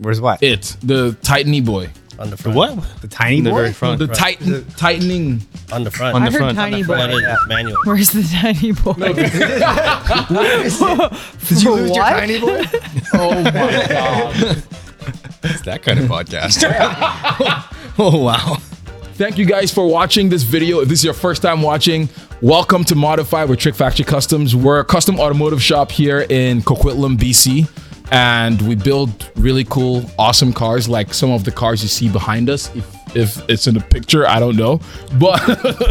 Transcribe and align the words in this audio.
Where's 0.00 0.20
what? 0.20 0.42
It 0.42 0.76
the 0.82 1.14
tightening 1.22 1.64
boy. 1.64 1.90
on 2.18 2.30
the 2.30 2.36
front. 2.38 2.54
The 2.54 2.58
What? 2.58 3.00
The 3.02 3.08
tiny 3.08 3.38
In 3.38 3.44
the 3.44 3.50
boy? 3.50 3.56
very 3.56 3.72
front. 3.74 3.98
The 3.98 4.06
tighten 4.06 4.64
tightening. 4.76 5.42
On 5.72 5.84
the 5.84 5.90
front. 5.90 6.14
On 6.16 6.22
I 6.22 6.26
the 6.26 6.32
heard 6.32 6.38
front. 6.38 6.56
tiny 6.56 6.82
boy. 6.82 6.96
But 6.96 7.10
it's 7.10 7.46
manual. 7.48 7.76
Where's 7.84 8.10
the 8.10 8.22
tiny 8.22 8.72
boy? 8.72 8.94
Did 11.48 11.62
you 11.62 11.70
For 11.70 11.76
lose 11.76 11.90
your 11.90 12.02
what? 12.02 12.10
tiny 12.10 12.40
boy? 12.40 12.62
Oh 13.12 13.42
my 13.42 13.50
god. 13.50 14.62
It's 15.42 15.62
that 15.62 15.82
kind 15.82 15.98
of 15.98 16.04
podcast. 16.06 16.62
oh 17.98 18.22
wow. 18.22 18.56
Thank 19.14 19.36
you 19.36 19.44
guys 19.44 19.70
for 19.72 19.86
watching 19.86 20.28
this 20.30 20.42
video. 20.44 20.80
If 20.80 20.88
this 20.88 21.00
is 21.00 21.04
your 21.04 21.12
first 21.14 21.42
time 21.42 21.60
watching, 21.60 22.08
welcome 22.40 22.84
to 22.84 22.94
Modify 22.94 23.44
with 23.44 23.58
Trick 23.58 23.74
Factory 23.74 24.04
Customs. 24.06 24.54
We're 24.56 24.78
a 24.80 24.84
custom 24.84 25.18
automotive 25.20 25.62
shop 25.62 25.90
here 25.90 26.24
in 26.30 26.62
Coquitlam, 26.62 27.18
BC. 27.18 27.68
And 28.10 28.60
we 28.62 28.74
build 28.74 29.30
really 29.36 29.64
cool, 29.64 30.04
awesome 30.18 30.52
cars 30.52 30.88
like 30.88 31.14
some 31.14 31.30
of 31.30 31.44
the 31.44 31.50
cars 31.52 31.82
you 31.82 31.88
see 31.88 32.08
behind 32.08 32.50
us. 32.50 32.74
If, 32.74 33.16
if 33.16 33.48
it's 33.48 33.66
in 33.66 33.74
the 33.74 33.80
picture, 33.80 34.26
I 34.26 34.40
don't 34.40 34.56
know. 34.56 34.80
But 35.18 35.40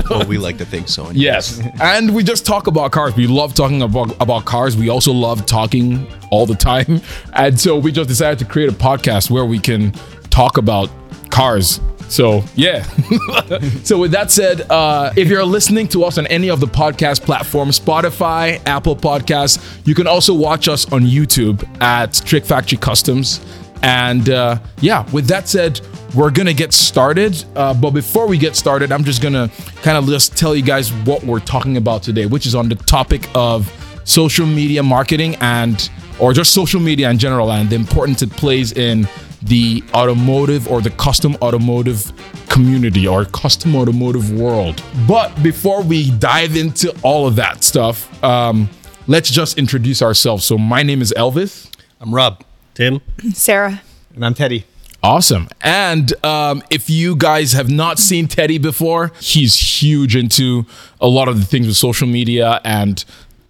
Well, 0.09 0.25
we 0.27 0.37
like 0.37 0.57
to 0.57 0.65
think 0.65 0.89
so. 0.89 1.09
Yes. 1.11 1.61
and 1.81 2.13
we 2.13 2.23
just 2.23 2.45
talk 2.45 2.67
about 2.67 2.91
cars. 2.91 3.15
We 3.15 3.27
love 3.27 3.53
talking 3.53 3.81
about, 3.81 4.11
about 4.21 4.45
cars. 4.45 4.75
We 4.75 4.89
also 4.89 5.11
love 5.13 5.45
talking 5.45 6.07
all 6.31 6.45
the 6.45 6.55
time. 6.55 7.01
And 7.33 7.59
so 7.59 7.77
we 7.77 7.91
just 7.91 8.09
decided 8.09 8.39
to 8.39 8.45
create 8.45 8.69
a 8.69 8.73
podcast 8.75 9.29
where 9.29 9.45
we 9.45 9.59
can 9.59 9.93
talk 10.29 10.57
about 10.57 10.89
cars. 11.29 11.79
So, 12.09 12.43
yeah. 12.55 12.83
so, 13.83 13.99
with 13.99 14.11
that 14.11 14.31
said, 14.31 14.61
uh, 14.71 15.13
if 15.15 15.27
you're 15.27 15.45
listening 15.45 15.87
to 15.89 16.03
us 16.03 16.17
on 16.17 16.25
any 16.27 16.49
of 16.49 16.59
the 16.59 16.65
podcast 16.65 17.21
platforms, 17.21 17.79
Spotify, 17.79 18.59
Apple 18.65 18.95
Podcasts, 18.95 19.79
you 19.85 19.93
can 19.93 20.07
also 20.07 20.33
watch 20.33 20.67
us 20.67 20.91
on 20.91 21.03
YouTube 21.03 21.63
at 21.81 22.13
Trick 22.25 22.45
Factory 22.45 22.79
Customs. 22.79 23.39
And 23.83 24.29
uh, 24.29 24.59
yeah, 24.81 25.09
with 25.11 25.27
that 25.27 25.47
said, 25.47 25.79
we're 26.15 26.31
gonna 26.31 26.53
get 26.53 26.73
started. 26.73 27.43
Uh, 27.55 27.73
but 27.73 27.91
before 27.91 28.27
we 28.27 28.37
get 28.37 28.55
started, 28.55 28.91
I'm 28.91 29.03
just 29.03 29.21
gonna 29.21 29.49
kind 29.83 29.97
of 29.97 30.07
just 30.07 30.35
tell 30.35 30.55
you 30.55 30.63
guys 30.63 30.91
what 31.05 31.23
we're 31.23 31.39
talking 31.39 31.77
about 31.77 32.01
today, 32.01 32.25
which 32.25 32.45
is 32.45 32.55
on 32.55 32.67
the 32.67 32.75
topic 32.75 33.29
of 33.35 33.71
social 34.03 34.47
media 34.47 34.81
marketing 34.81 35.35
and 35.41 35.89
or 36.19 36.33
just 36.33 36.53
social 36.53 36.81
media 36.81 37.09
in 37.09 37.17
general 37.17 37.51
and 37.51 37.69
the 37.69 37.75
importance 37.75 38.21
it 38.21 38.31
plays 38.31 38.73
in 38.73 39.07
the 39.41 39.83
automotive 39.93 40.67
or 40.67 40.81
the 40.81 40.89
custom 40.91 41.35
automotive 41.41 42.11
community 42.49 43.07
or 43.07 43.25
custom 43.25 43.75
automotive 43.75 44.31
world. 44.31 44.83
But 45.07 45.41
before 45.41 45.81
we 45.81 46.11
dive 46.11 46.55
into 46.55 46.95
all 47.03 47.27
of 47.27 47.35
that 47.37 47.63
stuff, 47.63 48.23
um, 48.23 48.69
let's 49.07 49.29
just 49.29 49.57
introduce 49.57 50.01
ourselves. 50.01 50.45
So 50.45 50.57
my 50.57 50.83
name 50.83 51.01
is 51.01 51.13
Elvis. 51.15 51.69
I'm 52.01 52.13
Rob. 52.13 52.43
Tim. 52.73 53.01
Sarah. 53.33 53.81
And 54.15 54.25
I'm 54.25 54.33
Teddy. 54.33 54.65
Awesome. 55.01 55.47
And 55.61 56.13
um, 56.25 56.61
if 56.69 56.89
you 56.89 57.15
guys 57.15 57.53
have 57.53 57.69
not 57.69 57.99
seen 57.99 58.27
Teddy 58.27 58.57
before, 58.57 59.13
he's 59.19 59.81
huge 59.81 60.15
into 60.15 60.65
a 60.99 61.07
lot 61.07 61.29
of 61.29 61.39
the 61.39 61.45
things 61.45 61.67
with 61.67 61.77
social 61.77 62.07
media 62.07 62.59
and 62.65 63.03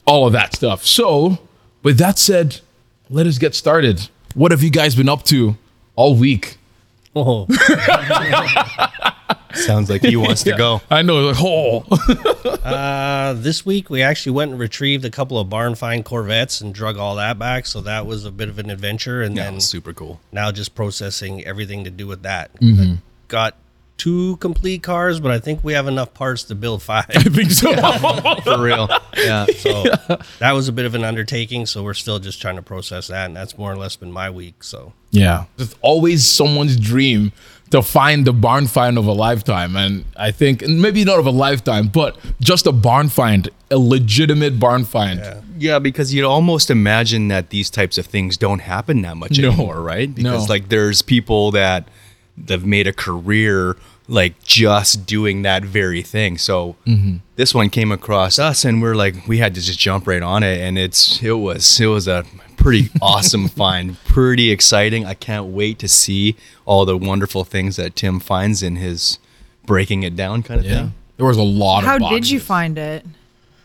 all 0.05 0.27
of 0.27 0.33
that 0.33 0.55
stuff. 0.55 0.85
So, 0.85 1.39
with 1.81 1.97
that 1.97 2.19
said, 2.19 2.59
let 3.09 3.25
us 3.25 3.39
get 3.39 3.55
started. 3.55 4.09
What 4.35 4.51
have 4.51 4.61
you 4.61 4.69
guys 4.69 4.95
been 4.95 5.09
up 5.09 5.23
to 5.25 5.57
all 5.99 6.15
week? 6.15 6.57
Oh, 7.13 7.45
Sounds 9.53 9.89
like 9.89 10.01
he 10.03 10.15
wants 10.15 10.43
to 10.43 10.55
go. 10.55 10.81
I 10.89 11.01
know, 11.01 11.19
like, 11.19 11.35
oh, 11.39 11.79
uh, 12.63 13.33
this 13.33 13.65
week 13.65 13.89
we 13.89 14.01
actually 14.01 14.31
went 14.31 14.51
and 14.51 14.59
retrieved 14.59 15.03
a 15.03 15.09
couple 15.09 15.37
of 15.37 15.49
barn 15.49 15.75
find 15.75 16.05
Corvettes 16.05 16.61
and 16.61 16.73
drug 16.73 16.97
all 16.97 17.17
that 17.17 17.37
back. 17.37 17.65
So 17.65 17.81
that 17.81 18.05
was 18.05 18.23
a 18.23 18.31
bit 18.31 18.47
of 18.47 18.59
an 18.59 18.69
adventure. 18.69 19.21
And 19.21 19.35
Yeah, 19.35 19.51
then 19.51 19.59
super 19.59 19.91
cool. 19.91 20.21
now 20.31 20.53
just 20.53 20.73
processing 20.73 21.43
everything 21.43 21.83
to 21.83 21.89
do 21.89 22.07
with 22.07 22.23
that. 22.23 22.53
Mm-hmm. 22.61 22.95
Got 23.27 23.55
two 23.97 24.37
complete 24.37 24.83
cars, 24.83 25.19
but 25.19 25.31
I 25.31 25.39
think 25.39 25.61
we 25.63 25.73
have 25.73 25.87
enough 25.87 26.13
parts 26.13 26.43
to 26.43 26.55
build 26.55 26.81
five. 26.81 27.07
I 27.09 27.23
think 27.23 27.51
so. 27.51 27.73
For 28.43 28.61
real. 28.61 28.87
Yeah. 29.17 29.47
So 29.47 29.83
that 30.37 30.53
was 30.53 30.69
a 30.69 30.71
bit 30.71 30.85
of 30.85 30.95
an 30.95 31.03
undertaking. 31.03 31.65
So 31.65 31.83
we're 31.83 31.93
still 31.95 32.19
just 32.19 32.39
trying 32.41 32.55
to 32.55 32.61
process 32.61 33.07
that. 33.07 33.25
And 33.25 33.35
that's 33.35 33.57
more 33.57 33.73
or 33.73 33.75
less 33.75 33.97
been 33.97 34.13
my 34.13 34.29
week. 34.29 34.63
So 34.63 34.93
Yeah. 35.11 35.45
It's 35.57 35.75
always 35.81 36.25
someone's 36.25 36.77
dream 36.77 37.31
to 37.71 37.81
find 37.81 38.25
the 38.25 38.33
barn 38.33 38.67
find 38.67 38.97
of 38.97 39.05
a 39.05 39.11
lifetime. 39.11 39.75
And 39.75 40.05
I 40.17 40.31
think 40.31 40.67
maybe 40.67 41.03
not 41.05 41.19
of 41.19 41.25
a 41.27 41.31
lifetime, 41.31 41.87
but 41.87 42.17
just 42.39 42.65
a 42.65 42.71
barn 42.71 43.09
find, 43.09 43.47
a 43.69 43.77
legitimate 43.77 44.59
barn 44.59 44.85
find. 44.85 45.21
Yeah, 45.57 45.77
because 45.79 46.13
you'd 46.13 46.25
almost 46.25 46.71
imagine 46.71 47.27
that 47.27 47.49
these 47.49 47.69
types 47.69 47.97
of 47.97 48.05
things 48.07 48.37
don't 48.37 48.59
happen 48.59 49.01
that 49.03 49.17
much 49.17 49.37
No. 49.37 49.49
anymore, 49.49 49.81
right? 49.81 50.13
Because 50.13 50.47
No. 50.47 50.53
like 50.53 50.69
there's 50.69 51.01
people 51.01 51.51
that 51.51 51.87
have 52.47 52.65
made 52.65 52.87
a 52.87 52.93
career 52.93 53.75
like 54.09 54.43
just 54.43 55.05
doing 55.05 55.43
that 55.43 55.63
very 55.63 56.01
thing. 56.01 56.37
So 56.37 56.75
mm-hmm. 56.85 57.17
this 57.35 57.53
one 57.53 57.69
came 57.69 57.91
across 57.91 58.39
us 58.39 58.65
and 58.65 58.81
we're 58.81 58.95
like 58.95 59.27
we 59.27 59.37
had 59.37 59.53
to 59.55 59.61
just 59.61 59.79
jump 59.79 60.07
right 60.07 60.21
on 60.21 60.43
it 60.43 60.59
and 60.59 60.77
it's 60.77 61.21
it 61.21 61.33
was 61.33 61.79
it 61.79 61.85
was 61.85 62.07
a 62.07 62.25
pretty 62.57 62.89
awesome 63.01 63.47
find. 63.47 64.03
Pretty 64.05 64.49
exciting. 64.51 65.05
I 65.05 65.13
can't 65.13 65.45
wait 65.47 65.79
to 65.79 65.87
see 65.87 66.35
all 66.65 66.85
the 66.85 66.97
wonderful 66.97 67.43
things 67.43 67.75
that 67.75 67.95
Tim 67.95 68.19
finds 68.19 68.63
in 68.63 68.77
his 68.77 69.19
breaking 69.65 70.03
it 70.03 70.15
down 70.15 70.41
kind 70.43 70.59
of 70.59 70.65
Yeah. 70.65 70.75
thing. 70.75 70.93
There 71.17 71.27
was 71.27 71.37
a 71.37 71.43
lot 71.43 71.83
How 71.83 71.97
of 71.97 72.09
did 72.09 72.29
you 72.29 72.39
find 72.39 72.77
it? 72.77 73.05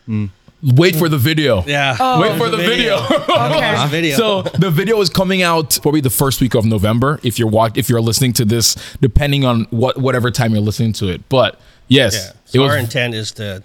Hmm. 0.05 0.25
Wait 0.73 0.95
for 0.95 1.09
the 1.09 1.17
video. 1.17 1.63
yeah. 1.65 1.95
Oh. 1.99 2.21
Wait 2.21 2.37
for 2.37 2.49
the 2.49 2.57
video. 2.57 2.97
Okay. 3.35 3.87
video. 3.89 4.17
so 4.17 4.41
the 4.41 4.71
video 4.71 4.99
is 5.01 5.09
coming 5.09 5.41
out 5.41 5.77
probably 5.81 6.01
the 6.01 6.09
first 6.09 6.41
week 6.41 6.55
of 6.55 6.65
November 6.65 7.19
if 7.23 7.37
you're 7.37 7.47
watch 7.47 7.77
if 7.77 7.89
you're 7.89 8.01
listening 8.01 8.33
to 8.33 8.45
this, 8.45 8.75
depending 9.01 9.45
on 9.45 9.65
what 9.69 9.97
whatever 9.97 10.31
time 10.31 10.53
you're 10.53 10.61
listening 10.61 10.93
to 10.93 11.07
it. 11.09 11.27
But 11.29 11.59
yes, 11.87 12.15
Yeah. 12.15 12.29
it 12.29 12.35
So 12.45 12.61
was 12.63 12.71
our 12.71 12.77
intent 12.77 13.13
is 13.13 13.31
to 13.33 13.63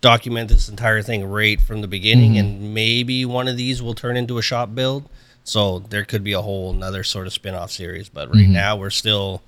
document 0.00 0.48
this 0.48 0.68
entire 0.68 1.02
thing 1.02 1.24
right 1.24 1.60
from 1.60 1.80
the 1.80 1.88
beginning, 1.88 2.32
mm-hmm. 2.32 2.40
and 2.40 2.74
maybe 2.74 3.24
one 3.24 3.48
of 3.48 3.56
these 3.56 3.82
will 3.82 3.94
turn 3.94 4.16
into 4.16 4.38
a 4.38 4.42
shop 4.42 4.74
build. 4.74 5.08
So 5.44 5.78
there 5.78 6.04
could 6.04 6.22
be 6.22 6.32
a 6.32 6.42
whole 6.42 6.70
another 6.70 7.04
sort 7.04 7.26
of 7.26 7.32
spin-off 7.32 7.70
series. 7.70 8.08
But 8.08 8.28
right 8.28 8.44
mm-hmm. 8.44 8.52
now 8.52 8.76
we're 8.76 8.90
still 8.90 9.42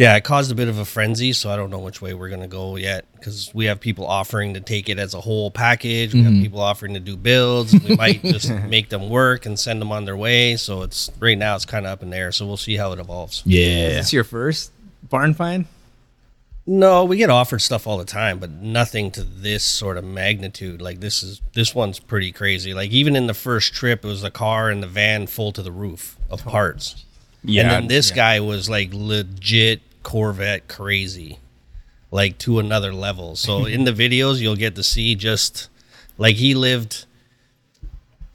yeah, 0.00 0.16
it 0.16 0.24
caused 0.24 0.50
a 0.50 0.54
bit 0.54 0.68
of 0.68 0.78
a 0.78 0.86
frenzy, 0.86 1.34
so 1.34 1.50
I 1.50 1.56
don't 1.56 1.68
know 1.68 1.78
which 1.78 2.00
way 2.00 2.14
we're 2.14 2.30
gonna 2.30 2.48
go 2.48 2.76
yet 2.76 3.04
because 3.12 3.50
we 3.52 3.66
have 3.66 3.80
people 3.80 4.06
offering 4.06 4.54
to 4.54 4.60
take 4.60 4.88
it 4.88 4.98
as 4.98 5.12
a 5.12 5.20
whole 5.20 5.50
package. 5.50 6.14
We 6.14 6.22
have 6.22 6.32
mm-hmm. 6.32 6.42
people 6.42 6.60
offering 6.62 6.94
to 6.94 7.00
do 7.00 7.18
builds. 7.18 7.74
We 7.74 7.96
might 7.96 8.22
just 8.24 8.50
make 8.50 8.88
them 8.88 9.10
work 9.10 9.44
and 9.44 9.58
send 9.58 9.78
them 9.78 9.92
on 9.92 10.06
their 10.06 10.16
way. 10.16 10.56
So 10.56 10.80
it's 10.80 11.10
right 11.20 11.36
now 11.36 11.54
it's 11.54 11.66
kind 11.66 11.84
of 11.84 11.92
up 11.92 12.02
in 12.02 12.08
the 12.08 12.16
air. 12.16 12.32
So 12.32 12.46
we'll 12.46 12.56
see 12.56 12.76
how 12.76 12.92
it 12.92 12.98
evolves. 12.98 13.42
yeah. 13.44 13.88
Is 13.88 13.96
this 13.96 14.12
your 14.14 14.24
first 14.24 14.72
barn 15.02 15.34
find? 15.34 15.66
No, 16.66 17.04
we 17.04 17.18
get 17.18 17.28
offered 17.28 17.58
stuff 17.58 17.86
all 17.86 17.98
the 17.98 18.06
time, 18.06 18.38
but 18.38 18.48
nothing 18.48 19.10
to 19.10 19.22
this 19.22 19.64
sort 19.64 19.98
of 19.98 20.04
magnitude. 20.04 20.80
Like 20.80 21.00
this 21.00 21.22
is 21.22 21.42
this 21.52 21.74
one's 21.74 21.98
pretty 21.98 22.32
crazy. 22.32 22.72
Like 22.72 22.90
even 22.90 23.16
in 23.16 23.26
the 23.26 23.34
first 23.34 23.74
trip, 23.74 24.02
it 24.02 24.08
was 24.08 24.24
a 24.24 24.30
car 24.30 24.70
and 24.70 24.82
the 24.82 24.86
van 24.86 25.26
full 25.26 25.52
to 25.52 25.62
the 25.62 25.72
roof 25.72 26.16
of 26.30 26.46
oh, 26.46 26.50
parts. 26.50 27.04
Yeah. 27.44 27.62
and 27.62 27.70
then 27.70 27.86
this 27.88 28.10
guy 28.10 28.40
was 28.40 28.70
like 28.70 28.90
legit 28.92 29.82
Corvette 30.02 30.68
crazy, 30.68 31.38
like 32.10 32.38
to 32.38 32.58
another 32.58 32.92
level. 32.92 33.36
So 33.36 33.64
in 33.76 33.84
the 33.84 33.92
videos, 33.92 34.40
you'll 34.40 34.56
get 34.56 34.74
to 34.76 34.82
see 34.82 35.14
just 35.14 35.68
like 36.18 36.36
he 36.36 36.54
lived 36.54 37.04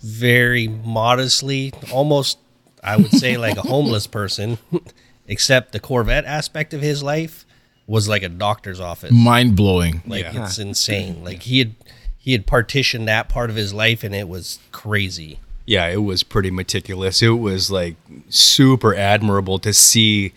very 0.01 0.67
modestly, 0.67 1.73
almost 1.91 2.37
I 2.83 2.97
would 2.97 3.11
say 3.11 3.37
like 3.37 3.57
a 3.57 3.61
homeless 3.67 4.07
person, 4.07 4.57
except 5.27 5.71
the 5.71 5.79
Corvette 5.79 6.25
aspect 6.25 6.73
of 6.73 6.81
his 6.81 7.01
life 7.01 7.45
was 7.87 8.07
like 8.07 8.23
a 8.23 8.29
doctor's 8.29 8.79
office. 8.79 9.11
Mind 9.11 9.55
blowing. 9.55 10.01
Like 10.05 10.23
Yeah. 10.25 10.45
it's 10.45 10.59
insane. 10.59 11.23
Like 11.23 11.43
he 11.43 11.59
had 11.59 11.75
he 12.17 12.31
had 12.31 12.45
partitioned 12.47 13.07
that 13.07 13.29
part 13.29 13.49
of 13.49 13.55
his 13.55 13.73
life 13.73 14.03
and 14.03 14.13
it 14.15 14.27
was 14.27 14.59
crazy. 14.71 15.39
yeah, 15.67 15.87
it 15.87 16.03
was 16.03 16.21
pretty 16.23 16.51
meticulous. 16.51 17.21
It 17.23 17.29
was 17.39 17.71
like 17.71 17.95
super 18.29 18.93
admirable 18.95 19.57
to 19.59 19.73
see 19.73 20.33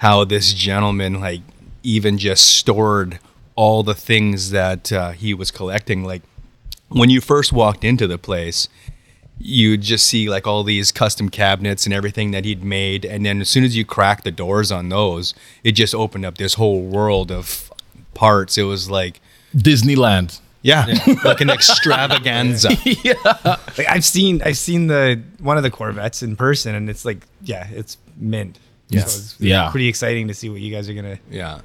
how 0.00 0.24
this 0.24 0.54
gentleman 0.54 1.20
like 1.20 1.42
even 1.82 2.16
just 2.16 2.46
stored 2.46 3.18
all 3.54 3.82
the 3.82 3.94
things 3.94 4.50
that 4.50 4.90
uh, 4.90 5.10
he 5.10 5.34
was 5.34 5.50
collecting. 5.50 6.04
Like 6.04 6.22
when 6.88 7.10
you 7.10 7.20
first 7.20 7.52
walked 7.52 7.84
into 7.84 8.06
the 8.06 8.16
place, 8.16 8.68
you'd 9.38 9.82
just 9.82 10.06
see 10.06 10.30
like 10.30 10.46
all 10.46 10.62
these 10.62 10.90
custom 10.90 11.28
cabinets 11.28 11.84
and 11.84 11.94
everything 11.94 12.30
that 12.30 12.46
he'd 12.46 12.64
made, 12.64 13.04
and 13.04 13.26
then 13.26 13.42
as 13.42 13.50
soon 13.50 13.62
as 13.62 13.76
you 13.76 13.84
cracked 13.84 14.24
the 14.24 14.30
doors 14.30 14.72
on 14.72 14.88
those, 14.88 15.34
it 15.64 15.72
just 15.72 15.94
opened 15.94 16.24
up 16.24 16.38
this 16.38 16.54
whole 16.54 16.80
world 16.80 17.30
of 17.30 17.70
parts. 18.14 18.56
It 18.56 18.62
was 18.62 18.88
like 18.88 19.20
Disneyland. 19.54 20.40
yeah, 20.62 20.86
like 21.24 21.42
an 21.42 21.50
extravaganza. 21.50 22.70
Like 23.76 23.88
I've 23.88 24.04
seen 24.04 24.40
I've 24.42 24.58
seen 24.58 24.86
the 24.86 25.20
one 25.40 25.58
of 25.58 25.62
the 25.62 25.70
Corvettes 25.70 26.22
in 26.22 26.36
person 26.36 26.74
and 26.74 26.88
it's 26.88 27.04
like 27.04 27.26
yeah, 27.42 27.68
it's 27.70 27.98
mint. 28.16 28.58
Yeah. 28.90 29.04
So 29.04 29.18
it's 29.18 29.36
Yeah. 29.38 29.70
pretty 29.70 29.88
exciting 29.88 30.28
to 30.28 30.34
see 30.34 30.48
what 30.50 30.60
you 30.60 30.72
guys 30.74 30.88
are 30.88 30.94
gonna 30.94 31.18
Yeah. 31.30 31.60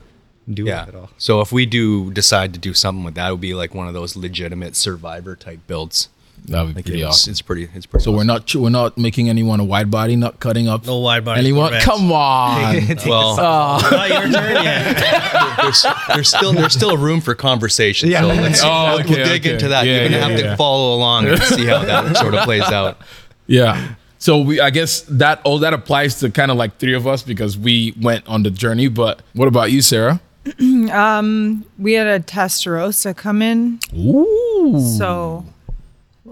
do 0.51 0.63
Yeah. 0.63 0.85
with 0.85 0.95
it 0.95 0.97
all. 0.97 1.09
So 1.17 1.41
if 1.41 1.51
we 1.51 1.65
do 1.65 2.11
decide 2.11 2.53
to 2.53 2.59
do 2.59 2.73
something 2.73 3.03
with 3.03 3.15
that, 3.15 3.27
it 3.29 3.31
would 3.31 3.41
be 3.41 3.53
like 3.53 3.73
one 3.75 3.87
of 3.87 3.93
those 3.93 4.15
legitimate 4.15 4.75
survivor 4.75 5.35
type 5.35 5.59
builds. 5.67 6.09
That 6.47 6.61
would 6.61 6.75
be 6.75 6.79
Like 6.79 6.85
pretty 6.85 7.01
it's, 7.01 7.09
awesome. 7.09 7.31
it's 7.31 7.41
pretty. 7.41 7.69
It's 7.73 7.87
pretty. 7.87 8.03
So 8.03 8.11
we're 8.11 8.23
not 8.25 8.53
we're 8.53 8.69
not 8.69 8.97
making 8.99 9.29
anyone 9.29 9.59
a 9.59 9.63
wide 9.63 9.89
body, 9.89 10.15
not 10.15 10.39
cutting 10.39 10.67
up 10.67 10.85
No 10.85 10.97
wide 10.99 11.25
body 11.25 11.39
anyone. 11.39 11.69
Corvettes. 11.69 11.85
Come 11.85 12.11
on. 12.11 12.75
awesome. 12.91 13.09
well. 13.09 13.35
Oh. 13.39 13.89
Not 13.89 14.09
your 14.09 14.21
turn 14.31 14.63
yet. 14.63 15.57
there's, 15.61 15.85
there's 16.09 16.27
still 16.29 16.53
there's 16.53 16.73
still 16.73 16.97
room 16.97 17.21
for 17.21 17.33
conversation. 17.33 18.09
Yeah. 18.11 18.21
So 18.21 18.27
let's 18.27 18.61
Oh, 18.63 18.67
we'll 18.91 18.99
okay, 18.99 19.23
dig 19.23 19.41
okay. 19.41 19.53
into 19.53 19.69
that. 19.69 19.87
Yeah, 19.87 19.93
You're 20.01 20.03
gonna 20.03 20.17
yeah, 20.17 20.27
have 20.29 20.39
yeah. 20.39 20.49
to 20.51 20.57
follow 20.57 20.95
along 20.95 21.25
and 21.29 21.41
see 21.41 21.65
how 21.65 21.83
that 21.83 22.15
sort 22.17 22.35
of 22.35 22.43
plays 22.43 22.61
out. 22.63 22.99
Yeah. 23.47 23.95
So 24.25 24.39
we, 24.41 24.59
I 24.59 24.71
guess 24.71 25.01
that 25.01 25.39
oh 25.45 25.59
that 25.59 25.75
applies 25.75 26.15
to 26.21 26.31
kind 26.31 26.49
of 26.49 26.57
like 26.57 26.79
three 26.79 26.95
of 26.95 27.05
us 27.05 27.21
because 27.21 27.59
we 27.59 27.93
went 28.01 28.27
on 28.27 28.41
the 28.41 28.49
journey. 28.49 28.87
But 28.87 29.21
what 29.33 29.47
about 29.47 29.71
you, 29.71 29.83
Sarah? 29.83 30.19
We 30.57 31.93
had 31.93 32.07
a 32.07 32.19
Testarossa 32.19 33.15
come 33.15 33.43
in, 33.43 33.79
Ooh. 33.95 34.79
so 34.97 35.45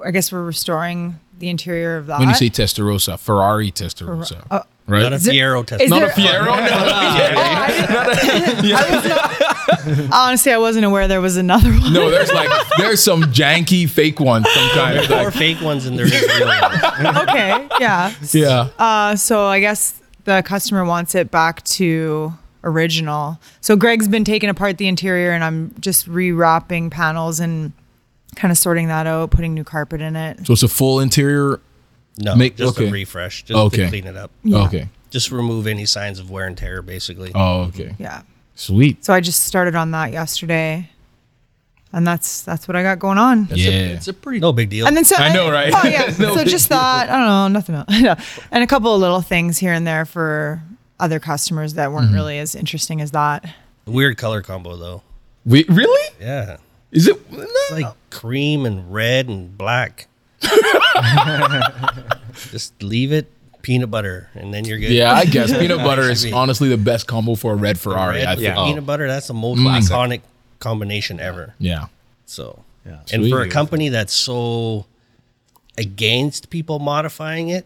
I 0.03 0.09
guess 0.09 0.31
we're 0.31 0.41
restoring 0.43 1.19
the 1.37 1.49
interior 1.49 1.97
of 1.97 2.07
that. 2.07 2.17
When 2.19 2.29
you 2.29 2.33
say 2.35 2.49
Testarossa, 2.49 3.19
Ferrari 3.19 3.71
Testarossa, 3.71 4.43
uh, 4.49 4.63
right? 4.87 5.03
Not 5.03 5.13
a 5.13 5.17
Fiero 5.17 5.63
test. 5.63 5.83
is 5.83 5.91
Not 5.91 6.01
a 6.01 6.05
there- 6.07 6.15
Fiero. 6.15 6.45
no. 8.63 9.42
Honestly, 10.11 10.51
I 10.51 10.57
wasn't 10.57 10.85
aware 10.85 11.07
there 11.07 11.21
was 11.21 11.37
another 11.37 11.69
one. 11.71 11.93
no, 11.93 12.09
there's 12.09 12.31
like 12.31 12.49
there's 12.77 13.01
some 13.01 13.23
janky 13.23 13.89
fake 13.89 14.19
ones 14.19 14.47
sometimes. 14.53 15.09
More 15.09 15.23
Like, 15.25 15.33
fake 15.33 15.61
ones 15.61 15.85
than 15.85 15.95
there 15.95 16.05
is 16.05 16.11
real 16.11 16.47
ones. 16.47 16.83
okay, 17.29 17.67
yeah. 17.79 18.13
yeah. 18.31 18.69
Uh, 18.77 19.15
so 19.15 19.45
I 19.45 19.59
guess 19.59 19.99
the 20.25 20.41
customer 20.45 20.85
wants 20.85 21.15
it 21.15 21.31
back 21.31 21.63
to 21.65 22.33
original. 22.63 23.39
So 23.61 23.75
Greg's 23.75 24.07
been 24.07 24.23
taking 24.23 24.49
apart 24.49 24.77
the 24.77 24.87
interior, 24.87 25.31
and 25.31 25.43
I'm 25.43 25.73
just 25.79 26.07
rewrapping 26.09 26.91
panels 26.91 27.39
and 27.39 27.73
kind 28.35 28.51
of 28.51 28.57
sorting 28.57 28.87
that 28.87 29.05
out, 29.05 29.31
putting 29.31 29.53
new 29.53 29.63
carpet 29.63 30.01
in 30.01 30.15
it. 30.15 30.45
So 30.47 30.53
it's 30.53 30.63
a 30.63 30.67
full 30.67 30.99
interior. 30.99 31.59
No, 32.17 32.35
Make- 32.35 32.57
just 32.57 32.77
okay. 32.77 32.87
a 32.87 32.91
refresh. 32.91 33.43
Just 33.43 33.57
Okay. 33.57 33.83
to 33.83 33.89
clean 33.89 34.05
it 34.07 34.15
up. 34.15 34.31
Yeah. 34.43 34.65
Okay. 34.65 34.89
Just 35.09 35.31
remove 35.31 35.67
any 35.67 35.85
signs 35.85 36.19
of 36.19 36.29
wear 36.31 36.45
and 36.47 36.57
tear, 36.57 36.81
basically. 36.81 37.31
Oh, 37.35 37.61
okay. 37.65 37.95
Yeah. 37.99 38.21
Sweet. 38.55 39.03
So 39.03 39.13
I 39.13 39.19
just 39.19 39.45
started 39.45 39.75
on 39.75 39.91
that 39.91 40.11
yesterday, 40.11 40.89
and 41.91 42.05
that's 42.05 42.41
that's 42.43 42.67
what 42.67 42.75
I 42.75 42.83
got 42.83 42.99
going 42.99 43.17
on. 43.17 43.47
It's 43.49 43.57
Yeah. 43.57 43.71
a, 43.71 43.93
it's 43.93 44.07
a 44.07 44.13
pretty. 44.13 44.39
No 44.39 44.53
big 44.53 44.69
deal. 44.69 44.87
And 44.87 44.95
then 44.95 45.05
so 45.05 45.15
I 45.15 45.33
know, 45.33 45.51
right? 45.51 45.73
Oh 45.75 45.87
yeah. 45.87 46.13
No 46.19 46.35
so 46.35 46.43
just 46.43 46.69
that 46.69 47.09
I 47.09 47.17
don't 47.17 47.25
know, 47.25 47.47
nothing 47.47 47.75
else. 47.75 47.87
Yeah. 47.91 48.21
And 48.51 48.63
a 48.63 48.67
couple 48.67 48.93
of 48.93 49.01
little 49.01 49.21
things 49.21 49.57
here 49.57 49.73
and 49.73 49.87
there 49.87 50.05
for 50.05 50.61
other 50.99 51.19
customers 51.19 51.73
that 51.73 51.91
weren't 51.91 52.07
mm-hmm. 52.07 52.15
really 52.15 52.39
as 52.39 52.55
interesting 52.55 53.01
as 53.01 53.11
that. 53.11 53.45
Weird 53.85 54.17
color 54.17 54.41
combo 54.41 54.77
though. 54.77 55.03
We 55.45 55.65
really? 55.65 56.15
Yeah. 56.19 56.57
Is 56.91 57.07
it? 57.07 57.19
It's 57.31 57.71
like 57.71 57.93
cream 58.11 58.65
and 58.65 58.93
red 58.93 59.27
and 59.27 59.57
black. 59.57 60.07
Just 62.51 62.81
leave 62.83 63.11
it 63.11 63.31
peanut 63.63 63.89
butter 63.89 64.29
and 64.35 64.53
then 64.53 64.65
you're 64.65 64.77
good. 64.77 64.91
Yeah, 64.91 65.11
I 65.13 65.25
guess 65.25 65.51
peanut 65.57 65.79
butter 65.79 66.03
is 66.11 66.23
be. 66.25 66.31
honestly 66.31 66.69
the 66.69 66.77
best 66.77 67.07
combo 67.07 67.33
for 67.33 67.53
a 67.53 67.55
red 67.55 67.79
Ferrari. 67.79 68.17
Red 68.17 68.27
I 68.27 68.35
think. 68.35 68.43
Yeah. 68.43 68.55
peanut 68.65 68.85
butter, 68.85 69.07
that's 69.07 69.27
the 69.27 69.33
most 69.33 69.59
Mm. 69.59 69.79
iconic 69.81 70.21
combination 70.59 71.19
ever. 71.19 71.55
Yeah. 71.59 71.87
So, 72.27 72.59
Yeah. 72.85 72.97
and 73.11 73.27
for 73.29 73.39
a 73.39 73.43
Sweet. 73.45 73.51
company 73.51 73.89
that's 73.89 74.13
so 74.13 74.85
against 75.77 76.49
people 76.49 76.79
modifying 76.79 77.49
it, 77.49 77.65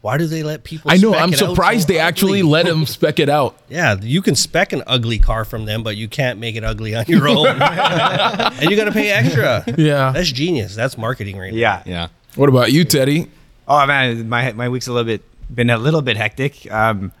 why 0.00 0.16
do 0.16 0.26
they 0.26 0.42
let 0.42 0.64
people? 0.64 0.90
Mm-hmm. 0.90 0.98
I 0.98 1.02
know. 1.02 1.10
spec 1.12 1.22
I'm 1.22 1.32
it 1.34 1.42
out 1.42 1.48
surprised 1.50 1.88
so 1.88 1.92
they 1.92 1.98
actually 1.98 2.40
ugly? 2.40 2.50
let 2.52 2.66
him 2.66 2.86
spec 2.86 3.18
it 3.20 3.28
out. 3.28 3.56
Yeah, 3.68 3.96
you 4.00 4.22
can 4.22 4.34
spec 4.34 4.72
an 4.72 4.82
ugly 4.86 5.18
car 5.18 5.44
from 5.44 5.64
them, 5.66 5.82
but 5.82 5.96
you 5.96 6.08
can't 6.08 6.38
make 6.40 6.56
it 6.56 6.64
ugly 6.64 6.94
on 6.94 7.04
your 7.06 7.28
own, 7.28 7.46
and 7.48 8.70
you 8.70 8.76
got 8.76 8.84
to 8.86 8.92
pay 8.92 9.10
extra. 9.10 9.62
Yeah. 9.76 10.10
That's 10.12 10.30
genius. 10.32 10.74
That's 10.74 10.96
marketing 10.96 11.36
right 11.38 11.52
Yeah. 11.52 11.82
Yeah. 11.84 12.08
What 12.36 12.48
about 12.48 12.72
you, 12.72 12.84
Teddy? 12.84 13.28
Oh 13.70 13.86
man, 13.86 14.28
my 14.28 14.52
my 14.52 14.68
week's 14.68 14.88
a 14.88 14.92
little 14.92 15.06
bit 15.06 15.22
been 15.54 15.70
a 15.70 15.78
little 15.78 16.02
bit 16.02 16.16
hectic. 16.16 16.70
Um, 16.72 17.12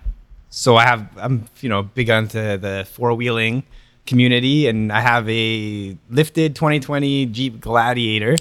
so 0.50 0.74
I 0.76 0.84
have 0.84 1.08
I'm 1.16 1.44
you 1.60 1.68
know 1.68 1.84
big 1.84 2.10
onto 2.10 2.56
the 2.56 2.86
four 2.90 3.14
wheeling 3.14 3.62
community, 4.04 4.66
and 4.66 4.92
I 4.92 5.00
have 5.00 5.28
a 5.28 5.96
lifted 6.10 6.56
2020 6.56 7.26
Jeep 7.26 7.60
Gladiator, 7.60 8.36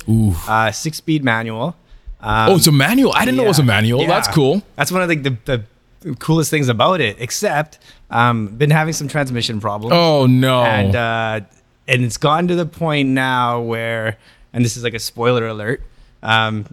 uh, 0.48 0.72
six 0.72 0.98
speed 0.98 1.24
manual. 1.24 1.76
Um, 2.20 2.50
Oh, 2.50 2.56
it's 2.56 2.66
a 2.66 2.72
manual. 2.72 3.14
I 3.14 3.26
didn't 3.26 3.38
know 3.38 3.46
it 3.46 3.48
was 3.48 3.60
a 3.60 3.62
yeah. 3.62 3.68
manual. 3.68 4.08
That's 4.08 4.28
cool. 4.28 4.64
That's 4.76 4.92
one 4.92 5.04
of 5.04 5.10
the, 5.10 5.16
the, 5.16 5.64
the 6.02 6.16
coolest 6.16 6.50
things 6.50 6.68
about 6.68 7.00
it. 7.02 7.16
Except, 7.20 7.78
um, 8.10 8.48
been 8.48 8.72
having 8.72 8.94
some 8.94 9.08
transmission 9.08 9.62
problems. 9.62 9.94
Oh 9.96 10.26
no. 10.26 10.64
and 10.64 10.96
uh, 10.96 11.42
and 11.88 12.04
it's 12.04 12.18
gotten 12.18 12.48
to 12.48 12.56
the 12.56 12.66
point 12.66 13.10
now 13.10 13.62
where, 13.62 14.18
and 14.52 14.66
this 14.66 14.76
is 14.78 14.84
like 14.84 14.96
a 14.96 15.00
spoiler 15.00 15.46
alert. 15.48 15.84
Um, 16.22 16.66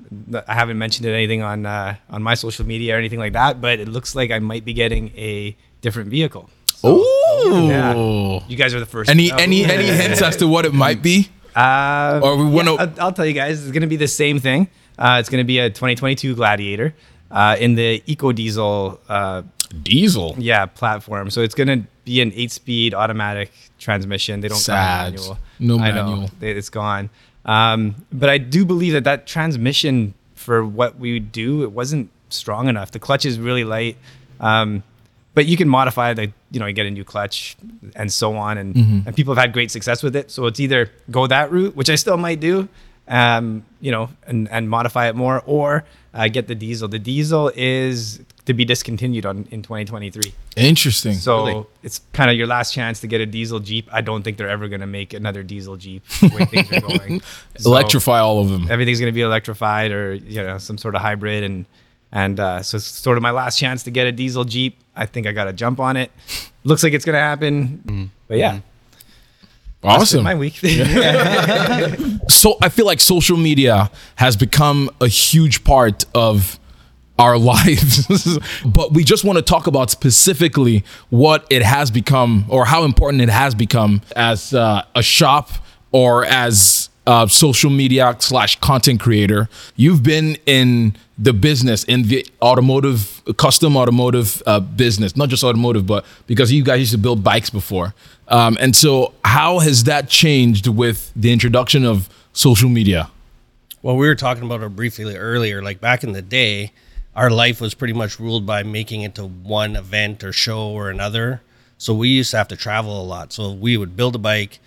I 0.49 0.55
haven't 0.55 0.79
mentioned 0.79 1.07
it 1.07 1.13
anything 1.13 1.43
on 1.43 1.67
uh, 1.67 1.97
on 2.11 2.23
my 2.23 2.35
social 2.35 2.67
media 2.67 2.95
or 2.95 2.99
anything 2.99 3.19
like 3.21 3.33
that, 3.35 3.61
but 3.61 3.79
it 3.79 3.89
looks 3.89 4.15
like 4.15 4.31
I 4.31 4.39
might 4.41 4.65
be 4.65 4.73
getting 4.73 5.09
a 5.17 5.57
different 5.83 6.11
vehicle. 6.11 6.51
oh. 6.85 7.67
Yeah. 7.69 7.95
You 8.49 8.57
guys 8.57 8.75
are 8.75 8.81
the 8.81 8.87
first. 8.87 9.11
Any 9.11 9.29
to 9.29 9.39
any 9.41 9.65
any 9.65 9.87
hints 10.03 10.21
as 10.23 10.37
to 10.39 10.49
what 10.49 10.65
it 10.67 10.75
might 10.75 11.03
be? 11.03 11.29
Uh, 11.55 12.21
Or 12.23 12.37
we 12.37 12.45
wanna- 12.45 12.75
yeah, 12.75 12.81
I'll, 12.83 13.01
I'll 13.07 13.13
tell 13.13 13.25
you 13.27 13.33
guys. 13.33 13.63
It's 13.63 13.73
gonna 13.73 13.87
be 13.87 13.97
the 13.97 14.09
same 14.09 14.41
thing. 14.41 14.69
Uh, 14.99 15.17
it's 15.21 15.29
gonna 15.29 15.45
be 15.45 15.59
a 15.59 15.69
2022 15.71 16.35
Gladiator 16.35 16.95
uh, 17.31 17.57
in 17.59 17.75
the 17.77 18.03
Eco 18.07 18.33
Diesel 18.33 19.01
uh, 19.09 19.43
Diesel. 19.83 20.35
yeah 20.39 20.67
platform. 20.67 21.31
So 21.31 21.41
it's 21.43 21.55
gonna 21.55 21.85
be 22.05 22.21
an 22.21 22.33
eight-speed 22.35 22.95
automatic 22.95 23.51
transmission. 23.79 24.41
They 24.41 24.49
don't 24.49 24.59
Sad. 24.59 25.15
manual. 25.15 25.39
No 25.59 25.79
I 25.79 25.91
know. 25.93 26.07
manual. 26.07 26.31
They- 26.41 26.53
It's 26.53 26.69
gone. 26.71 27.11
Um, 27.47 27.95
but 28.13 28.29
I 28.29 28.39
do 28.39 28.65
believe 28.65 28.93
that 28.93 29.05
that 29.05 29.27
transmission 29.27 30.13
for 30.35 30.65
what 30.65 30.99
we 30.99 31.19
do, 31.21 31.63
it 31.63 31.73
wasn't 31.73 32.11
strong 32.29 32.69
enough. 32.69 32.91
The 32.91 32.99
clutch 32.99 33.25
is 33.25 33.39
really 33.39 33.65
light. 33.65 33.97
Um, 34.41 34.83
but 35.35 35.47
you 35.47 35.57
can 35.57 35.69
modify 35.69 36.13
the, 36.15 36.33
you 36.51 36.59
know, 36.61 36.67
you 36.67 36.73
get 36.73 36.87
a 36.87 36.91
new 36.91 37.05
clutch 37.05 37.57
and 37.95 38.13
so 38.13 38.37
on. 38.37 38.59
And, 38.59 38.75
Mm-hmm. 38.75 39.01
and 39.07 39.17
people 39.17 39.35
have 39.35 39.41
had 39.43 39.53
great 39.53 39.71
success 39.71 40.03
with 40.03 40.17
it. 40.17 40.31
So 40.31 40.47
it's 40.47 40.59
either 40.61 40.91
go 41.11 41.27
that 41.27 41.51
route, 41.53 41.77
which 41.77 41.89
I 41.91 41.95
still 41.95 42.17
might 42.17 42.41
do, 42.41 42.69
um, 43.07 43.65
you 43.81 43.93
know, 43.93 44.09
and, 44.27 44.49
and 44.51 44.69
modify 44.69 45.09
it 45.09 45.15
more, 45.15 45.43
or 45.47 45.85
uh, 46.15 46.29
get 46.29 46.49
the 46.49 46.55
diesel. 46.55 46.89
The 46.89 46.99
diesel 46.99 47.53
is 47.55 48.21
to 48.47 48.55
be 48.55 48.65
discontinued 48.65 49.27
on 49.27 49.47
in 49.51 49.61
2023. 49.63 50.33
Interesting. 50.57 51.13
So 51.15 51.47
Really? 51.47 51.67
it's 51.83 52.01
kind 52.13 52.31
of 52.31 52.37
your 52.37 52.47
last 52.47 52.73
chance 52.73 53.01
to 53.01 53.07
get 53.07 53.21
a 53.21 53.27
diesel 53.27 53.59
Jeep. 53.61 53.89
I 53.93 54.01
don't 54.01 54.23
think 54.23 54.37
they're 54.39 54.49
ever 54.49 54.69
going 54.69 54.81
to 54.81 54.87
make 54.87 55.13
another 55.13 55.43
diesel 55.43 55.77
Jeep 55.77 56.07
the 56.21 56.29
way 56.29 56.45
things 56.47 56.73
are 56.73 56.81
going. 56.81 57.21
So 57.59 57.71
Electrify 57.71 58.19
all 58.21 58.41
of 58.41 58.49
them. 58.49 58.69
Everything's 58.71 59.01
going 59.01 59.11
to 59.13 59.15
be 59.15 59.23
electrified 59.23 59.91
or 59.93 60.15
you 60.15 60.43
know 60.43 60.59
some 60.59 60.79
sort 60.79 60.95
of 60.95 61.01
hybrid 61.03 61.43
and 61.45 61.67
and 62.13 62.39
uh, 62.41 62.63
so 62.63 62.77
it's 62.77 62.87
sort 62.87 63.17
of 63.19 63.23
my 63.23 63.33
last 63.33 63.59
chance 63.59 63.83
to 63.83 63.91
get 63.91 64.07
a 64.07 64.13
diesel 64.13 64.45
Jeep. 64.45 64.79
I 64.95 65.07
think 65.07 65.27
I 65.27 65.33
got 65.33 65.45
to 65.45 65.53
jump 65.53 65.81
on 65.81 65.97
it. 65.97 66.11
Looks 66.65 66.83
like 66.83 66.93
it's 66.95 67.05
going 67.05 67.15
to 67.15 67.21
happen. 67.21 68.11
But 68.29 68.39
yeah, 68.39 68.61
that's 69.83 70.03
Awesome. 70.03 70.23
my 70.25 70.35
week. 70.37 70.55
so 72.29 72.57
I 72.63 72.69
feel 72.71 72.87
like 72.87 73.01
social 73.01 73.37
media 73.37 73.91
has 74.17 74.37
become 74.37 74.91
a 75.01 75.09
huge 75.09 75.65
part 75.65 76.05
of 76.15 76.59
our 77.19 77.39
lives. 77.53 78.39
But 78.65 78.93
we 78.93 79.05
just 79.05 79.25
want 79.25 79.37
to 79.37 79.43
talk 79.43 79.67
about 79.67 79.91
specifically 79.91 80.85
what 81.11 81.47
it 81.51 81.63
has 81.63 81.91
become 81.91 82.45
or 82.49 82.65
how 82.67 82.85
important 82.85 83.23
it 83.23 83.29
has 83.29 83.55
become 83.55 84.03
as 84.15 84.55
uh, 84.55 84.85
a 84.95 85.03
shop 85.03 85.51
or 85.93 86.25
as 86.25 86.91
a 87.07 87.29
social 87.29 87.71
media 87.71 88.17
slash 88.19 88.59
content 88.61 89.01
creator. 89.01 89.49
You've 89.77 90.03
been 90.03 90.37
in 90.47 90.97
the 91.19 91.33
business 91.33 91.85
in 91.85 92.03
the 92.03 92.27
automotive 92.43 93.23
custom 93.39 93.77
automotive 93.77 94.43
uh, 94.47 94.61
business. 94.61 95.17
Not 95.17 95.29
just 95.29 95.43
automotive 95.45 95.87
but 95.87 96.05
because 96.27 96.53
you 96.53 96.63
guys 96.63 96.81
used 96.81 96.93
to 96.93 96.99
build 96.99 97.25
bikes 97.25 97.49
before. 97.49 97.95
Um, 98.29 98.59
and 98.61 98.75
so 98.75 99.15
how 99.25 99.61
has 99.61 99.85
that 99.85 100.09
changed 100.09 100.67
with 100.67 101.13
the 101.15 101.33
introduction 101.33 101.85
of 101.85 102.09
social 102.33 102.69
media? 102.69 103.09
Well, 103.83 103.97
we 103.97 104.09
were 104.09 104.17
talking 104.17 104.43
about 104.43 104.63
it 104.63 104.75
briefly 104.75 105.17
earlier. 105.17 105.63
Like 105.63 105.81
back 105.81 106.03
in 106.03 106.13
the 106.13 106.23
day, 106.23 106.73
our 107.17 107.31
life 107.31 107.63
was 107.63 107.75
pretty 107.75 107.95
much 107.95 108.21
ruled 108.21 108.45
by 108.45 108.63
making 108.63 109.01
it 109.01 109.15
to 109.15 109.25
one 109.25 109.75
event 109.75 110.23
or 110.23 110.33
show 110.33 110.69
or 110.69 110.91
another. 110.91 111.41
So 111.79 111.95
we 111.95 112.11
used 112.11 112.31
to 112.33 112.37
have 112.37 112.49
to 112.49 112.57
travel 112.57 113.01
a 113.01 113.05
lot. 113.05 113.33
So 113.33 113.53
we 113.53 113.79
would 113.79 113.97
build 113.97 114.15
a 114.15 114.19
bike, 114.19 114.61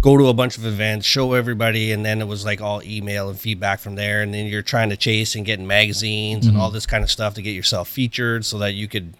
go 0.00 0.18
to 0.18 0.28
a 0.28 0.34
bunch 0.34 0.58
of 0.58 0.66
events, 0.66 1.06
show 1.06 1.32
everybody, 1.32 1.90
and 1.90 2.04
then 2.04 2.20
it 2.20 2.28
was 2.28 2.44
like 2.44 2.60
all 2.60 2.82
email 2.82 3.30
and 3.30 3.40
feedback 3.40 3.80
from 3.80 3.94
there. 3.94 4.20
And 4.20 4.32
then 4.34 4.46
you're 4.46 4.62
trying 4.62 4.90
to 4.90 4.96
chase 4.96 5.34
and 5.34 5.46
get 5.46 5.58
in 5.58 5.66
magazines 5.66 6.44
and 6.46 6.54
mm-hmm. 6.54 6.62
all 6.62 6.70
this 6.70 6.84
kind 6.84 7.02
of 7.02 7.10
stuff 7.10 7.32
to 7.34 7.42
get 7.42 7.52
yourself 7.52 7.88
featured 7.88 8.44
so 8.44 8.58
that 8.58 8.74
you 8.74 8.86
could 8.86 9.14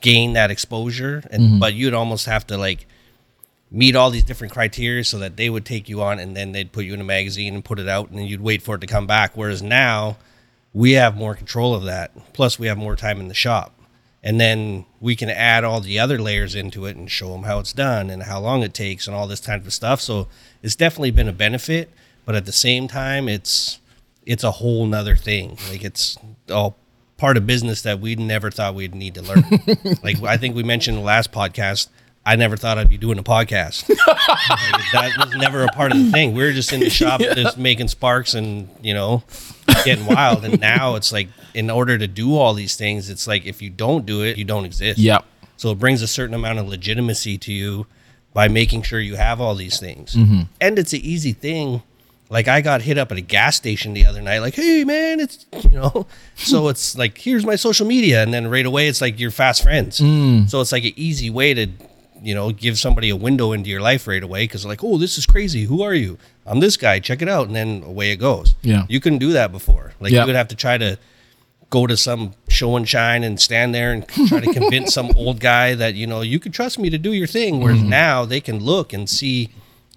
gain 0.00 0.34
that 0.34 0.52
exposure. 0.52 1.24
And 1.32 1.42
mm-hmm. 1.42 1.58
but 1.58 1.74
you'd 1.74 1.94
almost 1.94 2.26
have 2.26 2.46
to 2.46 2.56
like 2.56 2.86
meet 3.72 3.96
all 3.96 4.10
these 4.10 4.24
different 4.24 4.52
criteria 4.52 5.02
so 5.02 5.18
that 5.18 5.36
they 5.36 5.50
would 5.50 5.64
take 5.64 5.88
you 5.88 6.00
on 6.00 6.20
and 6.20 6.36
then 6.36 6.52
they'd 6.52 6.70
put 6.70 6.84
you 6.84 6.94
in 6.94 7.00
a 7.00 7.04
magazine 7.04 7.54
and 7.54 7.64
put 7.64 7.80
it 7.80 7.88
out 7.88 8.08
and 8.08 8.18
then 8.18 8.26
you'd 8.26 8.40
wait 8.40 8.62
for 8.62 8.76
it 8.76 8.80
to 8.82 8.86
come 8.86 9.08
back. 9.08 9.32
Whereas 9.34 9.62
now 9.62 10.16
we 10.78 10.92
have 10.92 11.16
more 11.16 11.34
control 11.34 11.74
of 11.74 11.82
that. 11.82 12.12
Plus 12.32 12.56
we 12.56 12.68
have 12.68 12.78
more 12.78 12.94
time 12.94 13.18
in 13.18 13.26
the 13.26 13.34
shop. 13.34 13.74
And 14.22 14.40
then 14.40 14.86
we 15.00 15.16
can 15.16 15.28
add 15.28 15.64
all 15.64 15.80
the 15.80 15.98
other 15.98 16.20
layers 16.20 16.54
into 16.54 16.86
it 16.86 16.96
and 16.96 17.10
show 17.10 17.32
them 17.32 17.42
how 17.42 17.58
it's 17.58 17.72
done 17.72 18.10
and 18.10 18.22
how 18.22 18.38
long 18.38 18.62
it 18.62 18.74
takes 18.74 19.08
and 19.08 19.16
all 19.16 19.26
this 19.26 19.40
type 19.40 19.66
of 19.66 19.72
stuff. 19.72 20.00
So 20.00 20.28
it's 20.62 20.76
definitely 20.76 21.10
been 21.10 21.26
a 21.26 21.32
benefit, 21.32 21.90
but 22.24 22.36
at 22.36 22.46
the 22.46 22.52
same 22.52 22.86
time, 22.86 23.28
it's 23.28 23.80
it's 24.24 24.44
a 24.44 24.52
whole 24.52 24.86
nother 24.86 25.16
thing. 25.16 25.58
Like 25.68 25.82
it's 25.82 26.16
all 26.48 26.76
part 27.16 27.36
of 27.36 27.44
business 27.44 27.82
that 27.82 27.98
we 27.98 28.14
never 28.14 28.48
thought 28.48 28.76
we'd 28.76 28.94
need 28.94 29.14
to 29.14 29.22
learn. 29.22 29.44
like 30.04 30.22
I 30.22 30.36
think 30.36 30.54
we 30.54 30.62
mentioned 30.62 30.96
in 30.96 31.02
the 31.02 31.06
last 31.06 31.32
podcast. 31.32 31.88
I 32.28 32.36
never 32.36 32.58
thought 32.58 32.76
I'd 32.76 32.90
be 32.90 32.98
doing 32.98 33.18
a 33.18 33.22
podcast. 33.22 33.88
Like, 33.88 33.96
that 34.92 35.14
was 35.18 35.34
never 35.36 35.64
a 35.64 35.68
part 35.68 35.92
of 35.92 35.98
the 35.98 36.10
thing. 36.10 36.34
We 36.34 36.42
were 36.42 36.52
just 36.52 36.74
in 36.74 36.80
the 36.80 36.90
shop, 36.90 37.22
just 37.22 37.56
making 37.56 37.88
sparks 37.88 38.34
and 38.34 38.68
you 38.82 38.92
know, 38.92 39.22
getting 39.86 40.04
wild. 40.04 40.44
And 40.44 40.60
now 40.60 40.96
it's 40.96 41.10
like, 41.10 41.28
in 41.54 41.70
order 41.70 41.96
to 41.96 42.06
do 42.06 42.36
all 42.36 42.52
these 42.52 42.76
things, 42.76 43.08
it's 43.08 43.26
like 43.26 43.46
if 43.46 43.62
you 43.62 43.70
don't 43.70 44.04
do 44.04 44.22
it, 44.22 44.36
you 44.36 44.44
don't 44.44 44.66
exist. 44.66 44.98
Yep. 44.98 45.24
So 45.56 45.70
it 45.70 45.78
brings 45.78 46.02
a 46.02 46.06
certain 46.06 46.34
amount 46.34 46.58
of 46.58 46.68
legitimacy 46.68 47.38
to 47.38 47.52
you 47.52 47.86
by 48.34 48.46
making 48.46 48.82
sure 48.82 49.00
you 49.00 49.16
have 49.16 49.40
all 49.40 49.54
these 49.54 49.80
things. 49.80 50.14
Mm-hmm. 50.14 50.42
And 50.60 50.78
it's 50.78 50.92
an 50.92 51.00
easy 51.00 51.32
thing. 51.32 51.82
Like 52.28 52.46
I 52.46 52.60
got 52.60 52.82
hit 52.82 52.98
up 52.98 53.10
at 53.10 53.16
a 53.16 53.22
gas 53.22 53.56
station 53.56 53.94
the 53.94 54.04
other 54.04 54.20
night, 54.20 54.40
like, 54.40 54.54
hey 54.54 54.84
man, 54.84 55.18
it's 55.18 55.46
you 55.64 55.70
know. 55.70 56.06
So 56.34 56.68
it's 56.72 56.98
like, 56.98 57.16
here's 57.16 57.46
my 57.46 57.56
social 57.56 57.86
media, 57.86 58.22
and 58.22 58.34
then 58.34 58.48
right 58.48 58.66
away 58.66 58.86
it's 58.86 59.00
like 59.00 59.18
you're 59.18 59.30
fast 59.30 59.62
friends. 59.62 59.98
Mm. 59.98 60.50
So 60.50 60.60
it's 60.60 60.72
like 60.72 60.84
an 60.84 60.92
easy 60.94 61.30
way 61.30 61.54
to, 61.54 61.68
you 62.22 62.34
know, 62.34 62.50
give 62.52 62.78
somebody 62.78 63.08
a 63.10 63.16
window 63.16 63.52
into 63.52 63.70
your 63.70 63.80
life 63.80 64.06
right 64.06 64.22
away 64.22 64.44
because 64.44 64.64
like, 64.66 64.82
oh, 64.84 64.98
this 64.98 65.18
is 65.18 65.26
crazy. 65.26 65.64
Who 65.64 65.82
are 65.82 65.94
you? 65.94 66.18
I'm 66.46 66.60
this 66.60 66.76
guy. 66.76 66.98
Check 67.00 67.22
it 67.22 67.28
out, 67.28 67.46
and 67.46 67.54
then 67.56 67.82
away 67.84 68.10
it 68.12 68.16
goes. 68.16 68.54
Yeah. 68.62 68.84
you 68.88 69.00
couldn't 69.00 69.18
do 69.18 69.32
that 69.32 69.52
before. 69.52 69.92
Like 70.00 70.12
Yeah. 70.12 70.20
you 70.22 70.26
would 70.26 70.36
have 70.36 70.48
to 70.48 70.56
try 70.56 70.78
to 70.78 70.98
go 71.70 71.86
to 71.86 71.96
some 71.96 72.32
show 72.48 72.76
and 72.76 72.88
shine 72.88 73.22
and 73.22 73.38
stand 73.38 73.74
there 73.74 73.92
and 73.92 74.08
try 74.28 74.40
to 74.40 74.52
convince 74.54 74.94
some 74.94 75.10
old 75.16 75.38
guy 75.38 75.74
that 75.74 75.94
you 75.94 76.06
know 76.06 76.22
you 76.22 76.38
could 76.40 76.54
trust 76.54 76.78
me 76.78 76.88
to 76.88 76.96
do 76.96 77.12
your 77.12 77.26
thing 77.26 77.60
whereas 77.60 77.78
Mm-hmm. 77.80 77.90
now 77.90 78.24
they 78.24 78.40
can 78.40 78.58
look 78.60 78.94
and 78.94 79.06
see 79.08 79.50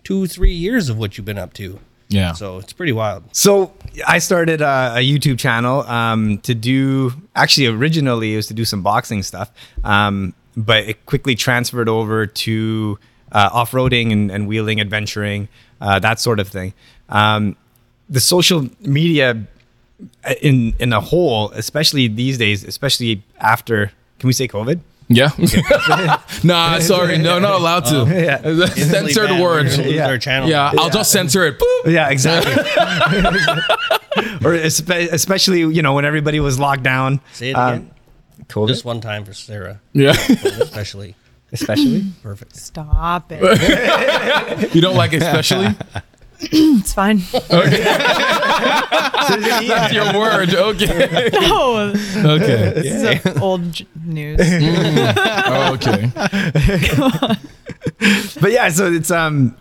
two 0.04 0.28
three 0.28 0.52
years 0.54 0.90
of 0.90 0.98
what 0.98 1.18
you've 1.18 1.24
been 1.24 1.38
up 1.38 1.54
to 1.54 1.80
Yeah. 2.10 2.34
so 2.34 2.58
it's 2.58 2.74
pretty 2.74 2.92
wild 2.92 3.24
So 3.32 3.72
I 4.06 4.18
started 4.20 4.60
a, 4.60 4.96
a 4.98 5.00
YouTube 5.00 5.40
channel 5.40 5.84
um, 5.84 6.40
to 6.40 6.54
do. 6.54 7.14
Actually, 7.36 7.68
originally 7.68 8.34
it 8.34 8.36
was 8.36 8.48
to 8.48 8.54
do 8.54 8.66
some 8.66 8.82
boxing 8.84 9.24
stuff, 9.24 9.50
um, 9.86 10.34
but 10.56 10.84
it 10.84 11.06
quickly 11.06 11.36
transferred 11.36 11.90
over 11.90 12.26
to 12.26 13.00
uh, 13.32 13.50
off-roading 13.54 14.12
and, 14.12 14.32
and 14.32 14.48
wheeling, 14.48 14.82
adventuring, 14.82 15.48
uh, 15.80 16.00
that 16.00 16.20
sort 16.20 16.40
of 16.40 16.48
thing. 16.48 16.74
Um, 17.10 17.56
the 18.10 18.20
social 18.20 18.68
media 18.82 19.44
uh, 20.26 20.34
in 20.42 20.74
in 20.80 20.92
a 20.94 21.00
whole, 21.00 21.52
especially 21.52 22.08
these 22.08 22.38
days, 22.38 22.64
especially 22.64 23.24
after. 23.40 23.92
Can 24.20 24.28
we 24.28 24.34
say 24.34 24.48
COVID? 24.48 24.80
Yeah. 25.08 25.30
nah, 26.44 26.80
sorry. 26.80 27.18
No, 27.18 27.40
not 27.40 27.54
allowed 27.54 27.86
to. 27.86 28.06
Yeah. 28.08 28.66
Censored 28.68 29.30
Bad, 29.30 29.42
words. 29.42 29.78
gonna 29.78 29.90
Yeah. 29.90 30.08
our 30.08 30.18
channel 30.18 30.50
Yeah, 30.50 30.72
I'll 30.78 30.90
just 30.90 31.12
censor 31.12 31.46
it. 31.46 31.60
Boop. 31.60 31.92
Yeah, 31.92 32.10
exactly. 32.10 32.54
or 34.44 34.58
espe- 34.58 35.12
especially 35.12 35.60
you 35.60 35.82
know 35.82 35.94
when 35.94 36.06
everybody 36.06 36.40
was 36.40 36.60
locked 36.60 36.84
down. 36.84 37.22
say 37.34 37.52
it 37.52 37.54
um, 37.54 37.74
again 37.74 37.91
COVID, 38.52 38.68
just 38.68 38.86
one 38.86 39.02
time 39.02 39.24
for 39.26 39.34
sarah 39.34 39.80
Yeah. 39.94 40.12
especially 40.62 41.16
especially. 41.52 42.06
perfect 42.24 42.56
Stop 42.56 43.32
it. 43.32 43.42
you 44.76 44.82
don't 44.82 44.96
like 44.96 45.14
it 45.14 45.22
especially? 45.24 45.68
It's 46.44 46.92
fine. 46.94 47.22
Okay, 47.36 47.84
that's 49.68 49.94
your 49.94 50.12
word. 50.20 50.50
Okay. 50.52 51.30
No, 51.34 51.94
Okay. 52.26 52.72
this 52.82 53.24
is 53.26 53.38
old 53.40 53.72
j- 53.72 53.86
news. 54.04 54.40
Okay. 54.42 56.10
but 58.42 58.52
yeah, 58.52 58.70
so 58.70 58.92
it's 58.92 59.12
um 59.12 59.56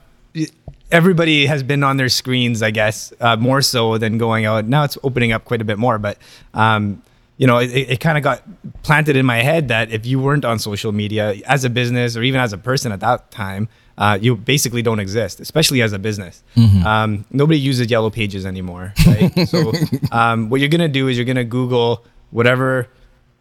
everybody 0.90 1.46
has 1.46 1.62
been 1.62 1.82
on 1.84 1.96
their 1.98 2.08
screens, 2.08 2.62
I 2.62 2.70
guess, 2.70 3.12
uh, 3.20 3.36
more 3.36 3.62
so 3.62 3.98
than 3.98 4.18
going 4.18 4.46
out. 4.46 4.64
Now 4.66 4.84
it's 4.84 4.98
opening 5.02 5.32
up 5.32 5.44
quite 5.44 5.60
a 5.60 5.64
bit 5.64 5.78
more, 5.78 5.98
but 5.98 6.18
um, 6.54 7.02
you 7.40 7.46
know, 7.46 7.56
it, 7.56 7.70
it 7.72 8.00
kind 8.00 8.18
of 8.18 8.22
got 8.22 8.42
planted 8.82 9.16
in 9.16 9.24
my 9.24 9.38
head 9.38 9.68
that 9.68 9.90
if 9.90 10.04
you 10.04 10.20
weren't 10.20 10.44
on 10.44 10.58
social 10.58 10.92
media 10.92 11.36
as 11.46 11.64
a 11.64 11.70
business 11.70 12.14
or 12.14 12.22
even 12.22 12.38
as 12.38 12.52
a 12.52 12.58
person 12.58 12.92
at 12.92 13.00
that 13.00 13.30
time, 13.30 13.66
uh, 13.96 14.18
you 14.20 14.36
basically 14.36 14.82
don't 14.82 15.00
exist, 15.00 15.40
especially 15.40 15.80
as 15.80 15.94
a 15.94 15.98
business. 15.98 16.42
Um, 16.86 17.24
nobody 17.30 17.58
uses 17.58 17.90
yellow 17.90 18.10
pages 18.10 18.44
anymore, 18.44 18.92
right? 19.06 19.32
so 19.48 19.72
um, 20.12 20.50
what 20.50 20.60
you're 20.60 20.68
gonna 20.68 20.86
do 20.86 21.08
is 21.08 21.16
you're 21.16 21.24
gonna 21.24 21.42
Google 21.44 22.04
whatever 22.30 22.88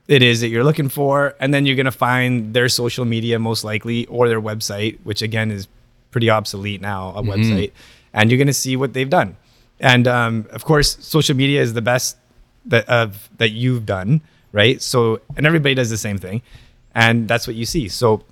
it 0.08 0.24
is 0.24 0.40
that 0.40 0.48
you're 0.48 0.64
looking 0.64 0.88
for, 0.88 1.36
and 1.42 1.54
then 1.54 1.66
you're 1.66 1.76
gonna 1.76 1.92
find 1.92 2.54
their 2.54 2.70
social 2.70 3.04
media 3.04 3.38
most 3.38 3.66
likely 3.66 4.06
or 4.06 4.30
their 4.30 4.42
website, 4.42 4.98
which 5.04 5.22
again 5.22 5.52
is 5.52 5.68
pretty 6.12 6.30
obsolete 6.30 6.80
now, 6.80 7.10
a 7.18 7.22
website, 7.22 7.74
and 8.14 8.32
you're 8.32 8.40
gonna 8.40 8.54
see 8.54 8.78
what 8.78 8.94
they've 8.94 9.10
done. 9.10 9.36
And 9.82 10.08
um, 10.08 10.48
of 10.52 10.64
course, 10.64 10.98
social 11.06 11.36
media 11.36 11.62
is 11.62 11.74
the 11.74 11.82
best 11.82 12.16
that 12.70 12.88
of 12.90 13.30
that 13.38 13.50
you've 13.50 13.86
done, 13.86 14.22
right? 14.52 14.82
So, 14.82 15.22
and 15.38 15.46
everybody 15.46 15.76
does 15.76 15.90
the 15.90 15.98
same 15.98 16.18
thing, 16.18 16.42
and 16.96 17.28
that's 17.28 17.46
what 17.48 17.56
you 17.56 17.66
see. 17.66 17.88
So, 17.90 18.24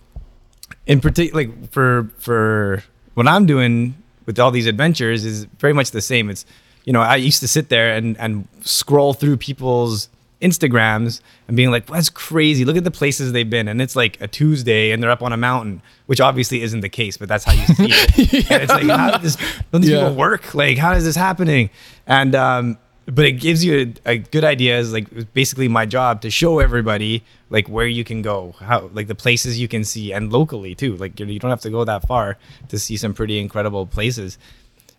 in 0.86 1.00
particular, 1.02 1.44
like 1.46 1.72
for 1.72 2.10
for 2.18 2.84
what 3.14 3.28
I'm 3.28 3.46
doing 3.46 3.96
with 4.26 4.40
all 4.40 4.52
these 4.52 4.68
adventures 4.68 5.26
is 5.26 5.46
very 5.60 5.74
much 5.74 5.92
the 5.92 6.02
same. 6.02 6.30
It's 6.30 6.46
you 6.86 6.94
know 6.94 7.02
I 7.02 7.16
used 7.18 7.40
to 7.42 7.48
sit 7.48 7.70
there 7.70 7.94
and 7.94 8.18
and 8.20 8.48
scroll 8.62 9.14
through 9.14 9.38
people's 9.38 10.10
Instagrams 10.40 11.20
and 11.48 11.58
being 11.58 11.72
like, 11.72 11.88
that's 11.88 12.10
crazy. 12.10 12.64
Look 12.64 12.78
at 12.78 12.84
the 12.84 12.92
places 12.92 13.32
they've 13.32 13.50
been. 13.50 13.68
And 13.68 13.82
it's 13.82 13.96
like 13.96 14.22
a 14.22 14.28
Tuesday 14.28 14.92
and 14.92 15.02
they're 15.02 15.10
up 15.10 15.24
on 15.24 15.34
a 15.34 15.38
mountain, 15.38 15.82
which 16.06 16.22
obviously 16.22 16.62
isn't 16.62 16.82
the 16.82 16.90
case, 16.90 17.18
but 17.18 17.28
that's 17.28 17.44
how 17.44 17.54
you 17.54 17.66
see 17.66 17.88
it. 17.90 18.46
And 18.52 18.62
it's 18.62 18.72
like, 18.72 18.84
how 18.86 19.12
did 19.14 19.22
this, 19.24 19.36
don't 19.72 19.82
these 19.82 19.90
Yeah. 19.90 20.02
people 20.04 20.14
work? 20.16 20.54
Like, 20.54 20.78
how 20.78 20.94
is 20.94 21.04
this 21.06 21.16
happening? 21.16 21.72
And, 22.06 22.36
um, 22.36 22.78
but 23.08 23.26
it 23.26 23.34
gives 23.34 23.64
you 23.64 23.94
a, 24.06 24.12
a 24.12 24.18
good 24.18 24.44
idea 24.44 24.78
is 24.78 24.92
like 24.92 25.34
basically 25.34 25.68
my 25.68 25.86
job 25.86 26.22
to 26.22 26.30
show 26.30 26.60
everybody 26.60 27.24
like 27.50 27.68
where 27.70 27.88
you 27.88 28.04
can 28.04 28.22
go 28.22 28.54
how 28.60 28.90
like 28.94 29.08
the 29.08 29.16
places 29.16 29.60
you 29.60 29.68
can 29.68 29.84
see 29.84 30.12
and 30.12 30.32
locally 30.32 30.76
too 30.76 30.96
like 30.98 31.20
you 31.20 31.26
you 31.26 31.40
don't 31.40 31.50
have 31.50 31.62
to 31.62 31.70
go 31.70 31.86
that 31.86 32.06
far 32.06 32.38
to 32.68 32.78
see 32.78 32.98
some 32.98 33.14
pretty 33.14 33.40
incredible 33.40 33.86
places. 33.86 34.38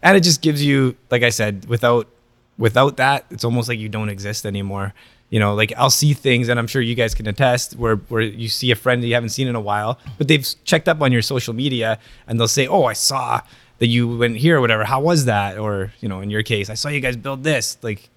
And 0.03 0.17
it 0.17 0.23
just 0.23 0.43
gives 0.43 0.62
you 0.65 0.97
like 1.11 1.23
i 1.23 1.29
said 1.29 1.67
without 1.67 2.09
without 2.57 2.97
that 2.97 3.27
it's 3.31 3.45
almost 3.45 3.69
like 3.69 3.79
you 3.79 3.88
don't 3.88 4.09
exist 4.09 4.47
anymore. 4.47 4.95
You 5.31 5.38
know 5.38 5.55
like 5.55 5.75
i'll 5.77 5.91
see 5.91 6.15
things 6.15 6.49
and 6.49 6.59
i'm 6.59 6.67
sure 6.67 6.81
you 6.81 6.95
guys 6.95 7.15
can 7.15 7.27
attest 7.27 7.77
where 7.77 7.97
where 7.97 8.23
you 8.23 8.49
see 8.49 8.71
a 8.71 8.75
friend 8.75 9.03
that 9.03 9.09
you 9.09 9.12
haven't 9.12 9.29
seen 9.29 9.47
in 9.47 9.55
a 9.55 9.61
while 9.61 9.99
but 10.17 10.27
they've 10.27 10.49
checked 10.65 10.88
up 10.88 11.03
on 11.03 11.12
your 11.12 11.21
social 11.21 11.53
media 11.53 11.99
and 12.27 12.41
they'll 12.41 12.49
say 12.49 12.67
oh 12.67 12.85
i 12.85 12.95
saw 12.95 13.43
that 13.78 13.87
you 13.87 14.16
went 14.16 14.37
here 14.37 14.58
or 14.58 14.61
whatever 14.61 14.85
how 14.85 15.00
was 15.00 15.25
that? 15.26 15.58
Or 15.58 15.92
you 16.00 16.08
know 16.08 16.20
in 16.20 16.30
your 16.30 16.42
case 16.42 16.70
i 16.70 16.75
saw 16.75 16.88
you 16.88 17.00
guys 17.00 17.16
build 17.16 17.44
this 17.44 17.78
like 17.82 18.08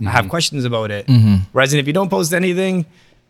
i 0.00 0.10
have 0.10 0.22
mm-hmm. 0.22 0.30
questions 0.30 0.64
about 0.64 0.90
it. 0.90 1.06
Mm-hmm. 1.06 1.36
Whereas 1.52 1.72
if 1.72 1.86
you 1.86 1.92
don't 1.92 2.10
post 2.10 2.32
anything 2.32 2.86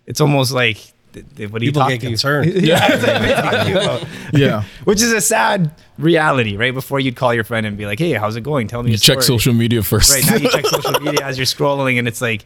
it's 0.06 0.20
almost 0.20 0.52
like 0.52 0.78
th- 1.12 1.24
th- 1.36 1.50
what 1.50 1.60
do 1.60 1.66
you 1.66 1.72
people 1.72 1.82
talk 1.82 1.90
get 1.90 2.00
concerned. 2.00 2.52
Yeah, 2.52 2.80
what 2.96 3.08
are 3.08 3.28
you 3.28 3.34
talking 3.34 3.72
about? 3.76 4.06
Yeah. 4.32 4.64
which 4.84 5.00
is 5.00 5.12
a 5.12 5.20
sad 5.20 5.70
reality 5.98 6.56
right? 6.56 6.74
Before 6.74 7.00
you'd 7.00 7.16
call 7.16 7.32
your 7.32 7.44
friend 7.44 7.66
and 7.66 7.76
be 7.76 7.86
like 7.86 7.98
hey 7.98 8.12
how's 8.12 8.36
it 8.36 8.42
going? 8.42 8.68
Tell 8.68 8.82
me 8.82 8.90
You 8.90 8.98
check 8.98 9.22
story." 9.22 9.38
social 9.38 9.54
media 9.54 9.82
first. 9.82 10.12
right 10.12 10.26
now 10.26 10.36
you 10.36 10.50
check 10.50 10.66
social 10.66 11.00
media 11.00 11.24
as 11.24 11.38
you're 11.38 11.46
scrolling 11.46 11.98
and 11.98 12.08
it's 12.08 12.20
like 12.20 12.44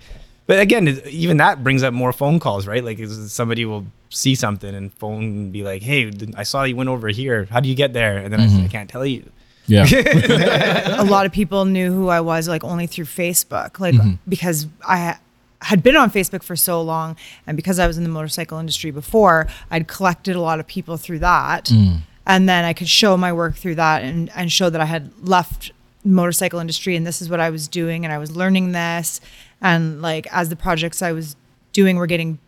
but 0.48 0.58
again 0.58 1.00
even 1.06 1.36
that 1.36 1.62
brings 1.62 1.84
up 1.84 1.94
more 1.94 2.12
phone 2.12 2.40
calls 2.40 2.66
right? 2.66 2.82
Like 2.82 2.98
somebody 3.06 3.64
will 3.64 3.86
see 4.10 4.34
something 4.34 4.74
and 4.74 4.92
phone 4.94 5.22
and 5.22 5.52
be 5.52 5.62
like 5.62 5.82
hey 5.82 6.10
i 6.34 6.42
saw 6.42 6.64
you 6.64 6.74
went 6.74 6.88
over 6.88 7.08
here. 7.08 7.46
How 7.50 7.60
do 7.60 7.68
you 7.68 7.76
get 7.76 7.92
there? 7.92 8.18
And 8.18 8.32
then 8.32 8.40
I, 8.40 8.46
say, 8.48 8.54
I 8.54 8.58
mm-hmm. 8.58 8.66
can't 8.68 8.90
tell 8.90 9.06
you. 9.06 9.30
Yeah. 9.68 9.84
a 11.00 11.04
lot 11.04 11.26
of 11.26 11.32
people 11.32 11.66
knew 11.66 11.92
who 11.92 12.08
I 12.08 12.20
was 12.20 12.48
like 12.48 12.64
only 12.64 12.86
through 12.86 13.04
Facebook, 13.04 13.78
like 13.78 13.94
mm-hmm. 13.94 14.14
because 14.26 14.66
I 14.86 15.18
had 15.60 15.82
been 15.82 15.94
on 15.94 16.10
Facebook 16.10 16.42
for 16.42 16.56
so 16.56 16.80
long, 16.80 17.16
and 17.46 17.54
because 17.54 17.78
I 17.78 17.86
was 17.86 17.98
in 17.98 18.02
the 18.02 18.08
motorcycle 18.08 18.58
industry 18.58 18.90
before, 18.90 19.46
I'd 19.70 19.86
collected 19.86 20.36
a 20.36 20.40
lot 20.40 20.58
of 20.58 20.66
people 20.66 20.96
through 20.96 21.18
that, 21.18 21.66
mm. 21.66 21.98
and 22.26 22.48
then 22.48 22.64
I 22.64 22.72
could 22.72 22.88
show 22.88 23.16
my 23.18 23.32
work 23.32 23.56
through 23.56 23.74
that 23.74 24.02
and 24.02 24.30
and 24.34 24.50
show 24.50 24.70
that 24.70 24.80
I 24.80 24.86
had 24.86 25.12
left 25.22 25.72
motorcycle 26.04 26.60
industry 26.60 26.96
and 26.96 27.06
this 27.06 27.20
is 27.20 27.28
what 27.28 27.40
I 27.40 27.50
was 27.50 27.68
doing 27.68 28.04
and 28.04 28.12
I 28.12 28.18
was 28.18 28.34
learning 28.34 28.72
this, 28.72 29.20
and 29.60 30.00
like 30.02 30.26
as 30.32 30.48
the 30.48 30.56
projects 30.56 31.02
I 31.02 31.12
was 31.12 31.36
doing 31.72 31.96
were 31.96 32.06
getting 32.06 32.38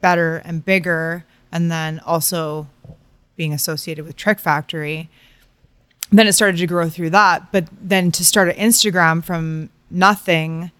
better 0.00 0.42
and 0.44 0.64
bigger, 0.64 1.24
and 1.52 1.70
then 1.70 2.00
also 2.06 2.68
being 3.36 3.52
associated 3.52 4.04
with 4.04 4.16
Trick 4.16 4.38
Factory 4.38 5.08
then 6.10 6.26
it 6.26 6.32
started 6.34 6.58
to 6.58 6.66
grow 6.66 6.88
through 6.88 7.10
that. 7.10 7.50
But 7.52 7.66
then 7.80 8.10
to 8.12 8.24
start 8.24 8.48
an 8.48 8.56
Instagram 8.56 9.24
from 9.24 9.70
nothing, 9.90 10.70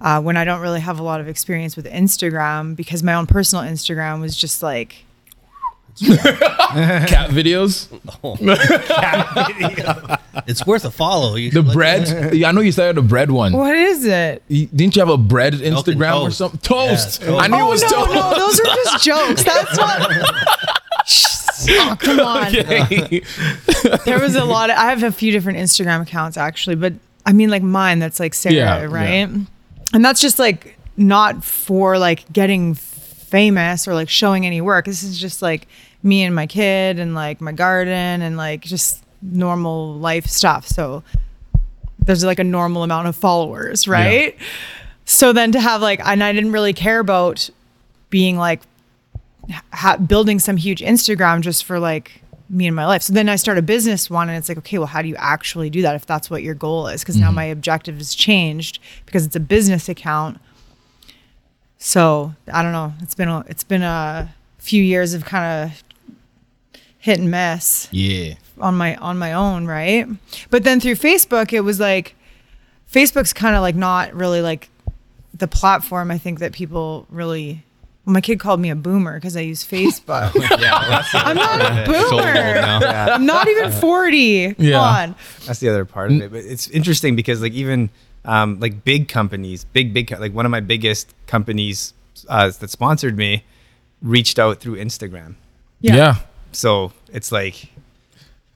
uh, 0.00 0.20
when 0.20 0.36
I 0.36 0.44
don't 0.44 0.60
really 0.60 0.80
have 0.80 0.98
a 0.98 1.02
lot 1.02 1.20
of 1.20 1.28
experience 1.28 1.76
with 1.76 1.86
Instagram, 1.86 2.76
because 2.76 3.02
my 3.02 3.14
own 3.14 3.26
personal 3.26 3.64
Instagram 3.64 4.20
was 4.20 4.36
just 4.36 4.62
like, 4.62 5.04
Cat 7.08 7.30
videos. 7.30 7.88
it's 10.46 10.66
worth 10.66 10.84
a 10.84 10.90
follow 10.90 11.34
you 11.36 11.50
The 11.50 11.56
should 11.56 11.64
look- 11.66 11.74
bread. 11.74 12.34
Yeah, 12.34 12.48
I 12.48 12.52
know 12.52 12.60
you 12.60 12.72
started 12.72 12.98
a 12.98 13.02
bread 13.02 13.30
one. 13.30 13.52
what 13.52 13.74
is 13.76 14.04
it? 14.04 14.42
You- 14.48 14.66
Didn't 14.66 14.96
you 14.96 15.00
have 15.00 15.08
a 15.08 15.16
bread 15.16 15.54
and 15.54 15.62
Instagram 15.62 16.22
or 16.22 16.30
something? 16.30 16.60
Toast. 16.60 17.20
Yeah, 17.20 17.28
toast. 17.28 17.42
I 17.42 17.46
knew 17.48 17.56
it 17.56 17.60
Oh 17.62 17.68
was 17.70 17.82
no, 17.82 17.88
toast. 17.88 18.14
no, 18.14 18.34
those 18.38 18.60
are 18.60 18.64
just 18.64 19.04
jokes. 19.04 19.44
That's 19.44 19.78
what. 19.78 20.10
oh 21.70 21.96
come 21.98 22.20
on. 22.20 22.46
Okay. 22.56 23.22
There 24.04 24.20
was 24.20 24.36
a 24.36 24.44
lot. 24.44 24.70
Of, 24.70 24.76
I 24.76 24.86
have 24.90 25.02
a 25.02 25.12
few 25.12 25.32
different 25.32 25.58
Instagram 25.58 26.02
accounts 26.02 26.36
actually, 26.36 26.76
but 26.76 26.92
I 27.26 27.32
mean 27.32 27.50
like 27.50 27.62
mine 27.62 27.98
that's 27.98 28.20
like 28.20 28.34
Sarah, 28.34 28.54
Yeah, 28.54 28.82
right? 28.84 29.28
And 29.92 30.04
that's 30.04 30.20
just 30.20 30.38
like 30.38 30.78
not 30.96 31.44
for 31.44 31.98
like 31.98 32.30
getting 32.32 32.74
famous 32.74 33.86
or 33.88 33.94
like 33.94 34.08
showing 34.08 34.46
any 34.46 34.60
work. 34.60 34.84
This 34.86 35.02
is 35.02 35.18
just 35.18 35.42
like 35.42 35.66
me 36.02 36.22
and 36.22 36.34
my 36.34 36.46
kid 36.46 36.98
and 36.98 37.14
like 37.14 37.40
my 37.40 37.52
garden 37.52 38.22
and 38.22 38.36
like 38.36 38.62
just 38.62 39.02
normal 39.22 39.94
life 39.94 40.26
stuff. 40.26 40.66
So 40.66 41.02
there's 41.98 42.24
like 42.24 42.38
a 42.38 42.44
normal 42.44 42.82
amount 42.82 43.08
of 43.08 43.16
followers, 43.16 43.88
right? 43.88 44.36
So 45.04 45.32
then 45.32 45.52
to 45.52 45.60
have 45.60 45.82
like, 45.82 46.00
and 46.04 46.22
I 46.22 46.32
didn't 46.32 46.52
really 46.52 46.72
care 46.72 47.00
about 47.00 47.50
being 48.10 48.36
like 48.36 48.62
ha- 49.72 49.96
building 49.96 50.38
some 50.38 50.56
huge 50.56 50.80
Instagram 50.80 51.40
just 51.40 51.64
for 51.64 51.78
like 51.78 52.22
me 52.50 52.66
and 52.66 52.74
my 52.74 52.86
life. 52.86 53.02
So 53.02 53.12
then 53.12 53.28
I 53.28 53.36
start 53.36 53.58
a 53.58 53.62
business 53.62 54.08
one, 54.08 54.28
and 54.28 54.38
it's 54.38 54.48
like, 54.48 54.58
okay, 54.58 54.78
well, 54.78 54.86
how 54.86 55.02
do 55.02 55.08
you 55.08 55.16
actually 55.16 55.70
do 55.70 55.82
that 55.82 55.94
if 55.94 56.06
that's 56.06 56.30
what 56.30 56.42
your 56.42 56.54
goal 56.54 56.86
is? 56.88 57.02
Because 57.02 57.16
now 57.16 57.26
mm-hmm. 57.26 57.36
my 57.36 57.44
objective 57.44 57.98
has 57.98 58.14
changed 58.14 58.80
because 59.06 59.26
it's 59.26 59.36
a 59.36 59.40
business 59.40 59.88
account. 59.88 60.38
So 61.78 62.34
I 62.52 62.62
don't 62.62 62.72
know. 62.72 62.94
It's 63.00 63.14
been 63.14 63.28
a 63.28 63.44
it's 63.48 63.64
been 63.64 63.82
a 63.82 64.34
few 64.58 64.82
years 64.82 65.14
of 65.14 65.24
kind 65.24 65.70
of 65.70 65.82
hit 66.98 67.18
and 67.18 67.30
miss 67.30 67.88
Yeah. 67.92 68.34
on 68.60 68.76
my 68.76 68.96
on 68.96 69.18
my 69.18 69.32
own, 69.32 69.66
right? 69.66 70.06
But 70.50 70.64
then 70.64 70.80
through 70.80 70.96
Facebook, 70.96 71.52
it 71.52 71.60
was 71.60 71.78
like 71.80 72.14
Facebook's 72.92 73.32
kind 73.32 73.54
of 73.56 73.62
like 73.62 73.74
not 73.76 74.14
really 74.14 74.40
like 74.42 74.68
the 75.34 75.48
platform 75.48 76.10
I 76.10 76.18
think 76.18 76.38
that 76.40 76.52
people 76.52 77.06
really. 77.10 77.64
Well, 78.04 78.14
my 78.14 78.20
kid 78.22 78.40
called 78.40 78.58
me 78.58 78.70
a 78.70 78.74
boomer 78.74 79.14
because 79.18 79.36
I 79.36 79.40
use 79.40 79.62
Facebook. 79.64 80.34
yeah, 80.60 80.88
well, 80.88 81.02
I'm 81.12 81.36
not 81.36 81.60
a 81.60 81.84
boomer. 81.84 82.22
now. 82.54 83.12
I'm 83.14 83.26
not 83.26 83.46
even 83.48 83.70
40. 83.70 84.54
Come 84.54 84.64
Yeah. 84.64 84.80
on. 84.80 85.14
that's 85.46 85.60
the 85.60 85.68
other 85.68 85.84
part 85.84 86.10
of 86.12 86.22
it. 86.22 86.30
But 86.32 86.44
it's 86.44 86.68
interesting 86.68 87.16
because 87.16 87.42
like 87.42 87.52
even 87.52 87.90
um, 88.24 88.58
like 88.60 88.82
big 88.82 89.08
companies, 89.08 89.64
big 89.64 89.92
big 89.92 90.10
like 90.18 90.32
one 90.32 90.46
of 90.46 90.50
my 90.50 90.60
biggest 90.60 91.14
companies 91.26 91.92
uh, 92.30 92.50
that 92.50 92.70
sponsored 92.70 93.16
me 93.18 93.44
reached 94.00 94.38
out 94.38 94.58
through 94.60 94.76
Instagram. 94.76 95.34
Yeah. 95.82 95.94
Yeah. 95.96 96.16
So 96.58 96.92
it's 97.12 97.30
like 97.30 97.68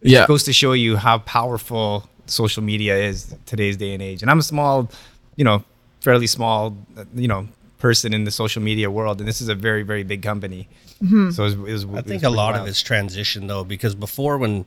Yeah. 0.03 0.27
goes 0.27 0.43
to 0.45 0.53
show 0.53 0.73
you 0.73 0.97
how 0.97 1.19
powerful 1.19 2.09
social 2.27 2.63
media 2.63 2.97
is 2.97 3.33
today's 3.47 3.77
day 3.77 3.95
and 3.95 4.03
age. 4.03 4.23
And 4.23 4.31
I'm 4.31 4.41
a 4.41 4.43
small, 4.43 4.91
you 5.37 5.45
know, 5.45 5.63
fairly 6.01 6.27
small, 6.27 6.77
you 7.15 7.29
know, 7.29 7.47
person 7.79 8.13
in 8.13 8.25
the 8.25 8.33
social 8.33 8.61
media 8.61 8.91
world, 8.91 9.21
and 9.21 9.29
this 9.29 9.41
is 9.41 9.49
a 9.49 9.55
very, 9.55 9.85
very 9.85 10.03
big 10.03 10.21
company. 10.23 10.69
Mm-hmm. 11.03 11.31
So 11.31 11.45
it 11.45 11.57
was, 11.57 11.85
it 11.85 11.87
was 11.87 11.99
I 11.99 12.03
think 12.03 12.25
a 12.25 12.31
lot 12.31 12.57
of 12.57 12.67
it's 12.67 12.83
transition 12.83 13.47
though, 13.47 13.63
because 13.63 13.95
before 13.95 14.37
when 14.37 14.65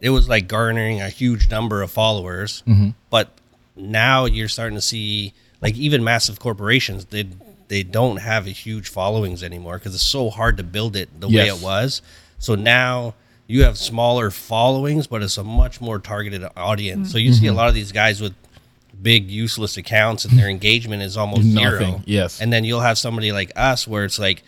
it 0.00 0.10
was 0.10 0.28
like 0.28 0.46
garnering 0.46 1.00
a 1.00 1.08
huge 1.08 1.50
number 1.50 1.82
of 1.82 1.90
followers, 1.90 2.62
mm-hmm. 2.68 2.90
but 3.10 3.30
now 3.74 4.26
you're 4.26 4.48
starting 4.48 4.76
to 4.76 4.82
see 4.82 5.32
like 5.60 5.74
even 5.74 6.04
massive 6.04 6.38
corporations 6.38 7.06
they 7.06 7.24
they 7.68 7.82
don't 7.82 8.18
have 8.18 8.46
a 8.46 8.50
huge 8.50 8.88
followings 8.88 9.42
anymore 9.42 9.78
because 9.78 9.92
it's 9.94 10.06
so 10.06 10.30
hard 10.30 10.56
to 10.56 10.62
build 10.62 10.94
it 10.94 11.08
the 11.20 11.28
way 11.28 11.48
it 11.48 11.60
was. 11.60 12.00
So 12.38 12.54
now 12.54 13.14
you 13.46 13.62
have 13.64 13.78
smaller 13.78 14.30
followings, 14.30 15.06
but 15.06 15.22
it's 15.22 15.38
a 15.38 15.44
much 15.44 15.80
more 15.80 15.98
targeted 15.98 16.44
audience. 16.56 17.12
So 17.12 17.18
you 17.18 17.32
see 17.32 17.46
a 17.46 17.52
lot 17.52 17.68
of 17.68 17.74
these 17.74 17.92
guys 17.92 18.20
with 18.20 18.34
big 19.02 19.30
useless 19.30 19.76
accounts 19.76 20.24
and 20.24 20.38
their 20.38 20.48
engagement 20.48 21.02
is 21.02 21.16
almost 21.16 21.42
zero. 21.42 21.78
Nothing, 21.78 22.02
yes. 22.06 22.40
And 22.40 22.52
then 22.52 22.64
you'll 22.64 22.80
have 22.80 22.98
somebody 22.98 23.30
like 23.32 23.52
us 23.54 23.86
where 23.86 24.04
it's 24.04 24.18
like 24.18 24.42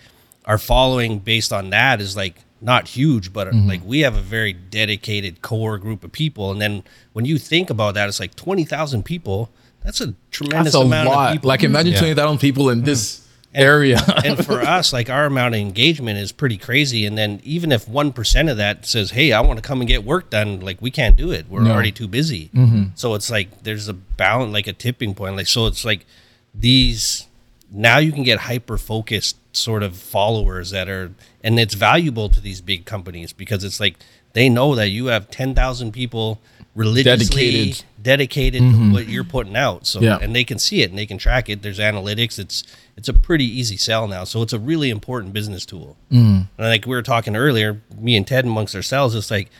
our 0.46 0.58
following 0.58 1.18
based 1.18 1.52
on 1.52 1.70
that 1.70 2.00
is 2.00 2.16
like 2.16 2.36
not 2.60 2.88
huge, 2.88 3.32
but 3.32 3.48
Mm-hmm. 3.48 3.68
like 3.68 3.80
we 3.84 4.00
have 4.00 4.16
a 4.16 4.20
very 4.20 4.52
dedicated 4.52 5.42
core 5.42 5.78
group 5.78 6.02
of 6.02 6.10
people. 6.12 6.50
And 6.50 6.60
then 6.60 6.82
when 7.12 7.24
you 7.24 7.38
think 7.38 7.70
about 7.70 7.94
that, 7.94 8.08
it's 8.08 8.18
like 8.20 8.34
20,000 8.34 9.04
people. 9.04 9.50
That's 9.84 10.00
a 10.00 10.12
tremendous 10.32 10.72
That's 10.72 10.82
a 10.82 10.86
amount 10.86 11.08
of 11.10 11.32
people. 11.34 11.48
Like 11.48 11.62
imagine 11.62 11.92
Yeah. 11.92 11.98
20,000 12.00 12.38
people 12.38 12.70
in 12.70 12.82
this 12.82 13.27
area. 13.58 13.98
and 14.24 14.44
for 14.44 14.60
us, 14.76 14.92
like 14.92 15.10
our 15.10 15.26
amount 15.26 15.54
of 15.54 15.60
engagement 15.60 16.18
is 16.18 16.32
pretty 16.32 16.56
crazy. 16.56 17.04
And 17.04 17.18
then 17.18 17.40
even 17.44 17.72
if 17.72 17.88
one 17.88 18.12
percent 18.12 18.48
of 18.48 18.56
that 18.56 18.86
says, 18.86 19.10
"Hey, 19.10 19.32
I 19.32 19.40
want 19.40 19.58
to 19.58 19.62
come 19.62 19.80
and 19.80 19.88
get 19.88 20.04
work 20.04 20.30
done," 20.30 20.60
like 20.60 20.80
we 20.80 20.90
can't 20.90 21.16
do 21.16 21.30
it. 21.32 21.46
We're 21.50 21.62
No. 21.62 21.72
already 21.72 21.92
too 21.92 22.08
busy. 22.08 22.50
Mm-hmm. 22.54 22.82
So 22.94 23.14
it's 23.14 23.30
like 23.30 23.64
there's 23.64 23.88
a 23.88 23.94
balance, 23.94 24.52
like 24.52 24.66
a 24.66 24.72
tipping 24.72 25.14
point. 25.14 25.36
Like 25.36 25.46
so, 25.48 25.66
it's 25.66 25.84
like 25.84 26.06
these 26.54 27.26
now 27.70 27.98
you 27.98 28.12
can 28.12 28.22
get 28.22 28.40
hyper 28.40 28.78
focused 28.78 29.36
sort 29.54 29.82
of 29.82 29.96
followers 29.96 30.70
that 30.70 30.88
are, 30.88 31.10
and 31.44 31.58
it's 31.60 31.74
valuable 31.74 32.28
to 32.30 32.40
these 32.40 32.60
big 32.60 32.84
companies 32.86 33.32
because 33.32 33.64
it's 33.64 33.78
like 33.80 33.96
they 34.32 34.48
know 34.48 34.74
that 34.74 34.88
you 34.88 35.06
have 35.06 35.30
ten 35.30 35.54
thousand 35.54 35.92
people 35.92 36.40
religiously 36.74 37.50
Dedicated. 37.50 37.84
dedicated, 38.00 38.60
to 38.60 38.66
mm-hmm. 38.68 38.92
what 38.92 39.08
you're 39.08 39.24
putting 39.24 39.56
out. 39.56 39.84
So 39.86 40.00
Yeah. 40.00 40.18
and 40.22 40.34
they 40.34 40.44
can 40.44 40.58
see 40.60 40.82
it 40.82 40.90
and 40.90 40.98
they 40.98 41.06
can 41.06 41.18
track 41.18 41.48
it. 41.48 41.60
There's 41.62 41.80
analytics. 41.80 42.38
It's 42.38 42.62
it's 42.98 43.08
a 43.08 43.14
pretty 43.14 43.44
easy 43.44 43.76
sell 43.76 44.08
now. 44.08 44.24
So 44.24 44.42
it's 44.42 44.52
a 44.52 44.58
really 44.58 44.90
important 44.90 45.32
business 45.32 45.64
tool. 45.64 45.96
Mm. 46.10 46.48
And 46.58 46.66
like 46.66 46.84
we 46.84 46.96
were 46.96 47.02
talking 47.02 47.36
earlier, 47.36 47.80
me 47.96 48.16
and 48.16 48.26
Ted 48.26 48.44
amongst 48.44 48.74
ourselves, 48.74 49.14
it's 49.14 49.30
like 49.30 49.50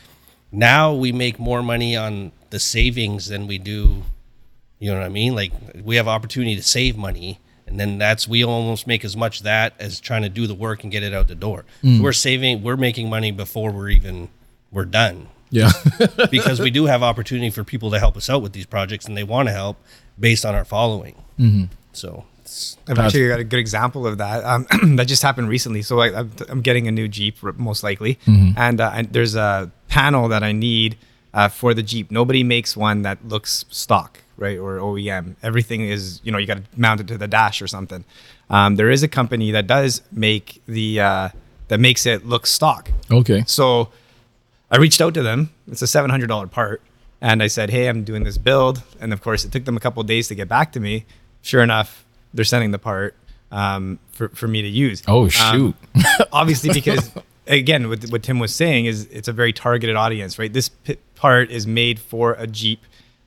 now 0.50 0.92
we 0.92 1.12
make 1.12 1.38
more 1.38 1.62
money 1.62 1.96
on 1.96 2.32
the 2.50 2.58
savings 2.58 3.28
than 3.28 3.46
we 3.46 3.56
do. 3.58 4.02
You 4.80 4.90
know 4.90 4.98
what 4.98 5.06
I 5.06 5.08
mean? 5.08 5.36
Like 5.36 5.52
we 5.84 5.94
have 5.96 6.08
opportunity 6.08 6.56
to 6.56 6.62
save 6.62 6.96
money. 6.96 7.38
And 7.68 7.78
then 7.78 7.98
that's 7.98 8.26
we 8.26 8.44
almost 8.44 8.88
make 8.88 9.04
as 9.04 9.16
much 9.16 9.42
that 9.42 9.74
as 9.78 10.00
trying 10.00 10.22
to 10.22 10.28
do 10.28 10.48
the 10.48 10.54
work 10.54 10.82
and 10.82 10.90
get 10.90 11.04
it 11.04 11.14
out 11.14 11.28
the 11.28 11.36
door. 11.36 11.64
So 11.98 12.02
we're 12.02 12.12
saving, 12.12 12.64
we're 12.64 12.76
making 12.76 13.08
money 13.08 13.30
before 13.30 13.70
we're 13.70 13.90
even 13.90 14.30
we're 14.72 14.84
done 14.84 15.28
yeah. 15.50 15.70
because 16.30 16.60
we 16.60 16.70
do 16.70 16.86
have 16.86 17.02
opportunity 17.02 17.50
for 17.50 17.62
people 17.62 17.90
to 17.92 17.98
help 17.98 18.16
us 18.16 18.28
out 18.28 18.42
with 18.42 18.52
these 18.52 18.66
projects 18.66 19.06
and 19.06 19.16
they 19.16 19.24
want 19.24 19.48
to 19.48 19.52
help 19.52 19.76
based 20.18 20.44
on 20.44 20.54
our 20.54 20.64
following. 20.64 21.14
Mm-hmm. 21.38 21.64
So 21.92 22.24
I've 22.86 22.98
actually 22.98 23.28
got 23.28 23.40
a 23.40 23.44
good 23.44 23.60
example 23.60 24.06
of 24.06 24.18
that. 24.18 24.44
Um, 24.44 24.66
that 24.96 25.06
just 25.06 25.22
happened 25.22 25.48
recently. 25.48 25.82
So 25.82 26.00
I, 26.00 26.18
I'm, 26.18 26.32
I'm 26.48 26.60
getting 26.62 26.88
a 26.88 26.90
new 26.90 27.08
Jeep, 27.08 27.42
most 27.56 27.82
likely, 27.82 28.18
and, 28.56 28.80
uh, 28.80 28.92
and 28.94 29.12
there's 29.12 29.34
a 29.34 29.70
panel 29.88 30.28
that 30.28 30.42
I 30.42 30.52
need 30.52 30.96
uh, 31.34 31.48
for 31.48 31.74
the 31.74 31.82
Jeep. 31.82 32.10
Nobody 32.10 32.42
makes 32.42 32.76
one 32.76 33.02
that 33.02 33.26
looks 33.26 33.64
stock, 33.70 34.18
right, 34.36 34.58
or 34.58 34.78
OEM. 34.78 35.36
Everything 35.42 35.82
is, 35.82 36.20
you 36.24 36.32
know, 36.32 36.38
you 36.38 36.46
got 36.46 36.58
to 36.58 36.64
mount 36.76 37.00
it 37.00 37.06
to 37.08 37.18
the 37.18 37.28
dash 37.28 37.60
or 37.60 37.66
something. 37.66 38.04
Um, 38.50 38.76
there 38.76 38.90
is 38.90 39.02
a 39.02 39.08
company 39.08 39.50
that 39.52 39.66
does 39.66 40.02
make 40.10 40.62
the 40.66 41.00
uh, 41.00 41.28
that 41.68 41.80
makes 41.80 42.06
it 42.06 42.26
look 42.26 42.46
stock. 42.46 42.90
Okay. 43.10 43.44
So 43.46 43.90
I 44.70 44.78
reached 44.78 45.00
out 45.00 45.14
to 45.14 45.22
them. 45.22 45.50
It's 45.70 45.82
a 45.82 45.86
seven 45.86 46.10
hundred 46.10 46.28
dollar 46.28 46.46
part, 46.46 46.82
and 47.20 47.42
I 47.42 47.46
said, 47.46 47.70
"Hey, 47.70 47.88
I'm 47.88 48.04
doing 48.04 48.24
this 48.24 48.38
build." 48.38 48.82
And 49.00 49.12
of 49.12 49.20
course, 49.20 49.44
it 49.44 49.52
took 49.52 49.64
them 49.64 49.76
a 49.76 49.80
couple 49.80 50.00
of 50.00 50.06
days 50.06 50.28
to 50.28 50.34
get 50.34 50.48
back 50.48 50.72
to 50.72 50.80
me. 50.80 51.04
Sure 51.42 51.62
enough, 51.62 52.04
they're 52.34 52.44
sending 52.44 52.70
the 52.70 52.78
part 52.78 53.14
um, 53.50 53.98
for 54.12 54.28
for 54.30 54.48
me 54.48 54.62
to 54.62 54.68
use. 54.68 55.02
Oh, 55.08 55.22
Um, 55.24 55.28
shoot. 55.30 55.74
obviously, 56.32 56.70
because 56.72 57.10
again, 57.46 57.88
what 57.88 58.02
what 58.10 58.22
Tim 58.22 58.38
was 58.38 58.54
saying 58.54 58.86
is 58.86 59.06
it's 59.06 59.28
a 59.28 59.32
very 59.32 59.52
targeted 59.52 59.96
audience, 59.96 60.38
right? 60.38 60.52
This 60.52 60.68
p- 60.68 60.96
part 61.14 61.50
is 61.50 61.66
made 61.66 61.98
for 61.98 62.32
a 62.34 62.46
Jeep 62.46 62.80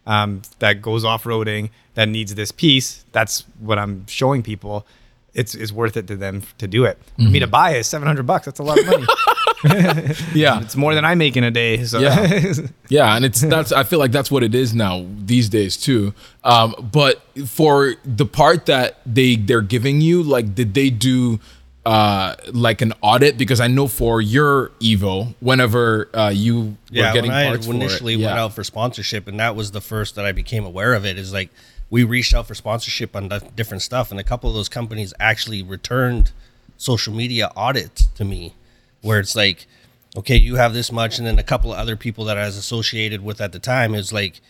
um, 0.06 0.42
that 0.60 0.82
goes 0.82 1.04
off 1.06 1.24
roading 1.26 1.70
that 1.96 2.08
needs 2.08 2.36
this 2.36 2.52
piece. 2.52 3.04
That's 3.12 3.46
what 3.60 3.78
I'm 3.78 4.06
showing 4.08 4.44
people. 4.44 4.86
It's, 5.34 5.56
it's 5.56 5.72
worth 5.72 5.96
it 5.96 6.08
to 6.08 6.18
them 6.18 6.44
to 6.58 6.68
do 6.68 6.84
it. 6.86 6.98
For 7.16 7.22
me 7.24 7.40
to 7.40 7.48
buy 7.48 7.76
is 7.76 7.88
700 7.88 8.28
bucks. 8.28 8.46
That's 8.46 8.60
a 8.60 8.64
lot 8.64 8.78
of 8.80 8.86
money. 8.86 9.06
yeah. 10.34 10.62
It's 10.62 10.76
more 10.76 10.96
than 10.96 11.06
I 11.06 11.16
make 11.16 11.38
in 11.38 11.44
a 11.44 11.52
day. 11.52 11.84
So 11.84 12.00
Yeah. 12.00 12.54
Yeah, 12.90 13.16
and 13.16 13.24
it's 13.24 13.42
that's 13.42 13.72
I 13.72 13.84
feel 13.84 14.00
like 14.00 14.12
that's 14.12 14.30
what 14.30 14.44
it 14.44 14.54
is 14.54 14.76
now 14.76 15.06
these 15.18 15.48
days 15.48 15.78
too. 15.78 16.14
Um, 16.44 16.90
but 16.92 17.22
for 17.46 17.96
the 18.04 18.26
part 18.26 18.66
that 18.66 19.00
they 19.06 19.38
they're 19.38 19.62
giving 19.62 20.02
you, 20.02 20.24
like 20.24 20.54
did 20.54 20.74
they 20.74 20.90
do 20.90 21.40
uh 21.86 22.36
like 22.52 22.82
an 22.82 22.94
audit? 23.02 23.38
Because 23.38 23.62
I 23.62 23.68
know 23.68 23.88
for 23.88 24.22
your 24.22 24.70
Evo, 24.82 25.34
whenever 25.40 26.10
uh 26.14 26.30
you 26.30 26.60
were 26.62 26.76
yeah, 26.90 27.14
getting 27.14 27.32
when 27.32 27.40
I 27.40 27.48
parts 27.48 27.68
for 27.68 27.74
initially 27.74 28.16
it, 28.16 28.26
went 28.26 28.38
out 28.38 28.54
for 28.54 28.64
sponsorship, 28.64 29.28
and 29.28 29.40
that 29.40 29.56
was 29.56 29.72
the 29.72 29.82
first 29.82 30.16
that 30.16 30.26
I 30.26 30.34
became 30.34 30.66
aware 30.66 30.94
of 30.94 31.06
it. 31.06 31.18
Is 31.18 31.32
like 31.32 31.50
we 31.90 32.04
reached 32.04 32.34
out 32.34 32.48
for 32.48 32.56
sponsorship 32.56 33.16
on 33.16 33.30
different 33.56 33.84
stuff, 33.84 34.12
and 34.12 34.20
a 34.20 34.24
couple 34.24 34.50
of 34.50 34.56
those 34.56 34.70
companies 34.70 35.14
actually 35.20 35.64
returned 35.64 36.32
social 36.78 37.14
media 37.14 37.52
audits 37.56 38.08
to 38.16 38.26
me, 38.26 38.56
where 39.02 39.20
it's 39.20 39.36
like, 39.36 39.68
okay, 40.16 40.36
you 40.36 40.56
have 40.56 40.74
this 40.74 40.92
much, 40.92 41.18
and 41.18 41.28
then 41.28 41.40
a 41.40 41.44
couple 41.44 41.72
of 41.72 41.80
other 41.80 41.96
people 41.96 42.26
that 42.26 42.38
I 42.38 42.46
was 42.46 42.58
associated 42.58 43.24
with 43.24 43.42
at 43.42 43.52
the 43.52 43.60
time 43.60 43.96
is 43.96 44.12
like, 44.12 44.42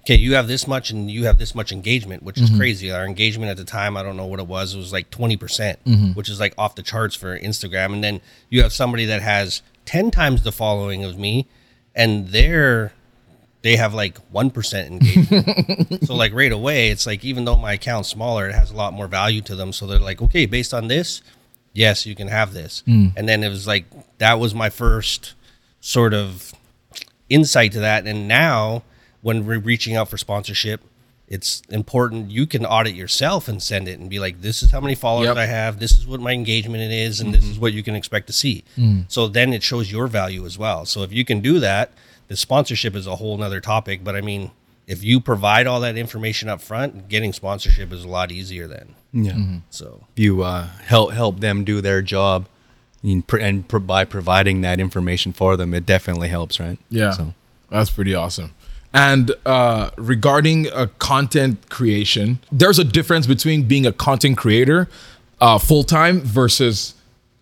okay, 0.00 0.16
you 0.16 0.34
have 0.34 0.48
this 0.48 0.66
much, 0.66 0.90
and 0.90 1.10
you 1.10 1.24
have 1.26 1.38
this 1.38 1.54
much 1.54 1.72
engagement, 1.72 2.22
which 2.22 2.38
is 2.38 2.48
mm-hmm. 2.48 2.58
crazy. 2.58 2.90
Our 2.90 3.04
engagement 3.04 3.50
at 3.50 3.56
the 3.56 3.64
time, 3.64 3.96
I 3.96 4.02
don't 4.02 4.16
know 4.16 4.26
what 4.26 4.40
it 4.40 4.46
was, 4.46 4.74
it 4.74 4.78
was 4.78 4.92
like 4.92 5.10
twenty 5.10 5.36
percent, 5.36 5.84
mm-hmm. 5.84 6.12
which 6.12 6.28
is 6.28 6.40
like 6.40 6.54
off 6.58 6.74
the 6.74 6.82
charts 6.82 7.14
for 7.14 7.38
Instagram. 7.38 7.92
And 7.92 8.04
then 8.04 8.20
you 8.48 8.62
have 8.62 8.72
somebody 8.72 9.04
that 9.06 9.22
has 9.22 9.62
ten 9.84 10.10
times 10.10 10.42
the 10.42 10.52
following 10.52 11.04
of 11.04 11.18
me, 11.18 11.46
and 11.94 12.28
they're 12.28 12.92
they 13.62 13.76
have 13.76 13.94
like 13.94 14.18
1% 14.32 14.86
engagement. 14.86 16.04
so 16.06 16.14
like 16.14 16.32
right 16.32 16.52
away, 16.52 16.90
it's 16.90 17.06
like 17.06 17.24
even 17.24 17.44
though 17.44 17.56
my 17.56 17.74
account's 17.74 18.08
smaller, 18.08 18.48
it 18.48 18.54
has 18.54 18.70
a 18.70 18.76
lot 18.76 18.92
more 18.92 19.06
value 19.06 19.40
to 19.42 19.54
them. 19.56 19.72
So 19.72 19.86
they're 19.86 20.00
like, 20.00 20.20
okay, 20.20 20.46
based 20.46 20.74
on 20.74 20.88
this, 20.88 21.22
yes, 21.72 22.06
you 22.06 22.14
can 22.14 22.28
have 22.28 22.52
this. 22.52 22.82
Hmm. 22.86 23.08
And 23.16 23.28
then 23.28 23.42
it 23.42 23.48
was 23.48 23.66
like 23.66 23.84
that 24.18 24.38
was 24.38 24.54
my 24.54 24.70
first 24.70 25.34
sort 25.80 26.14
of 26.14 26.52
insight 27.28 27.72
to 27.72 27.80
that. 27.80 28.06
And 28.06 28.28
now 28.28 28.82
when 29.20 29.46
we're 29.46 29.58
reaching 29.58 29.96
out 29.96 30.08
for 30.08 30.18
sponsorship, 30.18 30.82
it's 31.28 31.62
important 31.70 32.30
you 32.30 32.46
can 32.46 32.66
audit 32.66 32.94
yourself 32.94 33.48
and 33.48 33.62
send 33.62 33.88
it 33.88 33.98
and 33.98 34.10
be 34.10 34.18
like 34.18 34.42
this 34.42 34.62
is 34.62 34.70
how 34.70 34.80
many 34.80 34.94
followers 34.94 35.28
Yep. 35.28 35.36
i 35.38 35.46
have. 35.46 35.78
This 35.78 35.98
is 35.98 36.06
what 36.06 36.20
my 36.20 36.32
engagement 36.32 36.82
is 36.92 37.20
and 37.20 37.32
this 37.32 37.42
mm-hmm. 37.42 37.52
is 37.52 37.58
what 37.58 37.72
you 37.72 37.82
can 37.82 37.94
expect 37.94 38.26
to 38.26 38.32
see. 38.32 38.64
Hmm. 38.76 39.02
So 39.08 39.28
then 39.28 39.52
it 39.52 39.62
shows 39.62 39.90
your 39.90 40.08
value 40.08 40.44
as 40.44 40.58
well. 40.58 40.84
So 40.84 41.02
if 41.02 41.12
you 41.12 41.24
can 41.24 41.40
do 41.40 41.58
that 41.60 41.92
the 42.28 42.36
sponsorship 42.36 42.94
is 42.94 43.06
a 43.06 43.16
whole 43.16 43.36
nother 43.36 43.60
topic. 43.60 44.04
But 44.04 44.14
i 44.14 44.20
mean 44.20 44.50
if 44.86 45.02
you 45.04 45.20
provide 45.20 45.66
all 45.66 45.80
that 45.80 45.96
information 45.96 46.48
up 46.48 46.60
front 46.60 47.08
getting 47.08 47.32
sponsorship 47.32 47.92
is 47.92 48.04
a 48.04 48.08
lot 48.08 48.30
easier 48.32 48.66
then 48.66 48.94
Yeah. 49.12 49.38
so 49.70 50.06
If 50.16 50.22
you 50.22 50.42
uh, 50.42 50.66
help 50.84 51.12
help 51.12 51.40
them 51.40 51.64
do 51.64 51.80
their 51.80 52.02
job, 52.02 52.46
and, 53.02 53.26
pr- 53.26 53.38
and 53.38 53.66
pr- 53.68 53.78
by 53.78 54.04
providing 54.04 54.60
that 54.62 54.78
information 54.80 55.32
for 55.32 55.56
them, 55.56 55.74
it 55.74 55.84
definitely 55.86 56.28
helps, 56.28 56.58
right? 56.60 56.78
Yeah, 56.90 57.10
So, 57.12 57.34
that's 57.70 57.90
pretty 57.90 58.14
awesome. 58.14 58.52
And 58.94 59.32
uh, 59.46 59.90
regarding 59.96 60.70
uh, 60.70 60.86
content 60.98 61.68
creation, 61.70 62.38
there's 62.52 62.78
a 62.78 62.84
difference 62.84 63.26
between 63.26 63.62
being 63.64 63.86
a 63.86 63.92
content 63.92 64.36
creator 64.36 64.88
uh, 65.40 65.58
full 65.58 65.82
time 65.82 66.20
versus 66.20 66.94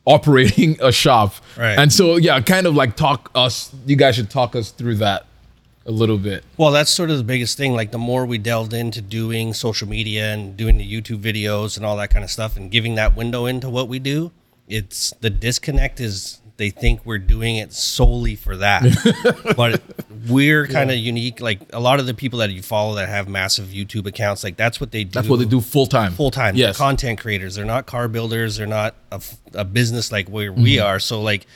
operating 0.07 0.77
a 0.83 0.93
shop. 0.93 1.35
Right. 1.59 1.77
And 1.79 1.93
so, 1.93 2.17
yeah, 2.17 2.41
kind 2.41 2.67
of 2.67 2.75
like 2.75 2.97
talk 2.97 3.31
us. 3.35 3.71
You 3.87 3.97
guys 3.97 4.15
should 4.17 4.31
talk 4.31 4.55
us 4.57 4.71
through 4.71 4.97
that 4.97 5.27
a 5.91 5.93
little 5.93 6.19
bit. 6.19 6.45
Well, 6.57 6.71
that's 6.71 6.91
sort 6.91 7.11
of 7.11 7.19
the 7.19 7.25
biggest 7.25 7.57
thing. 7.57 7.75
Like 7.75 7.91
the 7.91 7.99
more 7.99 8.25
we 8.25 8.39
delved 8.39 8.73
into 8.73 9.03
doing 9.03 9.53
social 9.53 9.89
media 9.89 10.33
and 10.33 10.57
doing 10.57 10.79
the 10.79 10.91
YouTube 10.91 11.21
videos 11.21 11.77
and 11.77 11.85
all 11.85 11.97
that 11.97 12.11
kind 12.11 12.25
of 12.25 12.31
stuff 12.31 12.57
and 12.57 12.71
giving 12.71 12.95
that 12.95 13.17
window 13.17 13.47
into 13.47 13.69
what 13.69 13.89
we 13.89 13.99
do, 13.99 14.31
it's 14.69 15.13
the 15.21 15.31
disconnect 15.31 15.99
is 16.01 16.41
they 16.59 16.71
think 16.71 17.01
we're 17.07 17.19
doing 17.19 17.57
it 17.57 17.73
solely 17.73 18.37
for 18.37 18.57
that. 18.59 18.83
but 19.57 19.81
we're 20.29 20.67
kind 20.69 20.91
of 20.91 20.99
unique. 20.99 21.41
Like 21.41 21.59
a 21.73 21.81
lot 21.81 21.99
of 21.99 22.07
the 22.07 22.15
people 22.15 22.39
that 22.41 22.51
you 22.51 22.63
follow 22.63 22.95
that 22.97 23.09
have 23.09 23.29
massive 23.29 23.69
YouTube 23.69 24.07
accounts, 24.07 24.45
like 24.45 24.57
that's 24.57 24.79
what 24.81 24.93
they 24.93 25.03
do. 25.05 25.11
That's 25.11 25.29
what 25.29 25.39
they 25.41 25.45
do 25.47 25.61
full 25.61 25.87
time. 25.87 26.13
full 26.13 26.31
time. 26.31 26.55
Yes. 26.57 26.77
They're 26.79 26.87
content 26.87 27.19
creators. 27.19 27.55
They're 27.57 27.65
not 27.65 27.87
car 27.87 28.07
builders. 28.09 28.59
They're 28.59 28.67
not 28.67 28.95
a 29.55 29.65
business 29.65 30.13
like 30.13 30.29
where 30.29 30.53
we 30.53 30.77
Mm-hmm. 30.77 30.87
are. 30.87 31.01
So 31.01 31.21
like 31.23 31.47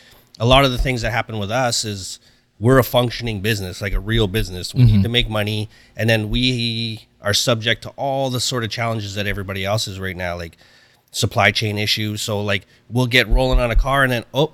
a 0.41 0.47
lot 0.47 0.65
of 0.65 0.73
the 0.73 0.79
things 0.79 1.03
that 1.03 1.13
happen 1.13 1.39
with 1.39 1.51
us 1.53 1.85
is 1.85 2.19
we're 2.61 2.79
a 2.79 2.85
functioning 2.85 3.41
business, 3.41 3.81
like 3.83 3.93
a 3.93 4.01
real 4.01 4.27
business. 4.29 4.75
We 4.75 4.83
Mm-hmm. 4.85 4.97
need 4.97 5.03
to 5.03 5.09
make 5.09 5.29
money, 5.29 5.69
and 5.97 6.09
then 6.09 6.31
we 6.31 7.07
are 7.21 7.35
subject 7.35 7.83
to 7.83 7.91
all 7.91 8.31
the 8.31 8.41
sort 8.41 8.65
of 8.65 8.71
challenges 8.71 9.15
that 9.15 9.27
everybody 9.27 9.65
else 9.65 9.89
is 9.89 9.99
right 9.99 10.17
now, 10.17 10.37
like 10.37 10.57
supply 11.11 11.51
chain 11.51 11.79
issues. 11.79 12.23
So 12.23 12.41
like 12.41 12.67
we'll 12.91 13.07
get 13.07 13.29
rolling 13.29 13.61
on 13.61 13.71
a 13.71 13.77
car, 13.77 14.03
and 14.03 14.13
then 14.13 14.25
oh. 14.33 14.53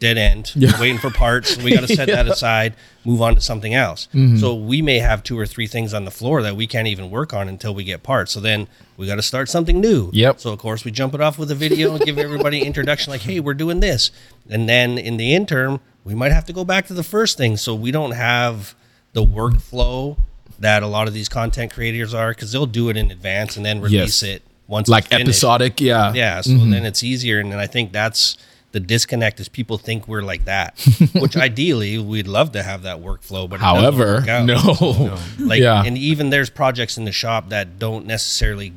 Dead 0.00 0.18
end. 0.18 0.52
We're 0.56 0.80
waiting 0.80 0.98
for 0.98 1.08
parts. 1.08 1.56
We 1.56 1.72
got 1.72 1.86
to 1.88 1.94
set 1.96 2.08
that 2.08 2.26
aside. 2.26 2.74
Move 3.06 3.22
on 3.22 3.36
to 3.36 3.40
something 3.40 3.72
else. 3.74 4.08
Mm-hmm. 4.12 4.36
So 4.38 4.54
we 4.54 4.82
may 4.82 4.98
have 4.98 5.22
two 5.22 5.38
or 5.38 5.46
three 5.46 5.68
things 5.68 5.94
on 5.94 6.04
the 6.04 6.10
floor 6.10 6.42
that 6.42 6.56
we 6.56 6.66
can't 6.66 6.88
even 6.88 7.10
work 7.10 7.32
on 7.32 7.48
until 7.48 7.74
we 7.74 7.84
get 7.84 8.02
parts. 8.02 8.32
So 8.32 8.40
then 8.40 8.66
we 8.98 9.06
got 9.06 9.14
to 9.14 9.22
start 9.22 9.48
something 9.48 9.80
new. 9.80 10.10
Yep. 10.12 10.40
So 10.40 10.52
of 10.52 10.58
course 10.58 10.84
we 10.84 10.90
jump 10.90 11.14
it 11.14 11.20
off 11.22 11.38
with 11.38 11.50
a 11.52 11.54
video 11.54 11.94
and 11.94 12.04
give 12.04 12.18
everybody 12.18 12.62
introduction 12.66 13.12
like, 13.12 13.22
hey, 13.22 13.38
we're 13.40 13.54
doing 13.54 13.80
this. 13.80 14.10
And 14.50 14.68
then 14.68 14.98
in 14.98 15.16
the 15.16 15.32
interim, 15.32 15.80
we 16.04 16.14
might 16.14 16.32
have 16.32 16.44
to 16.46 16.52
go 16.52 16.64
back 16.64 16.86
to 16.86 16.94
the 16.94 17.02
first 17.02 17.36
thing. 17.36 17.56
So 17.56 17.74
we 17.74 17.90
don't 17.90 18.12
have 18.12 18.74
the 19.12 19.24
workflow 19.24 20.18
that 20.58 20.82
a 20.82 20.86
lot 20.86 21.08
of 21.08 21.14
these 21.14 21.28
content 21.28 21.72
creators 21.72 22.14
are 22.14 22.30
because 22.30 22.52
they'll 22.52 22.66
do 22.66 22.88
it 22.90 22.96
in 22.96 23.10
advance 23.10 23.56
and 23.56 23.64
then 23.64 23.80
release 23.80 24.22
Yes. 24.22 24.36
it 24.36 24.42
once 24.66 24.88
Like 24.88 25.12
episodic, 25.12 25.80
yeah. 25.80 26.12
Yeah, 26.12 26.40
so 26.40 26.50
mm-hmm. 26.50 26.70
then 26.70 26.86
it's 26.86 27.02
easier, 27.02 27.40
and 27.40 27.50
then 27.52 27.58
I 27.58 27.66
think 27.66 27.92
that's 27.92 28.36
the 28.72 28.80
disconnect 28.80 29.38
is 29.40 29.48
people 29.48 29.78
think 29.78 30.08
we're 30.08 30.22
like 30.22 30.46
that. 30.46 30.80
Which 31.14 31.36
ideally 31.36 31.98
we'd 31.98 32.26
love 32.26 32.52
to 32.52 32.62
have 32.62 32.82
that 32.82 32.98
workflow, 33.00 33.48
but 33.48 33.60
However, 33.60 34.24
out. 34.28 34.46
no. 34.46 35.18
Like, 35.38 35.60
yeah. 35.60 35.84
and 35.84 35.96
even 35.96 36.30
there's 36.30 36.50
projects 36.50 36.96
in 36.98 37.04
the 37.04 37.12
shop 37.12 37.50
that 37.50 37.78
don't 37.78 38.06
necessarily 38.06 38.72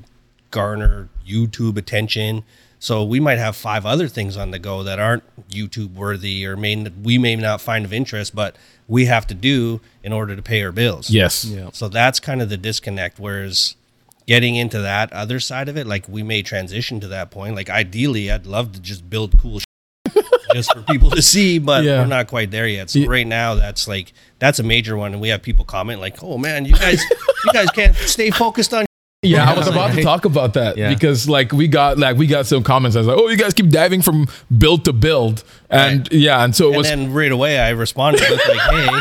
garner 0.51 1.09
YouTube 1.27 1.77
attention. 1.77 2.43
So 2.79 3.03
we 3.03 3.19
might 3.19 3.39
have 3.39 3.55
five 3.55 3.85
other 3.85 4.07
things 4.07 4.37
on 4.37 4.51
the 4.51 4.59
go 4.59 4.83
that 4.83 4.99
aren't 4.99 5.23
YouTube 5.49 5.93
worthy, 5.95 6.45
or 6.45 6.55
may 6.55 6.75
we 7.01 7.17
may 7.17 7.35
not 7.35 7.59
find 7.61 7.85
of 7.85 7.91
interest, 7.93 8.35
but 8.35 8.55
we 8.87 9.05
have 9.05 9.25
to 9.27 9.33
do 9.33 9.81
in 10.03 10.13
order 10.13 10.35
to 10.35 10.41
pay 10.41 10.61
our 10.63 10.71
bills. 10.71 11.09
yes. 11.09 11.43
Yeah. 11.45 11.69
So 11.73 11.89
that's 11.89 12.19
kind 12.19 12.41
of 12.41 12.49
the 12.49 12.57
disconnect. 12.57 13.19
Whereas 13.19 13.75
getting 14.27 14.55
into 14.55 14.79
that 14.81 15.11
other 15.13 15.39
side 15.39 15.69
of 15.69 15.77
it, 15.77 15.87
like 15.87 16.07
we 16.07 16.21
may 16.21 16.41
transition 16.43 16.99
to 16.99 17.07
that 17.07 17.31
point. 17.31 17.55
Like 17.55 17.69
ideally, 17.69 18.29
I'd 18.31 18.45
love 18.45 18.73
to 18.73 18.79
just 18.79 19.09
build 19.09 19.37
cool 19.39 19.59
just 20.53 20.71
for 20.73 20.81
people 20.83 21.09
to 21.11 21.21
see, 21.21 21.59
but 21.59 21.83
Yeah. 21.83 21.99
we're 22.01 22.07
not 22.07 22.27
quite 22.27 22.51
there 22.51 22.67
yet. 22.67 22.89
So 22.89 22.99
Yeah. 22.99 23.07
right 23.09 23.27
now, 23.27 23.55
that's 23.55 23.87
like 23.87 24.13
that's 24.39 24.59
a 24.59 24.63
major 24.63 24.95
one, 24.95 25.13
and 25.13 25.21
we 25.21 25.29
have 25.29 25.41
people 25.41 25.65
comment 25.65 25.99
like, 25.99 26.21
"Oh 26.23 26.37
man, 26.37 26.63
you 26.65 26.73
guys, 26.73 27.01
you 27.45 27.51
guys 27.53 27.69
can't 27.71 27.95
stay 27.95 28.29
focused 28.29 28.73
on." 28.73 28.85
Yeah, 29.27 29.49
I 29.51 29.57
was 29.57 29.67
about 29.67 29.93
to 29.95 30.01
talk 30.03 30.25
about 30.25 30.53
that 30.55 30.77
Yeah. 30.77 30.89
because 30.89 31.27
like 31.29 31.51
we 31.51 31.67
got 31.67 31.97
like 31.97 32.17
we 32.17 32.27
got 32.27 32.45
some 32.47 32.63
comments. 32.63 32.95
I 32.95 32.99
was 32.99 33.07
like, 33.07 33.17
"Oh, 33.17 33.27
you 33.29 33.37
guys 33.37 33.53
keep 33.53 33.69
diving 33.69 34.01
from 34.01 34.27
build 34.57 34.85
to 34.85 34.93
build," 34.93 35.43
and 35.69 35.99
Right. 36.01 36.11
yeah, 36.13 36.43
and 36.43 36.55
so 36.55 36.73
it 36.73 36.77
was. 36.77 36.89
And 36.89 37.01
then 37.07 37.13
right 37.13 37.31
away, 37.31 37.59
I 37.59 37.69
responded 37.69 38.21
with 38.29 38.41
like, 38.47 38.59
"Hey, 38.71 38.99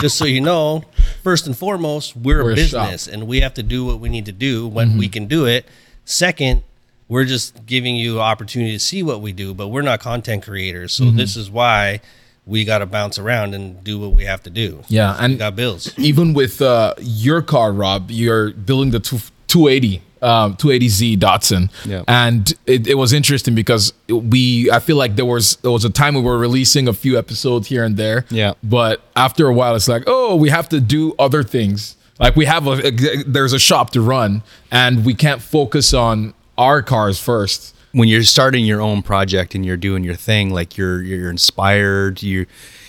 just 0.00 0.16
so 0.18 0.24
you 0.24 0.40
know, 0.40 0.82
first 1.22 1.46
and 1.46 1.56
foremost, 1.56 2.16
we're, 2.16 2.42
We're 2.44 2.52
a 2.52 2.54
business, 2.54 3.06
and 3.06 3.26
we 3.26 3.40
have 3.40 3.54
to 3.54 3.62
do 3.62 3.84
what 3.84 4.00
we 4.00 4.08
need 4.08 4.26
to 4.26 4.32
do 4.32 4.66
when 4.66 4.96
we 4.98 5.06
Mm-hmm. 5.06 5.12
can 5.12 5.26
do 5.26 5.46
it. 5.46 5.66
Second, 6.04 6.62
we're 7.08 7.24
just 7.24 7.66
giving 7.66 7.94
you 7.96 8.20
opportunity 8.20 8.72
to 8.72 8.80
see 8.80 9.02
what 9.02 9.20
we 9.20 9.32
do, 9.32 9.54
but 9.54 9.68
we're 9.68 9.82
not 9.82 10.00
content 10.00 10.42
creators, 10.44 10.92
so 10.92 11.04
Mm-hmm. 11.04 11.16
this 11.16 11.36
is 11.36 11.50
why 11.50 12.00
we 12.44 12.64
got 12.64 12.78
to 12.78 12.86
bounce 12.86 13.18
around 13.20 13.54
and 13.54 13.84
do 13.84 14.00
what 14.00 14.12
we 14.12 14.24
have 14.24 14.42
to 14.42 14.50
do. 14.50 14.82
yeah, 14.88 15.16
we 15.18 15.24
and 15.26 15.38
got 15.38 15.54
bills. 15.54 15.96
even 15.96 16.34
with 16.34 16.60
uh, 16.60 16.92
your 17.00 17.40
car, 17.40 17.72
Rob, 17.72 18.10
you're 18.10 18.50
building 18.50 18.90
the 18.90 18.98
two, 18.98 19.18
280, 19.52 20.02
um, 20.22 20.56
280Z 20.56 21.18
Datsun, 21.18 21.70
Yeah. 21.84 22.04
and 22.08 22.52
it, 22.66 22.86
it 22.86 22.94
was 22.94 23.12
interesting 23.12 23.54
because 23.54 23.92
we, 24.08 24.70
I 24.70 24.78
feel 24.80 24.96
like 24.96 25.16
there 25.16 25.26
was 25.26 25.56
there 25.56 25.70
was 25.70 25.84
a 25.84 25.90
time 25.90 26.14
we 26.14 26.22
were 26.22 26.38
releasing 26.38 26.88
a 26.88 26.92
few 26.92 27.18
episodes 27.18 27.68
here 27.68 27.84
and 27.84 27.96
there, 27.96 28.24
Yeah. 28.30 28.54
but 28.62 29.02
after 29.14 29.46
a 29.46 29.52
while, 29.52 29.74
it's 29.76 29.88
like, 29.88 30.04
oh, 30.06 30.36
we 30.36 30.48
have 30.50 30.68
to 30.70 30.80
do 30.80 31.14
other 31.18 31.42
things. 31.42 31.96
Like 32.18 32.36
we 32.36 32.46
have 32.46 32.66
a, 32.66 32.86
a 32.86 32.90
there's 33.26 33.52
a 33.52 33.58
shop 33.58 33.90
to 33.90 34.00
run, 34.00 34.42
and 34.70 35.04
we 35.04 35.14
can't 35.14 35.42
focus 35.42 35.92
on 35.92 36.34
our 36.56 36.82
cars 36.82 37.18
first. 37.20 37.74
when 37.94 38.08
you're 38.08 38.22
starting 38.24 38.64
your 38.64 38.80
own 38.80 39.02
project 39.02 39.54
and 39.54 39.66
you're 39.66 39.76
doing 39.88 40.02
your 40.04 40.14
thing, 40.16 40.48
like 40.54 40.78
you're 40.78 41.02
you're 41.02 41.30
inspired, 41.30 42.22
you 42.22 42.46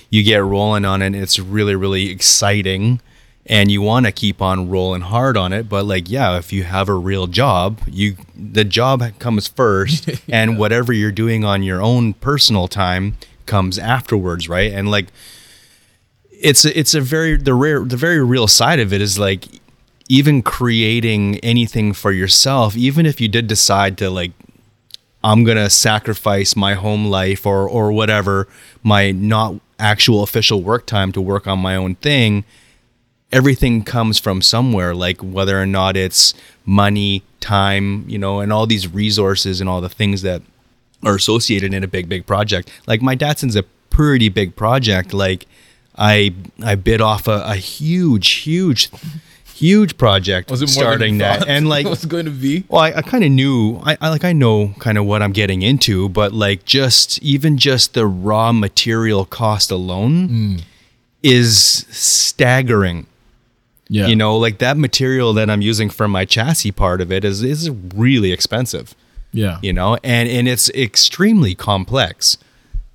you 0.10 0.24
get 0.24 0.42
rolling 0.44 0.86
on 0.86 1.02
it. 1.02 1.08
And 1.08 1.16
it's 1.16 1.40
really 1.40 1.76
really 1.76 2.10
exciting, 2.10 3.02
and 3.46 3.70
you 3.70 3.82
want 3.82 4.06
to 4.06 4.12
keep 4.12 4.42
on 4.42 4.70
rolling 4.70 5.02
hard 5.02 5.36
on 5.36 5.52
it. 5.52 5.68
But 5.68 5.86
like, 5.86 6.10
yeah, 6.10 6.38
if 6.38 6.54
you 6.54 6.64
have 6.64 6.88
a 6.88 6.94
real 6.94 7.28
job, 7.28 7.82
you 7.88 8.18
the 8.36 8.64
job 8.64 9.04
comes 9.20 9.48
first, 9.48 10.10
and 10.30 10.58
whatever 10.58 10.94
you're 10.94 11.12
doing 11.12 11.44
on 11.44 11.64
your 11.64 11.82
own 11.82 12.14
personal 12.14 12.68
time 12.68 13.18
comes 13.46 13.78
afterwards, 13.78 14.48
right? 14.48 14.72
And 14.72 14.90
like, 14.90 15.08
it's 16.44 16.66
a, 16.66 16.78
it's 16.78 16.94
a 16.94 17.02
very 17.02 17.38
the 17.38 17.54
rare 17.54 17.84
the 17.84 17.98
very 17.98 18.24
real 18.24 18.48
side 18.48 18.80
of 18.80 18.92
it 18.92 19.02
is 19.02 19.18
like 19.18 19.48
even 20.10 20.42
creating 20.42 21.38
anything 21.40 21.94
for 21.94 22.12
yourself 22.12 22.76
even 22.76 23.06
if 23.06 23.22
you 23.22 23.30
did 23.30 23.48
decide 23.48 23.98
to 23.98 24.10
like 24.10 24.32
I'm 25.24 25.46
gonna 25.46 25.70
sacrifice 25.70 26.54
my 26.56 26.74
home 26.74 27.06
life 27.06 27.46
or 27.46 27.68
or 27.68 27.94
whatever 27.94 28.50
my 28.84 29.12
not 29.12 29.56
actual 29.80 30.22
official 30.22 30.62
work 30.62 30.86
time 30.86 31.14
to 31.14 31.22
work 31.22 31.48
on 31.48 31.60
my 31.60 31.78
own 31.78 31.96
thing 31.96 32.44
everything 33.34 33.84
comes 33.84 34.20
from 34.20 34.42
somewhere 34.42 34.94
like 34.94 35.18
whether 35.18 35.60
or 35.60 35.66
not 35.66 35.98
it's 35.98 36.34
money 36.66 37.24
time 37.40 38.06
you 38.08 38.18
know 38.18 38.40
and 38.40 38.54
all 38.54 38.66
these 38.68 38.88
resources 38.88 39.60
and 39.60 39.70
all 39.70 39.82
the 39.82 39.90
things 39.90 40.22
that 40.22 40.42
are 41.04 41.16
associated 41.16 41.74
in 41.74 41.84
a 41.84 41.88
big 41.88 42.08
big 42.08 42.26
project 42.26 42.72
like 42.88 43.02
my 43.02 43.16
Datsun's 43.16 43.56
a 43.56 43.64
pretty 43.90 44.30
big 44.30 44.56
project 44.56 45.14
like 45.14 45.46
i 45.98 46.34
i 46.64 46.76
bid 46.76 47.02
off 47.02 47.28
a, 47.28 47.44
a 47.46 47.56
huge 47.56 48.30
huge 48.30 48.90
huge 49.54 49.98
project 49.98 50.52
Was 50.52 50.62
it 50.62 50.70
starting 50.70 51.20
that 51.20 51.48
and 51.48 51.68
like 51.76 51.88
was 51.88 52.06
going 52.06 52.26
to 52.26 52.32
be? 52.32 52.66
well, 52.68 52.82
I, 52.82 52.94
I 52.94 53.02
kind 53.02 53.24
of 53.24 53.32
knew, 53.32 53.80
I, 53.84 53.98
I 54.02 54.10
like, 54.10 54.26
I 54.26 54.34
know 54.34 54.74
kind 54.80 54.98
of 54.98 55.06
what 55.06 55.22
I'm 55.22 55.32
getting 55.32 55.62
into, 55.62 56.10
but 56.10 56.34
like, 56.34 56.66
just 56.66 57.22
even 57.22 57.58
just 57.58 57.94
the 57.94 58.06
raw 58.06 58.52
material 58.52 59.26
cost 59.26 59.72
alone 59.72 60.28
hmm. 60.28 60.56
is 61.22 61.86
staggering. 61.90 63.08
Yeah, 63.90 64.08
You 64.08 64.16
know, 64.16 64.38
like 64.38 64.60
that 64.60 64.78
material 64.78 65.34
that 65.34 65.50
I'm 65.50 65.62
using 65.62 65.90
for 65.90 66.08
my 66.08 66.26
chassis 66.26 66.72
part 66.72 67.02
of 67.02 67.12
it 67.12 67.24
is 67.26 67.44
is 67.44 67.70
really 67.70 68.32
expensive. 68.32 68.96
yeah, 69.34 69.60
You 69.62 69.74
know, 69.74 69.98
and 70.04 70.30
and 70.30 70.48
it's 70.48 70.70
extremely 70.70 71.54
complex, 71.56 72.38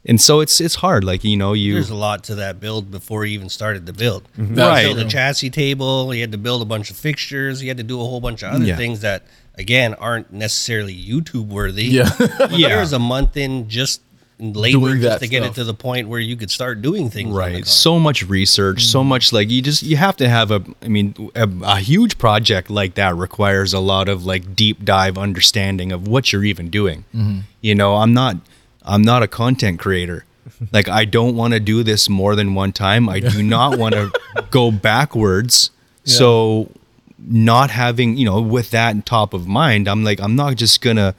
and 0.07 0.19
so 0.21 0.41
it's 0.41 0.61
it's 0.61 0.77
hard. 0.77 1.05
Like 1.05 1.25
you 1.25 1.37
know, 1.37 1.53
you 1.53 1.75
There's 1.75 1.91
a 1.91 1.95
lot 1.95 2.25
to 2.25 2.35
that 2.37 2.59
build 2.61 2.91
before 2.91 3.27
you 3.27 3.35
even 3.35 3.49
started 3.51 3.85
the 3.87 3.93
build. 3.93 4.23
Mm-hmm. 4.39 4.41
You 4.41 4.47
had 4.49 4.55
to 4.55 4.57
That's 4.65 4.95
build 4.95 4.99
a 5.07 5.11
chassis 5.11 5.51
table. 5.51 6.15
You 6.15 6.21
had 6.23 6.33
to 6.33 6.39
build 6.39 6.63
a 6.63 6.65
bunch 6.65 6.91
of 6.91 6.97
fixtures. 6.97 7.61
You 7.63 7.69
had 7.69 7.77
to 7.77 7.83
do 7.83 8.01
a 8.01 8.05
whole 8.05 8.21
bunch 8.21 8.43
of 8.43 8.55
other 8.55 8.65
Yeah. 8.65 8.77
things 8.77 9.01
that, 9.01 9.27
again, 9.57 9.95
aren't 9.95 10.33
necessarily 10.33 10.95
YouTube 10.97 11.49
worthy. 11.49 11.85
Yeah. 11.85 12.09
But 12.19 12.53
Yeah. 12.59 12.69
There's 12.69 12.93
a 12.95 12.99
month 12.99 13.37
in 13.37 13.69
just 13.69 14.01
labor 14.41 14.79
Doing 14.79 15.01
just 15.01 15.03
that 15.03 15.21
to 15.21 15.29
get 15.29 15.43
stuff. 15.43 15.53
it 15.53 15.61
to 15.61 15.65
the 15.65 15.75
point 15.75 16.09
where 16.09 16.21
you 16.21 16.37
could 16.37 16.51
start 16.51 16.81
doing 16.81 17.11
things. 17.11 17.31
right. 17.31 17.67
so 17.67 17.99
much 17.99 18.23
research 18.23 18.85
so 18.85 19.01
mm-hmm. 19.01 19.09
much 19.09 19.33
like 19.33 19.51
you 19.51 19.61
just 19.61 19.83
you 19.83 19.97
have 19.97 20.17
to 20.17 20.29
have 20.29 20.51
a 20.51 20.65
i 20.83 20.89
mean 20.89 21.31
a, 21.35 21.49
a 21.63 21.77
huge 21.81 22.19
project 22.19 22.71
like 22.71 22.95
that 22.95 23.17
requires 23.17 23.73
a 23.73 23.81
lot 23.81 24.09
of 24.09 24.25
like 24.25 24.55
deep 24.55 24.85
dive 24.85 25.19
understanding 25.19 25.91
of 25.91 26.07
what 26.07 26.33
you're 26.33 26.45
even 26.45 26.71
doing. 26.71 27.05
Mm-hmm. 27.15 27.41
You 27.61 27.75
know 27.75 27.97
i'm 27.97 28.15
not 28.15 28.37
i'm 28.85 29.03
not 29.03 29.23
a 29.23 29.29
content 29.29 29.79
creator. 29.79 30.25
Like 30.73 30.89
i 30.89 31.05
don't 31.05 31.37
want 31.37 31.53
to 31.53 31.61
do 31.61 31.83
this 31.83 32.09
more 32.09 32.35
than 32.35 32.55
one 32.55 32.73
time. 32.73 33.09
I 33.09 33.21
do 33.21 33.43
not 33.57 33.79
want 33.79 33.95
to 33.95 34.11
go 34.51 34.71
backwards. 34.71 35.71
So 36.05 36.71
not 37.19 37.71
having 37.71 38.17
you 38.17 38.25
know 38.25 38.41
with 38.41 38.71
that 38.71 39.05
top 39.05 39.35
of 39.35 39.47
mind 39.47 39.89
i'm 39.89 40.05
like 40.05 40.21
i'm 40.21 40.37
not 40.37 40.55
just 40.55 40.81
gonna 40.81 41.15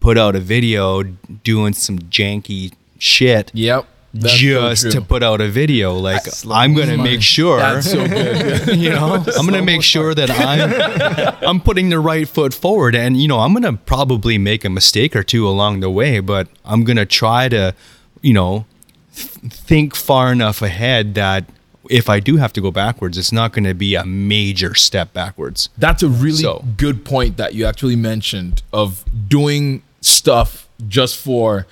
put 0.00 0.16
out 0.18 0.34
a 0.34 0.40
video 0.40 1.02
doing 1.02 1.72
some 1.74 1.98
janky 1.98 2.72
shit 2.98 3.50
Yep. 3.54 3.86
That's 4.12 4.32
so 4.34 4.38
just 4.40 4.82
true. 4.82 4.90
to 4.90 5.00
put 5.02 5.22
out 5.22 5.40
a 5.40 5.46
video. 5.48 5.94
Like 5.94 6.22
Slow 6.26 6.56
I'm 6.56 6.74
gonna 6.74 6.96
make 6.98 7.22
sure, 7.22 7.58
That's 7.60 7.88
so 7.92 8.08
good. 8.08 8.76
you 8.76 8.90
know, 8.90 9.22
I'm 9.38 9.46
gonna 9.46 9.62
make 9.62 9.84
sure 9.84 10.14
that 10.16 10.28
I'm 10.30 11.44
I'm 11.48 11.60
putting 11.60 11.90
the 11.90 12.00
right 12.00 12.26
foot 12.28 12.52
forward, 12.52 12.96
and 12.96 13.22
you 13.22 13.28
know, 13.28 13.38
I'm 13.38 13.52
gonna 13.54 13.74
probably 13.76 14.36
make 14.36 14.64
a 14.64 14.68
mistake 14.70 15.14
or 15.14 15.22
two 15.22 15.46
along 15.48 15.78
the 15.78 15.90
way, 15.90 16.18
but 16.18 16.48
I'm 16.64 16.82
gonna 16.82 17.06
try 17.06 17.48
to, 17.50 17.72
you 18.20 18.32
know, 18.32 18.66
th- 19.14 19.28
think 19.52 19.94
far 19.94 20.32
enough 20.32 20.60
ahead 20.60 21.14
that 21.14 21.44
if 21.88 22.08
I 22.08 22.18
do 22.18 22.36
have 22.36 22.52
to 22.54 22.60
go 22.60 22.72
backwards, 22.72 23.16
it's 23.16 23.30
not 23.30 23.52
gonna 23.52 23.74
be 23.74 23.94
a 23.94 24.04
major 24.04 24.74
step 24.74 25.12
backwards. 25.12 25.68
That's 25.78 26.02
a 26.02 26.08
really 26.08 26.42
So- 26.42 26.64
good 26.76 27.04
point 27.04 27.36
that 27.36 27.54
you 27.54 27.64
actually 27.64 27.94
mentioned 27.96 28.62
of 28.72 29.04
doing 29.28 29.82
stuff 30.00 30.68
just 30.88 31.16
for 31.16 31.66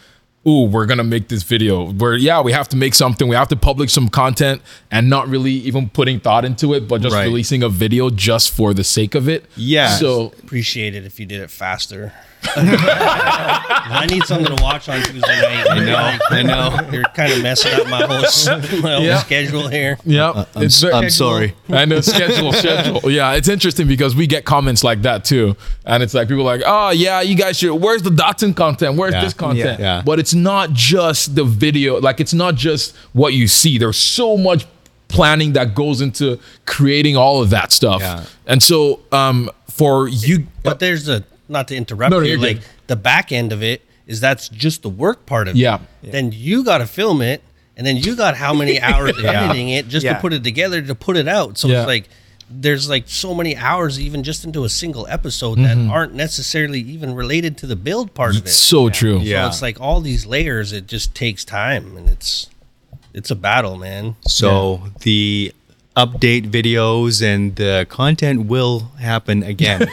ooh, 0.48 0.64
we're 0.64 0.86
gonna 0.86 1.04
make 1.04 1.28
this 1.28 1.42
video. 1.42 1.92
Where 1.92 2.16
yeah, 2.16 2.40
we 2.40 2.52
have 2.52 2.68
to 2.70 2.76
make 2.76 2.94
something, 2.94 3.28
we 3.28 3.36
have 3.36 3.48
to 3.48 3.56
publish 3.56 3.92
some 3.92 4.08
content 4.08 4.62
and 4.90 5.10
not 5.10 5.28
really 5.28 5.52
even 5.52 5.88
putting 5.90 6.20
thought 6.20 6.44
into 6.44 6.72
it, 6.74 6.88
but 6.88 7.02
just 7.02 7.14
Right. 7.14 7.24
releasing 7.24 7.62
a 7.62 7.68
video 7.68 8.08
just 8.10 8.50
for 8.50 8.72
the 8.72 8.84
sake 8.84 9.14
of 9.14 9.28
it. 9.28 9.44
Yeah. 9.56 9.88
So 9.96 10.32
Appreciate 10.42 10.94
it 10.94 11.04
if 11.04 11.20
you 11.20 11.26
did 11.26 11.40
it 11.40 11.50
faster. 11.50 12.12
I 12.44 14.06
need 14.08 14.22
something 14.24 14.54
to 14.56 14.62
watch 14.62 14.88
on 14.88 15.02
Tuesday 15.02 15.40
night. 15.40 15.66
I 15.70 15.78
know, 15.84 16.18
I 16.30 16.42
know. 16.42 16.88
You're 16.92 17.02
kind 17.14 17.32
of 17.32 17.42
messing 17.42 17.72
up 17.80 17.88
my 17.88 18.02
whole 18.02 18.22
my 18.80 18.94
whole 18.94 19.02
Yeah. 19.04 19.18
schedule 19.18 19.66
here. 19.68 19.98
yeah, 20.04 20.30
uh, 20.30 20.44
I'm 20.54 20.62
it's 20.62 20.80
very- 20.80 20.94
I'm 20.94 21.10
sorry. 21.10 21.54
I 21.68 21.84
know 21.84 22.00
schedule, 22.00 22.52
schedule. 22.52 23.10
Yeah, 23.10 23.32
it's 23.34 23.48
interesting 23.48 23.88
because 23.88 24.14
we 24.14 24.26
get 24.28 24.44
comments 24.44 24.84
like 24.84 25.02
that 25.02 25.24
too, 25.24 25.56
and 25.84 26.00
it's 26.02 26.14
like 26.14 26.28
people 26.28 26.42
are 26.48 26.56
like, 26.58 26.62
oh 26.66 26.90
yeah, 26.90 27.20
you 27.22 27.34
guys 27.34 27.58
should. 27.58 27.74
Where's 27.74 28.02
the 28.02 28.10
Datsun 28.10 28.54
content? 28.54 28.96
Where's 28.96 29.14
Yeah. 29.14 29.24
this 29.24 29.34
content? 29.34 29.80
Yeah. 29.80 29.96
Yeah. 29.96 30.02
But 30.04 30.20
it's 30.20 30.34
not 30.38 30.72
just 30.72 31.34
the 31.34 31.44
video. 31.44 32.00
Like 32.00 32.20
it's 32.20 32.34
not 32.34 32.54
just 32.54 32.96
what 33.12 33.34
you 33.34 33.46
see. 33.48 33.76
There's 33.78 33.98
so 33.98 34.36
much 34.36 34.66
planning 35.08 35.52
that 35.54 35.74
goes 35.74 36.00
into 36.00 36.38
creating 36.66 37.16
all 37.16 37.42
of 37.42 37.50
that 37.50 37.72
stuff. 37.72 38.00
Yeah. 38.00 38.24
And 38.46 38.62
so, 38.62 39.00
um, 39.12 39.50
for 39.70 40.08
you, 40.08 40.46
But 40.62 40.80
there's 40.80 41.08
a 41.08 41.24
not 41.48 41.68
to 41.68 41.76
interrupt 41.76 42.10
No, 42.10 42.20
no, 42.20 42.26
you, 42.26 42.36
like 42.38 42.56
good. 42.58 42.64
the 42.88 42.96
back 42.96 43.32
end 43.32 43.52
of 43.52 43.62
it 43.62 43.82
is 44.06 44.20
that's 44.20 44.48
just 44.48 44.82
the 44.82 44.88
work 44.90 45.24
part 45.26 45.48
of 45.48 45.56
Yeah. 45.56 45.76
it. 45.76 45.80
Yeah. 46.02 46.10
Then 46.12 46.32
you 46.32 46.62
got 46.64 46.78
to 46.78 46.86
film 46.86 47.22
it, 47.22 47.42
and 47.76 47.86
then 47.86 47.96
you 47.96 48.16
got 48.16 48.36
how 48.36 48.52
many 48.52 48.80
hours 48.88 49.12
editing 49.22 49.68
it 49.70 49.88
just 49.88 50.04
Yeah. 50.04 50.14
to 50.14 50.20
put 50.20 50.32
it 50.34 50.44
together 50.44 50.82
to 50.82 50.94
put 50.94 51.16
it 51.16 51.28
out. 51.28 51.56
So 51.58 51.68
Yeah. 51.68 51.80
it's 51.80 51.86
like 51.86 52.08
there's 52.50 52.88
like 52.88 53.04
so 53.06 53.34
many 53.34 53.56
hours 53.56 54.00
even 54.00 54.22
just 54.22 54.44
into 54.44 54.64
a 54.64 54.68
single 54.68 55.06
episode 55.08 55.58
that 55.58 55.76
mm-hmm. 55.76 55.90
aren't 55.90 56.14
necessarily 56.14 56.80
even 56.80 57.14
related 57.14 57.58
to 57.58 57.66
the 57.66 57.76
build 57.76 58.14
part 58.14 58.36
of 58.36 58.46
it. 58.46 58.48
so 58.48 58.88
true. 58.88 59.18
Yeah. 59.18 59.44
So 59.44 59.48
it's 59.48 59.62
like 59.62 59.80
all 59.80 60.00
these 60.00 60.26
layers. 60.26 60.72
It 60.72 60.86
just 60.86 61.14
takes 61.14 61.44
time, 61.44 61.96
and 61.96 62.08
it's 62.08 62.48
it's 63.12 63.30
a 63.30 63.36
battle, 63.36 63.76
man. 63.76 64.16
So 64.26 64.82
the 65.00 65.52
update 65.96 66.50
videos 66.50 67.22
and 67.22 67.56
the 67.56 67.86
content 67.88 68.46
will 68.46 68.80
happen 69.00 69.42
again. 69.42 69.82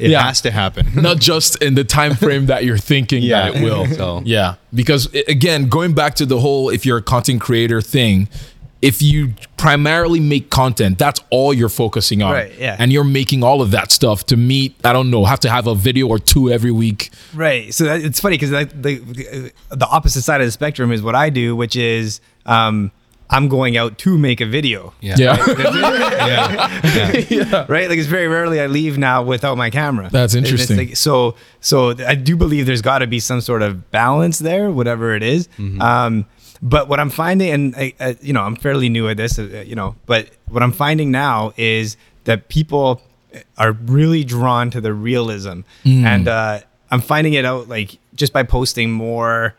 it 0.00 0.10
Yeah. 0.10 0.22
has 0.22 0.40
to 0.42 0.50
happen. 0.50 0.88
not 0.94 1.18
just 1.18 1.62
in 1.62 1.74
the 1.74 1.84
time 1.84 2.14
frame 2.14 2.46
that 2.46 2.64
you're 2.64 2.78
thinking 2.78 3.22
Yeah. 3.22 3.50
that 3.50 3.56
it 3.56 3.64
will. 3.64 3.86
So- 3.86 4.22
yeah, 4.24 4.54
because 4.74 5.08
again, 5.26 5.68
going 5.68 5.94
back 5.94 6.14
to 6.16 6.26
the 6.26 6.38
whole 6.40 6.68
if 6.68 6.84
you're 6.84 6.98
a 6.98 7.02
content 7.02 7.40
creator 7.40 7.80
thing, 7.80 8.28
if 8.86 9.02
you 9.02 9.32
primarily 9.56 10.20
make 10.20 10.48
content, 10.50 10.98
that's 10.98 11.20
all 11.30 11.52
you're 11.52 11.68
focusing 11.68 12.22
on. 12.22 12.32
Right, 12.32 12.52
yeah. 12.58 12.76
And 12.78 12.92
you're 12.92 13.04
making 13.20 13.42
all 13.42 13.60
of 13.60 13.70
that 13.72 13.90
stuff 13.90 14.24
to 14.26 14.36
meet, 14.36 14.74
I 14.84 14.92
don't 14.92 15.10
know, 15.10 15.24
have 15.24 15.40
to 15.40 15.50
have 15.50 15.66
a 15.66 15.74
video 15.74 16.06
or 16.06 16.18
two 16.18 16.50
every 16.50 16.70
week. 16.72 17.10
Right. 17.34 17.74
So 17.74 17.84
that, 17.84 18.00
it's 18.02 18.20
funny 18.20 18.36
because 18.38 18.50
the 18.50 19.52
the 19.70 19.86
opposite 19.86 20.22
side 20.22 20.40
of 20.40 20.46
the 20.46 20.52
spectrum 20.52 20.92
is 20.92 21.02
what 21.02 21.14
I 21.14 21.30
do, 21.30 21.56
which 21.56 21.74
is 21.76 22.20
um, 22.46 22.92
I'm 23.28 23.48
going 23.48 23.76
out 23.76 23.98
to 23.98 24.16
make 24.16 24.40
a 24.40 24.46
video. 24.46 24.94
Yeah. 25.00 25.16
Yeah. 25.18 25.36
Yeah. 27.28 27.66
Right. 27.68 27.88
Like 27.88 27.98
it's 27.98 28.06
very 28.08 28.28
rarely 28.28 28.60
I 28.60 28.66
leave 28.66 28.98
now 28.98 29.22
without 29.22 29.56
my 29.56 29.70
camera. 29.70 30.08
That's 30.10 30.34
interesting. 30.34 30.76
like- 30.78 30.96
so 30.96 31.34
so 31.60 31.94
I 32.06 32.14
do 32.14 32.36
believe 32.36 32.66
there's 32.66 32.82
got 32.82 32.98
to 33.00 33.06
be 33.06 33.20
some 33.20 33.40
sort 33.40 33.62
of 33.62 33.90
balance 33.90 34.38
there, 34.38 34.70
whatever 34.70 35.14
it 35.14 35.22
is. 35.22 35.48
Um, 35.80 36.26
but 36.62 36.88
what 36.88 37.00
I'm 37.00 37.10
finding, 37.10 37.50
and 37.50 37.74
I, 37.76 37.94
I, 38.00 38.16
you 38.20 38.32
know, 38.32 38.42
I'm 38.42 38.56
fairly 38.56 38.88
new 38.88 39.08
at 39.08 39.16
this, 39.16 39.38
uh, 39.38 39.64
you 39.66 39.74
know, 39.74 39.94
but 40.06 40.30
what 40.48 40.62
I'm 40.62 40.72
finding 40.72 41.10
now 41.10 41.52
is 41.56 41.96
that 42.24 42.48
people 42.48 43.02
are 43.58 43.72
really 43.72 44.24
drawn 44.24 44.70
to 44.70 44.80
the 44.80 44.92
realism, 44.92 45.60
and 45.84 46.28
uh, 46.28 46.60
I'm 46.90 47.00
finding 47.00 47.34
it 47.34 47.44
out 47.44 47.68
like 47.68 47.98
just 48.14 48.32
by 48.32 48.42
posting 48.42 48.90
more, 48.90 49.54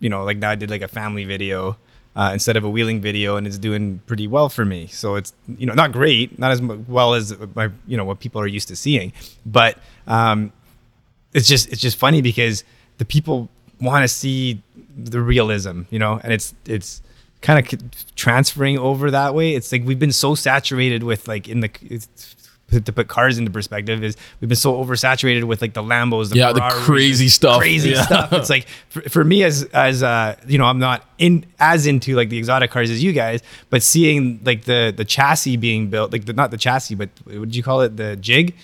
you 0.00 0.08
know, 0.08 0.24
like 0.24 0.38
now 0.38 0.50
I 0.50 0.54
did 0.54 0.70
like 0.70 0.82
a 0.82 0.88
family 0.88 1.24
video. 1.24 1.76
Uh, 2.16 2.32
instead 2.32 2.56
of 2.56 2.64
a 2.64 2.68
wheeling 2.68 3.00
video, 3.00 3.36
and 3.36 3.46
it's 3.46 3.58
doing 3.58 4.00
pretty 4.06 4.26
well 4.26 4.48
for 4.48 4.64
me. 4.64 4.88
So 4.88 5.14
it's 5.14 5.32
you 5.46 5.66
know 5.66 5.74
not 5.74 5.92
great, 5.92 6.36
not 6.36 6.50
as 6.50 6.60
well 6.60 7.14
as 7.14 7.32
my 7.54 7.70
you 7.86 7.96
know 7.96 8.04
what 8.04 8.18
people 8.18 8.40
are 8.40 8.46
used 8.48 8.66
to 8.68 8.76
seeing, 8.76 9.12
but 9.46 9.78
um, 10.08 10.52
it's 11.32 11.46
just 11.46 11.68
it's 11.68 11.80
just 11.80 11.96
funny 11.96 12.20
because 12.20 12.64
the 12.96 13.04
people 13.04 13.48
want 13.80 14.02
to 14.02 14.08
see 14.08 14.60
the 15.04 15.20
realism, 15.20 15.82
you 15.90 15.98
know, 15.98 16.20
and 16.22 16.32
it's 16.32 16.54
it's 16.66 17.02
kind 17.40 17.58
of 17.58 18.14
transferring 18.16 18.78
over 18.78 19.10
that 19.10 19.34
way. 19.34 19.54
It's 19.54 19.70
like 19.70 19.84
we've 19.84 19.98
been 19.98 20.12
so 20.12 20.34
saturated 20.34 21.02
with 21.04 21.28
like 21.28 21.48
in 21.48 21.60
the 21.60 21.70
it's, 21.82 22.08
to 22.70 22.92
put 22.92 23.08
cars 23.08 23.38
into 23.38 23.50
perspective 23.50 24.04
is 24.04 24.14
we've 24.40 24.48
been 24.48 24.56
so 24.56 24.74
oversaturated 24.74 25.44
with 25.44 25.62
like 25.62 25.72
the 25.72 25.82
Lambos, 25.82 26.28
the 26.28 26.36
Yeah, 26.36 26.52
the 26.52 26.60
crazy 26.60 27.28
stuff. 27.28 27.60
crazy 27.60 27.90
Yeah. 27.90 28.02
stuff. 28.02 28.32
It's 28.34 28.50
like 28.50 28.66
for, 28.90 29.00
for 29.02 29.24
me 29.24 29.42
as 29.42 29.64
as 29.72 30.02
uh 30.02 30.36
you 30.46 30.58
know 30.58 30.66
I'm 30.66 30.78
not 30.78 31.02
in 31.16 31.46
as 31.58 31.86
into 31.86 32.14
like 32.14 32.28
the 32.28 32.36
exotic 32.36 32.70
cars 32.70 32.90
as 32.90 33.02
you 33.02 33.12
guys, 33.12 33.40
but 33.70 33.82
seeing 33.82 34.40
like 34.44 34.64
the 34.64 34.92
the 34.94 35.04
chassis 35.04 35.56
being 35.56 35.88
built, 35.88 36.12
like 36.12 36.26
the, 36.26 36.34
not 36.34 36.50
the 36.50 36.58
chassis, 36.58 36.94
but 36.94 37.08
what 37.24 37.42
did 37.42 37.56
you 37.56 37.62
call 37.62 37.80
it, 37.80 37.96
the 37.96 38.16
jig? 38.16 38.54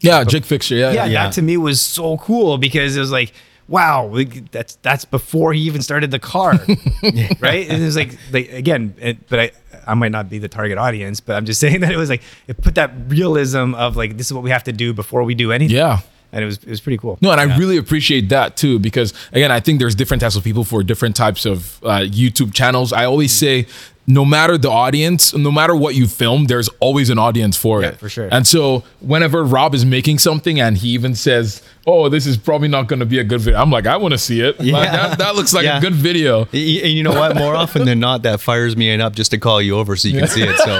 Yeah, 0.00 0.24
jig 0.24 0.44
fixture. 0.44 0.74
Yeah. 0.74 0.90
yeah, 0.90 1.04
yeah. 1.04 1.24
that 1.24 1.34
to 1.34 1.42
me 1.42 1.56
was 1.56 1.80
so 1.80 2.16
cool 2.18 2.58
because 2.58 2.96
it 2.96 3.00
was 3.00 3.12
like, 3.12 3.32
wow, 3.72 4.06
like, 4.06 4.52
that's 4.52 4.76
that's 4.82 5.04
before 5.06 5.54
he 5.54 5.62
even 5.62 5.80
started 5.80 6.10
the 6.10 6.18
car, 6.18 6.52
right? 7.40 7.68
And 7.68 7.82
it 7.82 7.84
was 7.84 7.96
like, 7.96 8.16
like 8.30 8.52
again, 8.52 8.94
it, 8.98 9.28
but 9.28 9.40
I 9.40 9.50
I 9.86 9.94
might 9.94 10.12
not 10.12 10.28
be 10.28 10.38
the 10.38 10.48
target 10.48 10.78
audience, 10.78 11.20
but 11.20 11.34
I'm 11.36 11.46
just 11.46 11.58
saying 11.64 11.80
that 11.80 11.90
it 11.90 11.96
was 11.96 12.10
like 12.10 12.22
it 12.46 12.60
put 12.62 12.74
that 12.76 12.92
realism 13.08 13.74
of 13.74 13.96
like 13.96 14.16
this 14.18 14.26
is 14.26 14.34
what 14.34 14.42
we 14.44 14.50
have 14.50 14.64
to 14.64 14.72
do 14.72 14.92
before 14.92 15.24
we 15.24 15.34
do 15.34 15.50
anything. 15.50 15.74
Yeah. 15.76 16.00
and 16.32 16.42
it 16.42 16.46
was 16.46 16.58
it 16.58 16.68
was 16.68 16.80
pretty 16.80 16.98
cool. 16.98 17.18
No, 17.22 17.32
and 17.32 17.40
I 17.40 17.56
really 17.56 17.78
appreciate 17.78 18.28
that 18.28 18.56
too 18.56 18.78
because 18.78 19.14
again, 19.32 19.50
I 19.50 19.60
think 19.60 19.78
there's 19.80 19.94
different 19.94 20.20
types 20.20 20.36
of 20.36 20.44
people 20.44 20.64
for 20.64 20.82
different 20.82 21.16
types 21.16 21.46
of 21.46 21.82
uh, 21.82 22.00
YouTube 22.00 22.52
channels. 22.52 22.92
I 22.92 23.06
always 23.06 23.32
say, 23.32 23.66
no 24.06 24.24
matter 24.24 24.58
the 24.58 24.70
audience, 24.70 25.32
no 25.34 25.50
matter 25.52 25.76
what 25.76 25.94
you 25.94 26.06
film, 26.08 26.46
there's 26.46 26.68
always 26.80 27.08
an 27.08 27.18
audience 27.18 27.56
for 27.56 27.82
Yeah, 27.82 27.88
it. 27.90 27.98
for 28.00 28.08
sure. 28.08 28.28
And 28.32 28.44
so 28.46 28.82
whenever 29.00 29.44
Rob 29.44 29.74
is 29.74 29.84
making 29.84 30.18
something 30.18 30.58
and 30.60 30.76
he 30.76 30.88
even 30.88 31.14
says, 31.14 31.62
"Oh, 31.86 32.08
this 32.08 32.26
is 32.26 32.36
probably 32.36 32.66
not 32.66 32.88
going 32.88 32.98
to 33.00 33.06
be 33.06 33.20
a 33.20 33.24
good 33.24 33.40
video," 33.40 33.60
I'm 33.60 33.70
like, 33.70 33.86
"I 33.86 33.96
want 33.96 34.10
to 34.12 34.18
see 34.18 34.40
it. 34.40 34.58
Like, 34.58 34.90
that, 34.90 35.18
that 35.18 35.36
looks 35.36 35.52
like 35.54 35.64
Yeah. 35.64 35.78
a 35.78 35.80
good 35.80 35.94
video." 35.94 36.42
And 36.52 36.92
you 36.92 37.04
know 37.04 37.12
what? 37.12 37.36
More 37.36 37.54
often 37.54 37.84
than 37.84 38.00
not, 38.00 38.22
that 38.24 38.40
fires 38.40 38.76
me 38.76 38.92
up 39.00 39.14
just 39.14 39.30
to 39.30 39.38
call 39.38 39.62
you 39.62 39.76
over 39.78 39.94
so 39.94 40.08
you 40.08 40.18
can 40.18 40.26
see 40.28 40.42
it. 40.42 40.56
So 40.58 40.72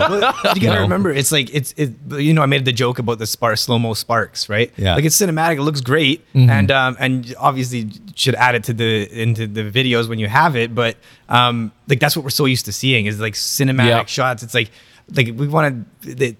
you 0.54 0.60
gotta 0.60 0.74
know. 0.76 0.80
remember, 0.80 1.12
it's 1.12 1.30
like 1.30 1.48
it's 1.54 1.72
it. 1.76 1.92
You 2.10 2.34
know, 2.34 2.42
I 2.42 2.46
made 2.46 2.64
the 2.64 2.72
joke 2.72 2.98
about 2.98 3.18
the 3.20 3.26
spark 3.26 3.56
slow 3.58 3.78
mo 3.78 3.94
sparks, 3.94 4.48
right? 4.48 4.72
Yeah. 4.76 4.96
Like 4.96 5.04
it's 5.04 5.16
cinematic, 5.20 5.58
it 5.58 5.62
looks 5.62 5.80
great, 5.80 6.24
and 6.34 6.70
um 6.72 6.96
and 6.98 7.32
obviously 7.38 7.88
should 8.16 8.34
add 8.34 8.54
it 8.56 8.64
to 8.64 8.72
the 8.72 9.08
into 9.22 9.46
the 9.46 9.62
videos 9.70 10.08
when 10.08 10.18
you 10.18 10.26
have 10.28 10.56
it. 10.56 10.74
But 10.74 10.96
um 11.32 11.72
like 11.88 11.98
that's 11.98 12.14
what 12.14 12.22
we're 12.24 12.30
so 12.30 12.44
used 12.44 12.66
to 12.66 12.72
seeing 12.72 13.06
is 13.06 13.18
like 13.18 13.34
cinematic 13.34 13.88
Yeah. 13.88 14.04
shots. 14.04 14.42
It's 14.44 14.54
like 14.54 14.70
like 15.16 15.26
we 15.34 15.48
want 15.48 15.86
to. 16.02 16.36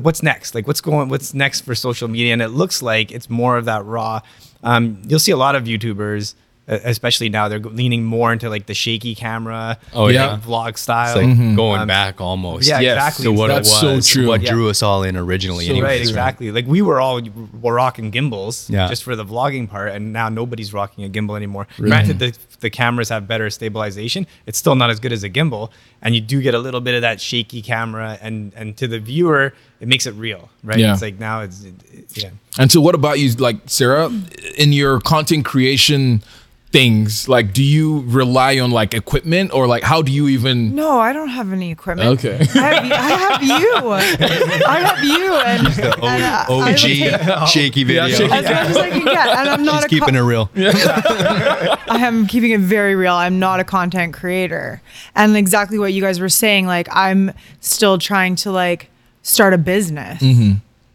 What's 0.00 0.22
next? 0.22 0.54
Like, 0.54 0.66
what's 0.66 0.80
going? 0.80 1.08
What's 1.08 1.34
next 1.34 1.60
for 1.60 1.74
social 1.74 2.08
media? 2.08 2.32
And 2.32 2.40
it 2.42 2.48
looks 2.48 2.80
like 2.82 3.12
it's 3.12 3.28
more 3.28 3.56
of 3.58 3.64
that 3.66 3.84
raw. 3.84 4.20
Um, 4.62 5.02
you'll 5.06 5.18
see 5.18 5.30
a 5.32 5.36
lot 5.36 5.54
of 5.56 5.64
YouTubers 5.64 6.34
especially 6.66 7.28
now 7.28 7.48
they're 7.48 7.58
leaning 7.58 8.04
more 8.04 8.32
into 8.32 8.48
like 8.48 8.66
the 8.66 8.74
shaky 8.74 9.14
camera, 9.14 9.78
Oh, 9.92 10.04
like, 10.04 10.14
yeah. 10.14 10.38
vlog 10.44 10.70
It's 10.70 10.80
style. 10.82 11.16
like 11.16 11.56
going 11.56 11.82
Um, 11.82 11.88
back 11.88 12.20
almost. 12.20 12.66
yeah, 12.68 12.80
Yes. 12.80 12.96
exactly. 12.96 13.24
to 13.24 13.32
what 13.32 13.48
That's 13.48 13.68
it 13.70 13.74
so 13.74 14.00
true. 14.00 14.28
what 14.28 14.40
Yeah. 14.42 14.50
drew 14.52 14.70
us 14.70 14.82
all 14.82 15.02
in 15.02 15.16
originally. 15.16 15.66
So, 15.66 15.72
anyways. 15.72 15.90
right, 15.90 16.00
exactly. 16.00 16.50
Like 16.50 16.66
we 16.66 16.80
were 16.82 17.00
all 17.00 17.20
were 17.60 17.74
rocking 17.74 18.10
gimbals 18.10 18.70
Yeah. 18.70 18.88
just 18.88 19.04
for 19.04 19.14
the 19.14 19.24
vlogging 19.24 19.68
part, 19.68 19.92
and 19.92 20.12
now 20.12 20.28
nobody's 20.28 20.72
rocking 20.72 21.04
a 21.04 21.08
gimbal 21.08 21.36
anymore. 21.36 21.66
Granted, 21.76 22.18
the 22.18 22.32
the 22.60 22.70
cameras 22.70 23.10
have 23.10 23.28
better 23.28 23.50
stabilization. 23.50 24.26
It's 24.46 24.56
still 24.56 24.74
not 24.74 24.88
as 24.88 24.98
good 24.98 25.12
as 25.12 25.22
a 25.22 25.28
gimbal, 25.28 25.68
and 26.00 26.14
you 26.14 26.22
do 26.22 26.40
get 26.40 26.54
a 26.54 26.58
little 26.58 26.80
bit 26.80 26.94
of 26.94 27.02
that 27.02 27.20
shaky 27.20 27.60
camera, 27.60 28.18
and 28.22 28.52
and 28.56 28.74
to 28.78 28.86
the 28.88 28.98
viewer, 28.98 29.52
it 29.80 29.88
makes 29.88 30.06
it 30.06 30.14
real, 30.14 30.48
right? 30.62 30.78
Yeah. 30.78 30.94
It's 30.94 31.02
like 31.02 31.18
now 31.20 31.42
it's 31.42 31.62
it, 31.64 31.74
it- 31.92 32.22
yeah. 32.22 32.30
And 32.58 32.72
so, 32.72 32.80
what 32.80 32.94
about 32.94 33.18
you, 33.18 33.32
like 33.32 33.56
Sarah, 33.66 34.10
in 34.56 34.72
your 34.72 35.00
content 35.00 35.44
creation 35.44 36.22
things? 36.74 37.28
Like, 37.28 37.52
do 37.52 37.62
you 37.62 38.02
rely 38.08 38.58
on 38.58 38.72
like 38.72 38.94
equipment, 38.94 39.54
or 39.54 39.68
like 39.68 39.84
how 39.84 40.02
do 40.02 40.10
you 40.10 40.26
even? 40.28 40.74
No, 40.74 40.98
I 40.98 41.12
don't 41.12 41.28
have 41.28 41.52
any 41.52 41.70
equipment. 41.70 42.08
Okay. 42.18 42.38
I 42.40 42.74
have, 42.74 42.92
I 42.92 43.12
have 43.24 43.42
you. 43.44 43.74
I 44.66 44.78
have 44.80 45.04
you. 45.04 45.34
And, 45.34 45.66
The 45.68 45.94
and, 46.04 46.22
uh, 46.22 46.44
I 46.48 46.52
would 46.52 46.68
OG 46.74 46.76
take- 46.80 47.48
shaky 47.48 47.84
video. 47.84 48.08
shaky. 48.08 48.24
as 48.32 48.44
much 48.44 48.52
as 48.70 48.76
I 48.76 48.90
can 48.90 49.04
get. 49.04 49.26
And 49.38 49.48
I'm 49.50 49.64
not 49.64 49.76
He's 49.76 49.84
a 49.84 49.88
keeping 49.88 50.14
co- 50.14 50.20
it 50.20 50.28
real. 50.32 50.50
I 50.56 51.98
am 52.00 52.26
keeping 52.26 52.50
it 52.50 52.60
very 52.60 52.94
real. 52.96 53.14
I'm 53.14 53.38
not 53.38 53.60
a 53.60 53.64
content 53.64 54.12
creator. 54.14 54.82
And 55.14 55.36
exactly 55.36 55.78
what 55.78 55.92
you 55.92 56.02
guys 56.02 56.18
were 56.18 56.28
saying, 56.28 56.66
like 56.66 56.88
I'm 56.90 57.30
still 57.60 57.98
trying 57.98 58.34
to 58.36 58.50
like 58.50 58.90
start 59.22 59.54
a 59.54 59.58
business. 59.58 60.22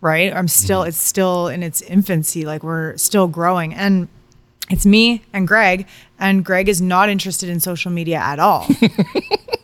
Right? 0.01 0.33
I'm 0.33 0.47
still 0.47 0.83
it's 0.83 0.97
still 0.97 1.47
in 1.47 1.63
its 1.63 1.81
infancy. 1.81 2.45
Like 2.45 2.63
we're 2.63 2.97
still 2.97 3.27
growing. 3.27 3.73
And 3.73 4.07
it's 4.69 4.85
me 4.85 5.21
and 5.33 5.47
Greg, 5.47 5.87
and 6.19 6.43
Greg 6.45 6.67
is 6.69 6.81
not 6.81 7.09
interested 7.09 7.49
in 7.49 7.59
social 7.59 7.91
media 7.91 8.17
at 8.17 8.39
all. 8.39 8.61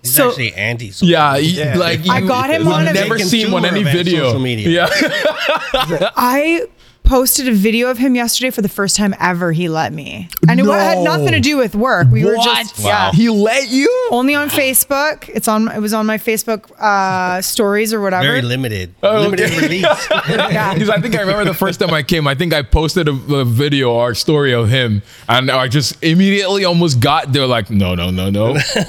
He's 0.01 0.13
So- 0.15 0.29
actually 0.29 0.53
anti. 0.53 0.91
Yeah, 1.01 1.35
Yeah. 1.37 1.77
like 1.77 2.07
I 2.09 2.21
got 2.21 2.49
him 2.51 2.63
we've 2.65 2.73
on 2.73 2.87
a 2.87 2.93
never 2.93 3.17
seen 3.19 3.47
him 3.47 3.53
on 3.55 3.61
consumer 3.63 3.79
any 3.79 3.87
of 3.87 3.93
video. 4.05 4.23
social 4.25 4.39
media. 4.39 4.69
Yeah, 4.69 4.87
I 6.15 6.67
posted 7.05 7.47
a 7.47 7.53
video 7.53 7.89
of 7.89 7.97
him 7.97 8.15
yesterday 8.15 8.49
for 8.49 8.61
the 8.61 8.69
first 8.69 8.95
time 8.95 9.15
ever. 9.19 9.51
He 9.51 9.69
let 9.69 9.93
me, 9.93 10.27
and 10.49 10.59
it 10.59 10.63
wa- 10.63 10.73
had 10.73 10.99
nothing 11.03 11.31
to 11.31 11.39
do 11.39 11.57
with 11.57 11.75
work. 11.75 12.07
We 12.11 12.25
were 12.25 12.35
just 12.35 12.77
What? 12.79 12.85
yeah. 12.85 13.11
he 13.11 13.29
let 13.29 13.69
you. 13.69 14.07
Only 14.11 14.35
on 14.35 14.49
Facebook. 14.49 15.29
It's 15.29 15.47
on. 15.47 15.69
It 15.69 15.79
was 15.79 15.93
on 15.93 16.05
my 16.05 16.17
Facebook 16.17 16.71
uh, 16.79 17.41
stories 17.41 17.93
or 17.93 18.01
whatever. 18.01 18.23
Very 18.25 18.41
limited. 18.41 18.93
Oh, 19.03 19.21
limited 19.21 19.45
okay. 19.51 19.61
release. 19.61 19.81
yeah. 20.29 20.73
Because 20.73 20.89
I 20.89 20.99
think 20.99 21.15
I 21.15 21.21
remember 21.21 21.45
the 21.45 21.53
first 21.53 21.79
time 21.79 21.93
I 21.93 22.03
came, 22.03 22.27
I 22.27 22.35
think 22.35 22.53
I 22.53 22.61
posted 22.63 23.07
a, 23.07 23.11
a 23.35 23.45
video 23.45 23.91
or 23.91 24.13
story 24.15 24.53
of 24.53 24.69
him, 24.69 25.01
and 25.29 25.49
I 25.51 25.67
just 25.67 26.03
immediately 26.03 26.65
almost 26.65 26.99
got 26.99 27.31
there. 27.31 27.45
Like, 27.47 27.69
no, 27.69 27.95
no, 27.95 28.09
no, 28.09 28.29
no. 28.29 28.57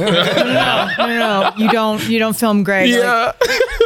No, 0.57 0.89
no, 0.99 1.07
no. 1.07 1.53
You 1.57 1.71
don't. 1.71 2.09
You 2.09 2.19
don't 2.19 2.37
film 2.37 2.63
Greg. 2.65 2.91
Like, 2.91 2.99
yeah, 3.01 3.33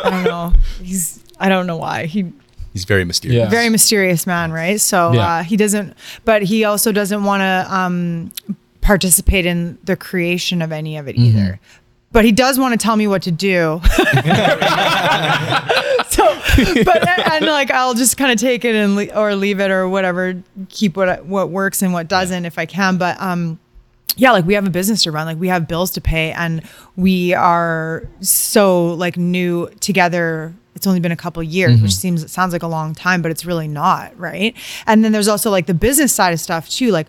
I 0.04 0.10
don't 0.10 0.24
know. 0.24 0.52
He's. 0.82 1.22
I 1.38 1.48
don't 1.48 1.66
know 1.66 1.76
why. 1.76 2.06
He 2.06 2.32
He's 2.72 2.84
very 2.84 3.04
mysterious. 3.04 3.36
Yeah. 3.38 3.48
very 3.48 3.68
mysterious 3.68 4.26
man, 4.26 4.52
right? 4.52 4.80
So 4.80 5.12
Yeah. 5.12 5.26
uh, 5.38 5.42
he 5.42 5.56
doesn't. 5.56 5.94
But 6.24 6.42
he 6.42 6.64
also 6.64 6.92
doesn't 6.92 7.24
want 7.24 7.40
to 7.40 7.66
um, 7.74 8.32
participate 8.80 9.44
in 9.46 9.76
the 9.84 9.96
creation 9.96 10.62
of 10.62 10.70
any 10.72 10.96
of 10.96 11.08
it 11.08 11.16
Mm-hmm. 11.16 11.38
either. 11.38 11.60
But 12.12 12.24
he 12.24 12.32
does 12.32 12.58
want 12.58 12.72
to 12.72 12.78
tell 12.78 12.96
me 12.96 13.06
what 13.06 13.22
to 13.22 13.30
do. 13.30 13.80
so, 16.08 16.24
but 16.84 17.08
and 17.30 17.46
like 17.46 17.70
I'll 17.70 17.94
just 17.94 18.16
kind 18.16 18.32
of 18.32 18.38
take 18.38 18.64
it 18.64 18.74
and 18.74 18.96
le- 18.96 19.14
or 19.14 19.34
leave 19.36 19.60
it 19.60 19.70
or 19.70 19.88
whatever, 19.88 20.42
keep 20.68 20.96
what 20.96 21.24
what 21.26 21.50
works 21.50 21.82
and 21.82 21.92
what 21.92 22.08
doesn't 22.08 22.44
if 22.44 22.58
I 22.58 22.66
can. 22.66 22.96
But 22.96 23.20
um, 23.20 23.58
yeah, 24.16 24.32
like 24.32 24.44
we 24.44 24.54
have 24.54 24.66
a 24.66 24.70
business 24.70 25.04
to 25.04 25.12
run, 25.12 25.26
like 25.26 25.38
we 25.38 25.48
have 25.48 25.68
bills 25.68 25.90
to 25.92 26.00
pay, 26.00 26.32
and 26.32 26.62
we 26.96 27.32
are 27.34 28.02
so 28.20 28.86
like 28.94 29.16
new 29.16 29.68
together. 29.80 30.52
It's 30.74 30.86
only 30.86 31.00
been 31.00 31.12
a 31.12 31.16
couple 31.16 31.42
years, 31.42 31.82
which 31.82 31.94
seems 31.94 32.22
it 32.22 32.30
sounds 32.30 32.52
like 32.52 32.62
a 32.62 32.66
long 32.68 32.94
time, 32.94 33.22
but 33.22 33.30
it's 33.30 33.44
really 33.44 33.68
not, 33.68 34.18
right? 34.18 34.54
And 34.86 35.04
then 35.04 35.12
there's 35.12 35.28
also 35.28 35.50
like 35.50 35.66
the 35.66 35.74
business 35.74 36.12
side 36.14 36.32
of 36.32 36.40
stuff 36.40 36.68
too, 36.70 36.90
like 36.90 37.06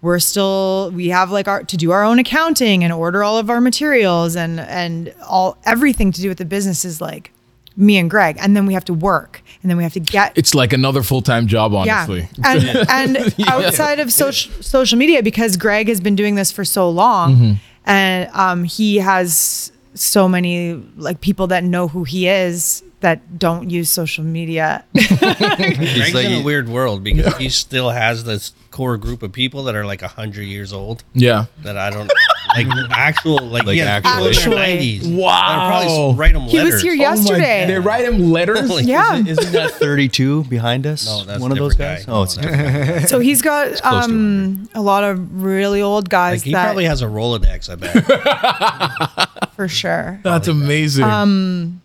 we're 0.00 0.18
still 0.18 0.90
we 0.94 1.08
have 1.10 1.30
like 1.30 1.46
our 1.46 1.62
to 1.62 1.76
do 1.76 1.92
our 1.92 2.02
own 2.04 2.18
accounting 2.18 2.82
and 2.82 2.92
order 2.92 3.22
all 3.22 3.38
of 3.38 3.48
our 3.50 3.60
materials 3.60 4.34
and 4.34 4.58
and 4.60 5.14
all 5.28 5.56
everything 5.64 6.10
to 6.10 6.20
do 6.20 6.28
with 6.28 6.38
the 6.38 6.44
business 6.44 6.84
is 6.84 7.00
like 7.00 7.30
me 7.76 7.96
and 7.96 8.10
Greg, 8.10 8.36
and 8.40 8.54
then 8.56 8.66
we 8.66 8.74
have 8.74 8.84
to 8.86 8.92
work, 8.94 9.40
and 9.62 9.70
then 9.70 9.76
we 9.78 9.82
have 9.82 9.92
to 9.94 10.00
get 10.00 10.32
it's 10.36 10.54
like 10.54 10.72
another 10.74 11.02
full 11.02 11.22
time 11.22 11.46
job, 11.46 11.72
honestly. 11.74 12.28
yeah. 12.38 12.84
And 12.90 13.16
and 13.16 13.34
outside 13.48 14.00
of 14.00 14.12
social 14.12 14.52
social 14.62 14.98
media, 14.98 15.22
because 15.22 15.56
Greg 15.56 15.88
has 15.88 16.00
been 16.00 16.16
doing 16.16 16.34
this 16.34 16.50
for 16.52 16.64
so 16.64 16.90
long, 16.90 17.34
Mm-hmm. 17.34 17.52
and 17.86 18.30
um, 18.34 18.64
he 18.64 18.96
has 18.96 19.70
so 19.94 20.28
many 20.28 20.74
like 20.96 21.20
people 21.20 21.46
that 21.48 21.64
know 21.64 21.88
who 21.88 22.04
he 22.04 22.28
is 22.28 22.82
that 23.00 23.38
don't 23.38 23.68
use 23.68 23.90
social 23.90 24.22
media. 24.24 24.84
Greg's 24.94 26.14
like- 26.14 26.24
in 26.26 26.32
a 26.40 26.42
weird 26.42 26.68
world 26.68 27.02
because 27.02 27.36
he 27.36 27.48
still 27.48 27.90
has 27.90 28.24
this 28.24 28.52
core 28.70 28.96
group 28.96 29.22
of 29.22 29.32
people 29.32 29.64
that 29.64 29.74
are 29.74 29.84
like 29.84 30.00
hundred 30.02 30.44
years 30.44 30.72
old 30.72 31.02
Yeah. 31.12 31.46
that 31.62 31.76
I 31.76 31.90
don't 31.90 32.10
like 32.56 32.66
actual 32.90 33.40
like, 33.40 33.64
Like 33.64 33.74
he 33.74 33.78
has 33.80 34.02
actually. 34.04 34.56
90s. 34.56 35.14
Wow. 35.16 35.30
That'll 35.30 35.68
probably 36.14 36.18
write 36.18 36.34
him 36.36 36.42
he 36.42 36.56
letters. 36.58 36.72
was 36.74 36.82
here 36.82 36.92
Oh 36.92 36.96
my- 36.96 37.02
yesterday. 37.02 37.66
they 37.66 37.78
write 37.80 38.04
him 38.04 38.30
letters. 38.30 38.70
Like, 38.70 38.86
yeah. 38.86 39.16
Isn't 39.18 39.52
that 39.52 39.72
32 39.72 40.44
behind 40.44 40.86
us? 40.86 41.04
No, 41.06 41.24
that's 41.24 41.40
one 41.40 41.50
of 41.52 41.58
a 41.58 41.60
those 41.60 41.74
different 41.76 41.98
guys. 41.98 42.06
guy. 42.06 42.12
Oh, 42.12 42.22
it's 42.22 42.36
No, 42.36 42.42
different. 42.42 43.08
so 43.10 43.18
he's 43.18 43.42
got 43.42 43.84
um, 43.84 44.68
a 44.74 44.80
lot 44.80 45.02
of 45.04 45.42
really 45.42 45.82
old 45.82 46.08
guys 46.08 46.40
Like 46.40 46.44
he 46.46 46.52
that 46.52 46.64
probably 46.66 46.84
has 46.84 47.02
a 47.02 47.06
Rolodex, 47.06 47.68
I 47.68 47.74
bet. 47.74 49.28
for 49.68 49.74
sure. 49.74 50.20
That's 50.22 50.48
amazing. 50.48 51.04
Um, 51.04 51.80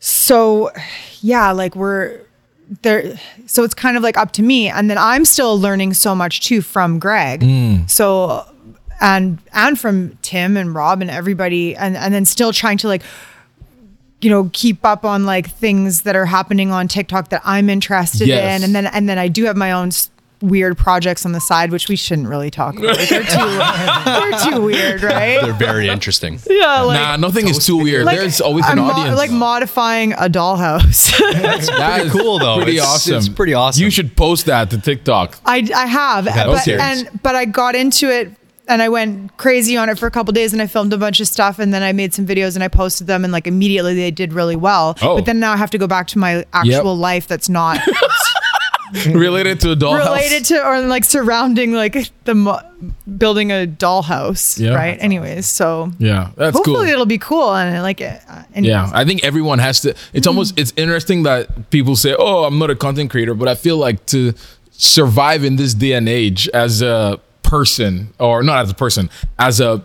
so 0.00 0.70
yeah 1.20 1.50
like 1.50 1.74
we're 1.74 2.20
there 2.82 3.18
so 3.46 3.64
it's 3.64 3.74
kind 3.74 3.96
of 3.96 4.02
like 4.02 4.16
up 4.16 4.30
to 4.30 4.42
me 4.42 4.68
and 4.68 4.88
then 4.88 4.96
i'm 4.98 5.24
still 5.24 5.58
learning 5.58 5.92
so 5.92 6.14
much 6.14 6.40
too 6.40 6.62
from 6.62 7.00
greg 7.00 7.44
so 7.88 8.44
and 9.00 9.38
and 9.52 9.76
from 9.78 10.16
tim 10.22 10.56
and 10.56 10.72
rob 10.74 11.00
and 11.00 11.10
everybody 11.10 11.74
and 11.74 11.96
and 11.96 12.14
then 12.14 12.24
still 12.24 12.52
trying 12.52 12.78
to 12.78 12.86
like 12.86 13.02
you 14.20 14.30
know 14.30 14.48
keep 14.52 14.84
up 14.84 15.04
on 15.04 15.26
like 15.26 15.50
things 15.50 16.02
that 16.02 16.14
are 16.14 16.26
happening 16.26 16.70
on 16.70 16.86
tiktok 16.86 17.30
that 17.30 17.42
i'm 17.44 17.68
interested 17.68 18.28
Yes. 18.28 18.58
in 18.60 18.64
and 18.64 18.74
then 18.76 18.86
and 18.86 19.08
then 19.08 19.18
i 19.18 19.26
do 19.26 19.46
have 19.46 19.56
my 19.56 19.72
own 19.72 19.90
weird 20.40 20.78
projects 20.78 21.26
on 21.26 21.32
the 21.32 21.40
side 21.40 21.72
which 21.72 21.88
we 21.88 21.96
shouldn't 21.96 22.28
really 22.28 22.50
talk 22.50 22.76
about 22.78 22.96
Like, 22.96 23.08
they're 23.08 23.22
too 23.24 23.58
they're 24.04 24.52
too 24.52 24.62
weird 24.62 25.02
right 25.02 25.40
They're 25.42 25.52
very 25.52 25.88
interesting. 25.88 26.38
yeah 26.48 26.82
like 26.82 27.00
nah, 27.00 27.16
nothing 27.16 27.48
is 27.48 27.66
too 27.66 27.76
weird. 27.76 28.04
like, 28.04 28.18
There's 28.18 28.40
always 28.40 28.64
an 28.66 28.78
I'm 28.78 28.84
mo- 28.86 28.92
audience. 28.92 29.16
like 29.18 29.30
modifying 29.32 30.12
a 30.12 30.28
dollhouse. 30.28 31.10
that 31.78 32.02
is 32.06 32.12
cool, 32.12 32.38
though. 32.38 32.56
Pretty 32.56 32.72
It's- 32.76 32.86
awesome. 32.88 33.16
it's 33.16 33.28
pretty 33.28 33.54
awesome. 33.54 33.82
You 33.82 33.90
should 33.90 34.16
post 34.16 34.46
that 34.46 34.70
to 34.70 34.78
TikTok. 34.80 35.38
I 35.44 35.68
I 35.74 35.86
have, 35.86 36.24
but 36.26 36.60
Okay. 36.62 36.78
and 36.78 37.08
but 37.22 37.34
I 37.34 37.44
got 37.44 37.74
into 37.74 38.08
it 38.10 38.30
and 38.68 38.82
I 38.82 38.88
went 38.90 39.34
crazy 39.38 39.76
on 39.78 39.88
it 39.88 39.98
for 39.98 40.06
a 40.06 40.10
couple 40.10 40.30
days 40.34 40.52
and 40.52 40.60
I 40.60 40.66
filmed 40.66 40.92
a 40.92 40.98
bunch 40.98 41.20
of 41.20 41.26
stuff 41.26 41.58
and 41.58 41.72
then 41.72 41.82
I 41.82 41.92
made 41.92 42.12
some 42.12 42.26
videos 42.26 42.54
and 42.54 42.62
I 42.62 42.68
posted 42.68 43.06
them 43.06 43.24
and 43.24 43.32
like 43.32 43.46
immediately 43.46 43.94
they 43.94 44.10
did 44.10 44.32
really 44.34 44.56
well. 44.56 44.94
Oh. 45.00 45.16
But 45.16 45.24
then 45.24 45.40
now 45.40 45.52
I 45.52 45.56
have 45.56 45.70
to 45.70 45.78
go 45.78 45.86
back 45.86 46.06
to 46.08 46.18
my 46.18 46.44
actual 46.52 46.94
life 46.94 47.26
that's 47.26 47.48
not 47.48 47.80
Related 49.12 49.60
to 49.60 49.72
a 49.72 49.76
dollhouse. 49.76 50.06
related 50.06 50.44
to 50.46 50.64
or 50.66 50.80
like 50.82 51.04
surrounding 51.04 51.72
like 51.72 52.10
the 52.24 52.34
mo- 52.34 52.60
building 53.18 53.50
a 53.52 53.66
dollhouse, 53.66 54.58
Yeah. 54.58 54.74
right? 54.74 54.96
Anyways, 55.00 55.46
so 55.46 55.92
Yeah, 55.98 56.30
that's 56.36 56.56
hopefully 56.56 56.76
cool. 56.86 56.92
it'll 56.92 57.06
be 57.06 57.18
cool 57.18 57.54
and 57.54 57.76
I 57.76 57.80
like 57.82 58.00
it. 58.00 58.20
Uh. 58.28 58.42
Yeah, 58.54 58.90
I 58.94 59.04
think 59.04 59.24
everyone 59.24 59.58
has 59.58 59.80
to. 59.82 59.94
It's 60.12 60.26
almost 60.26 60.58
it's 60.58 60.72
interesting 60.76 61.22
that 61.24 61.70
people 61.70 61.96
say, 61.96 62.14
"Oh, 62.18 62.44
I'm 62.44 62.58
not 62.58 62.70
a 62.70 62.74
content 62.76 63.10
creator," 63.10 63.34
but 63.34 63.48
I 63.48 63.54
feel 63.54 63.76
like 63.76 64.04
to 64.06 64.32
survive 64.72 65.44
in 65.44 65.56
this 65.56 65.74
day 65.74 65.92
and 65.92 66.08
age 66.08 66.48
as 66.54 66.82
a 66.82 67.18
person 67.42 68.12
or 68.20 68.42
not 68.42 68.58
as 68.58 68.70
a 68.70 68.74
person 68.74 69.08
as 69.38 69.58
a 69.58 69.78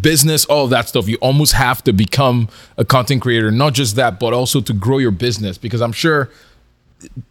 business 0.00 0.46
all 0.46 0.64
of 0.64 0.70
that 0.70 0.88
stuff 0.88 1.06
you 1.06 1.16
almost 1.20 1.52
have 1.52 1.84
to 1.84 1.92
become 1.92 2.48
a 2.78 2.84
content 2.84 3.20
creator 3.20 3.50
not 3.50 3.74
just 3.74 3.94
that 3.96 4.18
but 4.18 4.32
also 4.32 4.58
to 4.62 4.72
grow 4.72 4.96
your 4.96 5.10
business 5.10 5.58
because 5.58 5.82
i'm 5.82 5.92
sure 5.92 6.30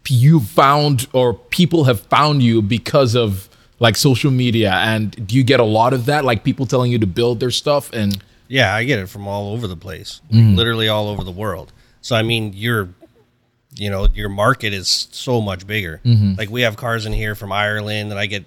you 0.07 0.39
found 0.39 1.07
or 1.13 1.33
people 1.33 1.83
have 1.85 1.99
found 2.01 2.41
you 2.43 2.61
because 2.61 3.15
of 3.15 3.47
like 3.79 3.95
social 3.95 4.31
media 4.31 4.71
and 4.73 5.25
do 5.27 5.35
you 5.35 5.43
get 5.43 5.59
a 5.59 5.63
lot 5.65 5.93
of 5.93 6.05
that 6.05 6.25
like 6.25 6.43
people 6.43 6.65
telling 6.65 6.91
you 6.91 6.99
to 6.99 7.07
build 7.07 7.39
their 7.39 7.51
stuff 7.51 7.93
and 7.93 8.21
Yeah, 8.47 8.73
I 8.75 8.83
get 8.83 8.99
it 8.99 9.07
from 9.07 9.27
all 9.27 9.53
over 9.53 9.67
the 9.67 9.77
place, 9.77 10.21
Mm-hmm. 10.31 10.55
literally 10.55 10.89
all 10.89 11.07
over 11.07 11.23
the 11.23 11.31
world. 11.31 11.71
So 12.01 12.15
I 12.15 12.23
mean, 12.23 12.53
your, 12.53 12.89
you 13.75 13.89
know, 13.89 14.07
your 14.13 14.29
market 14.29 14.73
is 14.73 15.07
so 15.11 15.39
much 15.41 15.67
bigger. 15.67 16.01
Mm-hmm. 16.03 16.33
Like 16.37 16.49
we 16.49 16.61
have 16.63 16.75
cars 16.75 17.05
in 17.05 17.13
here 17.13 17.35
from 17.35 17.51
Ireland, 17.51 18.09
and 18.11 18.19
I 18.19 18.25
get 18.25 18.43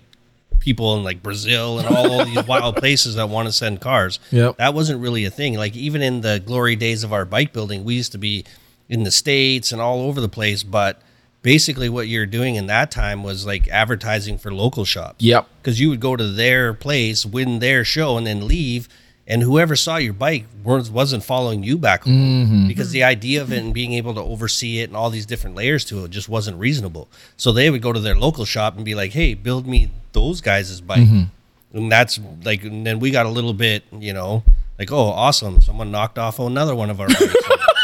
people 0.58 0.96
in 0.96 1.04
like 1.04 1.22
Brazil 1.22 1.78
and 1.78 1.88
all 1.88 2.20
of 2.20 2.26
these 2.28 2.46
wild 2.46 2.76
places 2.76 3.14
that 3.14 3.28
want 3.28 3.46
to 3.48 3.52
send 3.52 3.80
cars. 3.80 4.18
Yep. 4.30 4.56
that 4.58 4.74
wasn't 4.74 5.00
really 5.00 5.24
a 5.24 5.30
thing. 5.30 5.54
Like 5.54 5.76
even 5.76 6.02
in 6.02 6.20
the 6.22 6.40
glory 6.44 6.76
days 6.76 7.04
of 7.04 7.12
our 7.12 7.24
bike 7.24 7.52
building, 7.52 7.84
we 7.84 7.94
used 7.94 8.12
to 8.12 8.18
be 8.18 8.44
in 8.88 9.04
the 9.04 9.10
states 9.10 9.70
and 9.72 9.80
all 9.80 10.00
over 10.02 10.20
the 10.20 10.28
place, 10.28 10.62
but 10.64 11.00
basically 11.42 11.88
what 11.88 12.08
you're 12.08 12.26
doing 12.26 12.54
in 12.54 12.66
that 12.68 12.90
time 12.90 13.22
was 13.22 13.44
like 13.44 13.68
advertising 13.68 14.38
for 14.38 14.52
local 14.52 14.84
shops. 14.84 15.22
Yep. 15.22 15.46
Because 15.60 15.80
you 15.80 15.90
would 15.90 16.00
go 16.00 16.16
to 16.16 16.26
their 16.26 16.72
place, 16.72 17.26
win 17.26 17.58
their 17.58 17.84
show, 17.84 18.16
and 18.16 18.26
then 18.26 18.46
leave. 18.46 18.88
And 19.26 19.42
whoever 19.42 19.76
saw 19.76 19.96
your 19.96 20.12
bike 20.12 20.46
wasn't 20.64 21.22
following 21.22 21.62
you 21.62 21.78
back 21.78 22.04
home 22.04 22.12
mm-hmm. 22.12 22.68
because 22.68 22.90
the 22.90 23.04
idea 23.04 23.40
of 23.40 23.52
it 23.52 23.62
and 23.62 23.72
being 23.72 23.92
able 23.92 24.14
to 24.14 24.20
oversee 24.20 24.80
it 24.80 24.90
and 24.90 24.96
all 24.96 25.10
these 25.10 25.26
different 25.26 25.54
layers 25.54 25.84
to 25.86 26.04
it 26.04 26.10
just 26.10 26.28
wasn't 26.28 26.58
reasonable. 26.58 27.08
So 27.36 27.52
they 27.52 27.70
would 27.70 27.82
go 27.82 27.92
to 27.92 28.00
their 28.00 28.16
local 28.16 28.44
shop 28.44 28.74
and 28.74 28.84
be 28.84 28.96
like, 28.96 29.12
"Hey, 29.12 29.34
build 29.34 29.66
me 29.66 29.90
those 30.12 30.40
guys' 30.40 30.80
bike," 30.80 31.00
mm-hmm. 31.00 31.76
and 31.76 31.92
that's 31.92 32.18
like. 32.44 32.64
And 32.64 32.84
then 32.84 32.98
we 32.98 33.12
got 33.12 33.26
a 33.26 33.30
little 33.30 33.54
bit, 33.54 33.84
you 33.92 34.12
know, 34.12 34.42
like, 34.76 34.90
"Oh, 34.90 35.06
awesome! 35.06 35.60
Someone 35.60 35.92
knocked 35.92 36.18
off 36.18 36.40
another 36.40 36.74
one 36.74 36.90
of 36.90 37.00
our 37.00 37.06
bikes." 37.06 37.34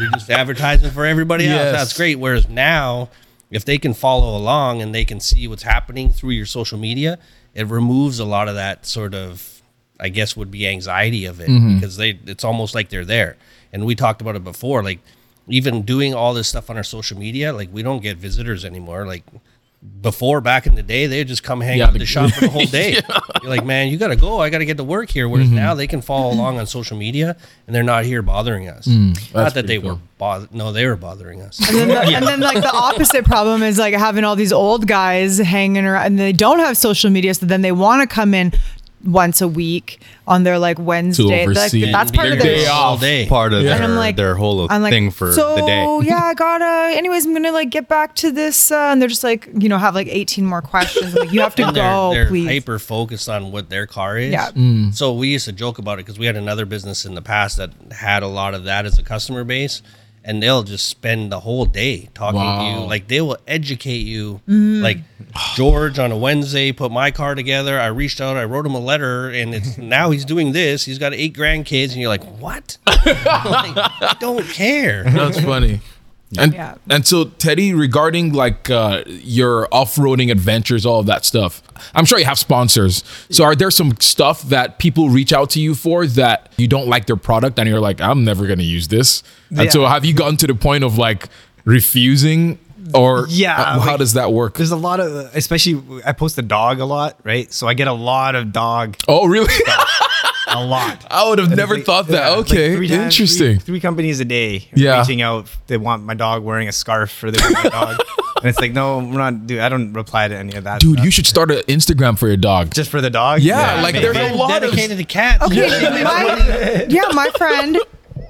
You're 0.00 0.10
just 0.12 0.30
advertising 0.30 0.90
for 0.90 1.04
everybody 1.04 1.46
else. 1.46 1.56
Yes. 1.56 1.72
That's 1.72 1.96
great. 1.96 2.18
Whereas 2.18 2.48
now, 2.48 3.10
if 3.50 3.64
they 3.64 3.78
can 3.78 3.94
follow 3.94 4.36
along 4.36 4.82
and 4.82 4.94
they 4.94 5.04
can 5.04 5.20
see 5.20 5.46
what's 5.48 5.62
happening 5.62 6.10
through 6.10 6.30
your 6.30 6.46
social 6.46 6.78
media, 6.78 7.18
it 7.54 7.66
removes 7.66 8.18
a 8.18 8.24
lot 8.24 8.48
of 8.48 8.54
that 8.54 8.86
sort 8.86 9.14
of, 9.14 9.62
I 9.98 10.08
guess, 10.08 10.36
would 10.36 10.50
be 10.50 10.66
anxiety 10.66 11.26
of 11.26 11.40
it 11.40 11.48
mm-hmm. 11.48 11.74
because 11.74 11.96
they 11.96 12.18
it's 12.26 12.44
almost 12.44 12.74
like 12.74 12.88
they're 12.88 13.04
there. 13.04 13.36
And 13.72 13.84
we 13.84 13.94
talked 13.94 14.20
about 14.20 14.36
it 14.36 14.44
before, 14.44 14.82
like 14.82 15.00
even 15.48 15.82
doing 15.82 16.14
all 16.14 16.32
this 16.32 16.48
stuff 16.48 16.70
on 16.70 16.76
our 16.76 16.84
social 16.84 17.18
media, 17.18 17.52
like 17.52 17.68
we 17.72 17.82
don't 17.82 18.02
get 18.02 18.16
visitors 18.16 18.64
anymore. 18.64 19.06
Like 19.06 19.24
before, 20.02 20.42
back 20.42 20.66
in 20.66 20.74
the 20.74 20.82
day, 20.82 21.06
they'd 21.06 21.26
just 21.26 21.42
come 21.42 21.60
hang 21.62 21.78
Yeah, 21.78 21.84
out 21.84 21.88
at 21.88 21.92
the- 21.94 22.00
the 22.00 22.06
shop 22.06 22.30
for 22.32 22.40
the 22.42 22.48
whole 22.50 22.66
day. 22.66 23.00
You're 23.42 23.50
like, 23.50 23.64
man, 23.64 23.88
you 23.88 23.96
got 23.96 24.08
to 24.08 24.16
go. 24.16 24.38
I 24.38 24.50
got 24.50 24.58
to 24.58 24.66
get 24.66 24.76
to 24.76 24.84
work 24.84 25.08
here. 25.08 25.26
Whereas 25.26 25.46
mm-hmm. 25.46 25.56
now 25.56 25.74
they 25.74 25.86
can 25.86 26.02
follow 26.02 26.32
along 26.32 26.58
on 26.58 26.66
social 26.66 26.98
media 26.98 27.36
and 27.66 27.74
they're 27.74 27.82
not 27.82 28.04
here 28.04 28.20
bothering 28.20 28.68
us. 28.68 28.86
Mm, 28.86 29.34
not 29.34 29.54
that 29.54 29.66
they 29.66 29.78
pretty 29.78 29.88
were 29.88 29.94
cool. 29.94 30.02
bothered. 30.18 30.52
No, 30.54 30.72
they 30.72 30.86
were 30.86 30.96
bothering 30.96 31.40
us. 31.40 31.58
And 31.66 31.78
then, 31.78 31.88
the, 31.88 32.00
and 32.16 32.26
then 32.26 32.40
like 32.40 32.60
the 32.60 32.72
opposite 32.72 33.24
problem 33.24 33.62
is 33.62 33.78
like 33.78 33.94
having 33.94 34.24
all 34.24 34.36
these 34.36 34.52
old 34.52 34.86
guys 34.86 35.38
hanging 35.38 35.86
around 35.86 36.06
and 36.06 36.18
they 36.18 36.32
don't 36.32 36.58
have 36.58 36.76
social 36.76 37.10
media. 37.10 37.32
So 37.32 37.46
then 37.46 37.62
they 37.62 37.72
want 37.72 38.02
to 38.02 38.14
come 38.14 38.34
in 38.34 38.52
once 39.04 39.40
a 39.40 39.48
week 39.48 40.00
on 40.26 40.42
their 40.42 40.58
like 40.58 40.78
Wednesday. 40.78 41.46
Like, 41.46 41.56
that's 41.92 42.10
part 42.10 42.28
of 42.28 42.32
Their 42.38 42.42
their 42.42 42.56
day 42.56 42.66
all 42.66 42.94
off. 42.94 43.00
day. 43.00 43.26
Part 43.26 43.52
of 43.52 43.62
Yeah. 43.62 43.72
And 43.72 43.80
their, 43.82 43.88
I'm 43.90 43.96
like, 43.96 44.16
their 44.16 44.34
whole 44.34 44.66
I'm 44.70 44.82
like, 44.82 44.92
thing 44.92 45.10
for 45.10 45.32
so, 45.32 45.54
the 45.56 45.62
day. 45.62 46.00
yeah, 46.02 46.22
I 46.24 46.34
gotta. 46.34 46.96
Anyways, 46.96 47.24
I'm 47.24 47.32
gonna 47.32 47.50
like 47.52 47.70
get 47.70 47.88
back 47.88 48.14
to 48.16 48.30
this, 48.30 48.70
uh, 48.70 48.76
and 48.92 49.00
they're 49.00 49.08
just 49.08 49.24
like, 49.24 49.48
you 49.58 49.68
know, 49.68 49.78
have 49.78 49.94
like 49.94 50.08
18 50.08 50.44
more 50.44 50.60
questions. 50.62 51.14
I'm 51.14 51.20
like, 51.26 51.32
you 51.32 51.40
have 51.40 51.54
to 51.56 51.62
And 51.68 51.76
they're, 51.76 51.82
go, 51.82 52.10
they're 52.12 52.26
please. 52.28 52.46
hyper 52.46 52.78
focused 52.78 53.28
on 53.28 53.52
what 53.52 53.70
their 53.70 53.86
car 53.86 54.18
is. 54.18 54.32
Yeah. 54.32 54.50
So 54.92 55.14
we 55.14 55.28
used 55.28 55.46
to 55.46 55.52
joke 55.52 55.78
about 55.78 55.94
it 55.98 56.04
because 56.04 56.18
we 56.18 56.26
had 56.26 56.36
another 56.36 56.66
business 56.66 57.04
in 57.04 57.14
the 57.14 57.22
past 57.22 57.56
that 57.56 57.70
had 57.92 58.22
a 58.22 58.28
lot 58.28 58.54
of 58.54 58.64
that 58.64 58.84
as 58.86 58.98
a 58.98 59.02
customer 59.02 59.44
base, 59.44 59.82
and 60.24 60.42
they'll 60.42 60.62
just 60.62 60.86
spend 60.86 61.32
the 61.32 61.40
whole 61.40 61.64
day 61.64 62.08
talking 62.14 62.40
to 62.40 62.80
you. 62.80 62.86
Like 62.86 63.08
they 63.08 63.20
will 63.20 63.38
educate 63.46 64.06
you. 64.06 64.40
Mm. 64.48 64.82
Like 64.82 64.98
George 65.54 65.98
on 65.98 66.12
a 66.12 66.16
Wednesday 66.16 66.72
put 66.72 66.90
my 66.90 67.10
car 67.10 67.34
together. 67.34 67.78
I 67.78 67.86
reached 67.86 68.20
out, 68.20 68.36
I 68.36 68.44
wrote 68.44 68.66
him 68.66 68.74
a 68.74 68.80
letter, 68.80 69.30
and 69.30 69.54
it's 69.54 69.78
now 69.78 70.10
he's 70.10 70.24
doing 70.24 70.52
this. 70.52 70.84
He's 70.84 70.98
got 70.98 71.14
eight 71.14 71.34
grandkids, 71.34 71.92
and 71.92 71.96
you're 72.00 72.08
like, 72.08 72.24
what? 72.40 72.76
like, 72.86 73.06
I 73.06 74.16
don't 74.20 74.46
care. 74.46 75.04
That's 75.04 75.40
funny. 75.40 75.80
And 76.38 76.54
Yeah. 76.54 76.76
and 76.88 77.04
so 77.06 77.24
Teddy, 77.24 77.74
regarding 77.74 78.32
like 78.32 78.70
uh, 78.70 79.02
your 79.06 79.66
off-roading 79.72 80.30
adventures, 80.30 80.86
all 80.86 81.00
of 81.00 81.06
that 81.06 81.24
stuff, 81.24 81.60
I'm 81.94 82.04
sure 82.04 82.18
you 82.20 82.24
have 82.24 82.38
sponsors. 82.38 83.02
So 83.30 83.42
are 83.44 83.56
there 83.56 83.70
some 83.72 83.96
stuff 83.98 84.42
that 84.42 84.78
people 84.78 85.08
reach 85.08 85.32
out 85.32 85.50
to 85.50 85.60
you 85.60 85.74
for 85.74 86.06
that 86.06 86.52
you 86.56 86.68
don't 86.68 86.86
like 86.86 87.06
their 87.06 87.16
product 87.16 87.58
and 87.58 87.68
you're 87.68 87.80
like, 87.80 88.00
I'm 88.00 88.22
never 88.24 88.46
gonna 88.46 88.62
use 88.62 88.86
this? 88.88 89.24
And 89.56 89.72
so 89.72 89.86
have 89.86 90.04
you 90.04 90.14
gotten 90.14 90.36
to 90.36 90.46
the 90.46 90.54
point 90.54 90.84
of 90.84 90.96
like 90.98 91.28
refusing 91.64 92.58
or 92.94 93.26
Yeah, 93.28 93.60
uh, 93.60 93.80
how 93.80 93.90
like- 93.90 93.98
does 93.98 94.12
that 94.14 94.32
work? 94.32 94.56
There's 94.56 94.70
a 94.70 94.76
lot 94.76 95.00
of, 95.00 95.34
especially 95.34 95.82
I 96.06 96.12
post 96.12 96.38
a 96.38 96.42
dog 96.42 96.78
a 96.80 96.84
lot, 96.84 97.18
right? 97.24 97.52
So 97.52 97.66
I 97.66 97.74
get 97.74 97.88
a 97.88 97.92
lot 97.92 98.34
of 98.36 98.52
dog, 98.52 98.96
Oh 99.08 99.26
really? 99.26 99.52
a 100.48 100.64
lot. 100.64 101.06
I 101.10 101.28
would 101.28 101.38
have 101.38 101.54
never 101.56 101.74
Like, 101.76 101.84
thought 101.84 102.06
that. 102.08 102.12
yeah, 102.14 102.28
like 102.30 102.38
okay, 102.50 102.74
three 102.76 102.88
times- 102.88 103.00
interesting. 103.04 103.58
Three, 103.58 103.64
three 103.74 103.80
companies 103.80 104.20
a 104.20 104.24
day 104.24 104.68
Yeah. 104.74 105.00
reaching 105.00 105.22
out. 105.22 105.48
They 105.66 105.76
want 105.76 106.04
my 106.04 106.14
dog 106.14 106.42
wearing 106.42 106.68
a 106.68 106.72
scarf 106.72 107.10
for 107.10 107.30
their 107.30 107.50
dog, 107.70 107.98
and 108.36 108.44
it's 108.46 108.58
like, 108.60 108.72
no, 108.72 108.98
we're 108.98 109.18
not. 109.18 109.46
Dude, 109.46 109.60
I 109.60 109.68
don't 109.68 109.92
reply 109.92 110.28
to 110.28 110.36
any 110.36 110.54
of 110.56 110.64
that. 110.64 110.80
Dude, 110.80 110.94
stuff. 110.94 111.04
you 111.04 111.10
should 111.10 111.26
start 111.26 111.50
an 111.50 111.58
Instagram 111.68 112.18
for 112.18 112.26
your 112.28 112.36
dog. 112.36 112.72
just 112.74 112.90
for 112.90 113.00
the 113.00 113.10
dog. 113.10 113.40
Yeah, 113.40 113.80
like, 113.82 113.94
maybe. 113.94 114.06
there's 114.12 114.32
a 114.32 114.34
lot 114.34 114.50
of- 114.62 114.70
dedicated 114.70 114.98
to 114.98 115.04
cats. 115.04 115.44
Okay, 115.44 115.68
my, 116.04 116.86
yeah, 116.88 117.08
my 117.12 117.28
friend 117.36 117.78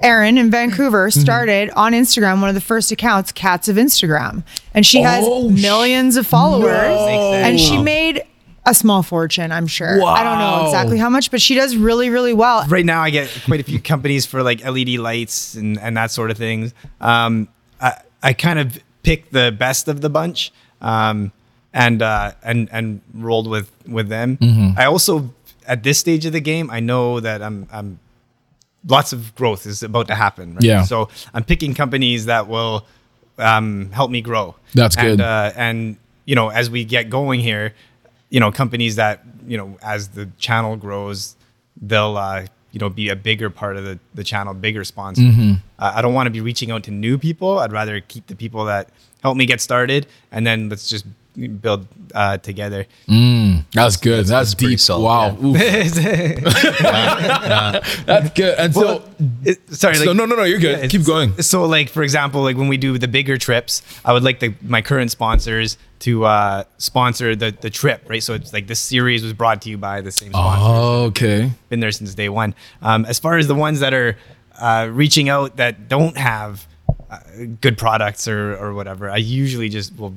Erin 0.03 0.39
in 0.39 0.51
Vancouver 0.51 1.09
Mm-hmm. 1.09 1.21
started 1.21 1.71
on 1.77 1.93
Instagram 1.93 2.41
one 2.41 2.49
of 2.49 2.55
the 2.55 2.61
first 2.61 2.91
accounts, 2.91 3.33
Cats 3.33 3.69
of 3.69 3.77
Instagram, 3.77 4.43
and 4.75 4.85
she 4.87 5.03
has 5.03 5.25
Oh, 5.27 5.49
millions 5.51 6.17
of 6.17 6.27
followers, 6.27 6.73
No. 6.89 7.33
and 7.35 7.61
she 7.61 7.77
made 7.83 8.23
a 8.67 8.75
small 8.75 9.03
fortune. 9.03 9.53
I'm 9.53 9.67
sure. 9.67 10.03
I 10.05 10.23
don't 10.23 10.39
know 10.39 10.67
exactly 10.67 10.99
how 10.99 11.09
much, 11.09 11.31
but 11.31 11.41
she 11.41 11.55
does 11.55 11.77
really, 11.77 12.11
really 12.11 12.33
well. 12.33 12.67
right 12.67 12.85
now 12.85 13.03
I 13.03 13.11
get 13.11 13.31
quite 13.47 13.61
a 13.61 13.65
few 13.65 13.81
companies 13.81 14.27
for 14.27 14.43
like 14.43 14.65
LED 14.65 14.91
lights 14.91 15.55
and, 15.55 15.79
and 15.79 15.97
that 15.97 16.11
sort 16.11 16.31
of 16.31 16.39
things. 16.39 16.75
Um, 17.01 17.49
I, 17.81 18.03
I 18.23 18.33
kind 18.33 18.59
of 18.59 18.79
picked 19.03 19.33
the 19.33 19.51
best 19.51 19.89
of 19.89 20.01
the 20.01 20.11
bunch 20.11 20.53
um, 20.81 21.33
and 21.73 22.03
uh, 22.03 22.33
and 22.43 22.69
and 22.73 23.01
rolled 23.15 23.49
with 23.49 23.71
with 23.87 24.09
them. 24.09 24.39
I 24.77 24.85
also 24.87 25.33
at 25.67 25.83
this 25.83 25.99
stage 25.99 26.27
of 26.27 26.33
the 26.33 26.41
game 26.41 26.71
I 26.71 26.81
know 26.81 27.21
that 27.21 27.43
I'm 27.43 27.69
I'm 27.73 28.01
lots 28.87 29.13
of 29.13 29.35
growth 29.35 29.67
is 29.67 29.83
about 29.83 30.09
to 30.09 30.15
happen. 30.15 30.55
Right? 30.55 30.65
Yeah. 30.65 30.85
So 30.85 31.09
I'm 31.35 31.45
picking 31.45 31.75
companies 31.75 32.27
that 32.27 32.49
will 32.49 32.87
um, 33.39 33.91
help 33.93 34.11
me 34.11 34.21
grow. 34.21 34.57
That's 34.75 34.97
and, 34.97 35.19
good. 35.19 35.21
Uh, 35.21 35.53
and 35.57 35.97
you 36.25 36.35
know, 36.35 36.49
as 36.49 36.71
we 36.71 36.85
get 36.85 37.11
going 37.11 37.41
here, 37.41 37.75
you 38.31 38.41
know, 38.41 38.51
companies 38.51 38.97
that 38.97 39.24
you 39.47 39.57
know, 39.57 39.76
as 39.83 40.09
the 40.09 40.28
channel 40.39 40.76
grows, 40.76 41.37
they'll 41.81 42.16
uh, 42.16 42.47
you 42.72 42.78
know 42.78 42.89
be 42.89 43.09
a 43.09 43.16
bigger 43.16 43.51
part 43.51 43.76
of 43.76 43.85
the 43.85 43.99
the 44.14 44.24
channel, 44.24 44.55
bigger 44.55 44.85
sponsor. 44.85 45.22
Mm-hmm. 45.22 45.53
Uh, 45.78 45.93
I 45.95 46.03
don't 46.03 46.14
want 46.14 46.26
to 46.26 46.31
be 46.31 46.41
reaching 46.41 46.70
out 46.70 46.85
to 46.85 46.91
new 46.91 47.18
people. 47.18 47.59
I'd 47.59 47.72
rather 47.72 48.01
keep 48.01 48.26
the 48.28 48.37
people 48.37 48.64
that 48.66 48.89
help 49.22 49.37
me 49.37 49.47
get 49.47 49.61
started, 49.61 50.07
and 50.33 50.47
then 50.47 50.68
let's 50.68 50.89
just 50.89 51.05
build 51.35 51.87
uh, 52.14 52.39
together. 52.39 52.87
That's 53.72 53.97
good. 53.97 54.26
That's, 54.26 54.31
that's 54.31 54.55
deep. 54.55 54.81
solid, 54.81 55.05
wow. 55.05 55.37
Oof. 55.43 55.57
That's 58.07 58.31
good. 58.31 58.59
And 58.59 58.74
so, 58.74 59.03
it- 59.45 59.74
sorry, 59.74 59.95
so 59.97 60.05
like- 60.07 60.16
no, 60.16 60.24
no, 60.26 60.35
no, 60.37 60.45
you're 60.45 60.59
good. 60.59 60.78
Yeah, 60.81 60.87
Keep 60.89 61.05
going. 61.05 61.41
So, 61.43 61.64
like 61.64 61.89
for 61.89 62.03
example, 62.03 62.43
like 62.43 62.57
when 62.57 62.68
we 62.68 62.76
do 62.76 62.99
the 62.99 63.09
bigger 63.09 63.37
trips, 63.39 63.83
I 64.05 64.12
would 64.12 64.22
like 64.22 64.41
the 64.41 64.55
my 64.62 64.83
current 64.83 65.11
sponsors 65.11 65.78
to 66.01 66.24
uh, 66.24 66.64
sponsor 66.78 67.37
the 67.37 67.51
the 67.61 67.70
trip, 67.70 68.03
right? 68.09 68.22
So 68.22 68.35
it's 68.35 68.53
like 68.53 68.66
this 68.66 68.81
series 68.81 69.22
was 69.22 69.33
brought 69.33 69.62
to 69.62 69.70
you 69.70 69.78
by 69.78 70.01
the 70.01 70.11
same 70.11 70.31
sponsor. 70.31 70.64
Oh, 70.64 71.05
okay. 71.07 71.51
Been 71.68 71.81
there 71.81 71.93
since 71.93 72.14
day 72.14 72.28
one. 72.28 72.55
Um, 72.83 73.05
as 73.05 73.18
far 73.18 73.39
as 73.39 73.47
the 73.47 73.55
ones 73.55 73.81
that 73.81 73.95
are 73.95 74.16
uh, 74.59 74.89
reaching 74.91 75.28
out 75.28 75.57
that 75.57 75.89
don't 75.89 76.16
have 76.16 76.66
uh, 77.11 77.18
good 77.61 77.76
products 77.78 78.26
or 78.28 78.57
or 78.57 78.74
whatever, 78.74 79.11
I 79.11 79.18
usually 79.18 79.68
just 79.68 79.97
will 79.99 80.14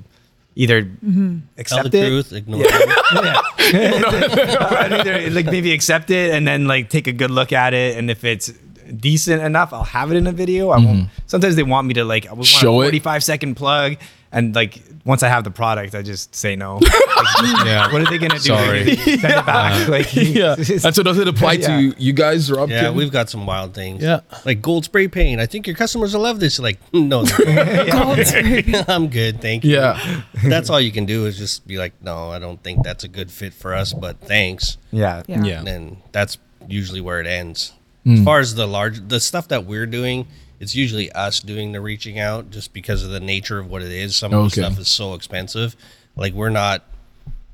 either 0.55 0.83
mm-hmm. 0.83 1.39
Tell 1.39 1.49
accept 1.57 1.91
the 1.91 2.05
it. 2.05 2.07
truth, 2.07 2.33
ignore 2.33 2.61
it. 2.63 2.71
I'd 4.71 4.93
either 4.93 5.29
like 5.31 5.45
maybe 5.45 5.73
accept 5.73 6.09
it 6.11 6.33
and 6.33 6.47
then 6.47 6.67
like 6.67 6.89
take 6.89 7.07
a 7.07 7.13
good 7.13 7.31
look 7.31 7.51
at 7.51 7.73
it, 7.73 7.97
and 7.97 8.09
if 8.09 8.23
it's 8.23 8.51
decent 8.95 9.41
enough, 9.41 9.73
I'll 9.73 9.83
have 9.83 10.11
it 10.11 10.15
in 10.17 10.27
a 10.27 10.31
video. 10.31 10.69
I 10.69 10.77
won't. 10.77 10.87
Mm-hmm. 11.07 11.23
Sometimes 11.27 11.55
they 11.55 11.63
want 11.63 11.87
me 11.87 11.93
to 11.95 12.03
like 12.05 12.27
I 12.27 12.33
want 12.33 12.45
Show 12.45 12.75
a 12.77 12.81
it. 12.81 12.85
forty-five 12.85 13.23
second 13.23 13.55
plug, 13.55 13.97
and 14.31 14.53
like 14.55 14.81
once 15.05 15.21
I 15.23 15.27
have 15.29 15.43
the 15.43 15.51
product, 15.51 15.95
I 15.95 16.01
just 16.01 16.33
say 16.35 16.55
no. 16.55 16.79
Like, 17.23 17.65
Yeah. 17.65 17.91
What 17.93 18.01
are 18.01 18.09
they 18.09 18.17
gonna 18.17 18.33
do? 18.39 18.39
Sorry. 18.39 18.95
Send 18.97 19.23
it 19.23 19.45
back. 19.45 19.87
Uh, 19.87 19.91
like 19.91 20.13
Yeah. 20.15 20.55
And 20.57 20.93
so 20.95 21.03
does 21.03 21.17
it 21.17 21.27
apply 21.27 21.53
Yeah. 21.53 21.67
to 21.91 21.95
you 21.97 22.11
guys, 22.11 22.51
Rob? 22.51 22.69
Yeah, 22.69 22.81
Kim? 22.83 22.95
we've 22.95 23.11
got 23.11 23.29
some 23.29 23.45
wild 23.45 23.73
things. 23.73 24.03
Yeah. 24.03 24.21
Like 24.43 24.61
gold 24.61 24.83
spray 24.85 25.07
paint. 25.07 25.39
I 25.39 25.45
think 25.45 25.65
your 25.65 25.75
customers 25.75 26.13
will 26.13 26.21
love 26.21 26.39
this. 26.41 26.59
Like, 26.59 26.79
no, 26.93 27.23
they 27.23 27.89
won't. 27.93 28.89
I'm 28.89 29.07
good. 29.07 29.41
Thank 29.41 29.63
you. 29.63 29.75
Yeah. 29.75 30.21
That's 30.43 30.69
all 30.69 30.81
you 30.81 30.91
can 30.91 31.05
do 31.05 31.25
is 31.27 31.37
just 31.37 31.65
be 31.65 31.77
like, 31.77 31.93
no, 32.01 32.29
I 32.31 32.39
don't 32.39 32.61
think 32.61 32.83
that's 32.83 33.03
a 33.05 33.07
good 33.07 33.31
fit 33.31 33.53
for 33.53 33.73
us, 33.73 33.93
but 33.93 34.19
thanks. 34.19 34.77
yeah. 34.91 35.23
Yeah. 35.27 35.43
Yeah. 35.43 35.57
And 35.59 35.67
then 35.67 35.97
that's 36.11 36.37
usually 36.67 36.99
where 37.01 37.21
it 37.21 37.27
ends. 37.27 37.71
Hmm. 38.03 38.13
As 38.15 38.23
far 38.23 38.39
as 38.39 38.55
the 38.55 38.67
large, 38.67 39.07
the 39.07 39.19
stuff 39.19 39.47
that 39.47 39.65
we're 39.65 39.85
doing, 39.85 40.27
it's 40.59 40.75
usually 40.75 41.11
us 41.13 41.39
doing 41.39 41.71
the 41.71 41.79
reaching 41.81 42.19
out 42.19 42.51
just 42.51 42.73
because 42.73 43.03
of 43.03 43.11
the 43.11 43.19
nature 43.19 43.59
of 43.59 43.69
what 43.69 43.81
it 43.81 43.91
is. 43.91 44.15
Some 44.15 44.33
of 44.33 44.39
Okay. 44.47 44.61
the 44.61 44.67
stuff 44.67 44.79
is 44.79 44.87
so 44.89 45.13
expensive. 45.13 45.75
Like, 46.15 46.33
we're 46.33 46.49
not, 46.49 46.83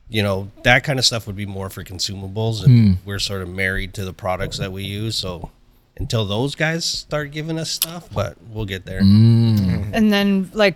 you 0.10 0.24
know, 0.24 0.50
that 0.64 0.84
kind 0.84 0.98
of 1.00 1.06
stuff 1.06 1.28
would 1.28 1.36
be 1.36 1.46
more 1.46 1.70
for 1.70 1.84
consumables. 1.84 2.64
And 2.64 2.72
Hmm. 2.72 2.94
we're 3.06 3.20
sort 3.20 3.42
of 3.42 3.50
married 3.50 3.94
to 3.96 4.06
the 4.06 4.14
products 4.14 4.58
that 4.58 4.72
we 4.72 4.84
use. 4.84 5.16
So 5.16 5.52
until 5.98 6.26
those 6.26 6.56
guys 6.56 6.86
start 6.86 7.32
giving 7.32 7.60
us 7.60 7.70
stuff, 7.70 8.08
but 8.14 8.38
we'll 8.52 8.66
get 8.66 8.86
there. 8.86 9.02
Hmm. 9.02 9.92
and 9.94 10.12
then 10.14 10.50
like 10.54 10.76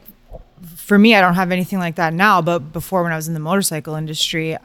for 0.78 0.98
me 0.98 1.14
i 1.14 1.20
don't 1.22 1.34
have 1.36 1.52
anything 1.52 1.78
like 1.78 1.96
that 1.96 2.14
now 2.14 2.42
but 2.42 2.60
before 2.72 3.04
when 3.04 3.12
i 3.12 3.16
was 3.18 3.28
in 3.28 3.34
the 3.34 3.40
motorcycle 3.40 3.96
industry 3.96 4.58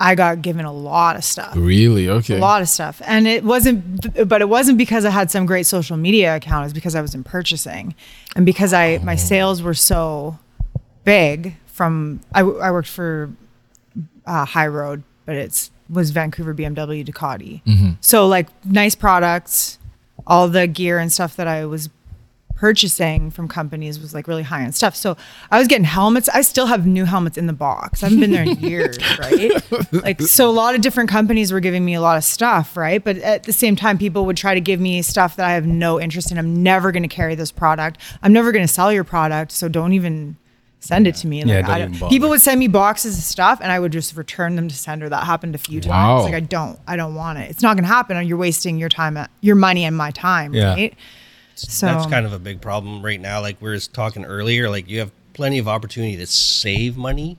i, 0.00 0.10
I 0.10 0.14
got 0.14 0.42
given 0.42 0.64
a 0.64 0.72
lot 0.72 1.14
of 1.16 1.24
stuff 1.24 1.52
Really? 1.56 2.08
Okay. 2.08 2.36
a 2.36 2.40
lot 2.40 2.62
of 2.62 2.68
stuff 2.68 3.00
and 3.04 3.28
it 3.28 3.44
wasn't 3.44 4.28
but 4.28 4.40
it 4.40 4.48
wasn't 4.48 4.78
because 4.78 5.04
i 5.04 5.10
had 5.10 5.30
some 5.30 5.46
great 5.46 5.66
social 5.66 5.96
media 5.96 6.34
account 6.36 6.62
it 6.62 6.66
was 6.66 6.72
because 6.72 6.94
i 6.96 7.00
was 7.02 7.14
in 7.14 7.22
purchasing 7.22 7.94
and 8.34 8.44
because 8.46 8.72
i 8.72 8.96
Oh. 8.96 8.98
my 9.00 9.14
sales 9.16 9.62
were 9.62 9.74
so 9.74 10.38
big 11.04 11.56
from 11.66 12.20
I 12.32 12.42
worked 12.42 12.88
for 12.88 13.30
uh, 14.26 14.44
High 14.44 14.66
Road, 14.66 15.02
but 15.24 15.34
it's 15.36 15.70
was 15.88 16.10
Vancouver 16.10 16.54
BMW 16.54 17.04
Ducati. 17.04 17.62
So 18.00 18.26
like 18.28 18.48
nice 18.66 18.94
products, 18.94 19.78
all 20.26 20.46
the 20.48 20.66
gear 20.66 20.98
and 20.98 21.10
stuff 21.10 21.34
that 21.36 21.48
I 21.48 21.64
was 21.66 21.88
purchasing 22.60 23.30
from 23.30 23.48
companies 23.48 23.98
was 23.98 24.12
like 24.12 24.28
really 24.28 24.42
high 24.42 24.62
end 24.62 24.74
stuff. 24.74 24.94
So 24.94 25.16
I 25.50 25.58
was 25.58 25.66
getting 25.66 25.84
helmets. 25.84 26.28
I 26.28 26.42
still 26.42 26.66
have 26.66 26.86
new 26.86 27.06
helmets 27.06 27.38
in 27.38 27.46
the 27.46 27.54
box. 27.54 28.02
I 28.02 28.06
haven't 28.06 28.20
been 28.20 28.32
there 28.32 28.42
in 28.42 28.58
years, 28.60 28.98
right? 29.18 29.50
Like 29.92 30.20
so 30.20 30.48
a 30.48 30.52
lot 30.52 30.74
of 30.74 30.82
different 30.82 31.08
companies 31.08 31.52
were 31.52 31.60
giving 31.60 31.86
me 31.86 31.94
a 31.94 32.02
lot 32.02 32.18
of 32.18 32.24
stuff, 32.24 32.76
right? 32.76 33.02
But 33.02 33.16
at 33.18 33.44
the 33.44 33.52
same 33.54 33.76
time 33.76 33.96
people 33.96 34.26
would 34.26 34.36
try 34.36 34.52
to 34.52 34.60
give 34.60 34.78
me 34.78 35.00
stuff 35.00 35.36
that 35.36 35.46
I 35.46 35.52
have 35.54 35.64
no 35.66 35.98
interest 35.98 36.30
in. 36.30 36.36
I'm 36.38 36.62
never 36.62 36.92
going 36.92 37.02
to 37.02 37.08
carry 37.08 37.34
this 37.34 37.50
product. 37.50 37.98
I'm 38.22 38.32
never 38.34 38.52
going 38.52 38.66
to 38.66 38.72
sell 38.72 38.92
your 38.92 39.04
product, 39.04 39.52
so 39.52 39.66
don't 39.68 39.94
even 39.94 40.36
send 40.80 41.06
it 41.06 41.14
to 41.14 41.26
me. 41.26 41.42
Yeah, 41.42 41.56
Like, 41.56 41.64
don't 41.66 41.74
I 41.74 41.78
don't- 41.80 41.98
bother. 41.98 42.10
people 42.10 42.28
would 42.28 42.42
send 42.42 42.60
me 42.60 42.68
boxes 42.68 43.16
of 43.16 43.24
stuff 43.24 43.58
and 43.62 43.72
I 43.72 43.80
would 43.80 43.92
just 43.92 44.16
return 44.16 44.56
them 44.56 44.68
to 44.68 44.74
sender. 44.74 45.08
That 45.08 45.24
happened 45.24 45.54
a 45.54 45.58
few 45.58 45.80
times. 45.80 45.90
Wow. 45.90 46.22
Like 46.24 46.34
I 46.34 46.40
don't 46.40 46.78
I 46.86 46.96
don't 46.96 47.14
want 47.14 47.38
it. 47.38 47.50
It's 47.50 47.62
not 47.62 47.74
going 47.76 47.84
to 47.84 47.88
happen. 47.88 48.26
You're 48.26 48.36
wasting 48.38 48.78
your 48.78 48.88
time, 48.90 49.18
your 49.40 49.56
money 49.56 49.84
and 49.84 49.96
my 49.96 50.10
time, 50.10 50.52
Yeah. 50.54 50.74
right? 50.74 50.94
So 51.68 51.86
that's 51.86 52.06
kind 52.06 52.26
of 52.26 52.32
a 52.32 52.38
big 52.38 52.60
problem 52.60 53.04
right 53.04 53.20
now. 53.20 53.40
Like 53.40 53.60
we 53.60 53.70
were 53.70 53.78
talking 53.78 54.24
earlier, 54.24 54.70
like 54.70 54.88
you 54.88 54.98
have 55.00 55.12
plenty 55.32 55.58
of 55.58 55.68
opportunity 55.68 56.16
to 56.16 56.26
save 56.26 56.96
money, 56.96 57.38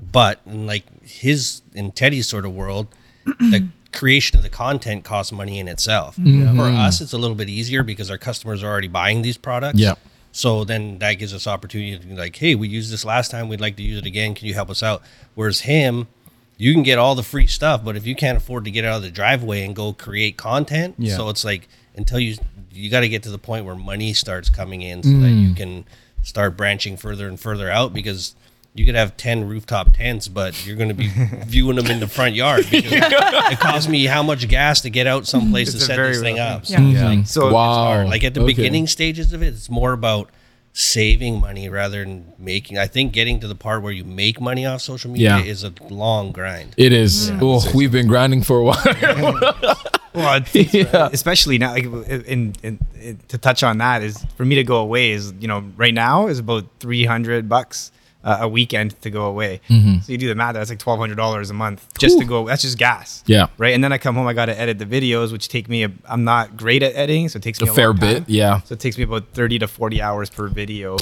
but 0.00 0.40
in 0.46 0.66
like 0.66 0.84
his 1.02 1.62
in 1.74 1.92
Teddy's 1.92 2.26
sort 2.26 2.44
of 2.44 2.54
world, 2.54 2.88
the 3.24 3.68
creation 3.92 4.36
of 4.36 4.42
the 4.42 4.50
content 4.50 5.04
costs 5.04 5.32
money 5.32 5.58
in 5.58 5.68
itself. 5.68 6.16
For 6.16 6.20
mm-hmm. 6.22 6.76
us, 6.76 7.00
it's 7.00 7.12
a 7.12 7.18
little 7.18 7.36
bit 7.36 7.48
easier 7.48 7.82
because 7.82 8.10
our 8.10 8.18
customers 8.18 8.62
are 8.62 8.70
already 8.70 8.88
buying 8.88 9.22
these 9.22 9.36
products. 9.36 9.78
Yeah. 9.78 9.94
So 10.32 10.64
then 10.64 10.98
that 10.98 11.14
gives 11.14 11.32
us 11.32 11.46
opportunity 11.46 11.96
to 11.96 12.04
be 12.04 12.16
like, 12.16 12.34
hey, 12.34 12.56
we 12.56 12.66
used 12.66 12.92
this 12.92 13.04
last 13.04 13.30
time. 13.30 13.48
We'd 13.48 13.60
like 13.60 13.76
to 13.76 13.84
use 13.84 13.98
it 13.98 14.06
again. 14.06 14.34
Can 14.34 14.48
you 14.48 14.54
help 14.54 14.68
us 14.68 14.82
out? 14.82 15.00
Whereas 15.36 15.60
him, 15.60 16.08
you 16.56 16.72
can 16.72 16.82
get 16.82 16.98
all 16.98 17.14
the 17.14 17.22
free 17.22 17.46
stuff, 17.46 17.84
but 17.84 17.96
if 17.96 18.04
you 18.04 18.16
can't 18.16 18.36
afford 18.36 18.64
to 18.64 18.72
get 18.72 18.84
out 18.84 18.96
of 18.96 19.02
the 19.02 19.10
driveway 19.10 19.64
and 19.64 19.76
go 19.76 19.92
create 19.92 20.36
content, 20.36 20.96
Yeah. 20.98 21.16
so 21.16 21.28
it's 21.28 21.44
like 21.44 21.68
until 21.96 22.18
you 22.18 22.36
you 22.72 22.90
got 22.90 23.00
to 23.00 23.08
get 23.08 23.22
to 23.22 23.30
the 23.30 23.38
point 23.38 23.64
where 23.64 23.74
money 23.74 24.12
starts 24.12 24.50
coming 24.50 24.82
in 24.82 25.02
so 25.02 25.08
that 25.10 25.30
you 25.30 25.50
mm. 25.50 25.56
can 25.56 25.84
start 26.22 26.56
branching 26.56 26.96
further 26.96 27.28
and 27.28 27.38
further 27.38 27.70
out 27.70 27.92
because 27.92 28.34
you 28.74 28.84
could 28.84 28.96
have 28.96 29.16
10 29.16 29.46
rooftop 29.46 29.92
tents 29.92 30.26
but 30.26 30.66
you're 30.66 30.76
going 30.76 30.88
to 30.88 30.94
be 30.94 31.08
viewing 31.46 31.76
them 31.76 31.86
in 31.86 32.00
the 32.00 32.08
front 32.08 32.34
yard 32.34 32.66
because 32.70 32.92
it 32.92 33.60
costs 33.60 33.88
me 33.88 34.06
how 34.06 34.22
much 34.22 34.48
gas 34.48 34.80
to 34.80 34.90
get 34.90 35.06
out 35.06 35.26
someplace 35.26 35.70
to 35.70 35.76
It's 35.76 35.84
a 35.84 35.86
set 35.86 35.96
this 35.96 36.20
thing 36.20 36.38
rough 36.38 36.56
up 36.56 36.62
mm-hmm. 36.64 36.74
so 36.74 36.80
Yeah. 36.82 37.10
it's 37.12 37.18
like 37.18 37.26
So 37.28 37.52
wow. 37.52 38.04
like 38.06 38.24
at 38.24 38.34
the 38.34 38.40
Okay. 38.40 38.54
beginning 38.54 38.88
stages 38.88 39.32
of 39.32 39.42
it, 39.42 39.54
it's 39.54 39.70
more 39.70 39.92
about 39.92 40.30
saving 40.76 41.40
money 41.40 41.68
rather 41.68 42.04
than 42.04 42.32
making. 42.36 42.76
I 42.78 42.88
think 42.88 43.12
getting 43.12 43.38
to 43.40 43.46
the 43.46 43.54
part 43.54 43.82
where 43.82 43.92
you 43.92 44.02
make 44.02 44.40
money 44.40 44.66
off 44.66 44.80
social 44.80 45.08
media 45.08 45.38
Yeah. 45.38 45.44
is 45.44 45.62
a 45.62 45.72
long 45.88 46.32
grind. 46.32 46.74
It 46.76 46.92
is. 46.92 47.30
Oh, 47.40 47.62
we've 47.72 47.92
been 47.92 48.08
grinding 48.08 48.42
for 48.42 48.58
a 48.58 48.64
while. 48.64 49.78
Well, 50.14 50.40
Yeah. 50.52 51.08
especially 51.12 51.58
now, 51.58 51.72
like 51.72 51.84
in, 51.84 52.54
in, 52.62 52.78
in 53.00 53.18
to 53.28 53.38
touch 53.38 53.62
on 53.62 53.78
that 53.78 54.02
is 54.02 54.24
for 54.36 54.44
me 54.44 54.54
to 54.56 54.64
go 54.64 54.76
away 54.76 55.10
is 55.10 55.32
you 55.40 55.48
know 55.48 55.64
right 55.76 55.92
now 55.94 56.28
is 56.28 56.38
about 56.38 56.64
three 56.80 57.04
hundred 57.04 57.48
bucks 57.48 57.90
uh, 58.24 58.38
a 58.40 58.48
weekend 58.48 59.00
to 59.02 59.10
go 59.10 59.26
away. 59.26 59.60
So 59.68 60.10
you 60.12 60.18
do 60.18 60.26
the 60.28 60.34
math, 60.34 60.54
that's 60.54 60.70
like 60.70 60.78
twelve 60.78 60.98
hundred 60.98 61.16
dollars 61.16 61.50
a 61.50 61.54
month 61.54 61.86
just 61.98 62.18
to 62.18 62.24
go. 62.24 62.46
That's 62.46 62.62
just 62.62 62.78
gas. 62.78 63.22
Yeah. 63.26 63.46
Right, 63.58 63.74
and 63.74 63.84
then 63.84 63.92
I 63.92 63.98
come 63.98 64.14
home, 64.16 64.26
I 64.26 64.32
got 64.32 64.46
to 64.46 64.58
edit 64.58 64.78
the 64.78 64.86
videos, 64.86 65.30
which 65.30 65.48
take 65.48 65.68
me. 65.68 65.84
A, 65.84 65.92
I'm 66.08 66.24
not 66.24 66.56
great 66.56 66.82
at 66.82 66.94
editing, 66.96 67.28
so 67.28 67.36
it 67.36 67.42
takes 67.42 67.60
A 67.60 67.64
me 67.64 67.70
a 67.70 67.74
fair 67.74 67.88
long 67.88 67.98
bit, 67.98 68.28
yeah. 68.28 68.60
So 68.62 68.72
it 68.72 68.80
takes 68.80 68.96
me 68.98 69.04
about 69.04 69.28
thirty 69.34 69.58
to 69.60 69.68
forty 69.68 70.00
hours 70.02 70.30
per 70.30 70.48
video. 70.48 70.96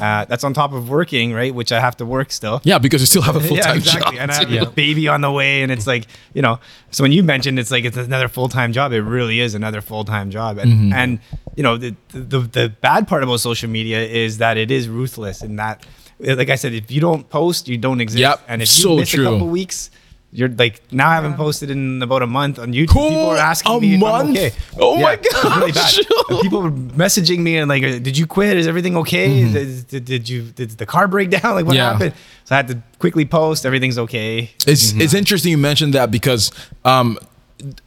Uh, 0.00 0.24
that's 0.26 0.44
on 0.44 0.54
top 0.54 0.72
of 0.72 0.88
working, 0.88 1.32
right? 1.32 1.52
Which 1.54 1.72
I 1.72 1.80
have 1.80 1.96
to 1.98 2.06
work 2.06 2.30
still. 2.30 2.60
yeah, 2.64 2.78
because 2.78 3.00
you 3.02 3.06
still 3.06 3.22
have 3.22 3.36
a 3.36 3.40
full 3.40 3.56
Yeah, 3.58 3.62
time 3.64 3.76
exactly. 3.78 4.12
job. 4.16 4.22
And 4.22 4.30
I 4.30 4.34
have 4.34 4.50
Yeah. 4.58 4.62
a 4.62 4.70
baby 4.70 5.08
on 5.08 5.20
the 5.20 5.30
way, 5.32 5.62
and 5.62 5.72
it's 5.72 5.86
like 5.86 6.06
you 6.34 6.42
know. 6.42 6.60
So 6.90 7.02
when 7.02 7.12
you 7.12 7.22
mentioned 7.22 7.58
it's 7.58 7.70
like 7.70 7.84
it's 7.84 7.96
another 7.96 8.28
full 8.28 8.48
time 8.48 8.72
job, 8.72 8.92
it 8.92 9.02
really 9.02 9.40
is 9.40 9.54
another 9.54 9.80
full 9.80 10.04
time 10.04 10.30
job. 10.30 10.58
And 10.58 10.68
Mm-hmm. 10.68 10.92
and 10.92 11.18
you 11.56 11.62
know 11.64 11.76
the, 11.76 11.96
the 12.10 12.38
the 12.40 12.68
bad 12.80 13.08
part 13.08 13.22
about 13.24 13.40
social 13.40 13.68
media 13.68 14.00
is 14.04 14.38
that 14.38 14.56
it 14.56 14.70
is 14.70 14.88
ruthless, 14.88 15.42
and 15.42 15.58
that 15.58 15.84
like 16.20 16.50
I 16.50 16.56
said, 16.56 16.72
if 16.74 16.90
you 16.90 17.00
don't 17.00 17.28
post, 17.28 17.68
you 17.68 17.78
don't 17.78 18.00
exist. 18.00 18.20
Yep, 18.20 18.40
And 18.48 18.62
if 18.62 18.68
so 18.68 18.92
you 18.92 19.00
miss 19.00 19.08
true. 19.10 19.26
a 19.28 19.30
couple 19.32 19.48
weeks. 19.48 19.90
You're 20.30 20.50
like 20.50 20.82
now 20.92 21.08
I 21.08 21.14
haven't 21.14 21.36
posted 21.38 21.70
in 21.70 22.02
about 22.02 22.20
a 22.20 22.26
month 22.26 22.58
on 22.58 22.74
YouTube. 22.74 22.88
Cool. 22.90 23.08
People 23.08 23.30
are 23.30 23.38
asking 23.38 23.72
A 23.72 23.80
me 23.80 23.94
if 23.94 24.02
I'm 24.04 24.26
month? 24.26 24.36
okay. 24.36 24.52
Oh 24.78 25.00
my 25.00 25.14
it's 25.18 25.44
really 25.56 25.72
gosh. 25.72 25.98
People 26.42 26.60
were 26.60 26.70
messaging 26.70 27.38
me 27.38 27.56
and 27.56 27.66
like, 27.66 27.80
"Did 27.80 28.18
you 28.18 28.26
quit? 28.26 28.58
Is 28.58 28.66
everything 28.66 28.94
okay? 28.98 29.50
Did, 29.50 29.88
did, 29.88 30.04
did 30.04 30.28
you 30.28 30.42
did 30.42 30.68
the 30.72 30.84
car 30.84 31.08
break 31.08 31.30
down? 31.30 31.54
Like 31.54 31.64
what 31.64 31.76
Mm-hmm. 31.76 31.76
Yeah. 31.76 31.92
happened?" 31.92 32.14
So 32.44 32.54
I 32.54 32.56
had 32.58 32.68
to 32.68 32.82
quickly 32.98 33.24
post. 33.24 33.64
Everything's 33.64 33.96
okay. 34.00 34.50
It's 34.66 34.92
it's 34.92 35.14
interesting 35.14 35.50
you 35.50 35.56
mentioned 35.56 35.94
that 35.94 36.10
because 36.10 36.52
um, 36.84 37.16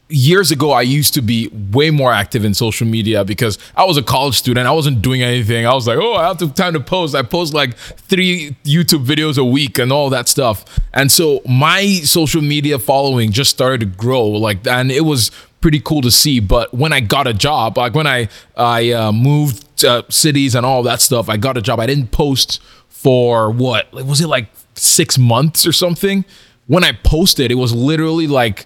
years 0.09 0.51
ago 0.51 0.71
I 0.71 0.81
used 0.81 1.13
to 1.13 1.21
be 1.21 1.47
way 1.71 1.89
more 1.89 2.11
active 2.11 2.43
in 2.43 2.53
social 2.53 2.85
media 2.85 3.23
because 3.23 3.57
I 3.75 3.85
was 3.85 3.97
a 3.97 4.03
college 4.03 4.35
student. 4.35 4.67
I 4.67 4.71
wasn't 4.71 5.01
doing 5.01 5.21
anything. 5.21 5.65
I 5.65 5.73
was 5.73 5.87
like, 5.87 5.97
oh, 5.99 6.15
I 6.15 6.27
have 6.27 6.37
to 6.37 6.49
time 6.49 6.73
to 6.73 6.79
post. 6.79 7.15
I 7.15 7.21
post 7.21 7.53
like 7.53 7.75
three 7.75 8.55
YouTube 8.63 9.05
videos 9.05 9.37
a 9.37 9.45
week 9.45 9.79
and 9.79 9.91
all 9.91 10.09
that 10.09 10.27
stuff. 10.27 10.65
And 10.93 11.11
so 11.11 11.41
my 11.47 11.85
social 12.03 12.41
media 12.41 12.79
following 12.79 13.31
just 13.31 13.51
started 13.51 13.79
to 13.79 13.85
grow 13.85 14.27
like 14.27 14.67
and 14.67 14.91
it 14.91 15.01
was 15.01 15.31
pretty 15.61 15.79
cool 15.79 16.01
to 16.01 16.11
see. 16.11 16.39
But 16.39 16.73
when 16.73 16.91
I 16.91 16.99
got 16.99 17.27
a 17.27 17.33
job, 17.33 17.77
like 17.77 17.93
when 17.93 18.07
I 18.07 18.27
I 18.57 18.91
uh, 18.91 19.11
moved 19.11 19.85
uh, 19.85 20.03
cities 20.09 20.55
and 20.55 20.65
all 20.65 20.83
that 20.83 20.99
stuff, 20.99 21.29
I 21.29 21.37
got 21.37 21.57
a 21.57 21.61
job. 21.61 21.79
I 21.79 21.85
didn't 21.85 22.11
post 22.11 22.61
for 22.89 23.49
what 23.49 23.91
was 23.93 24.19
it 24.21 24.27
like 24.27 24.49
six 24.75 25.17
months 25.17 25.65
or 25.65 25.71
something. 25.71 26.25
When 26.67 26.83
I 26.83 26.91
posted, 26.91 27.51
it 27.51 27.55
was 27.55 27.73
literally 27.73 28.27
like 28.27 28.65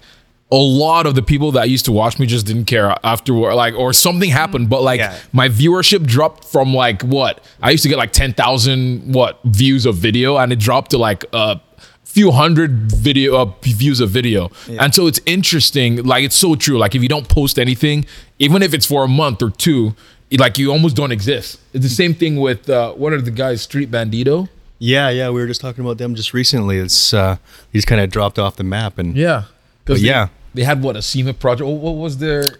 a 0.52 0.56
lot 0.56 1.06
of 1.06 1.14
the 1.16 1.22
people 1.22 1.50
that 1.52 1.68
used 1.70 1.84
to 1.86 1.92
watch 1.92 2.18
me 2.20 2.26
just 2.26 2.46
didn't 2.46 2.66
care 2.66 2.94
afterward, 3.02 3.54
like 3.54 3.74
or 3.74 3.92
something 3.92 4.30
happened. 4.30 4.68
But 4.70 4.82
like 4.82 5.00
Yeah. 5.00 5.16
my 5.32 5.48
viewership 5.48 6.06
dropped 6.06 6.44
from 6.44 6.72
like 6.72 7.02
what 7.02 7.40
I 7.60 7.70
used 7.72 7.82
to 7.82 7.88
get 7.88 7.98
like 7.98 8.12
ten 8.12 8.32
thousand 8.32 9.12
what 9.12 9.40
views 9.44 9.86
of 9.86 9.96
video, 9.96 10.36
and 10.36 10.52
it 10.52 10.58
dropped 10.60 10.92
to 10.92 10.98
like 10.98 11.24
a 11.32 11.60
few 12.04 12.30
hundred 12.30 12.90
video 12.92 13.36
uh, 13.36 13.44
views 13.62 14.00
of 14.00 14.10
video. 14.10 14.50
And 14.80 14.94
so 14.94 15.06
it's 15.08 15.20
interesting. 15.26 16.04
Like 16.04 16.24
it's 16.24 16.36
so 16.36 16.54
true. 16.54 16.78
Like 16.78 16.94
if 16.94 17.02
you 17.02 17.08
don't 17.08 17.28
post 17.28 17.58
anything, 17.58 18.06
even 18.38 18.62
if 18.62 18.72
it's 18.72 18.86
for 18.86 19.04
a 19.04 19.08
month 19.08 19.42
or 19.42 19.50
two, 19.50 19.94
like 20.38 20.58
you 20.58 20.70
almost 20.70 20.94
don't 20.96 21.12
exist. 21.12 21.58
It's 21.74 21.82
the 21.82 21.88
same 21.90 22.14
thing 22.14 22.36
with 22.40 22.70
uh, 22.70 22.92
what 22.92 23.12
are 23.12 23.20
the 23.20 23.32
guys? 23.32 23.62
Street 23.62 23.90
Bandito. 23.90 24.48
Yeah, 24.78 25.08
yeah, 25.10 25.30
we 25.30 25.40
were 25.40 25.46
just 25.46 25.60
talking 25.60 25.82
about 25.84 25.98
them 25.98 26.14
just 26.14 26.32
recently. 26.34 26.78
It's 26.78 27.12
uh, 27.12 27.36
he's 27.72 27.84
kind 27.84 28.00
of 28.00 28.10
dropped 28.10 28.38
off 28.38 28.54
the 28.56 28.64
map, 28.64 28.96
and 28.98 29.16
Yeah. 29.16 29.44
Yeah. 29.88 30.28
They 30.56 30.64
had 30.64 30.82
what 30.82 30.96
a 30.96 31.02
SEMA 31.02 31.34
project. 31.34 31.68
What, 31.68 31.92
was 31.92 32.18
their? 32.18 32.58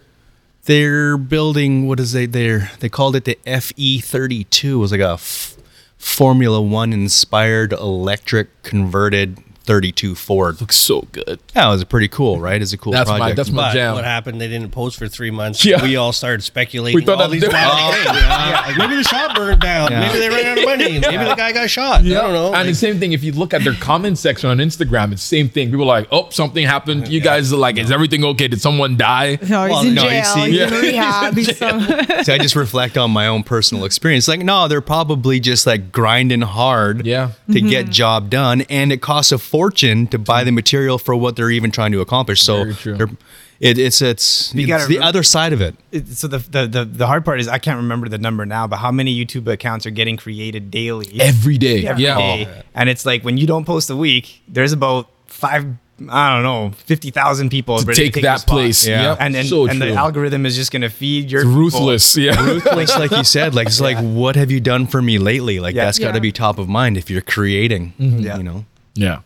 they're 0.66 1.16
building 1.16 1.86
what 1.88 1.99
is 1.99 2.12
they 2.12 2.26
they're 2.26 2.70
they 2.80 2.88
called 2.88 3.16
it 3.16 3.24
the 3.24 3.38
FE 3.61 4.01
thirty 4.01 4.44
two. 4.44 4.76
It 4.76 4.80
was 4.80 4.92
like 4.92 5.01
a 5.01 5.12
f- 5.12 5.57
Formula 5.97 6.61
One 6.61 6.92
inspired 6.92 7.72
electric 7.72 8.62
converted 8.62 9.38
thirty 9.66 9.92
two 9.92 10.14
Ford. 10.14 10.60
Looks 10.60 10.76
so 10.76 11.02
good. 11.12 11.40
Yeah, 11.54 11.68
it 11.68 11.70
was 11.72 11.84
pretty 11.84 12.08
cool, 12.08 12.40
right? 12.40 12.60
It's 12.62 12.72
a 12.72 12.78
cool 12.78 12.92
That's 12.92 13.10
my- 13.10 13.32
that's 13.32 13.50
my- 13.50 13.68
But 13.68 13.74
jam. 13.74 13.94
what 13.94 14.04
happened? 14.04 14.40
They 14.40 14.48
didn't 14.48 14.70
post 14.70 14.98
for 14.98 15.08
three 15.08 15.30
months. 15.30 15.64
Yeah. 15.64 15.82
We 15.82 15.96
all 15.96 16.12
started 16.12 16.42
speculating. 16.42 16.94
We 16.96 17.04
thought 17.04 17.20
all 17.20 17.28
that 17.28 17.32
these 17.32 17.42
they- 17.42 17.48
wild 17.48 17.94
things. 17.94 18.06
Yeah. 18.16 18.62
Like, 18.66 18.78
maybe 18.78 18.96
the 18.96 19.02
shop 19.04 19.36
burned 19.36 19.60
down. 19.60 19.90
Yeah. 19.90 20.00
Maybe 20.06 20.18
they 20.20 20.28
ran 20.28 20.46
out 20.46 20.58
of 20.58 20.64
money. 20.64 20.84
Maybe 21.00 21.24
the 21.24 21.34
guy 21.36 21.52
got 21.52 21.68
shot. 21.68 22.00
I 22.00 22.08
don't 22.08 22.32
know. 22.32 22.46
And 22.46 22.52
Like, 22.54 22.66
the 22.66 22.74
same 22.74 22.98
thing, 23.00 23.12
if 23.12 23.22
you 23.24 23.32
look 23.32 23.52
at 23.54 23.64
their 23.64 23.74
comment 23.74 24.18
section 24.18 24.48
on 24.50 24.58
Instagram, 24.58 25.12
it's 25.12 25.22
the 25.22 25.36
same 25.36 25.48
thing. 25.48 25.70
People 25.70 25.84
are 25.90 26.00
like, 26.00 26.08
oh, 26.12 26.30
something 26.30 26.64
happened. 26.64 27.08
You 27.08 27.20
guys 27.20 27.52
are 27.52 27.56
like, 27.56 27.76
is 27.78 27.90
everything 27.90 28.24
okay? 28.24 28.48
Did 28.48 28.60
someone 28.60 28.96
die? 28.96 29.38
No, 29.48 29.64
he's 29.64 29.70
Well, 29.70 29.86
in 29.86 29.94
no, 29.94 30.02
jail. 30.02 30.24
see- 30.24 30.50
he's 30.52 30.60
in 30.60 30.70
rehab. 30.72 31.34
He's 31.36 31.56
so, 31.58 31.80
so 32.22 32.34
I 32.34 32.38
just 32.38 32.54
reflect 32.56 32.96
on 32.96 33.10
my 33.10 33.26
own 33.26 33.42
personal 33.42 33.84
experience. 33.84 34.28
Like, 34.28 34.40
no, 34.40 34.68
they're 34.68 34.80
probably 34.80 35.40
just 35.40 35.66
like 35.66 35.90
grinding 35.92 36.42
hard 36.42 37.04
Yeah. 37.06 37.30
to 37.50 37.52
Mm-hmm. 37.58 37.68
get 37.68 37.90
job 37.90 38.30
done, 38.30 38.62
and 38.62 38.92
it 38.92 39.00
costs 39.02 39.32
a 39.32 39.38
fortune 39.57 40.07
to 40.09 40.18
buy 40.18 40.44
the 40.44 40.52
material 40.52 40.98
for 40.98 41.14
what 41.16 41.36
they're 41.36 41.50
even 41.59 41.70
trying 41.70 41.92
to 41.92 42.00
accomplish. 42.00 42.40
So 42.42 42.54
Very 42.72 42.96
they're- 42.98 43.16
It, 43.59 43.78
it's 43.78 44.02
it's, 44.02 44.52
You 44.54 44.61
it's 44.61 44.68
gotta 44.68 44.82
the 44.84 44.88
remember- 44.96 45.09
other 45.09 45.22
side 45.22 45.52
of 45.57 45.61
it. 45.62 45.74
It- 45.90 46.09
so 46.20 46.28
the, 46.28 46.38
the 46.57 46.62
the 46.76 46.84
the 46.84 47.07
hard 47.07 47.24
part 47.24 47.40
is 47.40 47.48
I 47.48 47.59
can't 47.59 47.78
remember 47.78 48.07
the 48.16 48.18
number 48.18 48.44
now, 48.44 48.66
but 48.66 48.76
how 48.84 48.92
many 48.92 49.12
YouTube 49.18 49.46
accounts 49.50 49.86
are 49.86 49.94
getting 50.00 50.16
created 50.24 50.70
daily? 50.70 51.09
Every 51.32 51.57
day. 51.68 51.86
Every 51.86 52.04
yeah. 52.04 52.16
day. 52.18 52.46
Oh, 52.50 52.62
and 52.74 52.90
it's 52.92 53.04
like 53.11 53.20
when 53.24 53.38
you 53.40 53.46
don't 53.46 53.64
post 53.64 53.88
a 53.88 53.96
week, 53.96 54.24
there's 54.54 54.72
about 54.80 55.09
five. 55.26 55.64
I 56.11 56.34
don't 56.34 56.42
know, 56.50 56.72
fifty 56.92 57.11
thousand 57.11 57.48
people 57.48 57.78
To 57.78 57.86
ready 57.86 58.11
take 58.11 58.22
that 58.22 58.44
place. 58.46 58.86
Yeah. 58.86 59.02
Yep. 59.02 59.16
and 59.24 59.32
and, 59.36 59.48
so 59.48 59.66
and 59.66 59.80
the 59.80 59.94
algorithm 59.94 60.44
is 60.44 60.54
just 60.54 60.70
gonna 60.70 60.90
feed 60.90 61.30
your 61.32 61.40
It's 61.40 61.48
people. 61.48 61.62
ruthless. 61.62 62.07
Yeah. 62.18 62.36
Ruthless, 62.52 62.92
like 63.02 63.12
you 63.12 63.24
said, 63.24 63.54
like 63.54 63.68
it's 63.72 63.80
like 63.80 63.96
what 64.20 64.36
have 64.36 64.50
you 64.54 64.61
done 64.61 64.86
for 64.86 65.00
me 65.00 65.16
lately? 65.16 65.57
Like 65.64 65.74
Yeah. 65.74 65.86
that's 65.86 65.98
got 65.98 66.12
to 66.12 66.18
Yeah. 66.20 66.28
be 66.28 66.32
top 66.32 66.59
of 66.59 66.68
mind 66.68 66.98
if 66.98 67.09
you're 67.09 67.22
creating. 67.36 67.94
Mm-hmm. 67.98 68.18
Yeah. 68.20 68.36
You 68.36 68.42
know. 68.42 68.64
yeah. 68.94 69.18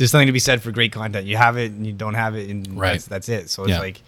But 0.00 0.04
there's 0.04 0.10
something 0.12 0.26
to 0.28 0.32
be 0.32 0.38
said 0.38 0.62
for 0.62 0.70
great 0.72 0.92
content. 0.92 1.26
You 1.26 1.36
have 1.36 1.58
it 1.58 1.72
and 1.72 1.86
you 1.86 1.92
don't 1.92 2.14
have 2.14 2.34
it, 2.34 2.48
and 2.48 2.78
Right. 2.80 2.92
that's, 2.92 3.04
that's 3.06 3.28
it. 3.28 3.50
So 3.50 3.64
it's 3.64 3.70
Yeah. 3.72 3.80
like, 3.80 4.00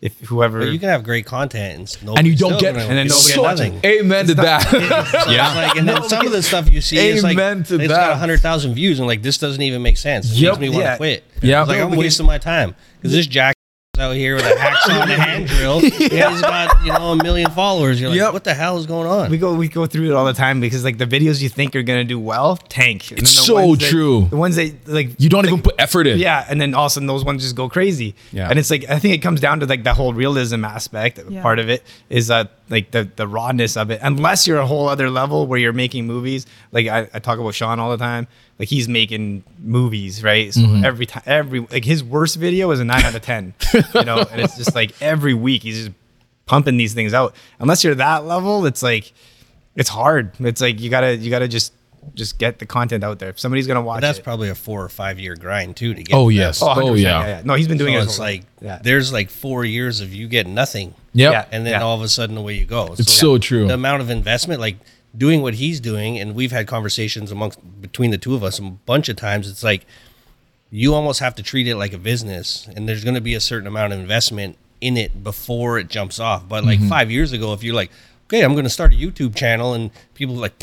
if 0.00 0.18
whoever 0.20 0.60
But 0.60 0.68
you 0.68 0.78
can 0.78 0.88
have 0.90 1.02
great 1.02 1.26
content 1.26 1.98
and, 2.00 2.08
and 2.18 2.26
you 2.26 2.34
don't 2.36 2.58
get 2.60 2.74
gonna- 2.74 2.86
and 2.86 2.96
then 2.96 3.06
you 3.06 3.12
don't 3.12 3.26
get 3.26 3.42
nothing. 3.42 3.80
amen 3.84 4.26
to 4.28 4.34
that. 4.36 4.62
So 4.70 4.78
it's 4.80 5.26
like, 5.26 5.76
and 5.76 5.88
then 5.88 6.08
some 6.08 6.24
of 6.24 6.30
the 6.32 6.42
stuff 6.42 6.70
you 6.70 6.80
see 6.80 6.96
is 6.98 7.22
like 7.24 7.32
Amen 7.32 7.64
to 7.64 7.74
it's 7.74 7.88
that. 7.88 8.08
got 8.10 8.18
hundred 8.18 8.40
thousand 8.40 8.74
views, 8.74 8.98
and 9.00 9.06
like 9.08 9.20
this 9.22 9.36
doesn't 9.38 9.60
even 9.60 9.82
make 9.82 9.96
sense. 9.98 10.30
It 10.32 10.36
Yep. 10.38 10.52
makes 10.52 10.60
me 10.60 10.68
want 10.70 10.78
to 10.84 10.90
Yeah. 10.92 10.96
quit. 10.96 11.24
Yeah. 11.42 11.62
Like 11.64 11.78
No, 11.78 11.84
I'm 11.88 11.96
wasting 11.96 12.24
my 12.26 12.38
time 12.38 12.74
because 12.98 13.12
this 13.12 13.26
jack 13.26 13.56
out 14.00 14.16
here 14.16 14.34
with 14.34 14.44
a 14.46 14.50
hacksaw 14.56 15.02
and 15.02 15.10
a 15.10 15.14
hand 15.16 15.46
drill. 15.46 15.80
yeah. 15.82 16.30
he's 16.30 16.40
got 16.40 16.84
you 16.84 16.92
know 16.92 17.12
a 17.12 17.22
million 17.22 17.50
followers. 17.50 18.00
You're 18.00 18.10
like, 18.10 18.18
Yep. 18.18 18.32
what 18.32 18.44
the 18.44 18.54
hell 18.54 18.78
is 18.78 18.86
going 18.86 19.06
on? 19.06 19.30
we 19.30 19.38
go 19.38 19.54
we 19.54 19.68
go 19.68 19.86
through 19.86 20.10
it 20.10 20.12
all 20.14 20.24
the 20.24 20.32
time 20.32 20.60
because 20.60 20.84
like 20.84 20.98
the 20.98 21.06
videos 21.06 21.42
you 21.42 21.48
think 21.48 21.76
are 21.76 21.82
gonna 21.82 22.04
do 22.04 22.18
well 22.18 22.56
tank. 22.56 23.10
And 23.10 23.20
It's 23.20 23.36
the 23.36 23.42
so 23.42 23.54
ones 23.66 23.78
that- 23.78 23.90
true. 23.90 24.26
The 24.30 24.36
ones 24.36 24.56
that 24.56 24.72
like 24.88 25.10
you 25.20 25.28
don't 25.28 25.44
even 25.46 25.60
put 25.62 25.74
effort 25.78 26.06
in. 26.06 26.18
yeah, 26.18 26.46
and 26.48 26.60
then 26.60 26.74
all 26.74 26.86
of 26.86 26.90
a 26.90 26.94
sudden 26.94 27.06
those 27.06 27.24
ones 27.24 27.42
just 27.42 27.56
go 27.56 27.68
crazy. 27.68 28.14
Yeah. 28.32 28.48
and 28.48 28.58
it's 28.58 28.70
like 28.70 28.88
I 28.88 28.98
think 28.98 29.14
it 29.14 29.18
comes 29.18 29.40
down 29.40 29.60
to 29.60 29.66
like 29.66 29.84
the 29.84 29.94
whole 29.94 30.14
realism 30.14 30.64
aspect. 30.64 31.20
Yeah. 31.28 31.42
Part 31.42 31.58
of 31.58 31.68
it 31.68 31.82
is 32.08 32.30
uh 32.30 32.44
like 32.70 32.90
the 32.92 33.08
the 33.16 33.26
rawness 33.28 33.76
of 33.76 33.90
it. 33.90 34.00
Unless 34.02 34.46
you're 34.46 34.58
a 34.58 34.66
whole 34.66 34.88
other 34.88 35.10
level 35.10 35.46
where 35.46 35.58
you're 35.58 35.72
making 35.72 36.06
movies. 36.06 36.46
Like 36.72 36.86
I, 36.86 37.08
I 37.12 37.18
talk 37.18 37.38
about 37.38 37.54
Sean 37.54 37.78
all 37.80 37.90
the 37.90 37.96
time. 37.98 38.26
Like 38.60 38.68
he's 38.68 38.88
making 38.88 39.42
movies, 39.58 40.22
right? 40.22 40.52
So 40.54 40.60
Mm-hmm. 40.60 40.84
every 40.84 41.06
time, 41.06 41.22
every 41.26 41.60
like 41.60 41.84
his 41.84 42.04
worst 42.04 42.36
video 42.36 42.70
is 42.70 42.78
a 42.78 42.84
nine 42.84 43.02
out 43.04 43.14
of 43.16 43.22
ten. 43.22 43.54
You 43.94 44.04
know, 44.04 44.18
and 44.30 44.40
it's 44.40 44.56
just 44.56 44.74
like 44.74 44.92
every 45.02 45.34
week 45.34 45.62
he's 45.64 45.78
just 45.86 45.96
pumping 46.46 46.76
these 46.76 46.92
things 46.94 47.14
out. 47.14 47.34
Unless 47.58 47.82
you're 47.84 47.94
that 47.96 48.26
level, 48.26 48.66
it's 48.66 48.82
like 48.82 49.12
it's 49.76 49.88
hard. 49.88 50.32
It's 50.40 50.60
like 50.60 50.78
you 50.78 50.90
gotta 50.90 51.16
you 51.16 51.30
gotta 51.30 51.48
just 51.48 51.72
just 52.14 52.38
get 52.38 52.58
the 52.58 52.66
content 52.66 53.02
out 53.02 53.18
there. 53.18 53.30
If 53.30 53.40
somebody's 53.40 53.66
gonna 53.66 53.80
watch 53.82 53.96
But 54.02 54.08
that's 54.08 54.18
it. 54.18 54.24
probably 54.24 54.50
a 54.50 54.54
four 54.54 54.84
or 54.84 54.88
five 54.90 55.18
year 55.18 55.36
grind 55.36 55.76
too 55.76 55.94
to 55.94 56.02
get. 56.02 56.14
Oh 56.14 56.28
yes. 56.28 56.60
Oh, 56.62 56.68
Oh, 56.70 56.92
100%, 56.92 57.00
yeah. 57.02 57.42
No, 57.44 57.54
he's 57.54 57.66
been 57.68 57.78
doing 57.78 57.94
So 57.94 58.00
it. 58.00 58.02
it's 58.04 58.16
whole 58.18 58.26
like 58.26 58.42
yeah. 58.60 58.78
there's 58.82 59.10
like 59.12 59.30
four 59.30 59.64
years 59.64 60.00
of 60.02 60.12
you 60.12 60.28
getting 60.28 60.54
nothing. 60.54 60.94
Yep. 61.14 61.32
Yeah. 61.32 61.44
and 61.50 61.64
then 61.66 61.80
all 61.82 61.96
of 61.96 62.02
a 62.02 62.08
sudden 62.08 62.36
away 62.36 62.56
you 62.58 62.66
go. 62.66 62.94
It's 62.98 63.10
so 63.12 63.38
true. 63.38 63.66
The 63.68 63.74
amount 63.74 64.02
of 64.02 64.10
investment, 64.10 64.60
like 64.60 64.76
doing 65.16 65.42
what 65.42 65.54
he's 65.54 65.80
doing, 65.80 66.18
and 66.18 66.34
we've 66.34 66.52
had 66.52 66.66
conversations 66.66 67.30
amongst 67.32 67.58
between 67.80 68.10
the 68.10 68.18
two 68.18 68.34
of 68.34 68.44
us 68.44 68.58
a 68.58 68.62
bunch 68.62 69.08
of 69.08 69.16
times. 69.16 69.48
It's 69.48 69.62
like 69.64 69.86
you 70.70 70.94
almost 70.94 71.20
have 71.20 71.34
to 71.34 71.42
treat 71.42 71.66
it 71.66 71.76
like 71.76 71.92
a 71.92 71.98
business, 71.98 72.68
and 72.76 72.88
there's 72.88 73.02
going 73.04 73.14
to 73.16 73.20
be 73.20 73.34
a 73.34 73.40
certain 73.40 73.66
amount 73.66 73.92
of 73.92 73.98
investment 73.98 74.56
in 74.80 74.96
it 74.96 75.22
before 75.24 75.78
it 75.78 75.88
jumps 75.88 76.18
off. 76.20 76.48
But 76.48 76.64
Mm-hmm. 76.64 76.82
like 76.82 76.88
five 76.88 77.10
years 77.10 77.32
ago, 77.32 77.52
if 77.52 77.62
you're 77.64 77.74
like, 77.74 77.90
okay, 78.26 78.42
I'm 78.42 78.52
going 78.52 78.64
to 78.64 78.70
start 78.70 78.92
a 78.92 78.96
YouTube 78.96 79.34
channel, 79.34 79.74
and 79.74 79.90
people 80.14 80.36
are 80.36 80.42
like, 80.42 80.54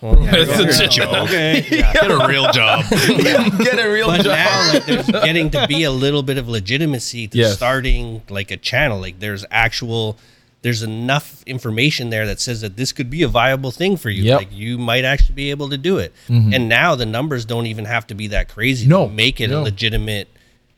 well, 0.00 0.14
It's 0.20 0.78
a 0.78 0.86
joke. 0.86 1.12
okay. 1.24 1.60
Get 1.68 2.08
a 2.10 2.26
real 2.28 2.50
job. 2.52 2.84
Get 2.90 3.84
a 3.84 3.90
real 3.90 4.06
But 4.06 4.18
job. 4.22 4.36
now, 4.36 4.72
like, 4.72 4.86
there's 4.86 5.06
getting 5.10 5.50
to 5.50 5.66
be 5.66 5.82
a 5.82 5.90
little 5.90 6.22
bit 6.22 6.38
of 6.38 6.48
legitimacy 6.48 7.26
to 7.28 7.38
Yes. 7.38 7.56
starting 7.56 8.22
like 8.28 8.52
a 8.52 8.56
channel. 8.56 9.00
Like, 9.00 9.18
there's 9.18 9.44
actual, 9.50 10.16
there's 10.66 10.82
enough 10.82 11.44
information 11.46 12.10
there 12.10 12.26
that 12.26 12.40
says 12.40 12.60
that 12.60 12.76
this 12.76 12.90
could 12.90 13.08
be 13.08 13.22
a 13.22 13.28
viable 13.28 13.70
thing 13.70 13.96
for 13.96 14.10
you. 14.10 14.24
Yep. 14.24 14.38
Like, 14.38 14.48
you 14.52 14.78
might 14.78 15.04
actually 15.04 15.36
be 15.36 15.50
able 15.50 15.68
to 15.68 15.78
do 15.78 15.98
it. 15.98 16.12
And 16.28 16.68
now 16.68 16.96
the 16.96 17.06
numbers 17.06 17.44
don't 17.44 17.66
even 17.66 17.84
have 17.84 18.04
to 18.08 18.14
be 18.16 18.26
that 18.28 18.48
crazy 18.48 18.88
No, 18.88 19.06
to 19.06 19.12
make 19.12 19.40
it 19.40 19.48
no. 19.50 19.60
a 19.60 19.62
legitimate 19.62 20.26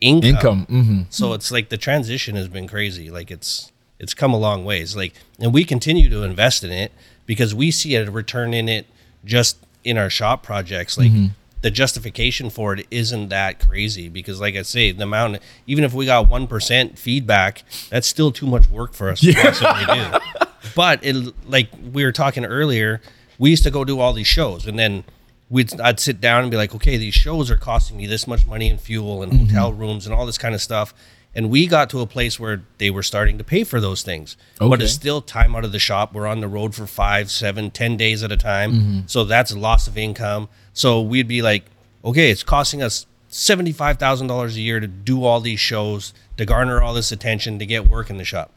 income. 0.03 0.29
Income. 0.29 0.67
hmm 0.67 1.01
So 1.09 1.33
it's 1.33 1.51
like 1.51 1.71
the 1.71 1.79
transition 1.79 2.37
has 2.37 2.49
been 2.49 2.69
crazy. 2.69 3.11
Like 3.11 3.31
it's 3.31 3.73
it's 3.99 4.13
come 4.13 4.35
a 4.35 4.39
long 4.39 4.67
ways. 4.67 4.95
Like 4.95 5.15
and 5.41 5.55
we 5.55 5.65
continue 5.65 6.11
to 6.11 6.23
invest 6.23 6.63
in 6.65 6.71
it 6.71 6.93
because 7.25 7.55
we 7.55 7.71
see 7.71 7.95
a 7.95 8.11
return 8.11 8.53
in 8.53 8.69
it 8.69 8.87
just 9.25 9.57
in 9.85 9.97
our 9.97 10.11
shop 10.11 10.43
projects. 10.43 10.99
Like 10.99 11.13
the 11.61 11.71
justification 11.71 12.51
for 12.51 12.75
it 12.75 12.87
isn't 12.91 13.31
that 13.31 13.67
crazy 13.67 14.09
because 14.09 14.41
like 14.41 14.57
I 14.57 14.63
say, 14.63 14.93
the 14.93 15.05
amount 15.05 15.39
even 15.67 15.85
if 15.85 15.93
we 15.93 16.07
got 16.07 16.29
one 16.29 16.47
percent 16.47 16.99
feedback, 16.99 17.65
that's 17.91 18.07
still 18.07 18.31
too 18.31 18.47
much 18.47 18.69
work 18.69 18.95
for 18.95 19.11
us 19.11 19.21
to 19.21 19.33
possibly 19.35 19.95
do. 19.95 20.19
But 20.75 21.05
it 21.05 21.35
like 21.49 21.71
we 21.93 22.05
were 22.05 22.13
talking 22.13 22.45
earlier, 22.45 23.01
we 23.39 23.51
used 23.51 23.63
to 23.63 23.71
go 23.71 23.85
do 23.85 24.01
all 24.01 24.13
these 24.13 24.27
shows 24.27 24.67
and 24.67 24.79
then 24.79 25.05
we'd 25.49 25.81
I'd 25.81 26.01
sit 26.01 26.21
down 26.21 26.43
and 26.43 26.51
be 26.51 26.57
like, 26.57 26.75
okay, 26.75 26.97
these 26.97 27.15
shows 27.15 27.51
are 27.51 27.57
costing 27.57 27.97
me 27.97 28.07
this 28.07 28.27
much 28.27 28.47
money 28.47 28.69
in 28.69 28.79
fuel 28.79 29.23
and 29.23 29.33
mm-hmm. 29.33 29.47
hotel 29.47 29.73
rooms 29.73 30.07
and 30.07 30.15
all 30.15 30.27
this 30.27 30.39
kind 30.39 30.55
of 30.55 30.61
stuff. 30.61 30.93
And 31.35 31.51
we 31.51 31.67
got 31.67 31.89
to 31.91 32.01
a 32.01 32.07
place 32.07 32.41
where 32.41 32.63
they 32.79 32.91
were 32.91 33.03
starting 33.03 33.39
to 33.39 33.45
pay 33.45 33.63
for 33.63 33.81
those 33.81 34.03
things. 34.03 34.37
But 34.59 34.83
it's 34.83 34.93
still 34.93 35.21
time 35.21 35.55
out 35.55 35.65
of 35.65 35.73
the 35.73 35.79
shop. 35.79 36.13
We're 36.13 36.27
on 36.27 36.41
the 36.41 36.49
road 36.49 36.75
for 36.75 36.87
five, 36.87 37.31
seven, 37.31 37.71
ten 37.71 37.97
days 37.97 38.23
at 38.25 38.33
a 38.33 38.37
time. 38.37 39.07
So 39.07 39.25
that's 39.25 39.55
loss 39.55 39.87
of 39.87 39.97
income. 39.97 40.49
So 40.73 41.01
we'd 41.01 41.29
be 41.29 41.43
like, 41.43 41.65
okay, 42.05 42.31
it's 42.31 42.43
costing 42.43 42.83
us 42.83 43.07
seventy-five 43.29 43.99
thousand 43.99 44.27
dollars 44.27 44.57
a 44.57 44.61
year 44.61 44.81
to 44.81 44.87
do 44.89 45.25
all 45.25 45.41
these 45.41 45.61
shows, 45.61 46.13
to 46.39 46.47
garner 46.47 46.81
all 46.83 46.95
this 46.95 47.13
attention, 47.13 47.59
to 47.59 47.67
get 47.67 47.89
work 47.89 48.11
in 48.11 48.17
the 48.17 48.25
shop. 48.25 48.51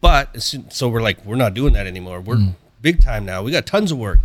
But 0.00 0.40
so 0.42 0.88
we're 0.88 1.02
like, 1.02 1.24
we're 1.24 1.36
not 1.36 1.54
doing 1.54 1.72
that 1.72 1.86
anymore. 1.86 2.20
We're 2.20 2.36
Mm. 2.36 2.54
big 2.82 3.02
time 3.02 3.24
now. 3.24 3.42
We 3.42 3.50
got 3.50 3.66
tons 3.66 3.90
of 3.90 3.98
work. 3.98 4.20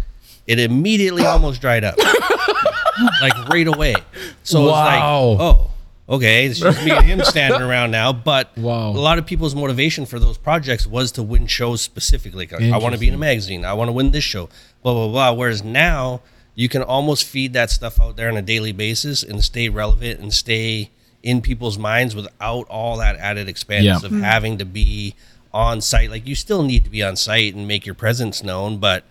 It 0.45 0.59
immediately 0.59 1.25
almost 1.25 1.61
dried 1.61 1.83
up, 1.85 1.95
like 3.21 3.47
right 3.47 3.67
away. 3.67 3.95
So 4.43 4.63
it's 4.63 4.71
like, 4.71 4.99
Wow. 5.01 5.37
oh, 5.39 5.71
okay, 6.11 6.45
it's 6.45 6.59
just 6.59 6.83
me 6.83 6.91
and 6.91 7.05
him 7.05 7.23
standing 7.23 7.61
around 7.61 7.89
now. 7.91 8.11
But 8.13 8.55
Wow. 8.57 8.89
a 8.89 8.99
lot 8.99 9.17
of 9.17 9.25
people's 9.25 9.55
motivation 9.55 10.05
for 10.05 10.19
those 10.19 10.37
projects 10.37 10.85
was 10.85 11.11
to 11.13 11.23
win 11.23 11.47
shows 11.47 11.81
specifically. 11.81 12.47
Like, 12.51 12.61
I 12.61 12.77
want 12.77 12.93
to 12.93 12.99
be 12.99 13.07
in 13.07 13.13
a 13.13 13.17
magazine. 13.17 13.65
I 13.65 13.73
want 13.73 13.87
to 13.87 13.93
win 13.93 14.11
this 14.11 14.23
show. 14.23 14.49
Blah 14.83 14.93
blah 14.93 15.07
blah. 15.07 15.31
Whereas 15.33 15.63
now 15.63 16.21
you 16.53 16.67
can 16.69 16.83
almost 16.83 17.23
feed 17.25 17.53
that 17.53 17.69
stuff 17.69 17.99
out 17.99 18.17
there 18.17 18.27
on 18.29 18.35
a 18.37 18.41
daily 18.41 18.73
basis 18.73 19.23
and 19.23 19.43
stay 19.43 19.69
relevant 19.69 20.19
and 20.19 20.33
stay 20.33 20.91
in 21.23 21.41
people's 21.41 21.77
minds 21.77 22.15
without 22.15 22.67
all 22.67 22.97
that 22.97 23.15
added 23.17 23.47
expense 23.47 23.85
Yeah. 23.85 23.95
of 23.97 24.11
mm. 24.11 24.21
having 24.21 24.57
to 24.57 24.65
be 24.65 25.15
on 25.53 25.79
site. 25.81 26.09
Like 26.09 26.27
you 26.27 26.35
still 26.35 26.63
need 26.63 26.83
to 26.83 26.89
be 26.89 27.03
on 27.03 27.15
site 27.15 27.55
and 27.55 27.67
make 27.67 27.85
your 27.85 27.95
presence 27.95 28.43
known, 28.43 28.77
but 28.77 29.03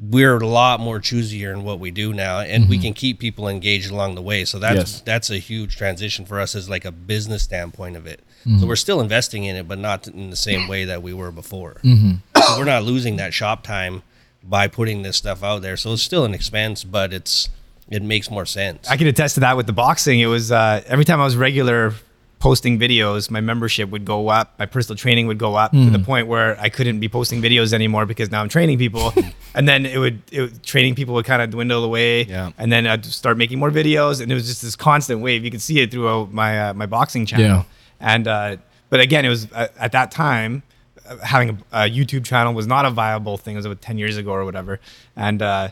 we're 0.00 0.38
a 0.38 0.46
lot 0.46 0.80
more 0.80 0.98
choosier 0.98 1.52
in 1.52 1.62
what 1.62 1.78
we 1.78 1.90
do 1.90 2.14
now 2.14 2.40
and 2.40 2.68
we 2.68 2.76
mm-hmm. 2.76 2.84
can 2.84 2.94
keep 2.94 3.18
people 3.18 3.48
engaged 3.48 3.90
along 3.90 4.14
the 4.14 4.22
way. 4.22 4.44
So 4.46 4.58
that's 4.58 4.76
Yes. 4.76 5.00
that's 5.02 5.30
a 5.30 5.38
huge 5.38 5.76
transition 5.76 6.24
for 6.24 6.40
us 6.40 6.54
as 6.54 6.70
like 6.70 6.86
a 6.86 6.92
business 6.92 7.42
standpoint 7.42 7.96
of 7.96 8.06
it. 8.06 8.20
So 8.44 8.50
mm-hmm. 8.50 8.66
we're 8.66 8.76
still 8.76 9.00
investing 9.02 9.44
in 9.44 9.56
it, 9.56 9.68
but 9.68 9.78
not 9.78 10.08
in 10.08 10.30
the 10.30 10.36
same 10.36 10.68
way 10.68 10.86
that 10.86 11.02
we 11.02 11.12
were 11.12 11.30
before. 11.30 11.80
Mm-hmm. 11.84 12.12
So 12.40 12.58
we're 12.58 12.64
not 12.64 12.84
losing 12.84 13.16
that 13.16 13.34
shop 13.34 13.62
time 13.62 14.02
by 14.42 14.68
putting 14.68 15.02
this 15.02 15.18
stuff 15.18 15.44
out 15.44 15.60
there. 15.60 15.76
So 15.76 15.92
it's 15.92 16.02
still 16.02 16.24
an 16.24 16.32
expense, 16.32 16.82
but 16.82 17.12
it's 17.12 17.50
it 17.90 18.02
makes 18.02 18.30
more 18.30 18.46
sense. 18.46 18.88
I 18.88 18.96
can 18.96 19.06
attest 19.08 19.34
to 19.34 19.40
that 19.40 19.56
with 19.56 19.66
the 19.66 19.74
boxing. 19.74 20.20
It 20.20 20.26
was 20.26 20.50
uh, 20.50 20.82
every 20.86 21.04
time 21.04 21.20
I 21.20 21.24
was 21.24 21.36
regular 21.36 21.92
posting 22.40 22.78
videos, 22.78 23.30
my 23.30 23.40
membership 23.40 23.90
would 23.90 24.04
go 24.04 24.28
up, 24.28 24.58
my 24.58 24.66
personal 24.66 24.96
training 24.96 25.26
would 25.28 25.38
go 25.38 25.54
up 25.54 25.70
to 25.72 25.90
the 25.90 25.98
point 25.98 26.26
where 26.26 26.58
I 26.58 26.68
couldn't 26.70 26.98
be 26.98 27.08
posting 27.08 27.40
videos 27.42 27.72
anymore 27.72 28.06
because 28.06 28.30
now 28.32 28.40
I'm 28.40 28.48
training 28.48 28.78
people, 28.78 29.12
and 29.54 29.68
then 29.68 29.84
it 29.86 29.98
would, 29.98 30.22
it 30.32 30.62
training 30.64 30.94
people 30.96 31.14
would 31.14 31.26
kind 31.26 31.42
of 31.42 31.50
dwindle 31.50 31.84
away, 31.84 32.24
Yeah. 32.24 32.50
and 32.58 32.72
then 32.72 32.86
I'd 32.86 33.04
start 33.04 33.36
making 33.36 33.58
more 33.58 33.70
videos, 33.70 34.20
and 34.20 34.32
it 34.32 34.34
was 34.34 34.46
just 34.48 34.62
this 34.62 34.74
constant 34.74 35.20
wave. 35.20 35.44
You 35.44 35.50
could 35.52 35.62
see 35.62 35.80
it 35.80 35.90
throughout 35.92 36.32
my 36.32 36.68
uh, 36.70 36.74
my 36.74 36.86
boxing 36.86 37.26
channel, 37.26 37.46
Yeah. 37.46 38.14
and 38.14 38.26
uh, 38.26 38.56
but 38.88 39.00
again, 39.00 39.24
it 39.24 39.28
was 39.28 39.46
uh, 39.52 39.68
at 39.78 39.92
that 39.92 40.10
time 40.10 40.62
uh, 41.06 41.18
having 41.18 41.50
a, 41.72 41.84
a 41.84 41.90
YouTube 41.90 42.24
channel 42.24 42.54
was 42.54 42.66
not 42.66 42.84
a 42.86 42.90
viable 42.90 43.36
thing. 43.36 43.54
It 43.54 43.58
was 43.58 43.66
about 43.66 43.82
ten 43.82 43.98
years 43.98 44.16
ago 44.16 44.32
or 44.32 44.44
whatever, 44.46 44.80
and. 45.14 45.42
Uh, 45.42 45.68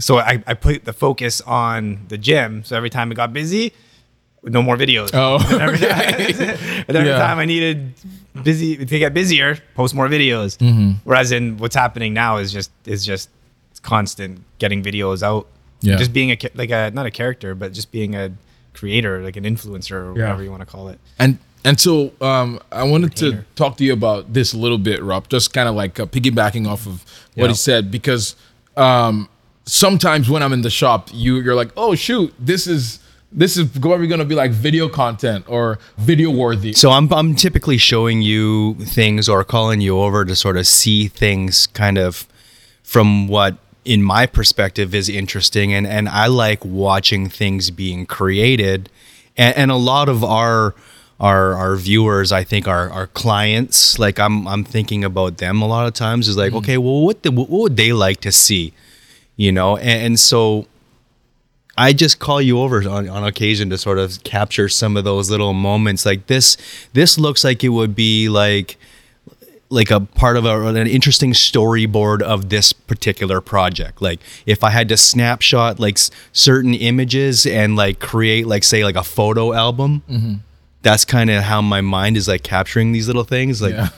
so 0.00 0.18
I, 0.18 0.40
I 0.46 0.54
put 0.54 0.84
the 0.84 0.92
focus 0.92 1.40
on 1.40 2.06
the 2.06 2.16
gym. 2.16 2.62
So 2.62 2.76
every 2.76 2.88
time 2.88 3.10
it 3.10 3.16
got 3.16 3.32
busy, 3.32 3.72
no 4.42 4.62
more 4.62 4.76
videos. 4.76 5.10
Oh, 5.12 5.36
and 5.50 5.62
every, 5.66 5.86
and 5.86 6.88
every 6.96 7.08
Yeah. 7.08 7.18
time 7.18 7.38
I 7.38 7.44
needed 7.44 7.92
busy 8.42 8.76
to 8.76 8.98
get 8.98 9.12
busier, 9.14 9.58
post 9.74 9.94
more 9.94 10.08
videos. 10.08 10.56
Mm-hmm. 10.58 10.90
Whereas 11.04 11.32
in 11.32 11.56
what's 11.58 11.74
happening 11.76 12.14
now 12.14 12.36
is 12.38 12.52
just 12.52 12.70
is 12.86 13.04
just 13.04 13.30
constant 13.82 14.40
getting 14.58 14.82
videos 14.82 15.22
out. 15.22 15.46
Yeah. 15.80 15.96
Just 15.96 16.12
being 16.12 16.30
a 16.30 16.38
like 16.54 16.70
a 16.70 16.90
not 16.92 17.06
a 17.06 17.10
character, 17.10 17.54
but 17.54 17.72
just 17.72 17.90
being 17.92 18.14
a 18.14 18.32
creator, 18.74 19.22
like 19.22 19.36
an 19.36 19.44
influencer 19.44 19.92
or 19.92 20.16
Yeah. 20.18 20.24
whatever 20.24 20.42
you 20.42 20.50
want 20.50 20.60
to 20.62 20.66
call 20.66 20.88
it. 20.88 20.98
And 21.18 21.38
and 21.64 21.78
so 21.80 22.12
um, 22.20 22.60
I 22.70 22.84
wanted 22.84 23.16
to 23.16 23.44
talk 23.56 23.76
to 23.78 23.84
you 23.84 23.92
about 23.92 24.32
this 24.32 24.52
a 24.52 24.56
little 24.58 24.78
bit, 24.78 25.02
Rob. 25.02 25.28
Just 25.28 25.52
kind 25.52 25.68
of 25.68 25.74
like 25.74 25.98
uh, 25.98 26.06
piggybacking 26.06 26.66
off 26.68 26.86
of 26.86 27.04
what 27.34 27.44
Yeah. 27.46 27.48
he 27.48 27.54
said, 27.54 27.90
because 27.90 28.36
um, 28.76 29.28
sometimes 29.66 30.30
when 30.30 30.42
I'm 30.42 30.52
in 30.52 30.62
the 30.62 30.70
shop, 30.70 31.10
you 31.12 31.36
you're 31.40 31.56
like, 31.56 31.70
oh 31.76 31.94
shoot, 31.96 32.32
this 32.38 32.66
is 32.66 33.00
this 33.30 33.56
is 33.56 33.68
probably 33.78 34.06
going 34.06 34.20
to 34.20 34.24
be 34.24 34.34
like 34.34 34.50
video 34.50 34.88
content 34.88 35.44
or 35.48 35.78
video 35.98 36.30
worthy. 36.30 36.72
So 36.72 36.90
I'm 36.90 37.12
I'm 37.12 37.34
typically 37.34 37.78
showing 37.78 38.22
you 38.22 38.74
things 38.74 39.28
or 39.28 39.44
calling 39.44 39.80
you 39.80 39.98
over 39.98 40.24
to 40.24 40.34
sort 40.34 40.56
of 40.56 40.66
see 40.66 41.08
things 41.08 41.66
kind 41.68 41.98
of 41.98 42.26
from 42.82 43.28
what 43.28 43.58
in 43.84 44.02
my 44.02 44.26
perspective 44.26 44.94
is 44.94 45.08
interesting 45.08 45.72
and 45.72 45.86
and 45.86 46.08
I 46.08 46.26
like 46.26 46.64
watching 46.64 47.28
things 47.28 47.70
being 47.70 48.06
created. 48.06 48.90
And, 49.36 49.56
and 49.56 49.70
a 49.70 49.76
lot 49.76 50.08
of 50.08 50.24
our 50.24 50.74
our 51.20 51.54
our 51.54 51.76
viewers 51.76 52.32
I 52.32 52.44
think 52.44 52.66
are 52.66 52.90
our 52.90 53.08
clients. 53.08 53.98
Like 53.98 54.18
I'm 54.18 54.48
I'm 54.48 54.64
thinking 54.64 55.04
about 55.04 55.36
them 55.36 55.60
a 55.60 55.66
lot 55.66 55.86
of 55.86 55.92
times. 55.92 56.28
Is 56.28 56.36
like 56.38 56.52
mm. 56.52 56.58
okay 56.58 56.78
well 56.78 57.04
what 57.04 57.22
the, 57.22 57.30
what 57.30 57.50
would 57.50 57.76
they 57.76 57.92
like 57.92 58.22
to 58.22 58.32
see? 58.32 58.72
You 59.36 59.52
know 59.52 59.76
and, 59.76 60.06
and 60.06 60.20
so 60.20 60.66
I 61.78 61.92
just 61.92 62.18
call 62.18 62.42
you 62.42 62.60
over 62.60 62.86
on, 62.88 63.08
on 63.08 63.24
occasion 63.24 63.70
to 63.70 63.78
sort 63.78 63.98
of 63.98 64.22
capture 64.24 64.68
some 64.68 64.96
of 64.96 65.04
those 65.04 65.30
little 65.30 65.52
moments. 65.52 66.04
Like 66.04 66.26
this, 66.26 66.56
this 66.92 67.18
looks 67.18 67.44
like 67.44 67.62
it 67.62 67.68
would 67.70 67.94
be 67.94 68.28
like 68.28 68.76
like 69.70 69.90
a 69.90 70.00
part 70.00 70.38
of 70.38 70.46
a, 70.46 70.66
an 70.66 70.86
interesting 70.86 71.32
storyboard 71.32 72.22
of 72.22 72.48
this 72.48 72.72
particular 72.72 73.40
project. 73.42 74.00
Like 74.00 74.18
if 74.46 74.64
I 74.64 74.70
had 74.70 74.88
to 74.88 74.96
snapshot 74.96 75.78
like 75.78 75.96
s- 75.96 76.10
certain 76.32 76.72
images 76.72 77.44
and 77.44 77.76
like 77.76 78.00
create 78.00 78.46
like 78.46 78.64
say 78.64 78.82
like 78.82 78.96
a 78.96 79.04
photo 79.04 79.52
album. 79.52 80.02
Mm-hmm. 80.10 80.34
That's 80.80 81.04
kind 81.04 81.28
of 81.28 81.42
how 81.42 81.60
my 81.60 81.80
mind 81.80 82.16
is 82.16 82.28
like 82.28 82.44
capturing 82.44 82.92
these 82.92 83.08
little 83.08 83.24
things. 83.24 83.60
Like 83.60 83.74
a 83.74 83.90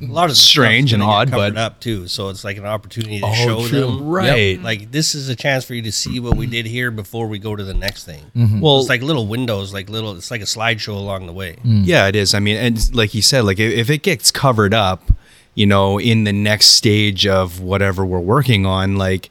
lot 0.00 0.30
of 0.30 0.36
Strange 0.36 0.94
and 0.94 1.02
odd, 1.02 1.30
but- 1.30 1.56
up 1.58 1.78
too. 1.78 2.08
So 2.08 2.30
it's 2.30 2.42
like 2.42 2.56
an 2.56 2.64
opportunity 2.64 3.20
to 3.20 3.26
Oh, 3.26 3.34
show 3.34 3.66
true. 3.68 3.80
them. 3.80 4.08
Right. 4.08 4.54
Yep. 4.56 4.64
Like 4.64 4.90
this 4.92 5.14
is 5.14 5.28
a 5.28 5.36
chance 5.36 5.64
for 5.64 5.74
you 5.74 5.82
to 5.82 5.92
see 5.92 6.18
what 6.18 6.36
we 6.36 6.46
did 6.46 6.64
here 6.66 6.90
before 6.90 7.28
we 7.28 7.38
go 7.38 7.54
to 7.54 7.62
the 7.62 7.74
next 7.74 8.04
thing. 8.04 8.22
Mm-hmm. 8.34 8.60
Well- 8.60 8.80
it's 8.80 8.88
like 8.88 9.02
little 9.02 9.26
windows, 9.26 9.74
like 9.74 9.90
little. 9.90 10.16
It's 10.16 10.30
like 10.30 10.40
a 10.40 10.44
slideshow 10.44 10.94
along 10.96 11.26
the 11.26 11.34
way. 11.34 11.56
Mm. 11.64 11.82
Yeah, 11.84 12.06
it 12.08 12.16
is. 12.16 12.32
I 12.34 12.38
mean, 12.38 12.56
and 12.56 12.94
like 12.94 13.12
you 13.12 13.20
said, 13.22 13.44
like 13.44 13.58
if, 13.58 13.70
if 13.72 13.90
it 13.90 14.02
gets 14.02 14.30
covered 14.30 14.72
up, 14.72 15.12
you 15.54 15.66
know, 15.66 16.00
in 16.00 16.24
the 16.24 16.32
next 16.32 16.66
stage 16.68 17.26
of 17.26 17.60
whatever 17.60 18.06
we're 18.06 18.20
working 18.20 18.64
on, 18.64 18.96
like 18.96 19.28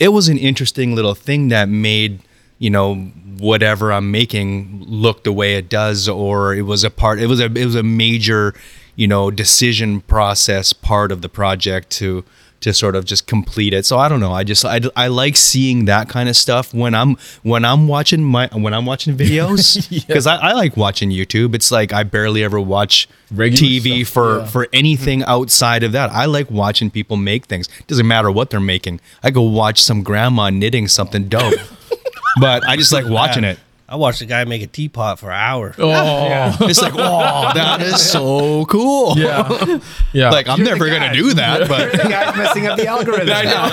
it 0.00 0.08
was 0.08 0.28
an 0.28 0.38
interesting 0.38 0.96
little 0.96 1.14
thing 1.14 1.48
that 1.48 1.68
made, 1.68 2.18
you 2.58 2.70
know, 2.70 2.96
whatever 3.38 3.92
I'm 3.92 4.10
making 4.10 4.84
look 4.86 5.24
the 5.24 5.32
way 5.32 5.56
it 5.56 5.68
does, 5.68 6.08
or 6.08 6.54
it 6.54 6.62
was 6.62 6.84
a 6.84 6.90
part. 6.90 7.20
It 7.20 7.26
was 7.26 7.40
a 7.40 7.46
it 7.46 7.64
was 7.64 7.74
a 7.74 7.82
major, 7.82 8.54
you 8.96 9.06
know, 9.06 9.30
decision 9.30 10.00
process 10.00 10.72
part 10.72 11.12
of 11.12 11.22
the 11.22 11.28
project 11.28 11.90
to 11.92 12.24
to 12.64 12.72
sort 12.72 12.96
of 12.96 13.04
just 13.04 13.26
complete 13.26 13.74
it. 13.74 13.84
So 13.84 13.98
I 13.98 14.08
don't 14.08 14.20
know. 14.20 14.32
I 14.32 14.42
just 14.42 14.64
I, 14.64 14.80
I 14.96 15.08
like 15.08 15.36
seeing 15.36 15.84
that 15.84 16.08
kind 16.08 16.30
of 16.30 16.36
stuff 16.36 16.72
when 16.72 16.94
I'm 16.94 17.16
when 17.42 17.62
I'm 17.62 17.88
watching 17.88 18.24
my 18.24 18.48
when 18.52 18.72
I'm 18.72 18.86
watching 18.86 19.14
videos 19.14 19.86
because 20.06 20.26
I, 20.26 20.36
I 20.36 20.52
like 20.52 20.74
watching 20.74 21.10
YouTube. 21.10 21.54
It's 21.54 21.70
like 21.70 21.92
I 21.92 22.04
barely 22.04 22.42
ever 22.42 22.58
watch 22.58 23.06
Regular 23.30 23.68
TV 23.68 24.00
stuff, 24.06 24.14
for 24.14 24.38
yeah. 24.38 24.46
for 24.46 24.68
anything 24.72 25.20
mm-hmm. 25.20 25.30
outside 25.30 25.82
of 25.82 25.92
that. 25.92 26.08
I 26.10 26.24
like 26.24 26.50
watching 26.50 26.90
people 26.90 27.18
make 27.18 27.44
things. 27.44 27.68
Doesn't 27.86 28.08
matter 28.08 28.30
what 28.30 28.48
they're 28.48 28.60
making. 28.60 29.00
I 29.22 29.30
go 29.30 29.42
watch 29.42 29.82
some 29.82 30.02
grandma 30.02 30.48
knitting 30.48 30.88
something 30.88 31.28
dope. 31.28 31.54
but 32.40 32.66
I 32.66 32.76
just 32.76 32.92
like 32.92 33.06
watching 33.06 33.44
it. 33.44 33.58
I 33.86 33.96
watched 33.96 34.22
a 34.22 34.26
guy 34.26 34.42
make 34.44 34.62
a 34.62 34.66
teapot 34.66 35.18
for 35.18 35.30
an 35.30 35.38
hour. 35.38 35.74
Oh, 35.78 36.56
It's 36.62 36.80
like, 36.80 36.94
oh, 36.96 37.50
that 37.54 37.82
is 37.82 38.00
so 38.04 38.64
cool. 38.64 39.16
yeah, 39.18 39.78
yeah. 40.14 40.30
Like 40.30 40.48
I'm 40.48 40.64
never 40.64 40.88
gonna 40.88 41.12
do 41.12 41.34
that, 41.34 41.68
but 41.68 41.92
the 41.92 41.98
guy's 41.98 42.34
messing 42.34 42.66
up 42.66 42.78
the 42.78 42.86
algorithm. 42.86 43.28
I 43.30 43.42
know. 43.44 43.68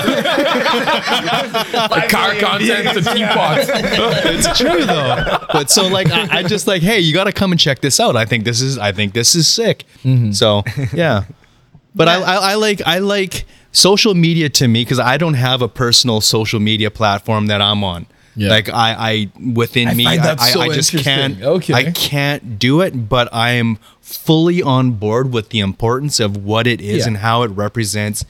like 1.92 2.10
car 2.10 2.36
content, 2.36 2.94
the 2.94 3.02
teapots. 3.10 3.70
it's 4.26 4.58
true 4.58 4.86
though. 4.86 5.38
But 5.54 5.70
so 5.70 5.88
like 5.88 6.12
I, 6.12 6.40
I 6.40 6.44
just 6.44 6.68
like, 6.68 6.82
hey, 6.82 7.00
you 7.00 7.14
got 7.14 7.24
to 7.26 7.32
come 7.32 7.52
and 7.52 7.60
check 7.60 7.80
this 7.80 7.98
out. 8.00 8.18
I 8.18 8.26
think 8.26 8.44
this 8.44 8.60
is 8.60 8.78
I 8.78 8.92
think 8.92 9.14
this 9.14 9.34
is 9.34 9.48
sick. 9.48 9.86
Mm-hmm. 10.04 10.34
So 10.34 10.64
yeah, 10.94 11.24
but 11.96 12.10
I, 12.10 12.22
I 12.22 12.36
I 12.52 12.56
like 12.56 12.82
I 12.86 12.98
like 13.00 13.46
social 13.72 14.14
media 14.14 14.50
to 14.50 14.68
me 14.68 14.84
because 14.84 15.00
I 15.00 15.16
don't 15.18 15.36
have 15.36 15.62
a 15.62 15.70
personal 15.70 16.20
social 16.20 16.60
media 16.60 16.92
platform 16.92 17.48
that 17.48 17.62
I'm 17.62 17.82
on. 17.84 18.08
Yeah. 18.42 18.50
Like 18.50 18.70
I, 18.70 18.96
I 18.98 19.32
within 19.54 19.88
I 19.90 19.94
me, 19.94 20.08
I, 20.08 20.18
that 20.18 20.42
I, 20.42 20.62
I 20.62 20.70
just 20.70 20.98
can't. 20.98 21.42
Okay. 21.42 21.74
I 21.74 21.92
can't 21.92 22.58
do 22.58 22.82
it, 22.82 23.08
but 23.08 23.30
I 23.32 23.52
am 23.52 23.78
fully 24.00 24.64
on 24.64 24.94
board 24.94 25.32
with 25.32 25.50
the 25.50 25.60
importance 25.60 26.20
of 26.20 26.44
what 26.44 26.66
it 26.66 26.82
is 26.82 27.00
Yeah. 27.00 27.08
and 27.10 27.18
how 27.18 27.44
it 27.44 27.50
represents 27.50 28.26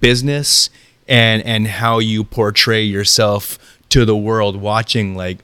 business 0.00 0.70
and 1.06 1.42
and 1.42 1.66
how 1.66 1.98
you 1.98 2.24
portray 2.24 2.82
yourself 2.82 3.58
to 3.90 4.04
the 4.04 4.16
world 4.16 4.56
watching 4.56 5.14
like 5.14 5.38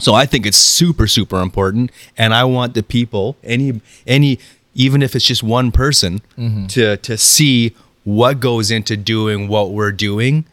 so 0.00 0.14
i 0.14 0.24
think 0.24 0.46
it's 0.46 0.56
super 0.56 1.06
super 1.06 1.42
important 1.42 1.90
and 2.16 2.32
i 2.32 2.42
want 2.42 2.72
the 2.72 2.82
people 2.82 3.36
any 3.44 3.82
any 4.06 4.38
even 4.74 5.02
if 5.02 5.14
it's 5.14 5.26
just 5.26 5.42
one 5.42 5.70
person 5.70 6.22
mm-hmm. 6.38 6.66
to 6.66 6.96
to 6.98 7.18
see 7.18 7.74
what 8.04 8.40
goes 8.40 8.70
into 8.70 8.96
doing 8.96 9.48
what 9.48 9.72
we're 9.72 9.92
doing 9.92 10.46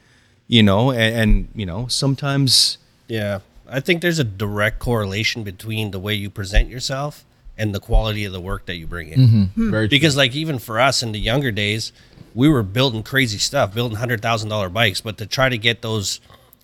you 0.53 0.61
know 0.61 0.91
and, 0.91 1.15
and 1.15 1.47
you 1.55 1.65
know 1.65 1.87
sometimes 1.87 2.77
Yeah, 3.07 3.39
I 3.67 3.79
think 3.79 4.01
there's 4.01 4.19
a 4.19 4.23
direct 4.23 4.77
correlation 4.77 5.43
between 5.43 5.89
the 5.91 5.99
way 5.99 6.13
you 6.13 6.29
present 6.29 6.69
yourself 6.69 7.25
and 7.57 7.73
the 7.73 7.79
quality 7.79 8.23
of 8.25 8.33
the 8.33 8.39
work 8.39 8.65
that 8.67 8.75
you 8.75 8.85
bring 8.85 9.09
in. 9.09 9.19
Mm-hmm. 9.19 9.43
Hmm. 9.43 9.71
Very 9.71 9.87
true. 9.87 9.95
Because 9.95 10.15
like 10.15 10.35
even 10.35 10.59
for 10.59 10.79
us 10.79 11.01
in 11.01 11.11
the 11.11 11.19
younger 11.19 11.51
days, 11.51 11.91
we 12.35 12.47
were 12.49 12.63
building 12.63 13.01
crazy 13.01 13.39
stuff, 13.39 13.73
building 13.73 13.97
hundred 13.97 14.21
thousand 14.21 14.49
dollar 14.49 14.69
bikes, 14.69 15.01
but 15.01 15.17
to 15.17 15.25
try 15.25 15.49
to 15.49 15.57
get 15.57 15.81
those 15.81 16.19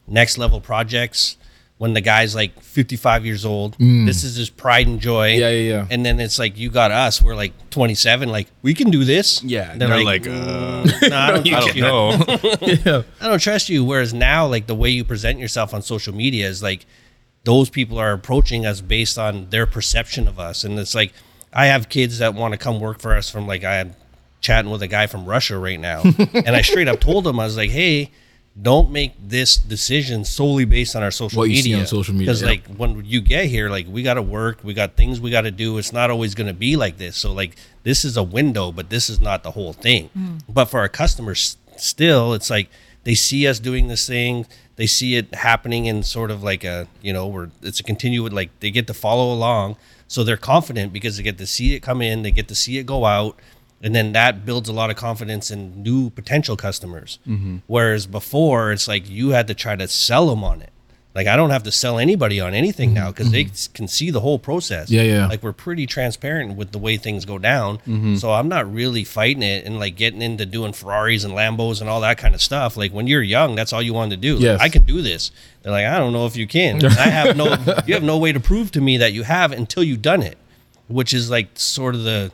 next 0.08 0.38
level 0.38 0.62
projects 0.62 1.38
when 1.80 1.94
the 1.94 2.02
guy's 2.02 2.36
like 2.36 2.60
55 2.62 3.26
years 3.26 3.46
old, 3.46 3.76
this 3.80 4.26
is 4.26 4.36
his 4.36 4.50
pride 4.50 4.86
and 4.86 5.00
joy. 5.00 5.30
Yeah, 5.36 5.50
yeah, 5.50 5.70
yeah. 5.70 5.88
And 5.90 6.06
then 6.06 6.20
it's 6.20 6.38
like 6.38 6.58
you 6.58 6.70
got 6.70 6.92
us, 6.92 7.22
we're 7.22 7.36
like 7.38 7.54
27, 7.70 8.28
like 8.28 8.48
we 8.62 8.74
can 8.74 8.92
do 8.92 9.06
this. 9.06 9.42
Yeah, 9.42 9.72
And 9.72 9.80
they're, 9.80 9.88
they're 9.88 10.04
like, 10.04 10.26
like, 10.26 10.36
"Mm, 10.36 11.10
nah, 11.10 11.26
I 11.26 11.32
don't, 11.32 11.48
i 11.48 11.50
trust 11.50 11.68
don't 11.68 11.76
you." 11.78 11.82
know 11.82 12.12
yeah. 12.98 13.02
I 13.22 13.28
don't 13.30 13.40
trust 13.40 13.70
you. 13.70 13.86
Whereas 13.86 14.14
now, 14.14 14.46
like 14.46 14.68
the 14.68 14.76
way 14.76 14.90
you 14.90 15.06
present 15.06 15.40
yourself 15.40 15.74
on 15.74 15.82
social 15.82 16.14
media 16.14 16.50
is 16.50 16.62
like 16.62 16.86
those 17.46 17.70
people 17.70 17.98
are 17.98 18.12
approaching 18.12 18.66
us 18.66 18.82
based 18.82 19.18
on 19.18 19.50
their 19.50 19.66
perception 19.66 20.28
of 20.28 20.38
us. 20.38 20.66
And 20.66 20.78
it's 20.78 20.94
like 20.94 21.14
I 21.54 21.68
have 21.68 21.88
kids 21.88 22.20
that 22.20 22.34
want 22.34 22.52
to 22.52 22.58
come 22.58 22.82
work 22.82 23.00
for 23.00 23.16
us 23.16 23.30
from 23.30 23.48
like 23.48 23.64
I 23.64 23.76
am 23.78 23.96
chatting 24.42 24.70
with 24.70 24.82
a 24.82 24.88
guy 24.88 25.08
from 25.08 25.26
Russia 25.26 25.58
right 25.58 25.80
now. 25.80 26.02
and 26.34 26.50
I 26.50 26.62
straight 26.62 26.90
up 26.90 27.00
told 27.00 27.26
him, 27.26 27.40
I 27.40 27.46
was 27.46 27.56
like, 27.56 27.70
hey, 27.72 28.12
don't 28.62 28.92
make 28.92 29.14
this 29.22 29.56
decision 29.58 30.26
solely 30.26 30.66
based 30.66 30.96
on 30.96 31.04
our 31.04 31.12
social 31.12 31.40
What 31.40 31.50
you 31.50 31.56
media. 31.58 31.76
see 31.76 31.80
on 31.82 31.88
social 31.88 32.14
media, 32.14 32.28
Because 32.28 32.42
yeah. 32.42 32.48
like 32.50 32.68
when 32.76 33.04
you 33.06 33.22
get 33.22 33.46
here, 33.46 33.70
like 33.70 33.88
we 33.88 34.04
gotta 34.04 34.22
work, 34.22 34.60
we 34.64 34.74
got 34.74 34.96
things 34.96 35.22
we 35.22 35.30
gotta 35.30 35.52
do. 35.52 35.78
It's 35.78 35.94
not 35.94 36.10
always 36.10 36.36
gonna 36.36 36.54
be 36.54 36.76
like 36.76 36.98
this. 36.98 37.16
So 37.16 37.32
like 37.32 37.56
this 37.84 38.04
is 38.04 38.18
a 38.18 38.24
window, 38.24 38.72
but 38.72 38.90
this 38.90 39.10
is 39.10 39.20
not 39.20 39.44
the 39.44 39.52
whole 39.52 39.74
thing. 39.74 40.10
Mm. 40.18 40.42
But 40.50 40.66
for 40.66 40.80
our 40.80 40.90
customers 40.90 41.58
still, 41.78 42.34
it's 42.34 42.50
like 42.50 42.70
they 43.04 43.16
see 43.16 43.48
us 43.48 43.60
doing 43.60 43.88
this 43.88 44.06
thing, 44.08 44.46
they 44.76 44.88
see 44.88 45.16
it 45.16 45.34
happening 45.36 45.86
in 45.86 46.04
sort 46.04 46.32
of 46.32 46.44
like 46.44 46.64
a 46.64 46.88
you 47.02 47.14
know, 47.14 47.28
where 47.28 47.50
it's 47.62 47.80
a 47.80 47.84
continued 47.84 48.34
like 48.34 48.50
they 48.60 48.72
get 48.72 48.88
to 48.88 48.94
follow 48.94 49.34
along. 49.34 49.78
So 50.08 50.24
they're 50.24 50.38
confident 50.38 50.92
because 50.92 51.18
they 51.18 51.24
get 51.24 51.38
to 51.38 51.46
see 51.46 51.76
it 51.76 51.82
come 51.82 52.02
in, 52.02 52.24
they 52.24 52.32
get 52.32 52.48
to 52.48 52.56
see 52.56 52.80
it 52.80 52.86
go 52.88 53.06
out, 53.06 53.38
and 53.82 53.96
then 53.96 54.12
that 54.14 54.46
builds 54.46 54.70
a 54.70 54.74
lot 54.74 54.90
of 54.90 54.96
confidence 54.96 55.52
in 55.52 55.84
new 55.84 56.10
potential 56.10 56.58
customers. 56.58 57.20
Whereas 57.68 58.08
before, 58.08 58.72
it's 58.72 58.88
like 58.88 59.10
you 59.10 59.30
had 59.30 59.48
to 59.48 59.54
try 59.54 59.76
to 59.76 59.88
sell 59.88 60.28
them 60.28 60.44
on 60.44 60.62
it. 60.62 60.72
Like 61.16 61.26
I 61.28 61.36
don't 61.36 61.50
have 61.50 61.64
to 61.64 61.72
sell 61.72 61.98
anybody 61.98 62.40
on 62.40 62.54
anything 62.54 62.94
now 62.94 63.10
because 63.10 63.32
they 63.32 63.46
mm-hmm. 63.46 63.74
can 63.74 63.88
see 63.88 64.12
the 64.12 64.20
whole 64.20 64.38
process. 64.38 64.92
Yeah, 64.92 65.02
yeah. 65.02 65.28
Like 65.28 65.42
we're 65.42 65.54
pretty 65.54 65.88
transparent 65.88 66.56
with 66.56 66.72
the 66.72 66.78
way 66.78 66.98
things 66.98 67.26
go 67.26 67.40
down. 67.40 67.80
Mm-hmm. 67.80 68.16
So 68.16 68.32
I'm 68.32 68.48
not 68.48 68.72
really 68.72 69.04
fighting 69.04 69.42
it 69.42 69.66
and 69.66 69.80
like 69.80 69.96
getting 69.96 70.22
into 70.22 70.46
doing 70.46 70.72
Ferraris 70.72 71.24
and 71.24 71.34
Lambos 71.34 71.82
and 71.82 71.90
all 71.90 72.02
that 72.02 72.20
kind 72.20 72.36
of 72.36 72.42
stuff. 72.42 72.78
Like 72.78 72.94
when 72.94 73.08
you're 73.08 73.24
young, 73.24 73.56
that's 73.56 73.74
all 73.74 73.82
you 73.82 73.94
want 73.94 74.12
to 74.12 74.18
do. 74.18 74.38
Like, 74.38 74.62
I 74.62 74.70
can 74.70 74.84
do 74.84 75.02
this. 75.02 75.32
They're 75.64 75.72
like, 75.72 75.88
I 75.88 75.98
don't 75.98 76.14
know 76.14 76.28
if 76.28 76.38
you 76.38 76.48
can. 76.48 76.86
I 76.86 77.10
have 77.10 77.36
no. 77.36 77.58
You 77.86 77.96
have 77.96 78.04
no 78.04 78.18
way 78.18 78.32
to 78.32 78.40
prove 78.40 78.72
to 78.72 78.82
me 78.82 78.98
that 78.98 79.14
you 79.14 79.24
have 79.24 79.52
until 79.52 79.84
you've 79.84 80.02
done 80.02 80.22
it, 80.22 80.38
which 80.88 81.14
is 81.14 81.30
like 81.32 81.48
sort 81.56 81.96
of 81.96 82.04
the 82.04 82.32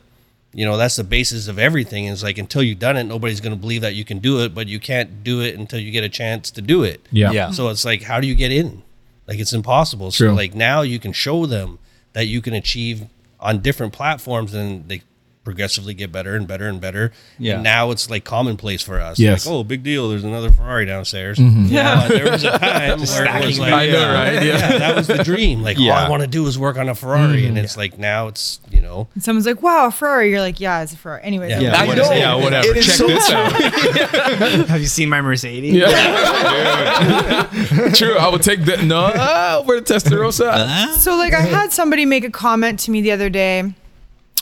you 0.58 0.64
know 0.64 0.76
that's 0.76 0.96
the 0.96 1.04
basis 1.04 1.48
of 1.48 1.58
everything 1.58 2.06
is 2.06 2.22
like 2.22 2.38
until 2.38 2.62
you've 2.62 2.78
done 2.88 2.96
it 2.96 3.04
nobody's 3.04 3.40
going 3.44 3.54
to 3.54 3.60
believe 3.66 3.82
that 3.82 3.94
you 3.94 4.04
can 4.10 4.18
do 4.18 4.42
it 4.44 4.54
but 4.54 4.66
you 4.66 4.80
can't 4.80 5.22
do 5.22 5.40
it 5.46 5.52
until 5.60 5.78
you 5.78 5.90
get 5.90 6.02
a 6.02 6.08
chance 6.08 6.50
to 6.50 6.62
do 6.62 6.82
it 6.82 6.98
Yeah. 7.12 7.30
Yeah. 7.30 7.50
so 7.50 7.68
it's 7.68 7.84
like 7.84 8.02
how 8.10 8.18
do 8.20 8.26
you 8.26 8.34
get 8.34 8.50
in 8.50 8.82
like 9.28 9.38
it's 9.38 9.52
impossible 9.52 10.10
True. 10.10 10.28
so 10.30 10.34
like 10.34 10.54
now 10.54 10.80
you 10.92 10.98
can 10.98 11.12
show 11.12 11.46
them 11.46 11.78
that 12.14 12.26
you 12.26 12.40
can 12.40 12.54
achieve 12.54 13.04
on 13.38 13.60
different 13.60 13.92
platforms 13.92 14.54
and 14.54 14.88
they 14.88 15.02
progressively 15.46 15.94
get 15.94 16.10
better 16.10 16.34
and 16.34 16.48
better 16.48 16.66
and 16.66 16.80
better 16.80 17.12
Yeah. 17.38 17.54
and 17.54 17.62
now 17.62 17.92
it's 17.92 18.10
like 18.10 18.24
commonplace 18.24 18.82
for 18.82 19.00
us 19.00 19.16
Yes. 19.20 19.46
like 19.46 19.54
oh 19.54 19.62
big 19.62 19.84
deal 19.84 20.08
there's 20.08 20.24
another 20.24 20.50
ferrari 20.50 20.84
downstairs 20.86 21.38
yeah 21.38 22.08
there 22.08 22.28
was 22.32 22.42
a 22.42 22.58
time 22.58 22.98
where 23.00 23.42
it 23.42 23.46
was 23.46 23.58
like 23.60 23.72
I 23.72 23.86
know, 23.86 24.12
right? 24.12 24.42
yeah. 24.44 24.78
that 24.78 24.96
was 24.96 25.06
the 25.06 25.22
dream 25.22 25.62
like 25.62 25.78
all 25.78 25.92
i 25.92 26.08
want 26.10 26.22
to 26.22 26.26
do 26.26 26.44
is 26.48 26.58
work 26.58 26.76
on 26.76 26.88
a 26.88 26.96
ferrari 26.96 27.46
and 27.46 27.56
it's 27.56 27.76
like 27.76 27.96
now 27.96 28.26
it's 28.26 28.58
you 28.72 28.80
know 28.82 29.06
And 29.14 29.22
someone's 29.22 29.46
like, 29.46 29.62
"Wow, 29.62 29.86
a 29.86 29.90
Ferrari." 29.90 30.30
You're 30.30 30.40
like, 30.40 30.58
"Yeah, 30.58 30.82
it's 30.82 30.92
a 30.92 30.96
Ferrari." 30.96 31.22
Anyway. 31.22 31.48
Yeah. 31.50 31.56
I'm 31.56 31.62
yeah, 31.62 31.72
like, 31.72 31.88
whatever, 31.88 32.14
yeah 32.16 32.34
whatever 32.34 32.68
It 32.68 32.76
is 32.78 32.86
check 32.86 32.94
so 32.96 33.06
this 33.06 33.30
out 33.30 33.52
Have 34.68 34.80
you 34.80 34.86
seen 34.86 35.08
my 35.08 35.20
Mercedes? 35.20 35.74
Yeah. 35.74 37.48
True. 37.94 38.16
I 38.16 38.28
would 38.30 38.42
take 38.42 38.60
that. 38.64 38.82
No, 38.84 39.00
uh, 39.06 39.62
where 39.64 39.80
the 39.80 39.94
Testarossa. 39.94 40.88
So 40.94 41.16
like 41.16 41.32
I 41.34 41.40
had 41.40 41.72
somebody 41.72 42.04
make 42.06 42.24
a 42.24 42.30
comment 42.30 42.80
to 42.80 42.90
me 42.90 43.00
the 43.02 43.12
other 43.12 43.30
day. 43.30 43.72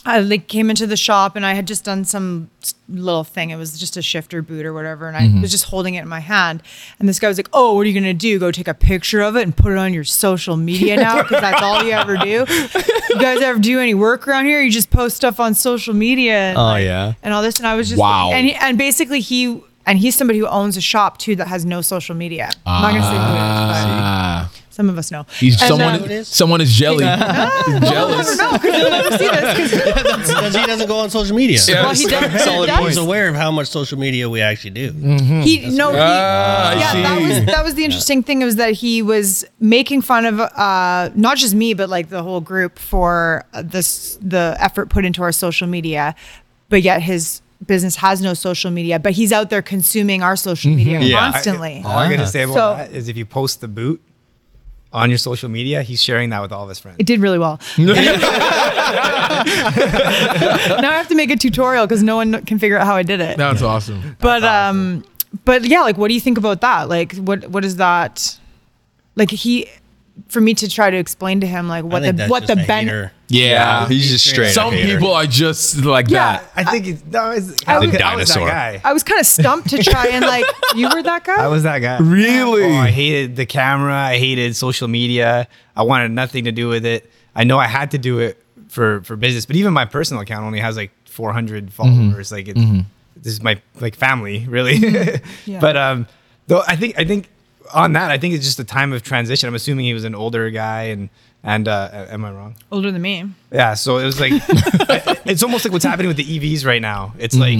I 0.07 0.19
like 0.19 0.47
came 0.47 0.69
into 0.69 0.85
the 0.85 0.95
shop 0.97 1.35
and 1.35 1.45
I 1.45 1.53
had 1.55 1.65
just 1.65 1.83
done 1.83 2.05
some 2.05 2.49
little 2.87 3.23
thing. 3.23 3.49
It 3.49 3.55
was 3.55 3.79
just 3.79 3.97
a 3.97 4.01
shifter 4.03 4.41
boot 4.43 4.63
or 4.65 4.71
whatever, 4.73 5.07
and 5.07 5.17
I 5.17 5.41
was 5.41 5.49
just 5.49 5.65
holding 5.65 5.95
it 5.95 6.01
in 6.03 6.07
my 6.07 6.19
hand. 6.19 6.61
And 6.99 7.09
this 7.09 7.19
guy 7.19 7.27
was 7.27 7.37
like, 7.37 7.49
"Oh, 7.53 7.73
what 7.73 7.81
are 7.81 7.89
you 7.89 7.93
gonna 7.99 8.13
do? 8.13 8.37
Go 8.37 8.51
take 8.51 8.67
a 8.67 8.73
picture 8.75 9.21
of 9.21 9.35
it 9.35 9.41
and 9.41 9.55
put 9.57 9.71
it 9.71 9.77
on 9.79 9.93
your 9.95 10.03
social 10.03 10.57
media 10.57 10.95
now? 11.07 11.23
Because 11.23 11.41
that's 11.41 11.61
all 11.61 11.83
you 11.83 11.91
ever 11.93 12.17
do. 12.17 12.45
You 13.09 13.19
guys 13.19 13.41
ever 13.41 13.57
do 13.59 13.79
any 13.79 13.93
work 13.95 14.27
around 14.27 14.45
here? 14.45 14.61
You 14.61 14.69
just 14.71 14.91
post 14.91 15.15
stuff 15.15 15.39
on 15.39 15.53
social 15.55 15.93
media. 15.93 16.33
And, 16.35 16.57
Oh, 16.57 16.63
like, 16.63 16.83
yeah. 16.85 17.13
and 17.23 17.33
all 17.33 17.41
this. 17.41 17.57
And 17.57 17.67
I 17.67 17.75
was 17.75 17.89
just 17.89 17.99
Wow. 17.99 18.31
And 18.31 18.45
he, 18.47 18.53
and 18.53 18.77
basically 18.77 19.21
he 19.21 19.59
and 19.87 19.97
he's 19.99 20.15
somebody 20.15 20.39
who 20.39 20.47
owns 20.47 20.77
a 20.77 20.81
shop 20.81 21.17
too 21.17 21.35
that 21.37 21.47
has 21.47 21.65
no 21.65 21.81
social 21.81 22.15
media. 22.15 22.49
I'm 22.65 22.81
not 22.81 22.91
gonna 22.91 23.03
say 23.03 23.09
who 23.09 23.15
it 23.15 23.35
is, 23.35 23.41
Ah, 23.41 24.49
but 24.51 24.54
some 24.75 24.89
of 24.89 24.97
us 24.97 25.09
know. 25.09 25.25
he's 25.39 25.59
And, 25.61 25.69
someone. 25.69 26.03
It 26.03 26.11
is? 26.11 26.27
someone 26.27 26.59
is 26.61 26.71
jelly. 26.73 27.05
He's 27.65 27.89
jealous. 27.89 28.37
no, 28.37 28.51
because 28.53 28.77
you'll 28.79 28.89
never 28.91 29.17
see 29.17 29.29
'cause- 29.29 29.71
Because 30.35 30.55
he 30.55 30.65
doesn't 30.65 30.87
go 30.87 30.97
on 30.99 31.09
social 31.09 31.35
media. 31.35 31.59
Yeah. 31.67 31.83
well, 31.83 31.93
he 31.95 32.05
does. 32.05 32.43
Solid 32.43 32.69
he. 32.69 32.85
He's 32.85 32.97
aware 32.97 33.29
of 33.29 33.35
how 33.35 33.51
much 33.51 33.67
social 33.69 33.97
media 33.97 34.29
we 34.29 34.41
actually 34.41 34.71
do. 34.71 34.91
He 34.91 35.69
no. 35.69 35.91
He, 35.91 35.97
Ah, 35.97 36.73
yeah, 36.73 37.01
that 37.03 37.21
was 37.21 37.45
that 37.45 37.63
was 37.63 37.73
the 37.75 37.85
interesting 37.85 38.21
thing 38.21 38.43
was 38.43 38.57
that 38.57 38.73
he 38.73 39.01
was 39.01 39.45
making 39.59 40.01
fun 40.01 40.25
of 40.25 40.39
uh, 40.41 41.09
not 41.15 41.37
just 41.37 41.55
me 41.55 41.73
but 41.73 41.87
like 41.89 42.09
the 42.09 42.21
whole 42.21 42.41
group 42.41 42.77
for 42.77 43.45
uh, 43.53 43.61
this 43.63 44.17
the 44.21 44.55
effort 44.59 44.89
put 44.89 45.05
into 45.05 45.23
our 45.23 45.31
social 45.31 45.67
media, 45.67 46.15
but 46.69 46.81
yet 46.81 47.01
his 47.01 47.41
business 47.65 47.95
has 47.95 48.21
no 48.21 48.33
social 48.33 48.69
media, 48.71 48.99
but 48.99 49.13
he's 49.13 49.31
out 49.31 49.49
there 49.49 49.61
consuming 49.61 50.21
our 50.21 50.35
social 50.35 50.71
media 50.71 50.99
Yeah. 50.99 51.17
I- 51.17 51.31
constantly. 51.31 51.81
All 51.85 51.97
I 51.97 52.09
gotta 52.13 52.27
say 52.27 52.43
about 52.43 52.53
So- 52.55 52.75
that 52.77 52.91
is 52.91 53.07
if 53.07 53.15
you 53.15 53.25
post 53.25 53.61
the 53.61 53.67
boot 53.69 54.01
on 54.95 55.09
your 55.09 55.17
social 55.17 55.49
media, 55.49 55.83
he's 55.83 56.01
sharing 56.01 56.29
that 56.29 56.41
with 56.41 56.51
all 56.53 56.63
of 56.63 56.69
his 56.69 56.79
friends. 56.79 56.95
it 56.99 57.05
did 57.05 57.19
really 57.19 57.37
well. 57.37 57.59
now 57.77 57.91
I 60.89 60.95
have 60.97 61.09
to 61.09 61.15
make 61.15 61.29
a 61.31 61.35
tutorial 61.35 61.85
because 61.85 62.01
no 62.01 62.15
one 62.15 62.43
can 62.45 62.59
figure 62.59 62.77
out 62.77 62.85
how 62.87 62.95
I 62.95 63.03
did 63.03 63.19
it. 63.19 63.37
That's 63.37 63.61
awesome. 63.61 64.15
but 64.21 64.43
um 64.43 65.03
but 65.43 65.65
yeah 65.65 65.81
like 65.81 65.97
what 65.97 66.07
do 66.07 66.13
you 66.13 66.21
think 66.21 66.37
about 66.37 66.61
that 66.61 66.87
like 66.87 67.13
what 67.17 67.45
what 67.49 67.65
is 67.65 67.75
that 67.75 68.39
like 69.17 69.29
he 69.31 69.67
for 70.27 70.39
me 70.41 70.53
to 70.55 70.69
try 70.69 70.89
to 70.89 70.97
explain 70.97 71.41
to 71.41 71.47
him 71.47 71.67
like 71.67 71.83
what 71.83 72.01
the 72.01 72.27
what 72.27 72.47
the 72.47 72.53
a 72.53 72.55
ben 72.55 72.85
hater. 72.85 73.11
Yeah. 73.27 73.87
He's 73.87 74.09
just 74.09 74.29
straight. 74.29 74.51
Some 74.53 74.67
up 74.67 74.73
people 74.73 75.11
are 75.13 75.25
just 75.25 75.83
like 75.83 76.09
Yeah. 76.09 76.37
that. 76.37 76.51
I 76.55 76.63
think 76.71 76.87
it's, 76.87 77.03
no, 77.05 77.31
it's, 77.31 77.53
I 77.67 77.75
I, 77.75 77.79
was- 77.79 77.91
was, 77.91 78.01
I 78.01 78.15
was 78.15 78.29
that 78.29 78.39
guy. 78.39 78.81
i 78.83 78.93
was 78.93 79.03
kind 79.03 79.19
of 79.19 79.25
stumped 79.25 79.69
to 79.71 79.83
try 79.83 80.07
and 80.07 80.25
like 80.25 80.45
you 80.75 80.89
were 80.89 81.03
that 81.03 81.23
guy 81.23 81.43
I 81.43 81.47
was 81.47 81.63
that 81.63 81.79
guy. 81.79 81.97
Really? 81.99 82.63
Oh, 82.63 82.73
I 82.77 82.89
hated 82.91 83.35
the 83.35 83.45
camera. 83.45 83.93
I 83.95 84.17
hated 84.17 84.55
social 84.55 84.87
media. 84.87 85.47
I 85.75 85.83
wanted 85.83 86.11
nothing 86.11 86.45
to 86.45 86.51
do 86.51 86.67
with 86.69 86.85
it. 86.85 87.09
I 87.35 87.43
know 87.43 87.57
I 87.59 87.67
had 87.67 87.91
to 87.91 87.97
do 87.97 88.19
it 88.19 88.41
for 88.69 89.01
for 89.03 89.15
business, 89.15 89.45
but 89.45 89.55
even 89.57 89.73
my 89.73 89.85
personal 89.85 90.21
account 90.21 90.45
only 90.45 90.59
has 90.59 90.75
like 90.77 90.91
400 91.09 91.73
followers. 91.73 92.31
Like 92.31 92.47
it's 92.47 92.59
this 93.15 93.33
is 93.33 93.41
my 93.43 93.59
like 93.81 93.95
family, 93.95 94.45
really. 94.47 94.77
Yeah. 95.45 95.59
But 95.59 95.75
um, 95.77 96.07
though 96.47 96.63
I 96.67 96.75
think 96.75 96.97
I 96.99 97.05
think 97.05 97.29
on 97.73 97.93
that 97.93 98.11
I 98.11 98.17
think 98.17 98.33
it's 98.33 98.45
just 98.45 98.59
a 98.59 98.63
time 98.63 98.93
of 98.93 99.03
transition. 99.03 99.47
I'm 99.47 99.55
assuming 99.55 99.85
he 99.85 99.93
was 99.93 100.03
an 100.03 100.15
older 100.15 100.49
guy, 100.49 100.83
and 100.83 101.09
and 101.43 101.67
uh, 101.67 102.07
am 102.09 102.25
I 102.25 102.31
wrong? 102.31 102.55
older 102.71 102.91
than 102.91 103.01
me 103.01 103.29
Yeah. 103.51 103.73
So 103.75 103.97
it 103.97 104.05
was 104.05 104.19
like 104.19 104.31
it's 105.25 105.43
almost 105.43 105.65
like 105.65 105.71
what's 105.73 105.85
happening 105.85 106.07
with 106.07 106.17
the 106.17 106.23
EVs 106.39 106.65
right 106.65 106.81
now. 106.81 107.13
It's 107.19 107.35
like 107.35 107.59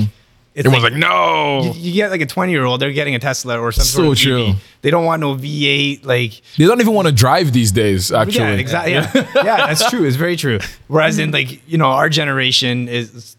it's 0.55 0.65
Everyone's 0.65 0.83
like, 0.83 0.93
like, 0.93 1.01
no. 1.01 1.63
you, 1.63 1.71
you 1.89 1.93
get 1.93 2.11
like 2.11 2.21
a 2.21 2.25
20 2.25 2.49
year 2.49 2.63
old, 2.63 2.79
they're 2.81 2.93
getting 2.93 3.13
a 3.13 3.19
Tesla 3.19 3.59
or 3.59 3.73
some 3.73 3.83
So 3.83 4.03
sort 4.03 4.17
of 4.17 4.23
true. 4.23 4.45
EV. 4.51 4.55
They 4.83 4.89
don't 4.89 5.03
want 5.03 5.19
no 5.19 5.35
V8. 5.35 6.05
Like, 6.05 6.41
They 6.57 6.65
don't 6.65 6.79
even 6.79 6.93
want 6.93 7.09
to 7.09 7.11
drive 7.13 7.51
these 7.51 7.73
days, 7.73 8.09
actually. 8.09 8.39
yeah, 8.39 8.51
exactly. 8.51 8.93
Yeah. 8.93 9.11
yeah, 9.35 9.67
that's 9.67 9.89
true. 9.89 10.05
It's 10.05 10.15
very 10.15 10.37
true. 10.37 10.59
Whereas 10.87 11.19
in 11.19 11.31
like, 11.31 11.67
you 11.69 11.77
know, 11.77 11.87
our 11.87 12.07
generation 12.07 12.87
is, 12.87 13.35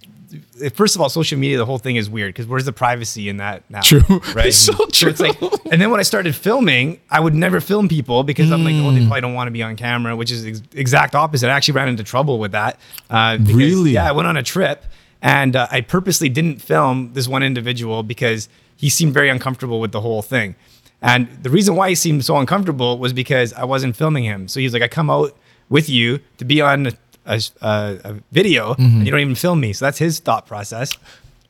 first 0.75 0.95
of 0.97 1.01
all, 1.03 1.09
social 1.09 1.39
media, 1.39 1.57
the 1.59 1.67
whole 1.67 1.79
thing 1.79 1.97
is 1.97 2.09
weird 2.11 2.31
because 2.35 2.47
where's 2.47 2.65
the 2.65 2.73
privacy 2.73 3.29
in 3.29 3.37
that 3.39 3.63
now? 3.71 3.81
True. 3.81 4.01
Right. 4.35 4.47
It's 4.47 4.57
so 4.57 4.75
true. 4.87 5.11
it's 5.11 5.21
like, 5.21 5.41
and 5.71 5.81
then 5.81 5.91
when 5.91 6.01
I 6.01 6.03
started 6.05 6.35
filming, 6.35 7.01
I 7.11 7.21
would 7.21 7.35
never 7.35 7.61
film 7.61 7.89
people 7.89 8.23
because 8.23 8.51
I'm 8.53 8.65
like, 8.65 8.75
oh, 8.75 8.91
Mm. 8.91 8.95
they 8.99 9.01
probably 9.07 9.21
don't 9.23 9.35
want 9.35 9.49
to 9.49 9.53
be 9.53 9.63
on 9.63 9.77
camera, 9.77 10.15
which 10.17 10.31
is 10.31 10.45
ex- 10.47 10.63
exact 10.75 11.15
opposite. 11.15 11.49
I 11.49 11.53
actually 11.53 11.75
ran 11.75 11.89
into 11.89 12.05
trouble 12.05 12.39
with 12.39 12.53
that. 12.53 12.79
Uh, 13.11 13.39
because, 13.39 13.55
Really? 13.55 13.91
Yeah, 13.93 14.09
I 14.09 14.13
went 14.13 14.29
on 14.29 14.37
a 14.37 14.43
trip 14.43 14.85
and 15.23 15.57
uh, 15.57 15.67
I 15.71 15.81
purposely 15.81 16.29
didn't 16.29 16.61
film 16.63 17.13
this 17.15 17.27
one 17.29 17.43
individual 17.43 18.03
because 18.03 18.49
he 18.77 18.89
seemed 18.91 19.15
very 19.15 19.29
uncomfortable 19.31 19.81
with 19.81 19.93
the 19.93 20.01
whole 20.01 20.23
thing. 20.23 20.55
And 21.03 21.29
the 21.43 21.51
reason 21.51 21.77
why 21.77 21.91
he 21.91 21.95
seemed 21.95 22.25
so 22.25 22.37
uncomfortable 22.39 22.99
was 22.99 23.13
because 23.13 23.53
I 23.53 23.65
wasn't 23.65 23.97
filming 23.97 24.25
him. 24.25 24.49
So 24.49 24.61
he's 24.61 24.73
like, 24.73 24.83
I 24.83 24.89
come 24.89 25.11
out 25.11 25.37
with 25.69 25.89
you 25.89 26.21
to 26.39 26.45
be 26.45 26.61
on 26.61 26.93
a, 27.27 27.41
a, 27.61 27.69
a- 27.69 27.99
a 28.11 28.15
video 28.33 28.75
Mm-hmm. 28.75 28.83
and 28.83 29.05
you 29.07 29.11
don't 29.11 29.21
even 29.21 29.35
film 29.35 29.61
me. 29.61 29.73
So 29.73 29.85
that's 29.85 29.99
his 29.99 30.19
thought 30.21 30.47
process. 30.47 30.93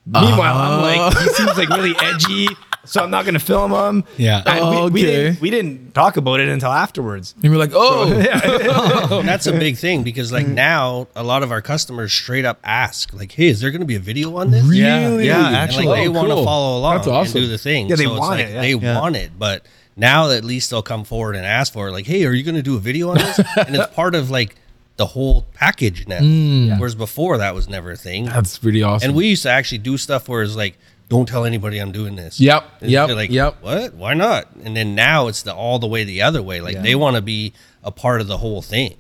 Meanwhile, 0.09 0.57
I'm 0.57 0.83
like, 0.83 1.19
he 1.19 1.29
seems 1.31 1.57
like 1.59 1.69
really 1.69 1.95
edgy. 2.01 2.49
So 2.85 3.03
I'm 3.03 3.11
not 3.11 3.25
going 3.25 3.35
to 3.35 3.41
film 3.41 3.73
him. 3.73 4.05
Yeah. 4.17 4.41
And 4.47 4.71
we, 4.71 4.77
we, 4.77 5.01
Okay. 5.03 5.17
didn't, 5.25 5.41
we 5.41 5.51
didn't 5.51 5.93
talk 5.95 6.17
about 6.17 6.39
it 6.39 6.49
until 6.49 6.71
afterwards. 6.71 7.35
And 7.35 7.45
you're 7.45 7.57
like, 7.57 7.73
oh, 7.75 8.09
That's 9.25 9.49
a 9.49 9.53
big 9.53 9.77
thing 9.77 10.05
because 10.05 10.31
like 10.31 10.47
now 10.47 11.09
a 11.17 11.25
lot 11.25 11.43
of 11.43 11.51
our 11.51 11.61
customers 11.61 12.13
straight 12.13 12.45
up 12.45 12.61
ask 12.63 13.13
like, 13.13 13.33
"Hey, 13.33 13.49
is 13.49 13.61
there 13.61 13.73
going 13.73 13.81
to 13.81 13.87
be 13.87 13.97
a 13.97 14.01
video 14.01 14.37
on 14.37 14.53
this?" 14.53 14.65
really? 14.65 15.27
Yeah, 15.27 15.45
And 15.49 15.57
actually. 15.57 15.87
like 15.87 16.03
they 16.05 16.09
Oh, 16.09 16.13
want 16.13 16.29
to 16.29 16.45
follow 16.45 16.79
along 16.79 16.97
That's 16.99 17.09
awesome. 17.09 17.39
and 17.39 17.47
do 17.47 17.51
the 17.51 17.59
thing. 17.59 17.89
Yeah, 17.89 17.97
they 17.97 18.05
So 18.05 18.13
it's 18.13 18.21
want 18.21 18.39
like 18.39 18.47
it, 18.47 18.53
yeah. 18.53 18.61
They 18.61 18.75
Yeah. 18.75 19.01
want 19.01 19.17
it, 19.17 19.33
but 19.37 19.67
now 19.97 20.31
at 20.31 20.45
least 20.45 20.71
they'll 20.71 20.83
come 20.83 21.03
forward 21.03 21.35
and 21.35 21.45
ask 21.45 21.73
for 21.73 21.89
it. 21.89 21.93
Like, 21.93 22.07
hey, 22.07 22.25
are 22.27 22.33
you 22.33 22.45
going 22.45 22.55
to 22.55 22.63
do 22.63 22.77
a 22.77 22.81
video 22.81 23.11
on 23.11 23.17
this? 23.19 23.39
and 23.67 23.75
it's 23.75 23.93
part 23.97 24.15
of 24.15 24.31
like 24.31 24.55
the 24.97 25.07
whole 25.07 25.47
package 25.55 26.07
now. 26.09 26.21
Mm. 26.21 26.79
Whereas 26.79 26.95
before 26.95 27.39
that 27.39 27.55
was 27.55 27.69
never 27.69 27.91
a 27.93 27.97
thing. 27.97 28.25
That's 28.27 28.59
pretty 28.59 28.83
awesome. 28.83 29.11
And 29.11 29.17
we 29.17 29.27
used 29.29 29.43
to 29.43 29.51
actually 29.51 29.79
do 29.79 29.99
stuff 29.99 30.29
where 30.29 30.43
it's 30.43 30.57
like, 30.57 30.79
don't 31.09 31.29
tell 31.29 31.45
anybody 31.45 31.79
I'm 31.79 31.93
doing 31.93 32.17
this. 32.17 32.41
Yep, 32.41 32.65
And 32.81 32.91
yep, 32.91 33.09
like, 33.11 33.31
yep. 33.31 33.63
What? 33.63 33.95
Why 33.95 34.15
not? 34.15 34.49
And 34.65 34.77
then 34.77 34.95
now 34.95 35.29
it's 35.29 35.43
the 35.43 35.55
all 35.55 35.79
the 35.79 35.87
way 35.87 36.03
the 36.05 36.23
other 36.23 36.43
way. 36.43 36.61
Like 36.61 36.83
they 36.83 36.95
want 36.95 37.17
to 37.17 37.23
be 37.23 37.53
a 37.85 37.91
part 37.93 38.21
of 38.21 38.27
the 38.27 38.39
whole 38.39 38.63
thing. 38.63 38.97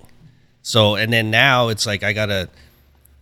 So 0.62 0.94
and 0.97 1.12
then 1.12 1.30
now 1.30 1.68
it's 1.68 1.86
like 1.86 2.03
I 2.03 2.12
gotta, 2.12 2.49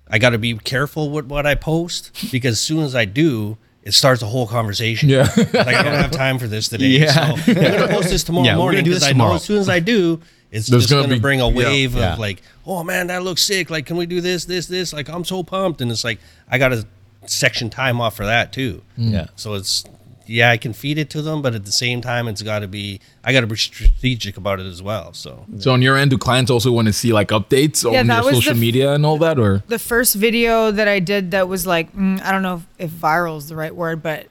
I 0.08 0.18
gotta 0.18 0.38
be 0.38 0.54
careful 0.58 1.10
with 1.10 1.26
what 1.26 1.46
I 1.46 1.54
post 1.54 2.10
because 2.32 2.52
as 2.54 2.60
soon 2.60 2.80
as 2.84 2.94
I 2.94 3.04
do, 3.04 3.56
it 3.82 3.92
starts 3.92 4.20
a 4.22 4.26
whole 4.26 4.46
conversation. 4.46 5.08
Yeah. 5.08 5.28
like 5.36 5.56
I 5.68 5.82
don't 5.82 5.94
have 5.94 6.10
time 6.10 6.38
for 6.38 6.46
this 6.46 6.68
today. 6.68 6.86
Yeah. 7.00 7.12
So 7.12 7.20
I'm 7.52 7.54
gonna 7.54 7.88
post 7.88 8.08
this 8.10 8.24
tomorrow 8.24 8.46
Yeah, 8.46 8.56
morning 8.56 8.84
because 8.84 9.00
this 9.00 9.08
I 9.08 9.12
know 9.12 9.14
tomorrow. 9.14 9.34
as 9.36 9.44
soon 9.44 9.58
as 9.58 9.68
I 9.68 9.80
do, 9.80 10.20
it's 10.54 10.68
There's 10.68 10.84
just 10.84 10.90
gonna 10.90 11.02
gonna, 11.02 11.14
be- 11.16 11.20
bring 11.20 11.40
a 11.40 11.48
wave 11.48 11.94
yeah. 11.94 12.12
of 12.12 12.18
like, 12.20 12.40
oh 12.64 12.84
man, 12.84 13.08
that 13.08 13.24
looks 13.24 13.42
sick. 13.42 13.70
Like, 13.70 13.86
can 13.86 13.96
we 13.96 14.06
do 14.06 14.20
this, 14.20 14.44
this, 14.44 14.66
this? 14.66 14.92
Like, 14.92 15.08
I'm 15.08 15.24
so 15.24 15.42
pumped, 15.42 15.80
and 15.80 15.90
it's 15.90 16.04
like 16.04 16.20
I 16.48 16.58
got 16.58 16.68
to 16.68 16.86
section 17.26 17.70
time 17.70 18.00
off 18.00 18.14
for 18.16 18.24
that 18.24 18.52
too. 18.52 18.82
Yeah. 18.96 19.26
So 19.34 19.54
it's 19.54 19.84
yeah, 20.26 20.50
I 20.50 20.56
can 20.56 20.72
feed 20.72 20.96
it 20.96 21.10
to 21.10 21.22
them, 21.22 21.42
but 21.42 21.54
at 21.54 21.64
the 21.64 21.72
same 21.72 22.00
time, 22.00 22.28
it's 22.28 22.40
got 22.40 22.60
to 22.60 22.68
be 22.68 23.00
I 23.24 23.32
got 23.32 23.40
to 23.40 23.48
be 23.48 23.56
strategic 23.56 24.36
about 24.36 24.60
it 24.60 24.66
as 24.66 24.80
well. 24.80 25.12
So 25.12 25.44
so 25.58 25.72
on 25.72 25.82
your 25.82 25.96
end, 25.96 26.12
do 26.12 26.18
clients 26.18 26.52
also 26.52 26.70
want 26.70 26.86
to 26.86 26.92
see 26.92 27.12
like 27.12 27.28
updates 27.28 27.82
Yeah, 27.90 28.00
on 28.00 28.06
that 28.06 28.22
your 28.22 28.34
social 28.34 28.54
the 28.54 28.60
media 28.60 28.92
and 28.94 29.04
all 29.04 29.18
that, 29.18 29.38
or 29.38 29.64
the 29.66 29.78
first 29.78 30.14
video 30.14 30.70
that 30.70 30.86
i 30.86 31.00
did 31.00 31.32
that 31.32 31.48
was 31.48 31.66
like 31.66 31.92
mm, 31.94 32.22
i 32.22 32.30
don't 32.30 32.42
know 32.42 32.62
if, 32.78 32.86
if 32.86 32.90
viral 32.90 33.36
is 33.36 33.48
the 33.48 33.56
right 33.56 33.74
word 33.74 34.02
but 34.02 34.26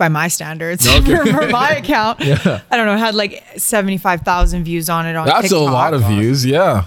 by 0.00 0.08
my 0.08 0.26
standards 0.28 0.88
Okay. 0.98 1.14
for, 1.16 1.26
for 1.26 1.46
my 1.48 1.70
account 1.82 2.18
Yeah. 2.20 2.62
i 2.70 2.76
don't 2.76 2.86
know 2.86 2.96
had 2.96 3.14
like 3.14 3.44
75000 3.56 4.64
views 4.64 4.88
on 4.88 5.06
it 5.06 5.14
on 5.14 5.26
that's 5.26 5.52
a 5.52 5.58
lot 5.58 5.92
of 5.94 6.02
views. 6.04 6.44
Yeah. 6.44 6.86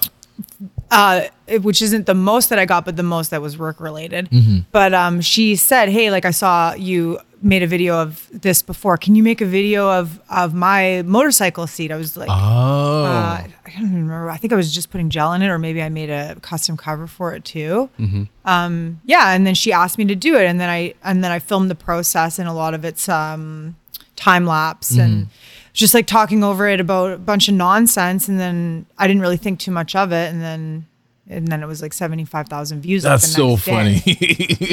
uh, 0.92 1.22
it- 1.48 1.62
which 1.64 1.82
isn't 1.82 2.06
the 2.06 2.14
most 2.16 2.50
that 2.50 2.58
I 2.60 2.66
got, 2.66 2.86
but 2.86 2.96
the 2.98 3.04
most 3.16 3.30
that 3.32 3.42
was 3.42 3.58
work 3.58 3.80
related. 3.80 4.30
Mm-hmm. 4.30 4.60
But 4.72 4.94
um, 4.94 5.22
she 5.22 5.56
said, 5.56 5.90
"Hey, 5.90 6.10
like 6.10 6.26
I 6.26 6.32
saw 6.32 6.74
you 6.74 7.20
made 7.42 7.62
a 7.64 7.68
video 7.68 7.94
of 8.02 8.28
this 8.32 8.62
before. 8.62 8.96
Can 8.98 9.14
you 9.16 9.24
make 9.24 9.42
a 9.42 9.46
video 9.46 9.90
of 10.00 10.20
of 10.30 10.54
my 10.54 11.04
motorcycle 11.06 11.68
seat?" 11.68 11.92
I 11.92 11.98
was 11.98 12.16
like, 12.18 12.30
Oh. 12.32 13.04
uh, 13.06 13.44
don't 13.80 13.90
even 13.90 14.04
remember. 14.08 14.30
I 14.30 14.38
think 14.38 14.54
I 14.54 14.56
was 14.56 14.74
just 14.74 14.90
putting 14.92 15.10
gel 15.10 15.34
in 15.34 15.42
it, 15.42 15.48
or 15.48 15.58
maybe 15.60 15.82
I 15.82 15.90
made 15.90 16.10
a 16.10 16.36
custom 16.42 16.78
cover 16.78 17.08
for 17.08 17.34
it 17.34 17.44
too. 17.46 17.90
Mm-hmm. 18.00 18.24
Um, 18.46 19.02
yeah, 19.06 19.34
and 19.34 19.46
then 19.48 19.56
she 19.56 19.72
asked 19.74 19.98
me 19.98 20.06
to 20.06 20.16
do 20.16 20.36
it, 20.36 20.46
and 20.46 20.60
then 20.60 20.70
I 20.70 20.94
and 21.04 21.24
then 21.24 21.32
I 21.32 21.40
filmed 21.40 21.70
the 21.72 21.76
process, 21.76 22.40
and 22.40 22.48
a 22.48 22.54
lot 22.54 22.74
of 22.74 22.86
it's 22.86 23.08
um, 23.10 23.76
time 24.16 24.46
lapse 24.46 24.92
Mm-hmm. 24.92 25.02
and 25.02 25.28
just 25.74 25.94
like 25.96 26.06
talking 26.06 26.44
over 26.44 26.68
it 26.68 26.80
about 26.80 27.14
a 27.14 27.18
bunch 27.18 27.48
of 27.50 27.56
nonsense, 27.56 28.28
and 28.28 28.40
then 28.40 28.86
I 28.98 29.08
didn't 29.08 29.22
really 29.22 29.38
think 29.38 29.60
too 29.60 29.72
much 29.72 29.96
of 29.96 30.12
it, 30.12 30.32
and 30.32 30.42
then 30.42 30.86
and 31.28 31.48
then 31.48 31.64
it 31.64 31.68
was 31.68 31.82
like 31.82 31.94
seventy 31.94 32.26
five 32.26 32.48
thousand 32.48 32.82
views. 32.82 33.04
like, 33.06 33.22
that's 33.22 33.34
so 33.34 33.56
funny. 33.58 34.02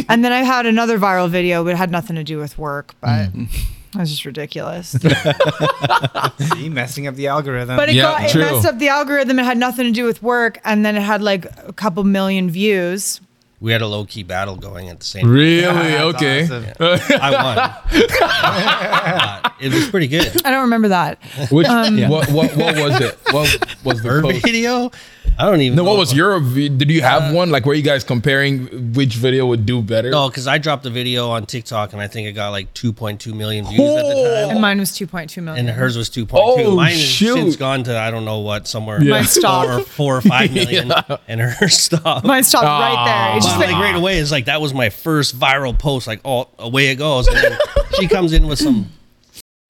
And 0.09 0.25
then 0.25 0.33
I 0.33 0.43
had 0.43 0.67
another 0.67 0.99
viral 0.99 1.31
video, 1.31 1.65
but 1.65 1.71
it 1.71 1.77
had 1.77 1.91
nothing 1.91 2.17
to 2.17 2.25
do 2.25 2.39
with 2.39 2.59
work, 2.59 2.95
but. 3.01 3.33
Mm. 3.33 3.49
It 3.95 3.99
was 3.99 4.11
just 4.11 4.25
ridiculous. 4.25 4.91
See, 6.55 6.69
messing 6.69 7.07
up 7.09 7.17
the 7.17 7.27
algorithm. 7.27 7.77
But 7.77 7.89
it, 7.89 7.97
Yeah, 7.97 8.03
got, 8.03 8.23
it 8.25 8.31
true. 8.31 8.41
messed 8.43 8.67
up 8.67 8.79
the 8.79 8.89
algorithm. 8.89 9.39
It 9.39 9.45
had 9.45 9.59
nothing 9.59 9.85
to 9.87 9.91
do 9.93 10.05
with 10.05 10.23
work. 10.23 10.59
And 10.65 10.85
then 10.87 10.97
it 10.97 11.01
had 11.03 11.23
like 11.23 11.47
a 11.67 11.73
couple 11.73 12.05
million 12.05 12.51
views. 12.51 13.21
We 13.61 13.73
had 13.73 13.83
a 13.83 13.87
low 13.87 14.05
key 14.05 14.23
battle 14.23 14.57
going 14.57 14.89
at 14.89 14.99
the 15.01 15.05
same. 15.07 15.23
Time. 15.25 15.33
Really? 15.33 15.63
That's 15.63 16.15
okay. 16.17 16.45
awesome. 16.45 16.65
I 17.21 17.31
won. 17.31 17.57
But 19.43 19.53
It 19.61 19.73
was 19.73 19.89
pretty 19.91 20.09
good. 20.09 20.45
I 20.47 20.51
don't 20.51 20.63
remember 20.63 20.89
that. 20.89 21.19
Which 21.51 21.67
um, 21.69 22.09
what, 22.09 22.31
what 22.31 22.57
what 22.57 22.77
was 22.77 23.01
it? 23.01 23.19
What 23.31 23.59
was 23.85 24.03
the 24.03 24.09
Her 24.09 24.23
post? 24.23 24.43
video, 24.45 24.91
I 25.39 25.45
don't 25.45 25.61
even. 25.61 25.77
No, 25.77 25.85
what 25.85 25.99
was 25.99 26.13
your? 26.15 26.39
vi- 26.41 26.69
Did 26.71 26.91
you 26.91 27.03
have 27.03 27.33
uh, 27.33 27.37
one 27.37 27.51
like 27.51 27.67
where 27.67 27.75
you 27.75 27.83
guys 27.83 28.03
comparing 28.03 28.93
which 28.95 29.15
video 29.15 29.47
would 29.47 29.67
do 29.67 29.83
better? 29.83 30.11
No, 30.11 30.29
because 30.29 30.47
I 30.47 30.57
dropped 30.59 30.87
a 30.87 30.91
video 30.91 31.29
on 31.29 31.45
TikTok 31.47 31.93
and 31.93 32.01
I 32.01 32.09
think 32.09 32.27
it 32.29 32.33
got 32.33 32.51
like 32.51 32.73
2.2 32.75 33.35
million 33.35 33.67
views 33.67 33.81
at 33.81 34.03
the 34.03 34.15
time. 34.47 34.51
And 34.51 34.61
mine 34.61 34.79
was 34.79 34.91
2.2 34.93 35.43
million. 35.43 35.69
and 35.69 35.77
hers 35.77 35.97
was 35.97 36.09
2.2. 36.11 36.31
Oh, 36.33 36.75
Mine 36.77 36.93
has 36.93 37.01
shoot. 37.01 37.35
since 37.35 37.57
gone 37.57 37.85
to 37.85 37.99
I 37.99 38.11
don't 38.11 38.25
know 38.25 38.39
what 38.41 38.67
somewhere. 38.67 39.03
Yeah. 39.03 39.11
Mine 39.11 39.25
stopped. 39.25 39.69
Four, 39.69 39.85
four 39.85 40.17
or 40.17 40.21
five 40.23 40.53
million, 40.55 40.91
and 41.29 41.41
hers 41.41 41.79
stopped. 41.79 42.25
Mine 42.27 42.45
stopped 42.45 42.65
right 42.65 43.05
there. 43.05 43.31
Ah. 43.33 43.37
It's 43.51 43.59
But 43.59 43.63
just 43.67 43.73
like 43.73 43.83
like, 43.83 43.93
right 43.93 43.97
away, 43.97 44.19
it's 44.19 44.31
like 44.31 44.45
that 44.47 44.61
was 44.61 44.73
my 44.75 44.91
first 44.91 45.39
viral 45.39 45.79
post. 45.79 46.07
Like, 46.07 46.21
oh, 46.25 46.49
away 46.59 46.89
it 46.89 46.97
goes. 46.97 47.27
And 47.29 47.37
then 47.37 47.59
she 47.99 48.07
comes 48.09 48.33
in 48.33 48.47
with 48.47 48.59
some 48.59 48.91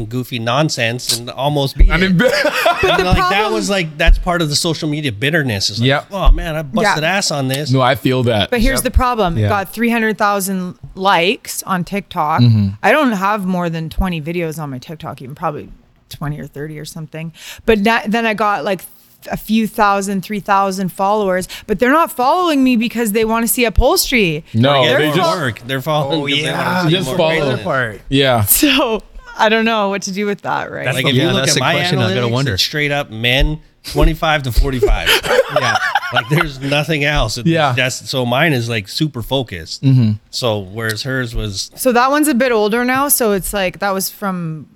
goofy 0.08 0.38
nonsense 0.38 1.18
and 1.18 1.28
almost 1.30 1.76
beat 1.76 1.90
I 1.90 1.96
it. 1.96 2.00
mean, 2.00 2.10
And, 2.12 2.22
like 2.22 2.32
that 2.32 3.16
problem- 3.16 3.52
was 3.52 3.68
like 3.68 3.98
that's 3.98 4.18
part 4.18 4.40
of 4.40 4.48
the 4.48 4.56
social 4.56 4.88
media 4.88 5.12
bitterness. 5.12 5.68
It's 5.68 5.78
like, 5.78 5.86
Yeah. 5.88 6.04
oh 6.10 6.32
man, 6.32 6.56
I 6.56 6.62
busted 6.62 7.02
Yeah. 7.02 7.16
ass 7.16 7.30
on 7.30 7.48
this. 7.48 7.70
no, 7.70 7.82
I 7.82 7.94
feel 7.96 8.22
that. 8.24 8.48
But 8.50 8.60
here's 8.62 8.80
the 8.82 8.90
problem. 8.90 9.36
Yeah. 9.36 9.48
got 9.48 9.68
300,000 9.72 10.78
likes 10.94 11.62
on 11.64 11.84
TikTok. 11.84 12.40
Mm-hmm. 12.40 12.68
I 12.82 12.92
don't 12.92 13.12
have 13.12 13.44
more 13.44 13.68
than 13.68 13.90
20 13.90 14.22
videos 14.22 14.58
on 14.60 14.70
my 14.70 14.78
TikTok, 14.78 15.20
even 15.20 15.34
probably 15.34 15.70
20 16.08 16.40
or 16.40 16.46
30 16.46 16.78
or 16.78 16.84
something. 16.86 17.32
But 17.66 17.80
na- 17.80 18.02
then 18.06 18.24
I 18.24 18.32
got 18.34 18.64
like 18.64 18.82
a 19.30 19.36
few 19.36 19.66
thousand, 19.66 20.22
three 20.22 20.40
thousand 20.40 20.90
followers, 20.90 21.48
but 21.66 21.78
they're 21.78 21.92
not 21.92 22.10
following 22.12 22.62
me 22.64 22.76
because 22.76 23.12
they 23.12 23.24
want 23.24 23.42
to 23.44 23.48
see 23.52 23.64
upholstery. 23.64 24.44
no, 24.54 24.82
Yeah, 24.84 24.98
they 24.98 25.06
more 25.08 25.16
just 25.16 25.36
work. 25.38 25.58
They're 25.60 25.82
following. 25.82 26.18
Oh 26.20 26.26
'cause 26.26 26.36
they 26.36 26.42
yeah, 26.42 26.74
wanna 26.76 26.90
see 26.90 26.96
Just 26.96 27.08
more 27.08 27.16
follow. 27.16 27.56
part. 27.58 28.00
yeah. 28.08 28.44
So 28.46 29.02
I 29.38 29.48
don't 29.48 29.64
know 29.64 29.88
what 29.88 30.02
to 30.02 30.12
do 30.12 30.26
with 30.26 30.42
that, 30.42 30.70
right? 30.70 30.86
Like 30.86 31.04
the- 31.04 31.10
if 31.10 31.14
you 31.16 31.22
yeah, 31.22 31.32
look 31.32 31.42
that's 31.42 31.52
at 31.52 31.54
the 31.54 31.60
my 31.60 31.72
question 31.74 31.98
I 31.98 32.14
gotta 32.14 32.28
wonder. 32.28 32.56
straight 32.58 32.90
up 32.92 33.10
men 33.10 33.60
25 33.84 34.42
to 34.44 34.52
45. 34.52 35.08
Yeah. 35.58 35.76
like 36.12 36.28
there's 36.28 36.60
nothing 36.60 37.02
else. 37.04 37.36
Yeah. 37.38 37.74
Just, 37.76 38.06
so 38.06 38.24
mine 38.24 38.52
is 38.52 38.68
like 38.68 38.86
super 38.88 39.20
focused. 39.22 39.82
Mm-hmm. 39.82 40.12
So 40.30 40.60
whereas 40.60 41.02
hers 41.02 41.34
was 41.34 41.70
So 41.74 41.90
that 41.92 42.10
one's 42.10 42.28
a 42.28 42.34
bit 42.34 42.52
older 42.52 42.84
now. 42.84 43.08
So 43.08 43.32
it's 43.32 43.52
like 43.52 43.80
that 43.80 43.90
was 43.90 44.08
from 44.10 44.68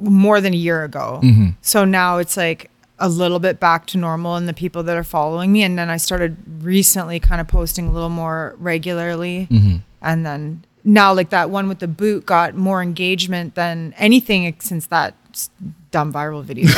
more 0.00 0.40
than 0.40 0.52
a 0.52 0.56
year 0.56 0.84
ago. 0.84 1.20
Mm-hmm. 1.22 1.48
So 1.62 1.84
now 1.84 2.18
it's 2.18 2.36
like 2.36 2.70
a 2.98 3.08
little 3.08 3.38
bit 3.38 3.60
back 3.60 3.86
to 3.86 3.98
normal 3.98 4.36
and 4.36 4.48
the 4.48 4.54
people 4.54 4.82
that 4.82 4.96
are 4.96 5.04
following 5.04 5.52
me. 5.52 5.62
And 5.62 5.78
then 5.78 5.88
I 5.88 5.96
started 5.96 6.36
recently 6.62 7.20
kind 7.20 7.40
of 7.40 7.48
posting 7.48 7.88
a 7.88 7.92
little 7.92 8.08
more 8.08 8.54
regularly. 8.58 9.46
Mm-hmm. 9.50 9.76
And 10.02 10.26
then 10.26 10.64
now, 10.84 11.12
like 11.12 11.30
that 11.30 11.50
one 11.50 11.68
with 11.68 11.80
the 11.80 11.88
boot 11.88 12.26
got 12.26 12.54
more 12.54 12.82
engagement 12.82 13.54
than 13.54 13.94
anything 13.98 14.54
since 14.60 14.86
that 14.86 15.14
dumb 15.90 16.12
viral 16.12 16.42
video. 16.42 16.68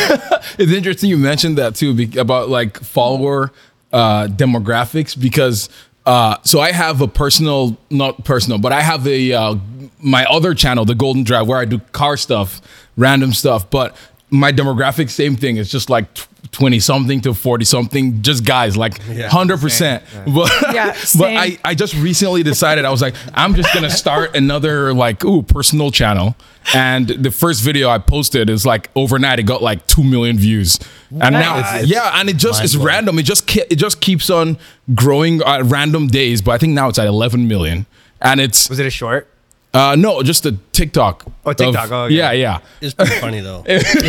It's 0.59 0.73
interesting 0.73 1.09
you 1.09 1.17
mentioned 1.17 1.57
that 1.59 1.75
too 1.75 1.95
be- 1.95 2.19
about 2.19 2.49
like 2.49 2.79
follower 2.81 3.53
uh, 3.93 4.27
demographics 4.27 5.19
because 5.19 5.69
uh, 6.07 6.37
so 6.43 6.61
I 6.61 6.73
have 6.73 7.01
a 7.01 7.09
personal, 7.09 7.79
not 7.91 8.25
personal, 8.25 8.59
but 8.59 8.73
I 8.73 8.81
have 8.81 9.07
a 9.07 9.33
uh, 9.33 9.57
my 10.01 10.25
other 10.25 10.55
channel, 10.55 10.85
the 10.85 10.95
Golden 10.95 11.23
Drive, 11.23 11.47
where 11.47 11.59
I 11.59 11.67
do 11.67 11.79
car 11.93 12.17
stuff, 12.17 12.61
random 12.97 13.33
stuff. 13.33 13.71
But 13.71 13.97
my 14.31 14.53
demographic, 14.53 15.11
same 15.11 15.37
thing. 15.37 15.57
It's 15.57 15.71
just 15.71 15.91
like 15.91 16.07
twenty 16.53 16.81
something 16.81 17.21
to 17.23 17.35
forty 17.35 17.65
something, 17.65 18.23
just 18.23 18.45
guys, 18.45 18.77
like 18.77 19.01
hundred 19.29 19.61
percent. 19.61 20.03
But 20.27 20.51
Yeah, 20.73 20.97
but. 21.19 21.35
I 21.37 21.59
I 21.65 21.75
just 21.75 21.95
recently 21.95 22.43
decided 22.43 22.85
I 22.85 22.91
was 22.91 23.03
like 23.03 23.15
I'm 23.35 23.55
just 23.55 23.73
gonna 23.75 23.91
start 23.91 24.37
another 24.37 24.93
like 24.95 25.25
ooh 25.25 25.43
personal 25.43 25.91
channel. 25.91 26.37
And 26.75 27.09
the 27.09 27.31
first 27.31 27.63
video 27.63 27.89
I 27.89 27.99
posted 27.99 28.51
is 28.51 28.67
like 28.67 28.91
overnight 28.95 29.39
it 29.39 29.45
got 29.45 29.63
like 29.63 29.87
two 29.87 30.05
million 30.05 30.39
views, 30.39 30.79
and 31.11 31.33
now 31.35 31.61
Nice. 31.61 31.87
yeah, 31.87 32.13
and 32.21 32.29
it 32.29 32.37
just 32.37 32.63
it's 32.63 32.77
random. 32.77 33.19
It 33.19 33.23
just 33.25 33.47
ke- 33.49 33.67
it 33.71 33.77
just 33.77 34.01
keeps 34.01 34.29
on 34.31 34.59
growing 34.95 35.41
at 35.43 35.65
random 35.65 36.07
days. 36.09 36.43
But 36.43 36.53
I 36.53 36.59
think 36.59 36.75
now 36.75 36.89
it's 36.89 36.99
at 36.99 37.07
11 37.07 37.49
million, 37.49 37.87
and 38.21 38.41
it's 38.41 38.69
Was 38.69 38.79
it 38.79 38.87
a 38.87 38.91
short? 38.91 39.30
Uh 39.73 39.95
no 39.97 40.23
just 40.23 40.45
a 40.47 40.53
TikTok. 40.73 41.25
Oh, 41.45 41.53
TikTok. 41.53 41.85
of- 41.87 41.93
Oh, 41.93 41.97
okay. 42.05 42.15
yeah, 42.15 42.33
yeah. 42.33 42.59
it's 42.81 42.95
pretty 42.95 43.15
funny 43.21 43.41
though. 43.41 43.63
it's 43.67 43.91
a 43.95 44.01
good 44.01 44.05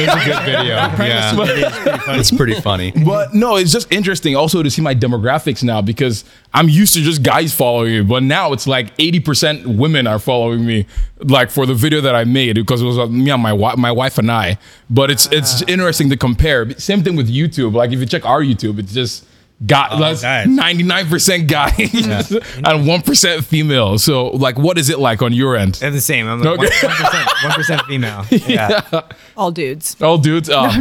video. 0.45 0.75
yeah, 0.75 2.17
it's 2.19 2.31
pretty 2.31 2.59
funny. 2.61 2.91
But 3.05 3.33
no, 3.33 3.57
it's 3.57 3.71
just 3.71 3.91
interesting 3.91 4.35
also 4.35 4.63
to 4.63 4.69
see 4.71 4.81
my 4.81 4.95
demographics 4.95 5.63
now 5.63 5.81
because 5.81 6.23
I'm 6.53 6.69
used 6.69 6.93
to 6.93 7.01
just 7.01 7.23
guys 7.23 7.53
following 7.53 7.91
me, 7.91 8.01
but 8.01 8.23
now 8.23 8.53
it's 8.53 8.67
like 8.67 8.95
80% 8.97 9.77
women 9.77 10.07
are 10.07 10.19
following 10.19 10.65
me, 10.65 10.85
like 11.19 11.49
for 11.51 11.65
the 11.65 11.73
video 11.73 12.01
that 12.01 12.15
I 12.15 12.23
made 12.23 12.55
because 12.55 12.81
it 12.81 12.85
was 12.85 12.97
uh, 12.97 13.07
me 13.07 13.29
and 13.31 13.41
my 13.41 13.53
wife, 13.53 13.77
my 13.77 13.91
wife 13.91 14.17
and 14.17 14.31
I. 14.31 14.57
But 14.89 15.11
it's 15.11 15.27
it's 15.31 15.61
interesting 15.63 16.09
to 16.09 16.17
compare. 16.17 16.69
Same 16.79 17.03
thing 17.03 17.15
with 17.15 17.29
YouTube. 17.29 17.73
Like 17.73 17.91
if 17.91 17.99
you 17.99 18.05
check 18.05 18.25
our 18.25 18.41
YouTube, 18.41 18.79
it's 18.79 18.93
just 18.93 19.25
guy, 19.65 19.99
that's 19.99 20.21
guys. 20.21 20.47
99% 20.47 21.47
guys 21.47 21.77
and 22.57 22.65
1% 22.65 23.43
female. 23.43 23.97
So 23.99 24.27
like, 24.29 24.57
what 24.57 24.77
is 24.77 24.89
it 24.89 24.99
like 24.99 25.21
on 25.21 25.33
your 25.33 25.55
end? 25.55 25.75
They're 25.75 25.91
the 25.91 26.01
same. 26.01 26.27
I'm 26.27 26.41
like 26.41 26.59
Okay. 26.59 26.69
one 26.87 26.95
percent, 26.95 27.29
one 27.43 27.53
percent 27.53 27.81
female. 27.83 28.25
Yeah. 28.47 29.01
All 29.37 29.51
dudes. 29.51 30.01
all 30.01 30.17
dudes. 30.17 30.49
Oh, 30.49 30.65
I 30.65 30.77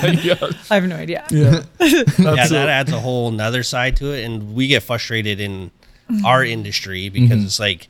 my 0.00 0.14
God. 0.24 0.54
have 0.70 0.84
no 0.84 0.96
idea. 0.96 1.24
yeah, 1.30 1.62
that 1.78 2.68
adds 2.68 2.92
a 2.92 3.00
whole 3.00 3.30
nother 3.30 3.62
side 3.62 3.96
to 3.96 4.12
it, 4.12 4.24
and 4.24 4.54
we 4.54 4.66
get 4.66 4.82
frustrated 4.82 5.40
in 5.40 5.70
our 6.24 6.44
industry 6.44 7.08
because 7.08 7.30
Mm-hmm. 7.38 7.46
it's 7.46 7.58
like 7.60 7.88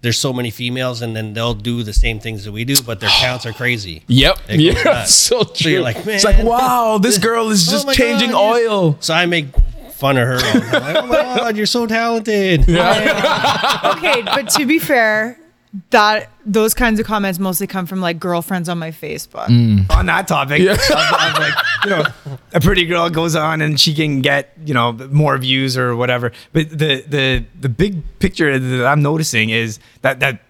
there's 0.00 0.18
so 0.18 0.32
many 0.32 0.50
females, 0.50 1.02
and 1.02 1.14
then 1.16 1.34
they'll 1.34 1.54
do 1.54 1.82
the 1.82 1.92
same 1.92 2.20
things 2.20 2.44
that 2.44 2.52
we 2.52 2.64
do, 2.64 2.76
but 2.82 3.00
their 3.00 3.10
counts 3.10 3.44
are 3.46 3.52
crazy. 3.52 4.02
Yep. 4.08 4.38
It 4.48 4.60
Yeah. 4.60 4.82
nuts. 4.82 5.14
So 5.14 5.42
true. 5.44 5.72
you're 5.72 5.82
like, 5.82 6.04
man, 6.06 6.16
it's 6.16 6.24
like, 6.24 6.42
wow, 6.44 6.98
this 6.98 7.18
girl 7.28 7.50
is 7.50 7.68
Oh 7.68 7.72
just 7.72 7.86
my 7.86 7.92
changing 7.94 8.30
God, 8.30 8.54
oil. 8.54 8.96
So 9.00 9.12
I 9.14 9.26
make 9.26 9.46
fun 9.92 10.16
of 10.16 10.26
her. 10.28 10.34
all 10.36 10.60
the. 10.60 10.80
Like, 10.80 10.96
oh 10.96 11.06
my 11.06 11.14
god, 11.40 11.56
you're 11.56 11.66
so 11.66 11.86
talented. 11.86 12.68
Yeah. 12.68 13.92
okay, 13.96 14.22
but 14.22 14.50
to 14.50 14.66
be 14.66 14.78
fair, 14.78 15.38
that 15.90 16.30
those 16.46 16.74
kinds 16.74 16.98
of 16.98 17.06
comments 17.06 17.38
mostly 17.38 17.66
come 17.66 17.86
from 17.86 18.00
like 18.00 18.18
girlfriends 18.18 18.68
on 18.68 18.78
my 18.78 18.90
Facebook. 18.90 19.48
on 19.90 20.06
that 20.06 20.26
topic, 20.28 20.60
of, 20.62 20.78
of 20.78 21.38
like 21.38 21.54
you 21.84 21.90
know, 21.90 22.04
a 22.54 22.60
pretty 22.60 22.86
girl 22.86 23.10
goes 23.10 23.36
on 23.36 23.60
and 23.60 23.78
she 23.78 23.94
can 23.94 24.22
get 24.22 24.52
you 24.64 24.74
know 24.74 24.92
more 24.92 25.36
views 25.38 25.76
or 25.76 25.94
whatever. 25.96 26.32
But 26.52 26.70
the 26.70 27.04
the 27.06 27.44
the 27.60 27.68
big 27.68 28.02
picture 28.18 28.58
that 28.58 28.86
I'm 28.86 29.02
noticing 29.02 29.50
is 29.50 29.78
that 30.02 30.20
that 30.20 30.40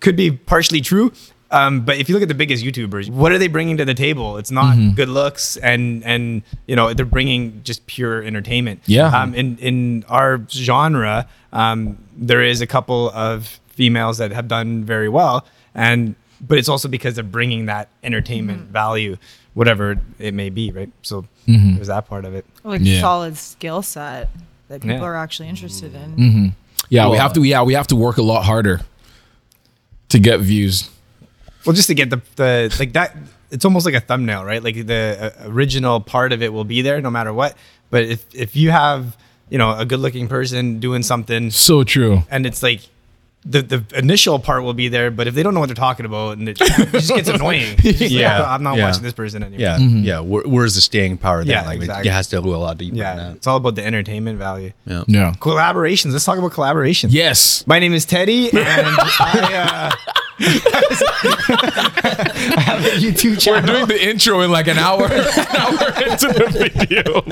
could 0.00 0.16
be 0.16 0.30
partially 0.30 0.80
true. 0.80 1.12
Um, 1.50 1.80
but 1.80 1.96
if 1.96 2.08
you 2.08 2.14
look 2.14 2.22
at 2.22 2.28
the 2.28 2.34
biggest 2.34 2.62
YouTubers, 2.62 3.08
what 3.08 3.32
are 3.32 3.38
they 3.38 3.48
bringing 3.48 3.78
to 3.78 3.84
the 3.84 3.94
table? 3.94 4.36
It's 4.36 4.50
not 4.50 4.76
good 4.94 5.08
looks, 5.08 5.56
and 5.56 6.04
and 6.04 6.42
you 6.66 6.76
know 6.76 6.92
they're 6.92 7.06
bringing 7.06 7.62
just 7.64 7.86
pure 7.86 8.22
entertainment. 8.22 8.82
Yeah. 8.86 9.08
Um, 9.08 9.34
in 9.34 9.56
in 9.58 10.04
our 10.08 10.44
genre, 10.50 11.26
um, 11.52 11.98
there 12.16 12.42
is 12.42 12.60
a 12.60 12.66
couple 12.66 13.10
of 13.10 13.58
females 13.78 14.18
that 14.18 14.32
have 14.32 14.48
done 14.48 14.84
very 14.84 15.08
well, 15.08 15.46
and 15.74 16.16
but 16.40 16.58
it's 16.58 16.68
also 16.68 16.88
because 16.88 17.14
they're 17.14 17.24
bringing 17.38 17.66
that 17.66 17.88
entertainment 18.02 18.62
mm-hmm. 18.62 18.72
value, 18.72 19.16
whatever 19.54 19.96
it 20.18 20.34
may 20.34 20.50
be, 20.50 20.70
right? 20.72 20.90
So 21.02 21.24
mm-hmm. 21.46 21.76
there's 21.76 21.86
that 21.88 22.06
part 22.08 22.24
of 22.24 22.34
it. 22.34 22.44
Like 22.64 22.80
Yeah. 22.82 23.00
solid 23.00 23.36
skill 23.36 23.82
set 23.82 24.28
that 24.68 24.82
people 24.82 24.98
Yeah. 24.98 25.10
are 25.10 25.16
actually 25.16 25.48
interested 25.48 25.94
in. 25.94 26.16
Mm-hmm. 26.16 26.46
Yeah, 26.90 27.08
we 27.08 27.16
have 27.16 27.32
to. 27.34 27.42
Yeah, 27.42 27.62
we 27.62 27.74
have 27.74 27.86
to 27.88 27.96
work 27.96 28.18
a 28.18 28.22
lot 28.22 28.42
harder 28.44 28.80
to 30.08 30.18
get 30.18 30.40
views. 30.40 30.90
Well, 31.64 31.74
just 31.74 31.88
to 31.88 31.94
get 31.94 32.10
the 32.10 32.20
the 32.36 32.74
like 32.78 32.92
that, 32.94 33.14
it's 33.50 33.64
almost 33.64 33.84
like 33.86 33.94
a 33.94 34.00
thumbnail, 34.00 34.44
right? 34.44 34.62
Like 34.62 34.86
the 34.86 35.02
uh, 35.20 35.50
original 35.50 36.00
part 36.00 36.32
of 36.32 36.42
it 36.42 36.52
will 36.52 36.64
be 36.64 36.82
there 36.82 37.00
no 37.00 37.10
matter 37.10 37.32
what. 37.32 37.56
But 37.90 38.04
if 38.04 38.20
if 38.34 38.56
you 38.56 38.70
have 38.70 39.16
you 39.50 39.58
know 39.58 39.70
a 39.76 39.84
good 39.84 40.00
looking 40.00 40.28
person 40.28 40.80
doing 40.80 41.02
something, 41.02 41.50
So 41.50 41.84
true. 41.84 42.22
and 42.30 42.46
it's 42.46 42.62
like. 42.62 42.80
The, 43.44 43.62
the 43.62 43.84
initial 43.96 44.38
part 44.40 44.64
will 44.64 44.74
be 44.74 44.88
there, 44.88 45.10
but 45.10 45.26
if 45.28 45.34
they 45.34 45.42
don't 45.42 45.54
know 45.54 45.60
what 45.60 45.66
they're 45.66 45.74
talking 45.74 46.04
about, 46.04 46.36
and 46.38 46.48
it, 46.48 46.58
it 46.60 46.90
just 46.90 47.08
gets 47.14 47.28
annoying. 47.28 47.76
It's 47.78 47.98
just 47.98 48.00
like, 48.00 48.10
Yeah, 48.10 48.42
I'm 48.44 48.62
not 48.62 48.76
yeah. 48.76 48.86
watching 48.86 49.02
this 49.04 49.12
person 49.14 49.42
anymore. 49.42 49.60
Yeah, 49.60 49.78
Mm-hmm. 49.78 50.02
yeah. 50.02 50.20
Where, 50.20 50.42
where's 50.42 50.74
the 50.74 50.80
staying 50.80 51.18
power? 51.18 51.38
Then? 51.38 51.46
Yeah, 51.48 51.64
like 51.64 51.76
exactly. 51.78 52.10
it 52.10 52.12
has 52.12 52.26
to 52.28 52.42
go 52.42 52.54
a 52.54 52.56
lot 52.56 52.76
deeper. 52.76 52.96
yeah. 52.96 53.14
Than 53.16 53.36
It's 53.36 53.46
all 53.46 53.56
about 53.56 53.76
the 53.76 53.86
entertainment 53.86 54.38
value. 54.38 54.72
Yeah. 54.86 55.04
Yeah. 55.06 55.34
Collaborations. 55.38 56.12
Let's 56.12 56.24
talk 56.24 56.38
about 56.38 56.52
collaborations. 56.52 57.08
Yes. 57.12 57.64
My 57.66 57.78
name 57.78 57.94
is 57.94 58.04
Teddy, 58.04 58.46
and 58.52 58.58
I, 58.60 59.54
uh, 59.54 59.90
I 60.40 60.44
have 62.60 62.84
a 62.84 62.88
YouTube 62.98 63.40
channel. 63.40 63.62
We're 63.62 63.86
doing 63.86 63.88
the 63.88 64.08
intro 64.08 64.40
in 64.42 64.50
like 64.50 64.66
an 64.66 64.78
hour, 64.78 65.04
an 65.06 65.46
hour 65.56 66.02
into 66.02 66.28
the 66.28 66.50
video. 66.86 67.22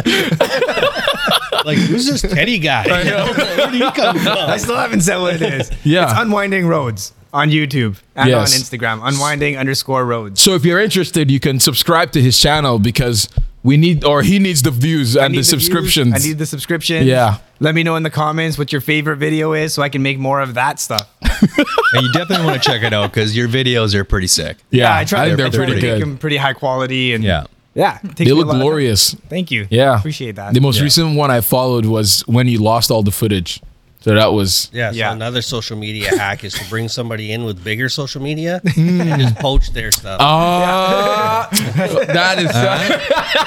Like, 1.67 1.79
who's 1.79 2.07
this 2.07 2.23
Teddy 2.35 2.59
guy? 2.61 2.87
Where 3.57 3.71
do 3.71 3.77
you 3.77 3.91
come 3.91 4.19
from? 4.21 4.39
I 4.39 4.57
still 4.57 4.77
haven't 4.77 5.01
said 5.01 5.19
what 5.19 5.35
it 5.35 5.43
is. 5.43 5.71
Yeah. 5.85 6.11
It's 6.11 6.21
Unwinding 6.21 6.67
Roads 6.69 7.13
on 7.33 7.51
YouTube 7.51 8.01
and 8.15 8.29
Yes. 8.31 8.55
on 8.55 8.61
Instagram. 8.61 9.01
Unwinding 9.07 9.57
underscore 9.59 10.07
roads. 10.07 10.41
So 10.41 10.55
if 10.55 10.65
you're 10.65 10.81
interested, 10.81 11.31
you 11.31 11.41
can 11.41 11.59
subscribe 11.61 12.13
to 12.13 12.23
his 12.23 12.39
channel 12.41 12.79
because 12.79 13.29
we 13.65 13.77
need, 13.77 14.05
or 14.05 14.23
he 14.23 14.39
needs 14.39 14.63
the 14.63 14.71
views 14.71 15.17
I 15.17 15.25
and 15.27 15.33
need 15.33 15.39
the 15.39 15.43
views. 15.43 15.49
subscriptions. 15.51 16.15
I 16.15 16.19
need 16.29 16.39
the 16.39 16.47
subscription. 16.47 17.05
Yeah. 17.07 17.39
Let 17.59 17.75
me 17.75 17.83
know 17.83 17.97
in 17.97 18.05
the 18.05 18.11
comments 18.11 18.59
what 18.59 18.71
your 18.71 18.81
favorite 18.81 19.17
video 19.17 19.53
is 19.53 19.75
so 19.75 19.83
I 19.83 19.89
can 19.89 20.03
make 20.03 20.19
more 20.19 20.41
of 20.41 20.55
that 20.55 20.79
stuff. 20.79 21.09
and 21.21 22.07
you 22.07 22.13
definitely 22.13 22.47
want 22.47 22.63
to 22.63 22.69
check 22.69 22.83
it 22.83 22.93
out 22.93 23.11
because 23.13 23.37
your 23.37 23.49
videos 23.49 23.95
are 23.95 24.05
pretty 24.05 24.29
sick. 24.29 24.59
Yeah, 24.71 24.95
I 24.95 25.05
try. 25.05 25.27
think 25.27 25.37
they're 25.39 25.47
I 25.47 25.51
try 25.51 25.57
pretty 25.67 25.73
to 25.81 25.87
make 25.87 25.95
good. 25.99 26.03
them 26.03 26.19
pretty 26.19 26.37
high 26.37 26.53
quality 26.53 27.13
and 27.13 27.25
Yeah. 27.25 27.47
Yeah. 27.77 27.99
it 28.03 28.17
takes 28.17 28.29
They 28.29 28.33
look 28.35 28.49
glorious. 28.49 29.15
Thank 29.29 29.51
you. 29.53 29.69
Yeah, 29.71 29.99
appreciate 29.99 30.35
that. 30.37 30.55
The 30.55 30.61
most 30.61 30.79
Yeah. 30.79 30.85
recent 30.85 31.17
one 31.17 31.31
I 31.31 31.41
followed 31.43 31.85
was 31.87 32.23
when 32.27 32.49
you 32.49 32.59
lost 32.59 32.91
all 32.91 33.03
the 33.05 33.13
footage. 33.13 33.61
So 34.01 34.15
that 34.15 34.33
was 34.33 34.71
Yeah, 34.73 34.93
so 34.93 34.97
Yeah. 34.99 35.13
another 35.13 35.43
social 35.43 35.77
media 35.77 36.17
hack 36.23 36.45
is 36.45 36.55
to 36.55 36.65
bring 36.71 36.89
somebody 36.89 37.33
in 37.33 37.45
with 37.45 37.65
bigger 37.65 37.89
social 37.89 38.23
media 38.23 38.61
and 38.77 39.21
just 39.21 39.35
poach 39.37 39.73
their 39.73 39.91
stuff. 39.91 40.19
Ah, 40.21 41.49
that 42.19 42.37
is 42.39 42.51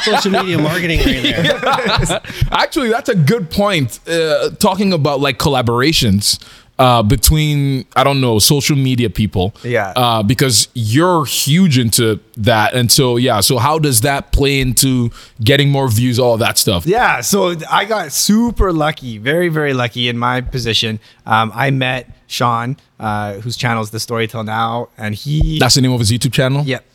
social 0.03 0.31
media 0.31 0.57
marketing 0.57 0.99
right 0.99 1.23
there. 1.23 2.21
actually 2.51 2.89
that's 2.89 3.09
a 3.09 3.15
good 3.15 3.49
point. 3.49 3.99
Uh, 4.07 4.49
talking 4.59 4.91
about 4.93 5.21
like 5.21 5.37
collaborations 5.37 6.39
uh, 6.79 7.03
between 7.03 7.85
I 7.95 8.03
don't 8.03 8.21
know 8.21 8.39
social 8.39 8.75
media 8.75 9.09
people. 9.09 9.53
Yeah. 9.63 9.93
Uh, 9.95 10.23
because 10.23 10.69
you're 10.73 11.25
huge 11.25 11.77
into 11.77 12.19
that, 12.37 12.73
and 12.73 12.91
so 12.91 13.17
yeah. 13.17 13.41
So 13.41 13.57
how 13.57 13.77
does 13.77 14.01
that 14.01 14.31
play 14.31 14.61
into 14.61 15.11
getting 15.43 15.69
more 15.69 15.89
views, 15.89 16.17
all 16.17 16.37
that 16.37 16.57
stuff? 16.57 16.85
Yeah, 16.85 17.21
so 17.21 17.55
I 17.69 17.85
got 17.85 18.11
super 18.11 18.71
lucky, 18.71 19.17
very 19.17 19.49
very 19.49 19.73
lucky 19.73 20.07
in 20.07 20.17
my 20.17 20.41
position. 20.41 20.99
Um, 21.25 21.51
I 21.53 21.69
met 21.69 22.09
Sean, 22.27 22.77
uh, 22.99 23.33
whose 23.35 23.57
channel 23.57 23.83
is 23.83 23.91
the 23.91 23.99
Story 23.99 24.27
Till 24.27 24.43
Now, 24.43 24.87
and 24.97 25.13
he. 25.13 25.59
That's 25.59 25.75
the 25.75 25.81
name 25.81 25.91
of 25.91 25.99
his 25.99 26.11
YouTube 26.11 26.33
channel. 26.33 26.63
Yep. 26.63 26.85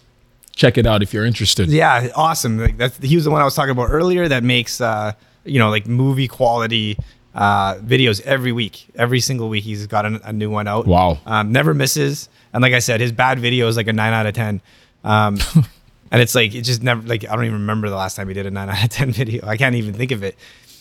Check 0.56 0.78
it 0.78 0.86
out 0.86 1.02
if 1.02 1.12
you're 1.12 1.26
interested. 1.26 1.68
Yeah, 1.68 2.08
awesome. 2.14 2.58
Like 2.58 2.78
that's 2.78 2.96
he 2.98 3.16
was 3.16 3.24
the 3.24 3.30
one 3.30 3.42
I 3.42 3.44
was 3.44 3.54
talking 3.54 3.72
about 3.72 3.88
earlier 3.90 4.28
that 4.28 4.44
makes 4.44 4.80
uh, 4.80 5.12
you 5.44 5.58
know 5.58 5.68
like 5.68 5.86
movie 5.86 6.28
quality 6.28 6.96
uh, 7.34 7.76
videos 7.76 8.20
every 8.22 8.52
week. 8.52 8.86
Every 8.94 9.20
single 9.20 9.48
week 9.48 9.64
he's 9.64 9.86
got 9.86 10.04
a, 10.06 10.28
a 10.28 10.32
new 10.32 10.50
one 10.50 10.68
out. 10.68 10.86
Wow. 10.86 11.18
Um, 11.26 11.52
never 11.52 11.74
misses. 11.74 12.28
And 12.52 12.62
like 12.62 12.72
I 12.72 12.78
said, 12.78 13.00
his 13.00 13.12
bad 13.12 13.38
video 13.38 13.66
is 13.68 13.76
like 13.76 13.88
a 13.88 13.92
nine 13.92 14.12
out 14.12 14.26
of 14.26 14.34
ten. 14.34 14.60
Um, 15.02 15.38
and 16.10 16.22
it's 16.22 16.34
like 16.34 16.54
it 16.54 16.62
just 16.62 16.82
never 16.82 17.02
like 17.02 17.24
I 17.24 17.34
don't 17.34 17.44
even 17.44 17.60
remember 17.60 17.90
the 17.90 17.96
last 17.96 18.14
time 18.14 18.28
he 18.28 18.34
did 18.34 18.46
a 18.46 18.50
nine 18.50 18.68
out 18.68 18.82
of 18.82 18.90
ten 18.90 19.10
video. 19.12 19.46
I 19.46 19.56
can't 19.56 19.74
even 19.74 19.94
think 19.94 20.10
of 20.10 20.22
it. 20.22 20.36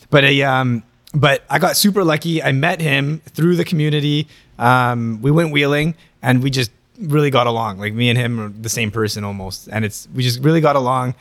But 0.09 0.25
I 0.25 0.41
um 0.41 0.83
but 1.13 1.43
I 1.49 1.59
got 1.59 1.77
super 1.77 2.03
lucky. 2.03 2.41
I 2.41 2.51
met 2.51 2.81
him 2.81 3.21
through 3.25 3.55
the 3.55 3.65
community. 3.65 4.27
Um, 4.57 5.21
we 5.21 5.31
went 5.31 5.51
wheeling 5.51 5.95
and 6.21 6.41
we 6.41 6.49
just 6.49 6.71
really 6.99 7.29
got 7.29 7.47
along. 7.47 7.79
Like 7.79 7.93
me 7.93 8.09
and 8.09 8.17
him 8.17 8.39
are 8.39 8.49
the 8.49 8.69
same 8.69 8.91
person 8.91 9.23
almost. 9.23 9.67
And 9.71 9.85
it's 9.85 10.07
we 10.13 10.23
just 10.23 10.39
really 10.39 10.61
got 10.61 10.75
along 10.75 11.15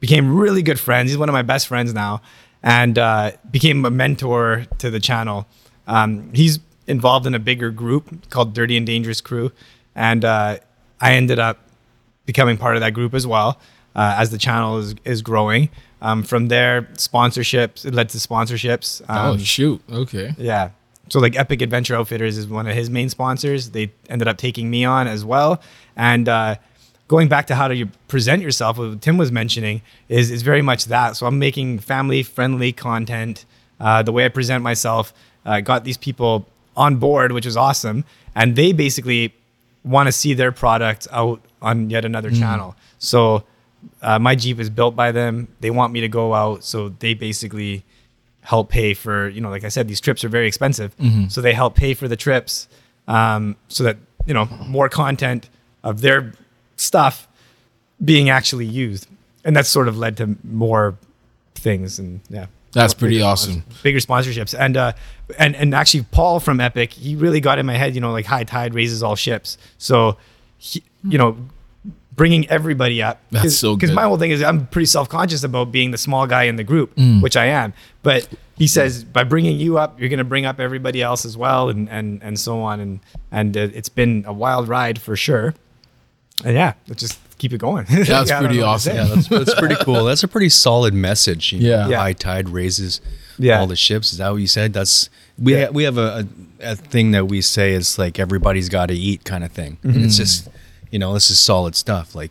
became 0.00 0.34
really 0.34 0.62
good 0.62 0.80
friends. 0.80 1.10
He's 1.10 1.18
one 1.18 1.28
of 1.28 1.34
my 1.34 1.42
best 1.42 1.68
friends 1.68 1.94
now, 1.94 2.22
and 2.62 2.98
uh, 2.98 3.32
became 3.50 3.84
a 3.84 3.90
mentor 3.90 4.66
to 4.78 4.90
the 4.90 5.00
channel. 5.00 5.46
Um, 5.86 6.32
he's 6.34 6.60
involved 6.86 7.26
in 7.26 7.34
a 7.34 7.38
bigger 7.38 7.70
group 7.70 8.28
called 8.30 8.54
Dirty 8.54 8.76
and 8.76 8.86
Dangerous 8.86 9.20
Crew, 9.20 9.52
and 9.94 10.24
uh, 10.24 10.58
I 11.00 11.12
ended 11.12 11.38
up 11.38 11.58
becoming 12.26 12.56
part 12.56 12.76
of 12.76 12.80
that 12.80 12.94
group 12.94 13.14
as 13.14 13.26
well 13.26 13.58
uh, 13.94 14.14
as 14.18 14.30
the 14.30 14.38
channel 14.38 14.78
is, 14.78 14.94
is 15.04 15.22
growing. 15.22 15.68
Um, 16.02 16.22
from 16.22 16.48
there, 16.48 16.82
sponsorships 16.94 17.84
it 17.84 17.94
led 17.94 18.08
to 18.10 18.18
sponsorships. 18.18 19.02
Oh 19.08 19.32
Um, 19.32 19.38
shoot. 19.38 19.82
Okay. 19.90 20.34
yeah. 20.38 20.70
So 21.08 21.18
like 21.18 21.36
Epic 21.36 21.60
Adventure 21.60 21.96
Outfitters 21.96 22.38
is 22.38 22.46
one 22.46 22.68
of 22.68 22.74
his 22.74 22.88
main 22.88 23.08
sponsors. 23.08 23.70
They 23.70 23.92
ended 24.08 24.28
up 24.28 24.38
taking 24.38 24.70
me 24.70 24.84
on 24.84 25.08
as 25.08 25.24
well. 25.24 25.60
And 25.96 26.28
uh, 26.28 26.56
going 27.10 27.26
back 27.26 27.48
to 27.48 27.56
how 27.56 27.66
do 27.66 27.74
you 27.74 27.86
present 28.06 28.40
yourself, 28.40 28.78
what 28.78 29.02
Tim 29.02 29.16
was 29.16 29.32
mentioning 29.32 29.82
is 30.08 30.30
is 30.30 30.42
very 30.42 30.62
much 30.62 30.84
that. 30.84 31.16
So 31.16 31.26
I'm 31.26 31.40
making 31.40 31.80
family 31.80 32.22
friendly 32.22 32.72
content. 32.72 33.44
Uh, 33.80 34.00
the 34.04 34.12
way 34.12 34.24
I 34.24 34.28
present 34.28 34.62
myself 34.62 35.12
uh, 35.44 35.60
got 35.60 35.82
these 35.82 35.96
people 35.96 36.46
on 36.76 36.96
board, 36.96 37.32
which 37.32 37.46
is 37.46 37.56
awesome. 37.56 38.04
And 38.36 38.54
they 38.54 38.70
basically 38.72 39.34
want 39.82 40.06
to 40.06 40.12
see 40.12 40.34
their 40.34 40.52
product 40.52 41.08
out 41.10 41.40
on 41.60 41.90
yet 41.90 42.04
another 42.04 42.30
channel. 42.30 42.76
So 42.98 43.42
uh, 44.02 44.20
my 44.20 44.36
Jeep 44.36 44.60
is 44.60 44.70
built 44.70 44.94
by 44.94 45.10
them. 45.10 45.48
They 45.58 45.70
want 45.70 45.92
me 45.92 46.00
to 46.02 46.08
go 46.08 46.32
out. 46.34 46.62
So 46.62 46.90
they 47.00 47.14
basically 47.14 47.82
help 48.42 48.68
pay 48.70 48.94
for 48.94 49.28
you 49.28 49.40
know 49.42 49.50
like 49.50 49.64
i 49.64 49.68
said 49.68 49.86
these 49.86 50.00
trips 50.00 50.24
are 50.24 50.30
very 50.30 50.48
expensive 50.48 50.90
so 51.28 51.42
they 51.42 51.52
help 51.52 51.74
pay 51.74 51.92
for 51.92 52.08
the 52.08 52.16
trips 52.16 52.68
um, 53.06 53.54
so 53.68 53.84
that 53.84 53.98
you 54.26 54.32
know 54.32 54.46
more 54.66 54.88
content 54.88 55.50
of 55.84 56.00
their 56.00 56.32
stuff 56.80 57.28
being 58.04 58.30
actually 58.30 58.66
used. 58.66 59.06
And 59.44 59.54
that's 59.56 59.68
sort 59.68 59.88
of 59.88 59.96
led 59.98 60.16
to 60.18 60.36
more 60.44 60.96
things 61.54 61.98
and 61.98 62.20
yeah. 62.28 62.46
That's 62.72 62.94
pretty 62.94 63.16
Bigger 63.16 63.24
awesome. 63.26 63.64
bigger 63.82 63.98
sponsorships. 63.98 64.56
And 64.58 64.76
uh 64.76 64.92
and 65.38 65.56
and 65.56 65.74
actually 65.74 66.04
paul 66.12 66.38
from 66.40 66.60
epic 66.60 66.92
he 66.92 67.16
really 67.16 67.40
got 67.40 67.58
in 67.58 67.66
my 67.66 67.74
head 67.76 67.94
you 67.94 68.00
know 68.00 68.12
like 68.12 68.26
high 68.26 68.44
tide 68.44 68.74
raises 68.74 69.02
all 69.02 69.16
ships. 69.16 69.58
So 69.78 70.16
he, 70.58 70.82
you 71.04 71.18
know 71.18 71.36
bringing 72.14 72.48
everybody 72.50 73.02
up 73.02 73.20
That's 73.30 73.56
so 73.56 73.72
good. 73.74 73.80
because 73.80 73.94
my 73.94 74.02
whole 74.02 74.18
thing 74.18 74.30
is 74.30 74.42
i'm 74.42 74.66
pretty 74.66 74.84
self-conscious 74.86 75.42
about 75.42 75.72
being 75.72 75.90
the 75.90 75.96
small 75.96 76.26
guy 76.26 76.42
in 76.44 76.56
the 76.56 76.64
group 76.64 76.94
Mm. 76.96 77.22
which 77.22 77.36
i 77.36 77.46
am. 77.46 77.72
But 78.02 78.28
he 78.56 78.66
says 78.66 79.04
by 79.04 79.24
bringing 79.24 79.58
you 79.58 79.78
up 79.78 79.98
you're 79.98 80.08
going 80.10 80.18
to 80.18 80.24
bring 80.24 80.44
up 80.44 80.60
everybody 80.60 81.02
else 81.02 81.24
as 81.24 81.36
well 81.36 81.70
and 81.70 81.88
and 81.88 82.22
and 82.22 82.38
so 82.38 82.60
on. 82.60 82.78
And 82.80 83.00
and 83.32 83.56
uh, 83.56 83.60
it's 83.74 83.88
been 83.88 84.24
a 84.26 84.32
wild 84.32 84.68
ride 84.68 85.00
for 85.00 85.16
sure 85.16 85.54
and 86.44 86.54
yeah 86.54 86.72
let's 86.88 87.00
just 87.00 87.18
keep 87.38 87.52
it 87.52 87.58
going 87.58 87.84
That's 87.88 88.10
I 88.10 88.24
don't 88.24 88.44
pretty 88.44 88.60
know 88.60 88.66
what 88.66 88.80
to 88.82 88.90
awesome. 88.90 88.96
Yeah, 88.96 89.04
that's, 89.04 89.28
that's 89.28 89.54
pretty 89.54 89.76
cool. 89.76 90.04
That's 90.04 90.22
a 90.22 90.28
pretty 90.28 90.50
solid 90.50 90.92
message. 90.92 91.52
you 91.54 91.60
know, 91.60 91.68
Yeah. 91.68 91.88
Yeah. 91.88 91.96
High 91.98 92.12
tide 92.12 92.48
raises 92.50 93.00
Yeah. 93.38 93.58
all 93.60 93.66
the 93.66 93.76
ships. 93.76 94.12
Is 94.12 94.18
that 94.18 94.28
what 94.30 94.36
you 94.42 94.46
said? 94.46 94.74
That's 94.74 95.08
we 95.38 95.54
Yeah. 95.54 95.66
ha- 95.66 95.70
we 95.72 95.84
have 95.84 95.96
a, 95.96 96.26
a, 96.60 96.72
a 96.72 96.76
thing 96.76 97.12
that 97.12 97.28
we 97.28 97.40
say 97.40 97.72
is 97.72 97.98
like 97.98 98.18
everybody's 98.18 98.68
got 98.68 98.86
to 98.86 98.94
eat 98.94 99.24
kind 99.24 99.42
of 99.42 99.52
thing. 99.52 99.78
Mm-hmm. 99.82 100.04
it's 100.04 100.18
just 100.18 100.48
you 100.90 100.98
know 100.98 101.14
this 101.14 101.30
is 101.30 101.40
solid 101.40 101.74
stuff. 101.76 102.14
Like 102.14 102.30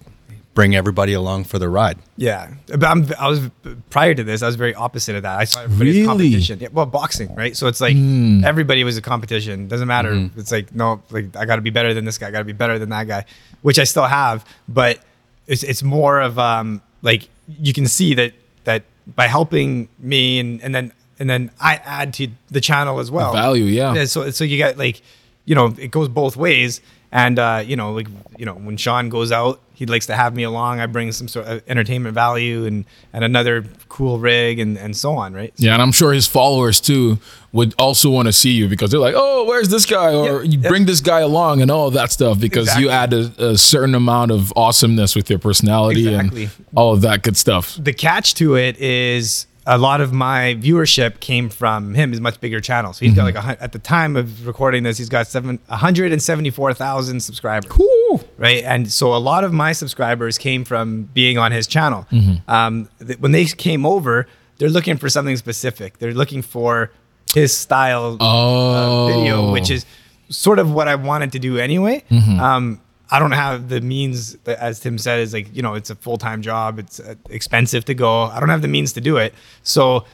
bring 0.54 0.76
everybody 0.76 1.14
along 1.14 1.44
for 1.46 1.58
the 1.60 1.70
ride. 1.70 1.98
Yeah, 2.18 2.52
but 2.68 2.84
I'm, 2.84 3.08
I 3.18 3.28
was 3.30 3.50
prior 3.90 4.14
to 4.14 4.24
this. 4.24 4.42
I 4.42 4.48
was 4.48 4.56
very 4.56 4.74
opposite 4.76 5.16
of 5.16 5.24
that. 5.24 5.40
I 5.40 5.44
saw 5.46 5.62
everybody 5.62 5.90
as 5.92 5.96
Really? 5.96 6.08
competition. 6.08 6.60
Yeah, 6.60 6.68
well, 6.74 6.86
boxing, 6.86 7.34
right? 7.36 7.56
So 7.56 7.68
it's 7.68 7.80
like 7.80 7.96
everybody 7.96 8.84
was 8.84 8.98
a 8.98 9.02
competition. 9.02 9.68
Doesn't 9.68 9.88
matter. 9.88 10.30
It's 10.36 10.52
like 10.52 10.74
no, 10.76 11.02
like 11.12 11.36
I 11.36 11.46
got 11.46 11.58
to 11.58 11.62
be 11.62 11.70
better 11.70 11.94
than 11.94 12.06
this 12.06 12.18
guy. 12.18 12.28
I 12.28 12.32
got 12.32 12.40
to 12.40 12.46
be 12.46 12.54
better 12.54 12.78
than 12.80 12.90
that 12.90 13.08
guy, 13.08 13.26
which 13.62 13.80
I 13.80 13.84
still 13.86 14.06
have. 14.06 14.46
But 14.68 15.00
it's 15.48 15.64
it's 15.64 15.84
more 15.84 16.20
of 16.20 16.38
um 16.38 16.82
like 17.02 17.30
you 17.48 17.74
can 17.74 17.88
see 17.88 18.14
that 18.16 18.34
that 18.66 18.84
by 19.16 19.28
helping 19.28 19.88
me 20.00 20.40
and 20.40 20.62
and 20.62 20.74
then 20.76 20.92
and 21.20 21.30
then 21.30 21.52
I 21.60 21.76
add 21.84 22.14
to 22.16 22.28
the 22.50 22.62
channel 22.62 23.00
as 23.00 23.12
well. 23.12 23.34
value, 23.34 23.66
yeah. 23.66 24.06
So 24.06 24.30
so 24.32 24.44
you 24.44 24.58
got 24.58 24.78
like 24.78 25.02
you 25.46 25.56
know 25.56 25.74
it 25.78 25.92
goes 25.92 26.08
both 26.10 26.36
ways. 26.36 26.82
And 27.12 27.40
uh, 27.40 27.64
you 27.66 27.76
know, 27.76 27.92
like 27.94 28.08
you 28.38 28.46
know, 28.46 28.54
when 28.54 28.78
Sean 28.78 29.10
goes 29.10 29.32
out, 29.32 29.60
he 29.74 29.86
likes 29.88 30.06
to 30.08 30.16
have 30.16 30.36
me 30.36 30.44
along. 30.44 30.80
I 30.80 30.86
bring 30.86 31.12
some 31.12 31.28
sort 31.28 31.48
of 31.48 31.64
entertainment 31.68 32.14
value 32.14 32.66
and 32.66 32.86
and 33.14 33.24
another 33.24 33.66
cool 33.88 34.20
rig 34.20 34.60
and 34.60 34.78
and 34.78 34.96
so 34.96 35.14
on, 35.16 35.34
right? 35.34 35.52
Yeah, 35.58 35.74
and 35.74 35.82
I'm 35.82 35.92
sure 35.92 36.14
his 36.14 36.28
followers 36.28 36.80
too 36.80 37.18
would 37.52 37.74
also 37.80 38.12
want 38.12 38.28
to 38.28 38.32
see 38.32 38.52
you 38.52 38.68
because 38.68 38.92
they're 38.92 39.00
like, 39.00 39.16
"Oh, 39.18 39.46
where's 39.46 39.70
this 39.70 39.88
guy?" 39.88 40.14
Or 40.14 40.44
Yeah, 40.44 40.52
you 40.52 40.60
yeah. 40.60 40.70
bring 40.70 40.86
this 40.86 41.02
guy 41.02 41.22
along 41.22 41.64
and 41.64 41.72
all 41.72 41.88
of 41.88 41.96
that 41.96 42.12
stuff 42.12 42.40
because 42.40 42.78
you 42.78 42.92
add 42.92 43.12
a, 43.12 43.32
a 43.54 43.58
certain 43.58 43.96
amount 43.96 44.30
of 44.30 44.54
awesomeness 44.56 45.16
with 45.16 45.32
your 45.32 45.40
personality 45.40 46.08
Exactly. 46.14 46.44
and 46.44 46.52
all 46.76 46.94
of 46.94 47.02
that 47.02 47.24
good 47.24 47.38
stuff. 47.38 47.76
the 47.82 47.94
catch 47.94 48.36
to 48.36 48.56
it 48.56 48.78
is 48.80 49.48
a 49.72 49.78
lot 49.78 50.02
of 50.02 50.12
my 50.12 50.56
viewership 50.60 51.20
came 51.20 51.48
from 51.50 51.94
him. 51.94 52.10
His 52.12 52.20
much 52.20 52.42
bigger 52.42 52.60
channel. 52.60 52.92
So 52.94 53.06
he's 53.06 53.14
got 53.14 53.24
like 53.24 53.36
a, 53.36 53.62
at 53.64 53.72
the 53.72 53.80
time 53.80 54.16
of 54.16 54.48
recording 54.48 54.82
this, 54.84 54.98
he's 54.98 55.10
got 55.10 55.28
seven 55.28 55.60
hundred 55.70 56.12
and 56.12 56.22
seventy 56.22 56.50
four 56.50 56.74
thousand 56.74 57.20
subscribers. 57.22 57.70
Cool. 57.72 58.24
right? 58.38 58.64
And 58.64 58.92
so 58.92 59.14
a 59.16 59.22
lot 59.32 59.44
of 59.44 59.54
my 59.54 59.72
subscribers 59.74 60.38
came 60.38 60.66
from 60.66 61.04
being 61.14 61.38
on 61.38 61.52
his 61.52 61.68
channel. 61.68 62.08
Mm-hmm. 62.12 62.50
Um, 62.50 62.90
th- 63.06 63.20
when 63.20 63.32
they 63.32 63.46
came 63.46 63.86
over, 63.86 64.26
they're 64.58 64.70
looking 64.70 64.98
for 64.98 65.08
something 65.08 65.38
specific. 65.38 66.00
They're 66.00 66.14
looking 66.16 66.42
for 66.42 66.92
his 67.36 67.56
style 67.56 68.18
Oh. 68.20 69.06
uh, 69.06 69.08
video, 69.14 69.52
which 69.52 69.70
is 69.70 69.86
sort 70.30 70.58
of 70.60 70.72
what 70.74 70.88
I 70.88 70.96
wanted 70.96 71.32
to 71.34 71.40
do 71.40 71.58
anyway. 71.60 72.04
Mm-hmm. 72.10 72.40
Um, 72.40 72.82
I 73.12 73.20
don't 73.20 73.32
have 73.32 73.70
the 73.70 73.82
means, 73.82 74.36
as 74.46 74.80
Tim 74.80 74.98
said, 74.98 75.20
is 75.20 75.34
like 75.34 75.54
you 75.56 75.62
know 75.62 75.74
it's 75.76 75.90
a 75.90 75.96
full 75.96 76.18
time 76.18 76.42
job. 76.42 76.80
It's 76.80 77.00
uh, 77.00 77.16
expensive 77.30 77.86
to 77.86 77.94
go. 77.94 78.24
I 78.24 78.40
don't 78.40 78.50
have 78.50 78.62
the 78.62 78.68
means 78.68 78.94
to 78.94 79.02
do 79.02 79.18
it. 79.18 79.34
So 79.64 80.06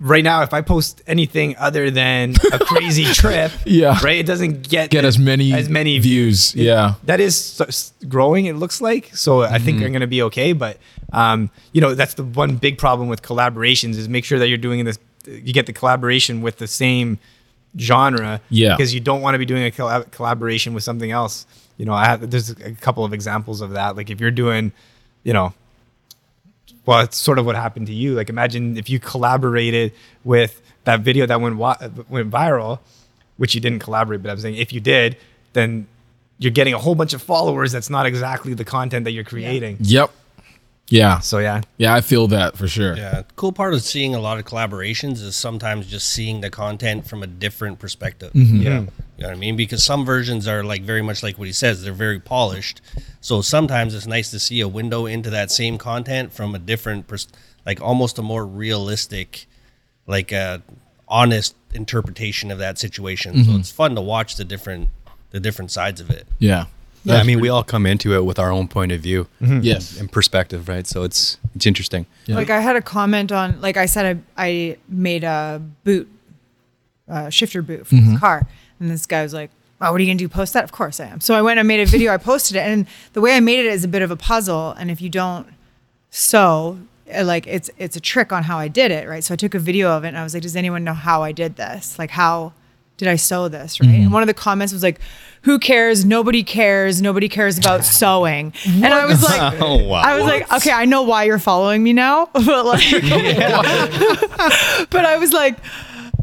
right 0.00 0.24
now, 0.24 0.42
if 0.42 0.52
I 0.52 0.62
post 0.62 1.00
anything 1.06 1.54
other 1.58 1.90
than 1.90 2.34
a 2.52 2.58
crazy 2.72 3.04
trip, 3.04 3.52
Yeah. 3.64 3.98
right, 4.02 4.16
it 4.18 4.26
doesn't 4.26 4.68
get 4.68 4.90
get 4.90 5.04
as 5.04 5.18
many 5.18 5.52
as 5.52 5.68
many 5.68 5.98
views. 5.98 6.54
Yeah. 6.56 6.94
that 7.04 7.20
is 7.20 7.92
growing 8.08 8.46
it 8.46 8.56
looks 8.56 8.80
like 8.80 9.14
so 9.16 9.42
i 9.42 9.58
think 9.58 9.76
Mm-hmm. 9.76 9.84
i'm 9.86 9.92
going 9.92 10.00
to 10.00 10.06
be 10.18 10.22
okay 10.22 10.52
but 10.54 10.78
um, 11.12 11.50
you 11.72 11.80
know 11.80 11.94
that's 11.94 12.14
the 12.14 12.24
one 12.24 12.56
big 12.56 12.78
problem 12.78 13.08
with 13.08 13.22
collaborations 13.22 13.96
is 13.96 14.08
make 14.08 14.24
sure 14.24 14.38
that 14.40 14.48
you're 14.48 14.58
doing 14.68 14.84
this 14.84 14.98
you 15.26 15.52
get 15.52 15.66
the 15.66 15.72
collaboration 15.72 16.40
with 16.42 16.56
the 16.58 16.66
same 16.66 17.18
genre 17.78 18.40
Yeah. 18.50 18.76
because 18.76 18.92
you 18.94 19.00
don't 19.00 19.22
want 19.22 19.34
to 19.34 19.38
be 19.38 19.46
doing 19.46 19.64
a 19.64 19.70
collab- 19.70 20.10
collaboration 20.10 20.74
with 20.74 20.82
something 20.82 21.10
else 21.10 21.46
you 21.82 21.86
know 21.86 21.94
i 21.94 22.04
have 22.04 22.30
there's 22.30 22.50
a 22.50 22.72
couple 22.86 23.04
of 23.04 23.12
examples 23.12 23.60
of 23.60 23.70
that 23.78 23.96
like 23.96 24.08
if 24.14 24.20
you're 24.20 24.36
doing 24.44 24.70
you 25.24 25.32
know 25.32 25.52
well 26.86 27.00
it's 27.00 27.16
sort 27.16 27.38
of 27.40 27.44
what 27.46 27.56
happened 27.56 27.88
to 27.88 27.94
you 28.02 28.14
like 28.14 28.28
imagine 28.30 28.76
if 28.76 28.88
you 28.88 28.98
collaborated 29.00 29.92
with 30.22 30.62
that 30.84 31.00
video 31.00 31.26
that 31.26 31.40
went 31.40 31.56
wi- 31.56 31.90
went 32.08 32.30
viral 32.30 32.78
which 33.42 33.56
you 33.56 33.60
didn't 33.60 33.80
collaborate. 33.80 34.22
But 34.22 34.30
I'm 34.30 34.38
saying 34.38 34.54
if 34.54 34.72
you 34.72 34.78
did, 34.78 35.16
then 35.52 35.88
you're 36.38 36.52
getting 36.52 36.74
a 36.74 36.78
whole 36.78 36.94
bunch 36.94 37.12
of 37.12 37.20
followers. 37.20 37.72
That's 37.72 37.90
not 37.90 38.06
exactly 38.06 38.54
the 38.54 38.64
content 38.64 39.04
that 39.04 39.10
you're 39.10 39.24
creating. 39.24 39.78
Yep. 39.80 40.12
Yeah. 40.88 41.20
So 41.20 41.38
yeah, 41.38 41.62
Yeah, 41.78 41.94
I 41.94 42.00
feel 42.00 42.26
that 42.28 42.56
for 42.56 42.68
sure. 42.68 42.96
Yeah, 42.96 43.22
cool 43.36 43.52
part 43.52 43.72
of 43.72 43.82
seeing 43.82 44.14
a 44.14 44.20
lot 44.20 44.38
of 44.38 44.44
collaborations 44.44 45.22
is 45.22 45.36
sometimes 45.36 45.86
just 45.86 46.08
seeing 46.08 46.40
the 46.40 46.50
content 46.50 47.06
from 47.06 47.22
a 47.22 47.26
different 47.26 47.78
perspective. 47.78 48.32
Mm-hmm. 48.32 48.60
yeah. 48.60 48.80
You 49.16 49.22
know 49.22 49.28
what 49.28 49.36
I 49.36 49.40
mean? 49.40 49.56
Because 49.56 49.84
some 49.84 50.04
versions 50.04 50.46
are 50.46 50.62
like 50.64 50.82
very 50.82 51.02
much 51.02 51.22
like 51.22 51.38
what 51.38 51.46
he 51.46 51.52
says, 51.52 51.82
they're 51.82 51.92
very 51.92 52.20
polished. 52.20 52.80
So 53.20 53.40
sometimes 53.40 53.94
it's 53.94 54.06
nice 54.06 54.30
to 54.32 54.38
see 54.38 54.60
a 54.60 54.68
window 54.68 55.06
into 55.06 55.30
that 55.30 55.50
same 55.50 55.78
content 55.78 56.32
from 56.32 56.54
a 56.54 56.58
different, 56.58 57.06
pers- 57.06 57.28
like 57.64 57.80
almost 57.80 58.18
a 58.18 58.22
more 58.22 58.44
realistic, 58.44 59.46
like 60.06 60.32
a 60.32 60.62
honest 61.08 61.54
interpretation 61.72 62.50
of 62.50 62.58
that 62.58 62.78
situation. 62.78 63.44
So 63.44 63.50
mm-hmm. 63.50 63.60
it's 63.60 63.70
fun 63.70 63.94
to 63.94 64.00
watch 64.00 64.36
the 64.36 64.44
different, 64.44 64.88
the 65.30 65.40
different 65.40 65.70
sides 65.70 66.00
of 66.00 66.10
it. 66.10 66.26
Yeah. 66.38 66.66
Yeah, 67.04 67.16
I 67.16 67.24
mean, 67.24 67.40
we 67.40 67.48
all 67.48 67.64
come 67.64 67.84
into 67.86 68.14
it 68.14 68.24
with 68.24 68.38
our 68.38 68.50
own 68.52 68.68
point 68.68 68.92
of 68.92 69.00
view 69.00 69.26
Yes. 69.40 69.98
and 69.98 70.10
perspective, 70.10 70.68
right? 70.68 70.86
So 70.86 71.02
it's 71.02 71.38
it's 71.54 71.66
interesting. 71.66 72.06
Yeah. 72.26 72.36
Like 72.36 72.48
I 72.50 72.60
had 72.60 72.76
a 72.76 72.82
comment 72.82 73.32
on, 73.32 73.60
like 73.60 73.76
I 73.76 73.86
said, 73.86 74.22
I, 74.36 74.44
I 74.46 74.76
made 74.88 75.24
a 75.24 75.60
boot, 75.84 76.08
uh, 77.08 77.28
shifter 77.30 77.62
boot 77.62 77.86
for 77.86 77.94
Mm-hmm. 77.96 78.12
this 78.12 78.20
car, 78.20 78.46
and 78.80 78.90
this 78.90 79.06
guy 79.06 79.22
was 79.22 79.34
like, 79.34 79.50
"Oh, 79.80 79.90
what 79.90 80.00
are 80.00 80.04
you 80.04 80.08
gonna 80.10 80.18
do? 80.18 80.28
Post 80.28 80.52
that? 80.54 80.64
Of 80.64 80.72
course 80.72 81.00
I 81.00 81.06
am." 81.06 81.20
So 81.20 81.34
I 81.34 81.42
went 81.42 81.58
and 81.58 81.66
made 81.66 81.80
a 81.80 81.86
video. 81.86 82.12
I 82.12 82.18
posted 82.18 82.56
it, 82.56 82.60
and 82.60 82.86
the 83.14 83.20
way 83.20 83.36
I 83.36 83.40
made 83.40 83.60
it 83.60 83.66
is 83.72 83.84
a 83.84 83.88
bit 83.88 84.02
of 84.02 84.10
a 84.10 84.16
puzzle. 84.16 84.70
And 84.78 84.90
if 84.90 85.00
you 85.00 85.08
don't 85.08 85.46
sew, 86.10 86.78
uh, 87.14 87.24
like 87.24 87.46
it's 87.46 87.70
it's 87.78 87.96
a 87.96 88.00
trick 88.00 88.32
on 88.32 88.44
how 88.44 88.58
I 88.58 88.68
did 88.68 88.90
it, 88.90 89.08
right? 89.08 89.24
So 89.24 89.34
I 89.34 89.36
took 89.36 89.54
a 89.54 89.58
video 89.58 89.90
of 89.90 90.04
it, 90.04 90.08
and 90.08 90.18
I 90.18 90.22
was 90.22 90.34
like, 90.34 90.42
"Does 90.42 90.56
anyone 90.56 90.84
know 90.84 90.94
how 90.94 91.22
I 91.22 91.32
did 91.32 91.56
this? 91.56 91.98
Like 91.98 92.10
how?" 92.10 92.52
Did 92.98 93.08
I 93.08 93.16
sew 93.16 93.48
this 93.48 93.80
right? 93.80 93.88
Mm-hmm. 93.88 94.02
And 94.02 94.12
one 94.12 94.22
of 94.22 94.28
the 94.28 94.34
comments 94.34 94.72
was 94.72 94.82
like, 94.84 95.00
"Who 95.42 95.58
cares? 95.58 96.04
Nobody 96.04 96.42
cares. 96.42 97.00
Nobody 97.02 97.28
cares 97.28 97.58
about 97.58 97.84
sewing." 97.98 98.52
And 98.66 98.86
I 98.86 99.06
was 99.06 99.22
like, 99.22 99.54
Oh, 99.60 99.76
wow. 99.86 100.02
I 100.02 100.14
was 100.16 100.24
like, 100.24 100.52
okay, 100.52 100.72
I 100.72 100.84
know 100.84 101.02
why 101.02 101.24
you're 101.24 101.38
following 101.38 101.82
me 101.82 101.92
now, 101.92 102.26
but 102.32 102.64
like, 102.66 102.82
but 104.90 105.04
I 105.04 105.16
was 105.18 105.32
like, 105.32 105.56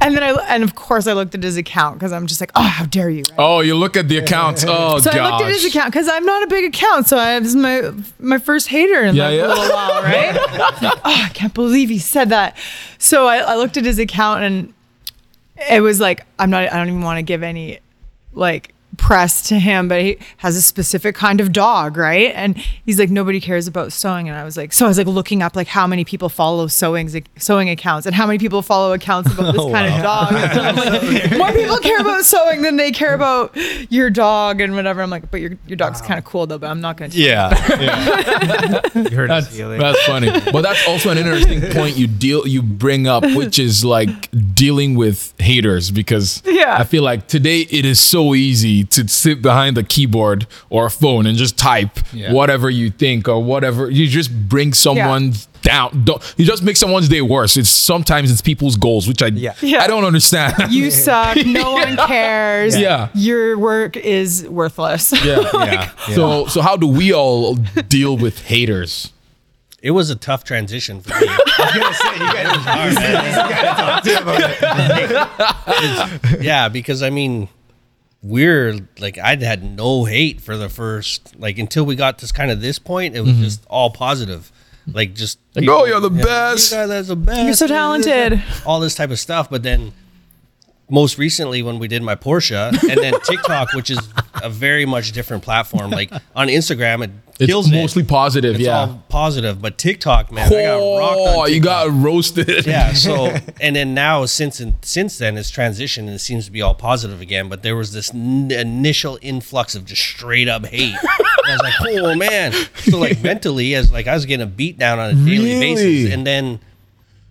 and 0.01 0.15
then 0.15 0.23
I 0.23 0.29
and 0.47 0.63
of 0.63 0.75
course 0.75 1.07
I 1.07 1.13
looked 1.13 1.35
at 1.35 1.43
his 1.43 1.57
account 1.57 1.99
because 1.99 2.13
I'm 2.13 2.25
just 2.27 2.39
like, 2.41 2.51
oh, 2.55 2.61
how 2.61 2.85
dare 2.85 3.09
you? 3.09 3.23
right? 3.29 3.35
Oh, 3.37 3.59
you 3.59 3.75
look 3.75 3.97
at 3.97 4.07
the 4.07 4.17
accounts. 4.17 4.63
Oh, 4.67 4.99
So 4.99 5.11
gosh. 5.11 5.19
I 5.19 5.29
looked 5.29 5.43
at 5.43 5.51
his 5.51 5.65
account 5.65 5.91
because 5.91 6.07
I'm 6.07 6.25
not 6.25 6.43
a 6.43 6.47
big 6.47 6.65
account, 6.65 7.07
so 7.07 7.17
I, 7.17 7.35
is 7.37 7.55
my 7.55 7.91
my 8.19 8.37
first 8.37 8.67
hater 8.69 9.03
in 9.03 9.15
Yeah, 9.15 9.25
like 9.27 9.37
yeah. 9.37 9.45
a 9.45 9.49
little 9.49 9.69
while, 9.75 10.01
right? 10.03 10.37
oh, 10.37 11.01
I 11.05 11.29
can't 11.33 11.53
believe 11.53 11.89
he 11.89 11.99
said 11.99 12.29
that. 12.29 12.55
So 12.97 13.27
I, 13.27 13.37
I 13.39 13.55
looked 13.55 13.75
at 13.77 13.83
his 13.85 13.99
account 13.99 14.43
and 14.43 14.73
it 15.69 15.81
was 15.81 15.99
like 15.99 16.25
I'm 16.37 16.49
not. 16.49 16.71
I 16.71 16.77
don't 16.77 16.87
even 16.87 17.01
want 17.01 17.17
to 17.17 17.23
give 17.23 17.43
any 17.43 17.79
like 18.33 18.73
press 18.99 19.47
to 19.49 19.57
him, 19.59 19.88
but 19.88 20.01
he 20.01 20.17
has 20.38 20.55
a 20.55 20.61
specific 20.61 21.15
kind 21.15 21.41
of 21.41 21.51
dog, 21.51 21.97
right? 21.97 22.31
And 22.35 22.57
he's 22.85 22.99
like, 22.99 23.09
nobody 23.09 23.39
cares 23.39 23.67
about 23.67 23.91
sewing. 23.91 24.27
And 24.30 24.38
I 24.38 24.43
was 24.43 24.57
like, 24.57 24.73
so 24.73 24.85
I 24.85 24.88
was 24.88 24.97
like 24.97 25.07
looking 25.07 25.41
up 25.41 25.55
like 25.55 25.67
how 25.67 25.88
many 25.88 26.05
people 26.05 26.30
follow 26.30 26.67
sewing 26.67 27.09
sewing 27.38 27.69
accounts 27.69 28.05
and 28.05 28.15
how 28.15 28.27
many 28.27 28.38
people 28.38 28.61
follow 28.61 28.93
accounts 28.93 29.34
about 29.34 29.53
this 29.53 29.61
oh, 29.65 29.71
kind 29.71 29.93
of 29.93 30.01
dog. 30.03 30.31
Like, 30.34 31.31
More 31.38 31.51
people 31.51 31.77
care 31.77 31.99
about 31.99 32.23
sewing 32.26 32.61
than 32.61 32.76
they 32.77 32.91
care 32.91 33.13
about 33.13 33.55
your 33.91 34.09
dog 34.09 34.61
and 34.61 34.76
whatever. 34.76 35.01
I'm 35.01 35.09
like, 35.09 35.31
but 35.31 35.41
your 35.41 35.51
your 35.65 35.77
dog's 35.77 36.01
kind 36.01 36.17
of 36.17 36.26
cool 36.26 36.45
though, 36.45 36.57
but 36.57 36.69
I'm 36.69 36.81
not 36.81 36.97
gonna. 36.97 37.11
Yeah, 37.13 37.49
You 38.95 39.15
heard 39.15 39.30
That's, 39.30 39.57
that's 39.57 40.05
funny. 40.05 40.31
But 40.51 40.61
that's 40.61 40.88
also 40.88 41.09
an 41.09 41.17
interesting 41.17 41.61
point 41.71 41.97
you 41.97 42.07
deal 42.07 42.47
you 42.47 42.61
bring 42.61 43.07
up, 43.07 43.23
which 43.35 43.59
is 43.59 43.85
like 43.85 44.30
dealing 44.53 44.95
with 44.95 45.34
haters 45.39 45.91
because 45.91 46.43
Yeah. 46.45 46.77
I 46.77 46.84
feel 46.84 47.03
like 47.03 47.27
today 47.27 47.61
it 47.61 47.85
is 47.85 47.99
so 47.99 48.35
easy 48.35 48.84
to 48.91 49.07
sit 49.07 49.41
behind 49.41 49.77
a 49.77 49.83
keyboard 49.83 50.47
or 50.69 50.85
a 50.87 50.91
phone 50.91 51.25
and 51.25 51.37
just 51.37 51.57
type 51.57 51.99
Yeah. 52.13 52.33
whatever 52.33 52.69
you 52.69 52.89
think 52.89 53.27
or 53.27 53.43
whatever. 53.43 53.89
You 53.89 54.07
just 54.07 54.31
bring 54.49 54.73
someone 54.73 55.33
down. 55.61 56.03
Don't, 56.05 56.21
you 56.37 56.45
just 56.45 56.63
make 56.63 56.77
someone's 56.77 57.09
day 57.09 57.21
worse. 57.21 57.57
It's 57.57 57.69
sometimes 57.69 58.31
it's 58.31 58.41
people's 58.41 58.77
goals, 58.77 59.07
which 59.07 59.21
I 59.21 59.27
Yeah. 59.27 59.53
Yeah. 59.61 59.83
I 59.83 59.87
don't 59.87 60.05
understand. 60.05 60.53
You 60.69 60.89
suck. 60.91 61.37
No 61.45 61.73
one 61.73 61.97
cares. 61.97 62.77
Yeah. 62.77 63.09
Your 63.13 63.57
work 63.57 63.97
is 63.97 64.47
worthless. 64.47 65.11
yeah. 65.25 65.49
yeah. 65.53 65.89
So 66.15 66.45
so 66.47 66.61
how 66.61 66.77
do 66.77 66.87
we 66.87 67.13
all 67.13 67.55
deal 67.87 68.15
with 68.17 68.43
haters? 68.45 69.11
It 69.81 69.91
was 69.91 70.09
a 70.09 70.15
tough 70.15 70.43
transition 70.43 70.99
for 71.01 71.17
me. 71.21 71.27
yeah, 76.41 76.69
because 76.69 77.01
I 77.03 77.09
mean, 77.09 77.47
we're 78.21 78.79
like 78.99 79.17
I'd 79.17 79.41
had 79.41 79.63
no 79.63 80.05
hate 80.05 80.41
for 80.41 80.57
the 80.57 80.69
first 80.69 81.35
like 81.39 81.57
until 81.57 81.85
we 81.85 81.95
got 81.95 82.19
to 82.19 82.33
kind 82.33 82.51
of 82.51 82.61
this 82.61 82.79
point. 82.79 83.15
It 83.15 83.21
was 83.21 83.31
mm-hmm. 83.31 83.43
just 83.43 83.65
all 83.67 83.89
positive, 83.89 84.51
like 84.91 85.15
just 85.15 85.39
Like, 85.55 85.67
oh, 85.67 85.85
you're 85.85 85.99
the 85.99 86.09
best. 86.09 86.71
You 86.71 86.77
guys 86.77 86.91
are 86.91 87.03
the 87.03 87.15
best. 87.15 87.43
You're 87.43 87.53
so 87.53 87.67
talented. 87.67 88.43
All 88.65 88.79
this 88.79 88.95
type 88.95 89.11
of 89.11 89.19
stuff, 89.19 89.49
but 89.49 89.63
then 89.63 89.93
most 90.89 91.17
recently 91.17 91.61
when 91.61 91.79
we 91.79 91.87
did 91.87 92.01
my 92.01 92.15
Porsche 92.15 92.71
and 92.89 92.99
then 92.99 93.13
TikTok, 93.23 93.73
which 93.73 93.89
is 93.89 93.99
a 94.43 94.49
very 94.49 94.85
much 94.85 95.11
different 95.11 95.43
platform. 95.43 95.91
Like 95.91 96.11
on 96.35 96.47
Instagram, 96.47 97.03
it 97.03 97.11
It's 97.39 97.47
kills 97.47 97.71
mostly 97.71 98.03
it. 98.03 98.09
positive, 98.09 98.55
It's 98.55 98.65
yeah. 98.65 98.79
all 98.79 99.03
positive, 99.07 99.61
but 99.61 99.77
TikTok, 99.77 100.29
man, 100.31 100.47
I 100.47 100.49
got 100.49 100.79
Oh, 100.81 101.45
you 101.45 101.61
got 101.61 101.89
roasted. 101.89 102.65
yeah 102.65 102.91
so 103.05 103.33
and 103.61 103.75
then 103.75 103.93
now 103.93 104.25
since 104.25 104.61
since 104.81 105.17
then 105.17 105.37
it's 105.37 105.49
transitioned 105.49 105.99
and 105.99 106.09
it 106.09 106.19
seems 106.19 106.45
to 106.45 106.51
be 106.51 106.61
all 106.61 106.75
positive 106.75 107.21
again 107.21 107.47
but 107.47 107.63
there 107.63 107.75
was 107.77 107.93
this 107.93 108.13
n- 108.13 108.51
initial 108.51 109.17
influx 109.21 109.73
of 109.75 109.85
just 109.85 110.01
straight 110.01 110.47
up 110.49 110.65
hate 110.65 110.95
i 110.95 111.51
was 111.53 111.61
like 111.61 111.73
oh 112.03 112.13
man 112.15 112.51
so 112.75 112.97
like 112.97 113.21
mentally 113.23 113.73
as 113.73 113.89
like 113.91 114.07
i 114.07 114.13
was 114.13 114.25
getting 114.25 114.43
a 114.43 114.47
beat 114.49 114.77
down 114.77 114.99
on 114.99 115.09
a 115.11 115.13
daily 115.13 115.53
Really? 115.53 115.59
basis 115.59 116.13
and 116.13 116.27
then 116.27 116.59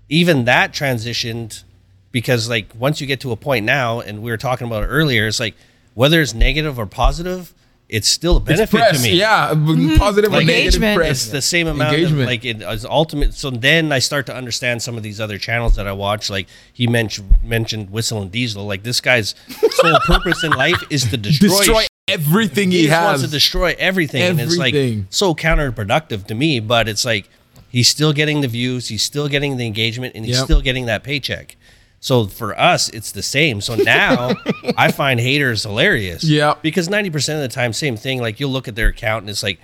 even 0.09 0.47
that 0.47 0.72
transitioned 0.72 1.64
because 2.12 2.48
like 2.48 2.72
once 2.74 3.01
you 3.01 3.06
get 3.06 3.20
to 3.20 3.32
a 3.32 3.36
point 3.36 3.66
now 3.66 4.01
and 4.01 4.22
we 4.22 4.30
were 4.30 4.36
talking 4.39 4.66
about 4.66 4.82
it 4.85 4.86
earlier 4.86 5.26
it's 5.26 5.39
like 5.40 5.55
whether 5.94 6.20
it's 6.22 6.32
negative 6.35 6.78
or 6.78 6.86
positive 6.86 7.52
it's 7.89 8.06
still 8.09 8.36
a 8.36 8.40
benefit 8.40 8.70
press, 8.78 8.97
to 9.02 9.02
me 9.10 9.16
yeah, 9.19 9.51
mm-hmm. 9.55 9.97
positive 9.97 10.31
or 10.32 10.36
Like 10.36 10.47
negative 10.47 10.74
engagement. 10.82 10.97
press. 10.98 11.10
it's 11.23 11.31
the 11.32 11.40
same 11.43 11.66
amount 11.69 11.94
Engagement. 11.94 12.23
of 12.23 12.27
like 12.28 12.44
it 12.44 12.60
is 12.60 12.85
ultimate 12.85 13.32
so 13.35 13.51
then 13.51 13.93
i 13.93 13.98
start 13.98 14.27
to 14.27 14.35
understand 14.35 14.82
some 14.82 14.97
of 14.98 15.02
these 15.02 15.20
other 15.20 15.39
channels 15.39 15.77
that 15.77 15.86
i 15.86 15.93
watch 15.93 16.28
like 16.28 16.48
he 16.73 16.86
mentioned 16.86 17.35
mentioned 17.43 17.89
WhistlinDiesel 17.90 18.66
like 18.66 18.82
this 18.82 19.01
guy's 19.01 19.35
sole 19.70 19.98
purpose 20.06 20.44
in 20.44 20.51
life 20.52 20.82
is 20.90 21.05
to 21.10 21.16
destroy, 21.16 21.48
destroy 21.59 21.86
everything 22.09 22.70
he, 22.70 22.81
he 22.82 22.86
just 22.89 23.02
wants 23.02 23.20
has. 23.23 23.31
to 23.31 23.35
destroy 23.36 23.74
everything, 23.78 24.23
and 24.23 24.40
it's 24.40 24.56
like 24.59 24.74
so 25.10 25.35
counterproductive 25.35 26.27
to 26.27 26.35
me 26.35 26.60
but 26.60 26.89
it's 26.89 27.05
like 27.05 27.28
he's 27.70 27.89
still 27.89 28.12
getting 28.12 28.40
the 28.43 28.48
views 28.48 28.89
he's 28.89 29.02
still 29.02 29.28
getting 29.28 29.56
the 29.56 29.66
engagement 29.66 30.15
and 30.15 30.24
he's 30.24 30.36
Yep. 30.36 30.44
still 30.44 30.60
getting 30.60 30.86
that 30.86 31.02
paycheck 31.02 31.56
so 32.01 32.27
for 32.27 32.59
us 32.59 32.89
it's 32.91 33.11
the 33.12 33.23
same 33.23 33.61
so 33.61 33.75
now 33.75 34.33
i 34.77 34.91
find 34.91 35.19
haters 35.20 35.62
hilarious 35.65 36.23
Yeah. 36.25 36.55
because 36.62 36.89
90% 36.89 37.35
of 37.35 37.41
the 37.41 37.49
time 37.49 37.73
same 37.73 37.97
thing 37.97 38.20
like 38.20 38.39
you'll 38.41 38.51
look 38.51 38.69
at 38.69 38.77
their 38.77 38.89
account 38.89 39.23
and 39.23 39.31
it's 39.31 39.43
like 39.43 39.59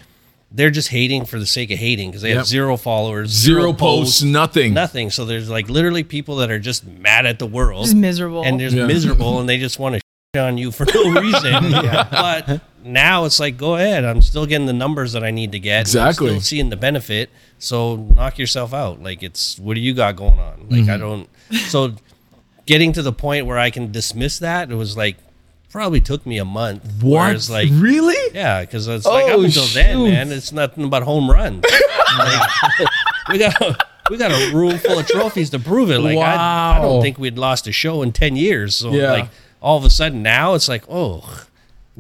they're 0.50 0.70
just 0.70 0.88
hating 0.88 1.24
for 1.26 1.38
the 1.38 1.46
sake 1.46 1.70
of 1.70 1.78
hating 1.78 2.10
because 2.10 2.22
they 2.22 2.28
Yep. 2.30 2.36
have 2.38 2.46
zero 2.46 2.76
followers 2.76 3.30
Zero 3.30 3.72
posts, 3.72 4.22
nothing. 4.22 4.74
nothing 4.74 5.10
so 5.10 5.24
there's 5.24 5.48
like 5.48 5.68
literally 5.68 6.02
people 6.04 6.36
that 6.36 6.50
are 6.50 6.58
just 6.60 6.84
mad 6.86 7.26
at 7.26 7.38
the 7.38 7.46
world 7.46 7.84
Just 7.84 7.96
miserable. 7.96 8.42
and 8.44 8.58
they're 8.60 8.68
Yeah. 8.68 8.86
miserable 8.86 9.38
and 9.40 9.48
they 9.48 9.58
just 9.58 9.78
want 9.78 9.96
to 9.96 10.00
shit 10.34 10.42
on 10.42 10.58
you 10.58 10.70
for 10.72 10.84
no 10.92 11.10
reason. 11.20 11.70
But 12.10 12.60
now 12.84 13.24
it's 13.24 13.38
like, 13.38 13.56
go 13.56 13.76
ahead. 13.76 14.04
I'm 14.04 14.20
still 14.20 14.46
getting 14.46 14.66
the 14.66 14.72
numbers 14.72 15.12
that 15.12 15.22
I 15.24 15.30
need 15.30 15.52
to 15.52 15.60
get. 15.60 15.82
Exactly. 15.82 16.26
I'm 16.28 16.32
still 16.34 16.40
seeing 16.42 16.70
the 16.70 16.76
benefit. 16.76 17.30
So 17.60 17.96
knock 17.96 18.38
yourself 18.38 18.74
out. 18.74 19.00
Like 19.02 19.22
it's 19.22 19.58
what 19.60 19.74
do 19.74 19.80
you 19.80 19.94
got 19.94 20.16
going 20.16 20.38
on? 20.40 20.66
Like 20.68 20.80
Mm-hmm. 20.82 20.90
I 20.90 20.96
don't. 20.96 21.28
So 21.68 21.94
getting 22.66 22.92
to 22.94 23.02
the 23.02 23.12
point 23.12 23.46
where 23.46 23.58
I 23.58 23.70
can 23.70 23.92
dismiss 23.92 24.38
that, 24.40 24.70
it 24.70 24.74
was 24.74 24.96
like 24.96 25.16
probably 25.70 26.00
took 26.00 26.24
me 26.24 26.38
a 26.38 26.44
month. 26.44 26.84
what? 27.02 27.26
Whereas 27.28 27.50
like 27.50 27.68
really? 27.72 28.16
yeah, 28.34 28.60
because 28.60 28.86
it's 28.88 29.04
like 29.06 29.24
up 29.24 29.38
Oh, 29.38 29.42
until 29.44 29.64
then, 29.66 29.96
shoot. 29.96 30.04
man, 30.08 30.32
it's 30.32 30.52
nothing 30.52 30.88
but 30.90 31.02
home 31.02 31.30
runs. 31.30 31.64
Like, 32.16 32.88
we 33.30 33.38
got 33.38 33.60
a, 33.60 33.76
we 34.08 34.16
got 34.16 34.30
a 34.30 34.54
room 34.54 34.78
full 34.78 35.00
of 35.00 35.06
trophies 35.08 35.50
to 35.50 35.58
prove 35.58 35.90
it. 35.90 35.98
Like 35.98 36.16
I, 36.16 36.20
I 36.20 36.78
Wow. 36.78 36.82
don't 36.82 37.02
think 37.02 37.18
we'd 37.18 37.36
lost 37.38 37.66
a 37.66 37.72
show 37.72 38.02
in 38.02 38.12
ten 38.12 38.36
years. 38.36 38.76
So 38.76 38.92
Yeah. 38.92 39.10
like 39.10 39.28
all 39.60 39.76
of 39.76 39.84
a 39.84 39.90
sudden 39.90 40.22
now 40.22 40.54
it's 40.54 40.68
like 40.68 40.84
oh, 40.88 41.44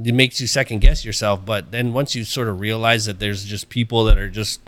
it 0.00 0.14
makes 0.14 0.40
you 0.40 0.46
second 0.46 0.80
guess 0.82 1.04
yourself. 1.04 1.44
But 1.44 1.72
then 1.72 1.92
once 1.92 2.14
you 2.14 2.22
sort 2.24 2.46
of 2.46 2.60
realize 2.60 3.06
that 3.06 3.18
there's 3.18 3.44
just 3.44 3.70
people 3.70 4.04
that 4.04 4.18
are 4.18 4.28
just 4.28 4.60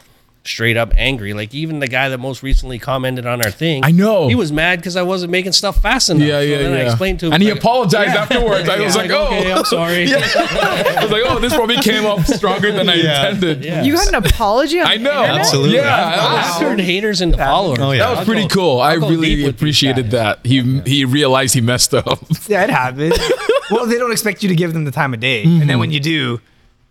straight 0.46 0.76
up 0.76 0.92
angry. 0.96 1.32
Like 1.34 1.54
even 1.54 1.78
the 1.80 1.86
guy 1.88 2.08
that 2.08 2.18
most 2.18 2.42
recently 2.42 2.78
commented 2.78 3.26
on 3.26 3.44
our 3.44 3.50
thing, 3.50 3.84
I 3.84 3.90
know. 3.90 4.28
he 4.28 4.34
was 4.34 4.52
mad 4.52 4.78
because 4.78 4.96
I 4.96 5.02
wasn't 5.02 5.30
making 5.32 5.52
stuff 5.52 5.82
fast 5.82 6.10
enough. 6.10 6.22
Yeah, 6.26 6.38
So 6.40 6.44
yeah, 6.44 6.58
then 6.58 6.72
yeah. 6.72 6.78
I 6.78 6.82
explained 6.82 7.20
to 7.20 7.26
him, 7.26 7.32
and 7.34 7.42
he 7.42 7.50
like, 7.50 7.58
apologized 7.60 8.14
Yeah. 8.14 8.22
afterwards. 8.22 8.68
I 8.68 8.80
was 8.80 8.94
Yeah, 8.96 9.02
like, 9.02 9.10
oh, 9.10 9.26
okay, 9.26 9.52
I'm 9.52 9.64
sorry. 9.64 10.06
I 10.14 10.98
was 11.02 11.10
like, 11.10 11.22
oh, 11.26 11.38
this 11.38 11.54
probably 11.54 11.76
came 11.76 12.06
up 12.06 12.20
stronger 12.26 12.72
than 12.72 12.88
I 12.88 12.94
intended. 12.94 13.64
Yeah. 13.64 13.82
You 13.82 13.96
had 13.96 14.08
an 14.08 14.14
apology 14.16 14.80
on 14.80 14.86
I 14.86 14.96
know. 14.96 15.22
internet? 15.22 15.40
Absolutely. 15.40 15.74
Yeah, 15.76 15.82
I 16.06 16.16
that 16.16 16.50
was- 16.50 16.58
turned 16.60 16.80
haters 16.80 17.20
into 17.20 17.38
followers. 17.38 17.78
Oh, 17.80 17.92
yeah. 17.92 17.98
That 18.04 18.10
was 18.10 18.18
I'll 18.20 18.24
pretty 18.24 18.42
go- 18.48 18.54
cool. 18.54 18.80
I 18.80 18.92
I'll 18.92 19.00
go 19.00 19.10
really 19.10 19.28
deep 19.36 19.44
with 19.46 19.54
these 19.54 19.60
appreciated 19.60 20.10
that. 20.12 20.40
He 20.44 20.80
he 20.86 21.04
realized 21.04 21.54
he 21.54 21.60
messed 21.60 21.94
up. 21.94 22.06
Yeah, 22.48 22.62
it 22.64 22.70
happens. 22.70 23.18
well, 23.70 23.86
they 23.86 23.98
don't 23.98 24.12
expect 24.12 24.42
you 24.44 24.48
to 24.50 24.54
give 24.54 24.72
them 24.72 24.84
the 24.84 24.90
time 24.92 25.12
of 25.14 25.18
day, 25.20 25.42
and 25.42 25.62
then 25.62 25.68
mm-hmm. 25.68 25.80
when 25.80 25.90
you 25.90 25.98
do, 25.98 26.40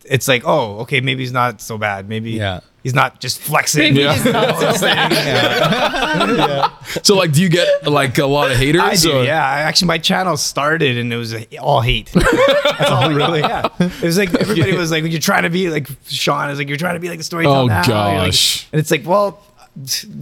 it's 0.04 0.28
like, 0.28 0.44
oh, 0.46 0.80
okay, 0.80 1.00
maybe 1.02 1.24
he's 1.24 1.32
not 1.32 1.62
so 1.62 1.78
bad. 1.78 2.10
Maybe 2.10 2.32
Yeah. 2.32 2.60
He's 2.86 2.94
not 2.94 3.20
just 3.20 3.40
flexing. 3.42 3.82
Maybe 3.96 4.02
Yeah. 4.02 4.14
he's 4.14 4.26
not 4.26 4.60
so 4.80 4.86
bad. 4.86 6.72
So 7.04 7.16
like, 7.16 7.32
do 7.32 7.42
you 7.42 7.50
get 7.50 7.88
like 7.88 8.18
a 8.20 8.26
lot 8.26 8.52
of 8.52 8.58
haters? 8.58 8.82
I 8.82 8.96
do, 8.96 9.18
or- 9.18 9.24
yeah. 9.24 9.44
I- 9.44 9.62
Actually, 9.62 9.88
my 9.88 9.98
channel 9.98 10.38
started 10.38 10.98
and 10.98 11.12
it 11.12 11.18
was 11.18 11.34
all 11.60 11.82
hate. 11.82 12.12
That's 12.14 12.92
all 12.92 13.12
really. 13.12 13.40
Yeah, 13.40 13.68
it 13.80 14.02
was 14.04 14.18
like 14.18 14.34
everybody 14.36 14.78
was 14.78 14.92
like, 14.92 15.04
"You're 15.06 15.20
trying 15.20 15.44
to 15.44 15.50
be 15.50 15.70
like 15.70 15.88
Sean." 16.08 16.50
Is 16.52 16.60
like, 16.60 16.68
"You're 16.68 16.78
trying 16.78 16.94
to 16.94 17.00
be 17.00 17.10
like 17.10 17.18
the 17.18 17.24
storyteller." 17.24 17.58
Oh, 17.64 17.66
now." 17.68 17.84
You're 17.86 17.96
like- 18.20 18.26
gosh. 18.28 18.68
and 18.72 18.80
it's 18.80 18.92
like, 18.92 19.06
well, 19.06 19.42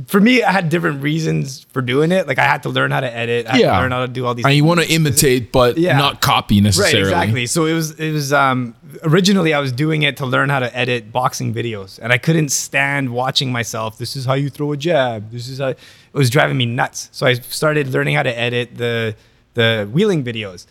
for 0.08 0.20
me, 0.20 0.42
I 0.42 0.52
had 0.52 0.70
different 0.70 1.04
reasons 1.04 1.66
for 1.72 1.82
doing 1.82 2.12
it. 2.12 2.28
Like, 2.28 2.40
I 2.40 2.44
had 2.46 2.64
to 2.64 2.70
learn 2.70 2.90
how 2.92 3.02
to 3.02 3.16
edit. 3.16 3.46
I 3.46 3.52
had 3.52 3.60
Yeah. 3.62 3.76
to 3.76 3.82
learn 3.82 3.92
how 3.92 4.02
to 4.02 4.08
do 4.08 4.26
all 4.26 4.34
these. 4.34 4.46
And 4.46 4.56
you 4.56 4.64
want 4.64 4.80
to 4.80 4.90
imitate, 4.90 5.52
but 5.52 5.78
Yeah. 5.78 5.98
not 5.98 6.22
copy 6.22 6.60
necessarily. 6.60 7.04
Right, 7.04 7.24
exactly. 7.24 7.46
So 7.46 7.66
it 7.66 7.74
was 7.74 7.92
it 8.00 8.12
was 8.12 8.34
um 8.34 8.74
originally 9.04 9.54
I 9.54 9.60
was 9.60 9.72
doing 9.72 10.02
it 10.04 10.18
to 10.18 10.26
learn 10.26 10.50
how 10.50 10.60
to 10.60 10.76
edit 10.76 11.12
boxing 11.12 11.54
videos 11.54 12.00
and 12.02 12.12
I 12.12 12.18
couldn't 12.18 12.50
stand 12.50 13.12
watching 13.12 13.52
myself. 13.52 13.98
This 13.98 14.16
is 14.16 14.26
how 14.26 14.34
you 14.34 14.50
throw 14.50 14.72
a 14.72 14.78
jab. 14.78 15.32
This 15.32 15.48
is 15.48 15.60
how 15.60 15.68
it 15.70 15.78
was 16.14 16.30
driving 16.30 16.58
me 16.58 16.66
nuts. 16.66 17.10
So 17.12 17.26
I 17.28 17.34
started 17.34 17.90
learning 17.94 18.16
how 18.16 18.24
to 18.24 18.36
edit 18.38 18.78
the 18.78 19.16
the 19.54 19.88
wheeling 19.92 20.24
videos. 20.24 20.66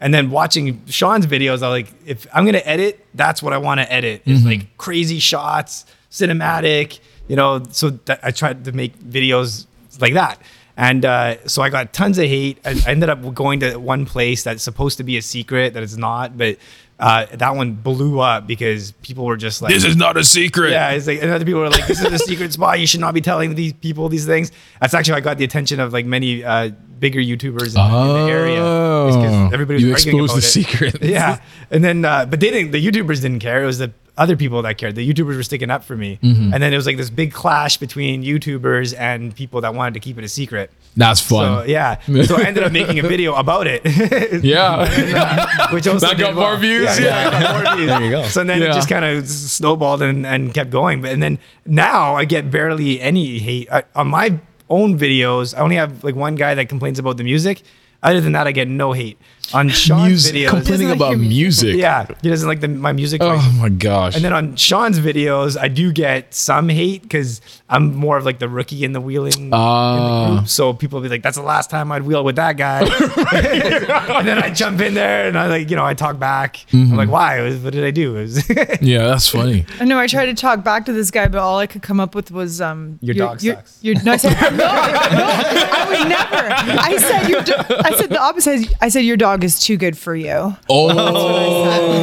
And 0.00 0.12
then 0.12 0.30
watching 0.30 0.82
Sean's 0.88 1.26
videos, 1.26 1.62
I 1.62 1.68
was 1.68 1.82
like, 1.82 1.92
if 2.06 2.26
I'm 2.34 2.44
gonna 2.46 2.62
edit, 2.64 3.04
that's 3.14 3.42
what 3.42 3.52
I 3.52 3.58
want 3.58 3.78
to 3.80 3.92
edit. 3.92 4.22
It's 4.26 4.44
like 4.44 4.76
crazy 4.78 5.18
shots, 5.20 5.84
cinematic, 6.10 6.98
you 7.28 7.36
know. 7.36 7.62
So 7.70 7.98
I 8.22 8.30
tried 8.30 8.64
to 8.64 8.72
make 8.72 8.98
videos 8.98 9.66
like 10.00 10.14
that. 10.14 10.40
And 10.76 11.04
uh, 11.04 11.46
so 11.46 11.60
I 11.62 11.68
got 11.68 11.92
tons 11.92 12.16
of 12.18 12.24
hate. 12.24 12.58
I, 12.64 12.70
I 12.86 12.90
ended 12.92 13.10
up 13.10 13.34
going 13.34 13.60
to 13.60 13.76
one 13.76 14.06
place 14.06 14.42
that's 14.42 14.62
supposed 14.62 14.96
to 14.98 15.04
be 15.04 15.18
a 15.18 15.22
secret 15.22 15.74
that 15.74 15.82
it's 15.82 15.96
not, 15.98 16.38
but 16.38 16.56
uh, 16.98 17.26
that 17.32 17.54
one 17.54 17.72
blew 17.74 18.20
up 18.20 18.46
because 18.46 18.92
people 19.02 19.26
were 19.26 19.36
just 19.36 19.60
like, 19.60 19.72
This 19.74 19.84
is 19.84 19.96
not 19.96 20.16
a 20.16 20.24
secret. 20.24 20.70
yeah, 20.70 20.90
it's 20.92 21.06
like 21.06 21.20
and 21.20 21.30
other 21.30 21.44
people 21.44 21.60
were 21.60 21.68
like, 21.68 21.86
"This 21.86 22.00
is 22.00 22.12
a 22.12 22.18
secret 22.18 22.52
spot. 22.52 22.80
You 22.80 22.86
should 22.86 23.00
not 23.00 23.12
be 23.12 23.20
telling 23.20 23.54
these 23.54 23.72
people 23.74 24.08
these 24.08 24.24
things." 24.24 24.50
That's 24.80 24.94
actually 24.94 25.12
how 25.12 25.18
I 25.18 25.20
got 25.20 25.36
the 25.38 25.44
attention 25.44 25.78
of 25.80 25.92
like 25.92 26.06
many 26.06 26.42
uh, 26.44 26.70
bigger 27.02 27.20
YouTubers 27.20 27.72
in, 27.76 27.82
in 27.94 28.26
the 28.26 28.32
area. 28.32 28.62
It's 29.08 29.16
'cause 29.16 29.34
Oh, 29.34 29.50
everybody 29.52 29.74
was 29.74 29.82
you 29.82 29.92
bragging 29.92 30.20
exposed 30.20 30.32
about 30.32 30.40
the 30.40 30.46
it. 30.46 30.56
secret. 30.58 31.02
Yeah, 31.16 31.40
and 31.70 31.84
then 31.84 32.04
uh, 32.04 32.24
but 32.30 32.40
they 32.40 32.50
didn't. 32.50 32.70
The 32.70 32.80
YouTubers 32.86 33.20
didn't 33.20 33.40
care. 33.40 33.62
It 33.62 33.66
was 33.66 33.78
the 33.78 33.90
other 34.16 34.36
people 34.36 34.60
that 34.62 34.76
cared. 34.76 34.94
The 34.94 35.06
YouTubers 35.10 35.36
were 35.36 35.42
sticking 35.42 35.70
up 35.70 35.82
for 35.84 35.96
me, 35.96 36.18
Mm-hmm. 36.22 36.52
and 36.52 36.62
then 36.62 36.72
it 36.72 36.76
was 36.76 36.86
like 36.86 36.98
this 36.98 37.08
big 37.10 37.32
clash 37.32 37.78
between 37.78 38.22
YouTubers 38.22 38.94
and 38.98 39.34
people 39.34 39.60
that 39.62 39.74
wanted 39.74 39.94
to 39.94 40.00
keep 40.00 40.16
it 40.18 40.24
a 40.24 40.28
secret. 40.28 40.70
That's 40.96 41.22
So 41.22 41.36
fun. 41.36 41.68
yeah, 41.68 41.96
so 42.28 42.36
I 42.36 42.42
ended 42.44 42.62
up 42.64 42.72
making 42.72 42.98
a 42.98 43.02
video 43.14 43.32
about 43.34 43.66
it. 43.66 43.80
yeah. 44.44 45.70
which 45.72 45.86
also 45.88 46.06
That 46.06 46.18
got 46.18 46.34
well. 46.36 46.50
more 46.50 46.56
views? 46.58 46.84
Yeah, 47.00 47.30
yeah, 47.30 47.40
got 47.40 47.64
more 47.64 47.76
views. 47.76 47.88
There 47.88 48.02
you 48.04 48.10
go. 48.10 48.22
So 48.28 48.44
then 48.44 48.60
Yeah. 48.60 48.70
it 48.70 48.74
just 48.74 48.88
kind 48.90 49.04
of 49.04 49.26
snowballed 49.26 50.02
and, 50.02 50.26
and 50.26 50.52
kept 50.52 50.68
going. 50.70 51.00
But 51.00 51.12
and 51.12 51.22
then 51.22 51.38
now 51.64 52.14
I 52.14 52.26
get 52.26 52.50
barely 52.50 53.00
any 53.00 53.38
hate 53.38 53.68
I, 53.72 53.84
on 53.96 54.08
my 54.08 54.38
own 54.78 54.98
videos. 54.98 55.54
I 55.56 55.60
only 55.60 55.76
have 55.76 56.02
like 56.02 56.16
one 56.16 56.34
guy 56.34 56.54
that 56.54 56.68
complains 56.68 56.98
about 56.98 57.16
the 57.18 57.24
music. 57.24 57.62
Other 58.02 58.20
than 58.20 58.32
that, 58.32 58.46
I 58.48 58.52
get 58.52 58.68
no 58.68 58.92
hate 58.92 59.18
on 59.54 59.68
Sean's 59.68 60.08
Music, 60.08 60.34
videos. 60.34 60.48
complaining 60.48 60.88
like 60.88 60.96
about 60.96 61.18
music. 61.18 61.66
music. 61.66 61.76
Yeah, 61.76 62.06
he 62.22 62.28
doesn't 62.30 62.48
like 62.48 62.60
the, 62.60 62.68
my 62.68 62.92
music. 62.92 63.20
choice. 63.20 63.38
Oh 63.42 63.52
my 63.60 63.68
gosh. 63.68 64.14
And 64.16 64.24
then 64.24 64.32
on 64.32 64.56
Sean's 64.56 64.98
videos, 64.98 65.58
I 65.60 65.68
do 65.68 65.92
get 65.92 66.32
some 66.32 66.68
hate 66.70 67.02
because 67.02 67.40
I'm 67.68 67.94
more 67.94 68.16
of 68.16 68.24
like 68.24 68.38
the 68.38 68.48
rookie 68.48 68.84
in 68.84 68.92
the 68.92 69.00
wheeling 69.00 69.34
in 69.34 69.50
Ah. 69.52 70.28
the 70.28 70.36
group. 70.36 70.48
So 70.48 70.72
people 70.72 70.98
will 70.98 71.02
be 71.02 71.08
like, 71.10 71.22
"That's 71.22 71.36
the 71.36 71.42
last 71.42 71.68
time 71.70 71.92
I'd 71.92 72.02
wheel 72.02 72.24
with 72.24 72.36
that 72.36 72.56
guy." 72.56 72.80
and 74.18 74.26
then 74.26 74.38
I 74.38 74.50
jump 74.50 74.80
in 74.80 74.94
there 74.94 75.26
and 75.28 75.38
I 75.38 75.46
like, 75.48 75.68
you 75.70 75.76
know, 75.76 75.84
I 75.84 75.94
talk 75.94 76.18
back. 76.18 76.56
Mm-hmm. 76.72 76.92
I'm 76.92 76.96
like, 76.96 77.10
"Why? 77.10 77.52
What 77.56 77.72
did 77.72 77.84
I 77.84 77.90
do?" 77.90 78.12
Was- 78.22 78.48
yeah, 78.80 79.06
that's 79.06 79.28
funny. 79.28 79.66
I 79.80 79.84
know 79.84 79.98
I 79.98 80.06
tried 80.06 80.26
to 80.26 80.34
talk 80.34 80.64
back 80.64 80.86
to 80.86 80.92
this 80.92 81.10
guy, 81.10 81.28
but 81.28 81.38
all 81.40 81.58
I 81.58 81.66
could 81.66 81.82
come 81.82 82.00
up 82.00 82.14
with 82.14 82.30
was 82.30 82.60
um 82.60 82.98
Your 83.02 83.14
dog 83.14 83.40
sucks. 83.40 83.78
Your, 83.82 84.02
no, 84.02 84.12
I 84.12 84.16
said, 84.16 84.32
no, 84.52 84.56
no, 84.56 84.64
I 84.66 85.86
would 85.88 86.08
never. 86.08 86.80
I 86.80 86.96
said 86.96 87.28
your 87.28 87.42
do- 87.42 87.54
I 87.84 87.96
said 87.96 88.10
the 88.10 88.20
opposite. 88.20 88.72
I 88.80 88.88
said 88.88 89.00
your 89.00 89.16
dog 89.16 89.31
is 89.40 89.60
too 89.60 89.76
good 89.76 89.96
for 89.96 90.14
you. 90.14 90.56
Oh, 90.68 90.88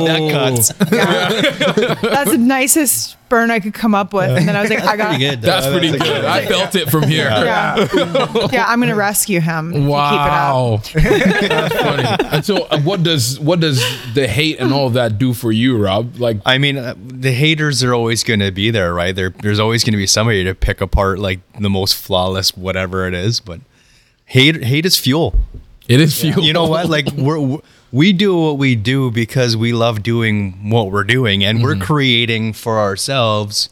that 0.05 0.31
cuts. 0.31 0.69
That's 2.01 2.31
the 2.31 2.37
nicest 2.37 3.17
burn 3.29 3.51
I 3.51 3.59
could 3.59 3.73
come 3.73 3.93
up 3.93 4.11
with. 4.13 4.29
And 4.29 4.47
then 4.47 4.55
I 4.55 4.61
was 4.61 4.69
like, 4.69 4.81
I 4.83 4.97
got 4.97 5.09
Pretty 5.09 5.23
good. 5.29 5.41
that's 5.41 5.67
pretty 5.67 5.91
good. 5.91 6.25
I 6.25 6.45
felt 6.47 6.75
it 6.75 6.89
from 6.89 7.03
here. 7.03 7.27
Yeah. 7.29 7.87
yeah, 8.51 8.65
I'm 8.67 8.79
gonna 8.79 8.95
rescue 8.95 9.39
him. 9.39 9.71
if 9.71 9.77
you 9.83 9.87
Wow, 9.87 10.81
that's 10.93 11.75
funny. 11.75 12.27
And 12.31 12.43
so, 12.45 12.63
uh, 12.65 12.79
what 12.81 13.03
does 13.03 13.39
what 13.39 13.59
does 13.59 13.79
the 14.13 14.27
hate 14.27 14.59
and 14.59 14.73
all 14.73 14.87
of 14.87 14.93
that 14.93 15.17
do 15.17 15.33
for 15.33 15.51
you, 15.51 15.77
Rob? 15.77 16.15
Like, 16.19 16.37
I 16.45 16.57
mean, 16.57 16.77
uh, 16.77 16.95
the 16.97 17.31
haters 17.31 17.83
are 17.83 17.93
always 17.93 18.23
going 18.23 18.39
to 18.39 18.51
be 18.51 18.71
there, 18.71 18.93
right? 18.93 19.15
There, 19.15 19.29
there's 19.29 19.59
always 19.59 19.83
going 19.83 19.93
to 19.93 19.97
be 19.97 20.07
somebody 20.07 20.43
to 20.43 20.55
pick 20.55 20.81
apart 20.81 21.19
like 21.19 21.39
the 21.59 21.69
most 21.69 21.95
flawless 21.95 22.57
whatever 22.57 23.07
it 23.07 23.13
is. 23.13 23.39
But 23.39 23.61
hate, 24.25 24.63
hate 24.63 24.85
is 24.85 24.97
fuel. 24.97 25.35
It 25.89 25.99
is 25.99 26.21
fuel. 26.21 26.43
You 26.43 26.53
know 26.53 26.67
what? 26.67 26.87
Like 26.87 27.11
we're 27.17 27.57
we 27.91 28.13
do 28.13 28.37
what 28.37 28.57
we 28.59 28.75
do 28.75 29.09
because 29.09 29.57
we 29.57 29.73
love 29.73 30.03
doing 30.03 30.69
what 30.69 30.91
we're 30.91 31.03
doing, 31.03 31.43
and 31.43 31.63
we're 31.63 31.73
mm-hmm. 31.73 31.83
creating 31.83 32.53
for 32.53 32.79
ourselves, 32.79 33.69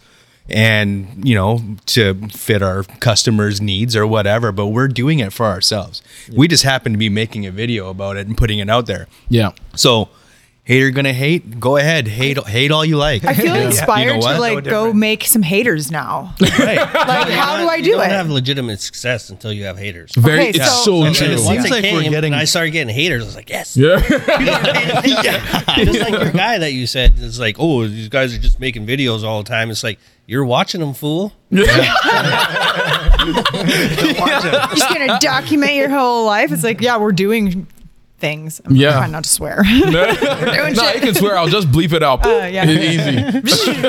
and 0.50 1.26
you 1.26 1.36
know 1.36 1.62
to 1.86 2.16
fit 2.30 2.64
our 2.64 2.84
customers' 2.84 3.62
needs 3.62 3.96
or 3.96 4.08
whatever. 4.08 4.52
But 4.52 4.68
we're 4.68 4.88
doing 4.88 5.20
it 5.20 5.32
for 5.32 5.46
ourselves. 5.46 6.02
We 6.36 6.48
just 6.48 6.64
happen 6.64 6.92
to 6.92 6.98
be 6.98 7.10
making 7.10 7.46
a 7.46 7.52
video 7.52 7.90
about 7.90 8.18
it 8.18 8.26
and 8.26 8.36
putting 8.36 8.60
it 8.60 8.70
out 8.70 8.88
there. 8.88 9.08
Yeah. 9.30 9.52
So. 9.76 10.10
Hater 10.68 10.92
gonna 10.92 11.14
hate? 11.14 11.62
Go 11.62 11.78
ahead, 11.78 12.10
hate 12.10 12.38
hate 12.46 12.72
all 12.72 12.84
you 12.84 12.98
like. 12.98 13.24
I 13.24 13.34
feel 13.34 13.56
inspired 13.56 14.00
You 14.08 14.12
know 14.16 14.18
what? 14.20 14.32
to 14.34 14.36
No 14.36 14.42
like 14.42 14.64
go 14.66 14.92
make 14.92 15.24
some 15.24 15.42
haters 15.42 15.90
now. 15.92 16.36
Right. 16.42 16.76
Like, 16.78 17.30
how 17.30 17.56
do 17.58 17.70
I 17.70 17.78
do 17.80 17.84
it? 17.84 17.86
You 17.86 17.92
do 17.94 17.98
don't 18.00 18.02
it? 18.02 18.10
have 18.12 18.30
legitimate 18.30 18.82
success 18.82 19.30
until 19.30 19.54
you 19.54 19.64
have 19.64 19.78
haters. 19.78 20.12
Very. 20.16 20.40
Okay, 20.40 20.50
it's 20.50 20.70
so- 20.84 20.84
so 20.84 21.04
And 21.06 21.16
true. 21.16 21.28
then 21.28 21.38
once 21.46 21.48
Seems 21.62 21.66
it 21.68 21.72
like 21.72 21.84
we're 21.84 22.02
came 22.02 22.12
getting- 22.12 22.34
and 22.34 22.42
I 22.42 22.44
started 22.46 22.72
getting 22.72 22.94
haters, 22.94 23.24
I 23.24 23.26
was 23.28 23.36
like, 23.38 23.50
yes. 23.50 23.78
Yeah. 23.78 24.02
Just 25.86 26.00
like 26.02 26.22
your 26.22 26.32
guy 26.32 26.58
that 26.58 26.74
you 26.74 26.86
said, 26.86 27.14
it's 27.18 27.40
like, 27.40 27.56
oh, 27.60 27.88
these 27.88 28.10
guys 28.10 28.34
are 28.36 28.40
just 28.40 28.60
making 28.60 28.86
videos 28.86 29.24
all 29.24 29.42
the 29.44 29.48
time. 29.50 29.70
It's 29.72 29.84
like, 29.86 30.00
you're 30.26 30.44
watching 30.46 30.82
them, 30.82 30.94
fool. 30.94 31.32
just 31.54 31.70
gonna 34.90 35.18
document 35.20 35.74
your 35.76 35.90
whole 35.90 36.26
life. 36.26 36.52
It's 36.52 36.64
like, 36.64 36.82
yeah, 36.82 36.98
we're 36.98 37.12
doing 37.14 37.68
things. 38.20 38.62
I'm 38.66 38.76
Yeah. 38.76 38.94
trying 38.94 39.12
not 39.12 39.24
to 39.26 39.30
swear. 39.30 39.64
we're 39.64 39.92
no, 39.92 40.92
you 40.92 41.00
can 41.02 41.14
swear. 41.16 41.38
I'll 41.38 41.48
just 41.48 41.70
bleep 41.72 41.94
it 41.94 42.04
out. 42.04 42.26
Uh, 42.26 42.48
yeah. 42.52 42.66
It's 42.68 42.84
easy. 42.84 43.88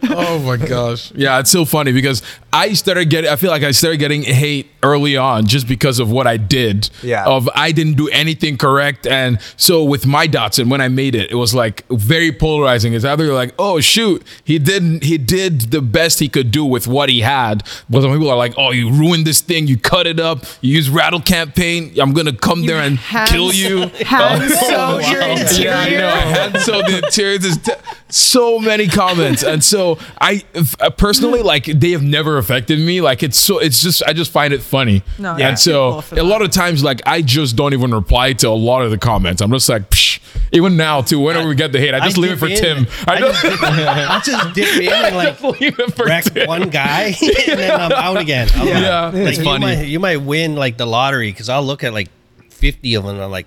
oh 0.10 0.38
my 0.44 0.56
gosh. 0.56 1.12
Yeah, 1.14 1.38
it's 1.40 1.50
so 1.50 1.64
funny 1.64 1.92
because 1.92 2.22
I 2.52 2.72
started 2.74 3.10
getting 3.10 3.30
I 3.30 3.36
feel 3.36 3.50
like 3.50 3.62
I 3.62 3.70
started 3.72 3.98
getting 3.98 4.22
hate 4.22 4.68
early 4.82 5.16
on 5.16 5.46
just 5.46 5.66
because 5.68 5.98
of 5.98 6.10
what 6.10 6.26
I 6.26 6.36
did. 6.36 6.88
Yeah. 7.02 7.24
Of 7.26 7.48
I 7.54 7.72
didn't 7.72 7.94
do 7.96 8.08
anything 8.08 8.56
correct. 8.56 9.06
And 9.06 9.38
so 9.56 9.84
with 9.84 10.06
my 10.06 10.26
Datsun, 10.26 10.70
when 10.70 10.80
I 10.80 10.88
made 10.88 11.14
it, 11.14 11.30
it 11.30 11.34
was 11.36 11.54
like 11.54 11.86
very 11.88 12.32
polarizing. 12.32 12.94
It's 12.94 13.04
either 13.04 13.24
you're 13.24 13.34
like, 13.34 13.54
oh 13.58 13.80
shoot, 13.80 14.22
he 14.44 14.58
didn't 14.58 15.04
he 15.04 15.18
did 15.18 15.70
the 15.72 15.82
best 15.82 16.18
he 16.20 16.28
could 16.28 16.50
do 16.50 16.64
with 16.64 16.86
what 16.86 17.08
he 17.08 17.20
had. 17.20 17.62
But 17.88 18.02
some 18.02 18.12
people 18.12 18.30
are 18.30 18.36
like, 18.36 18.54
oh, 18.56 18.70
you 18.72 18.90
ruined 18.90 19.26
this 19.26 19.40
thing, 19.40 19.66
you 19.66 19.76
cut 19.78 20.06
it 20.06 20.18
up, 20.20 20.44
you 20.60 20.69
use 20.70 20.88
rattle 20.88 21.20
can 21.20 21.52
paint, 21.52 21.98
I'm 21.98 22.12
gonna 22.12 22.32
come 22.32 22.64
there 22.64 22.80
and 22.80 22.96
hand- 22.98 23.30
kill 23.30 23.52
you. 23.52 23.88
Hand 24.04 24.42
oh, 24.52 25.00
sewed 25.00 25.12
your 25.12 25.22
interior. 25.22 25.70
Yeah, 25.70 25.78
I 25.78 25.90
know. 25.90 26.08
And 26.56 26.58
so 26.62 26.82
the 26.82 26.98
interiors 27.04 27.44
is 27.44 27.58
t- 27.58 27.72
so 28.08 28.58
many 28.58 28.86
comments, 28.88 29.42
and 29.42 29.62
so 29.62 29.98
I 30.20 30.42
f- 30.54 30.74
uh, 30.80 30.90
personally 30.90 31.42
like 31.42 31.64
they 31.64 31.90
have 31.92 32.02
never 32.02 32.38
affected 32.38 32.78
me. 32.78 33.00
Like 33.00 33.22
it's 33.22 33.38
so 33.38 33.58
it's 33.58 33.80
just 33.82 34.02
I 34.06 34.12
just 34.12 34.30
find 34.32 34.52
it 34.52 34.62
funny. 34.62 35.02
No, 35.18 35.36
and 35.36 35.58
so 35.58 36.02
a 36.12 36.22
lot 36.22 36.42
of 36.42 36.50
times 36.50 36.82
like 36.82 37.00
I 37.06 37.22
just 37.22 37.56
don't 37.56 37.72
even 37.74 37.92
reply 37.92 38.32
to 38.34 38.48
a 38.48 38.50
lot 38.50 38.82
of 38.82 38.90
the 38.90 38.98
comments. 38.98 39.40
I'm 39.42 39.50
just 39.50 39.68
like, 39.68 39.88
Psh. 39.90 40.20
even 40.52 40.76
now 40.76 41.02
too. 41.02 41.20
Whenever 41.20 41.48
we 41.48 41.54
get 41.54 41.72
the 41.72 41.78
hate, 41.78 41.94
I 41.94 42.00
just 42.00 42.18
leave 42.18 42.32
it 42.32 42.36
for 42.38 42.48
dip 42.48 42.58
Tim. 42.58 42.86
I, 43.06 43.14
I 43.14 43.18
just 43.20 43.42
just, 43.42 43.60
dip, 43.60 43.68
I 43.68 44.20
just 44.24 44.54
dip 44.54 44.76
in 44.80 44.92
and 44.92 45.16
like 45.22 45.42
leave 45.42 45.78
it 45.78 45.94
for 45.94 46.06
wreck 46.06 46.24
Tim. 46.24 46.46
one 46.48 46.68
guy 46.70 47.14
and 47.48 47.58
then 47.58 47.80
I'm 47.80 47.92
out 47.92 48.16
again. 48.16 48.48
I'm 48.54 48.66
Yeah. 48.68 49.04
like, 49.06 49.14
It's 49.14 49.38
you 49.38 49.44
funny. 49.44 49.66
Might, 49.66 49.82
you 49.86 50.00
might 50.00 50.16
win 50.18 50.54
like 50.56 50.76
the 50.76 50.86
lottery 50.86 51.30
because 51.30 51.48
I'll 51.48 51.62
look 51.64 51.84
at 51.84 51.92
like 51.92 52.08
50 52.50 52.94
of 52.94 53.04
them 53.04 53.14
and 53.16 53.24
I'm 53.24 53.30
like, 53.30 53.46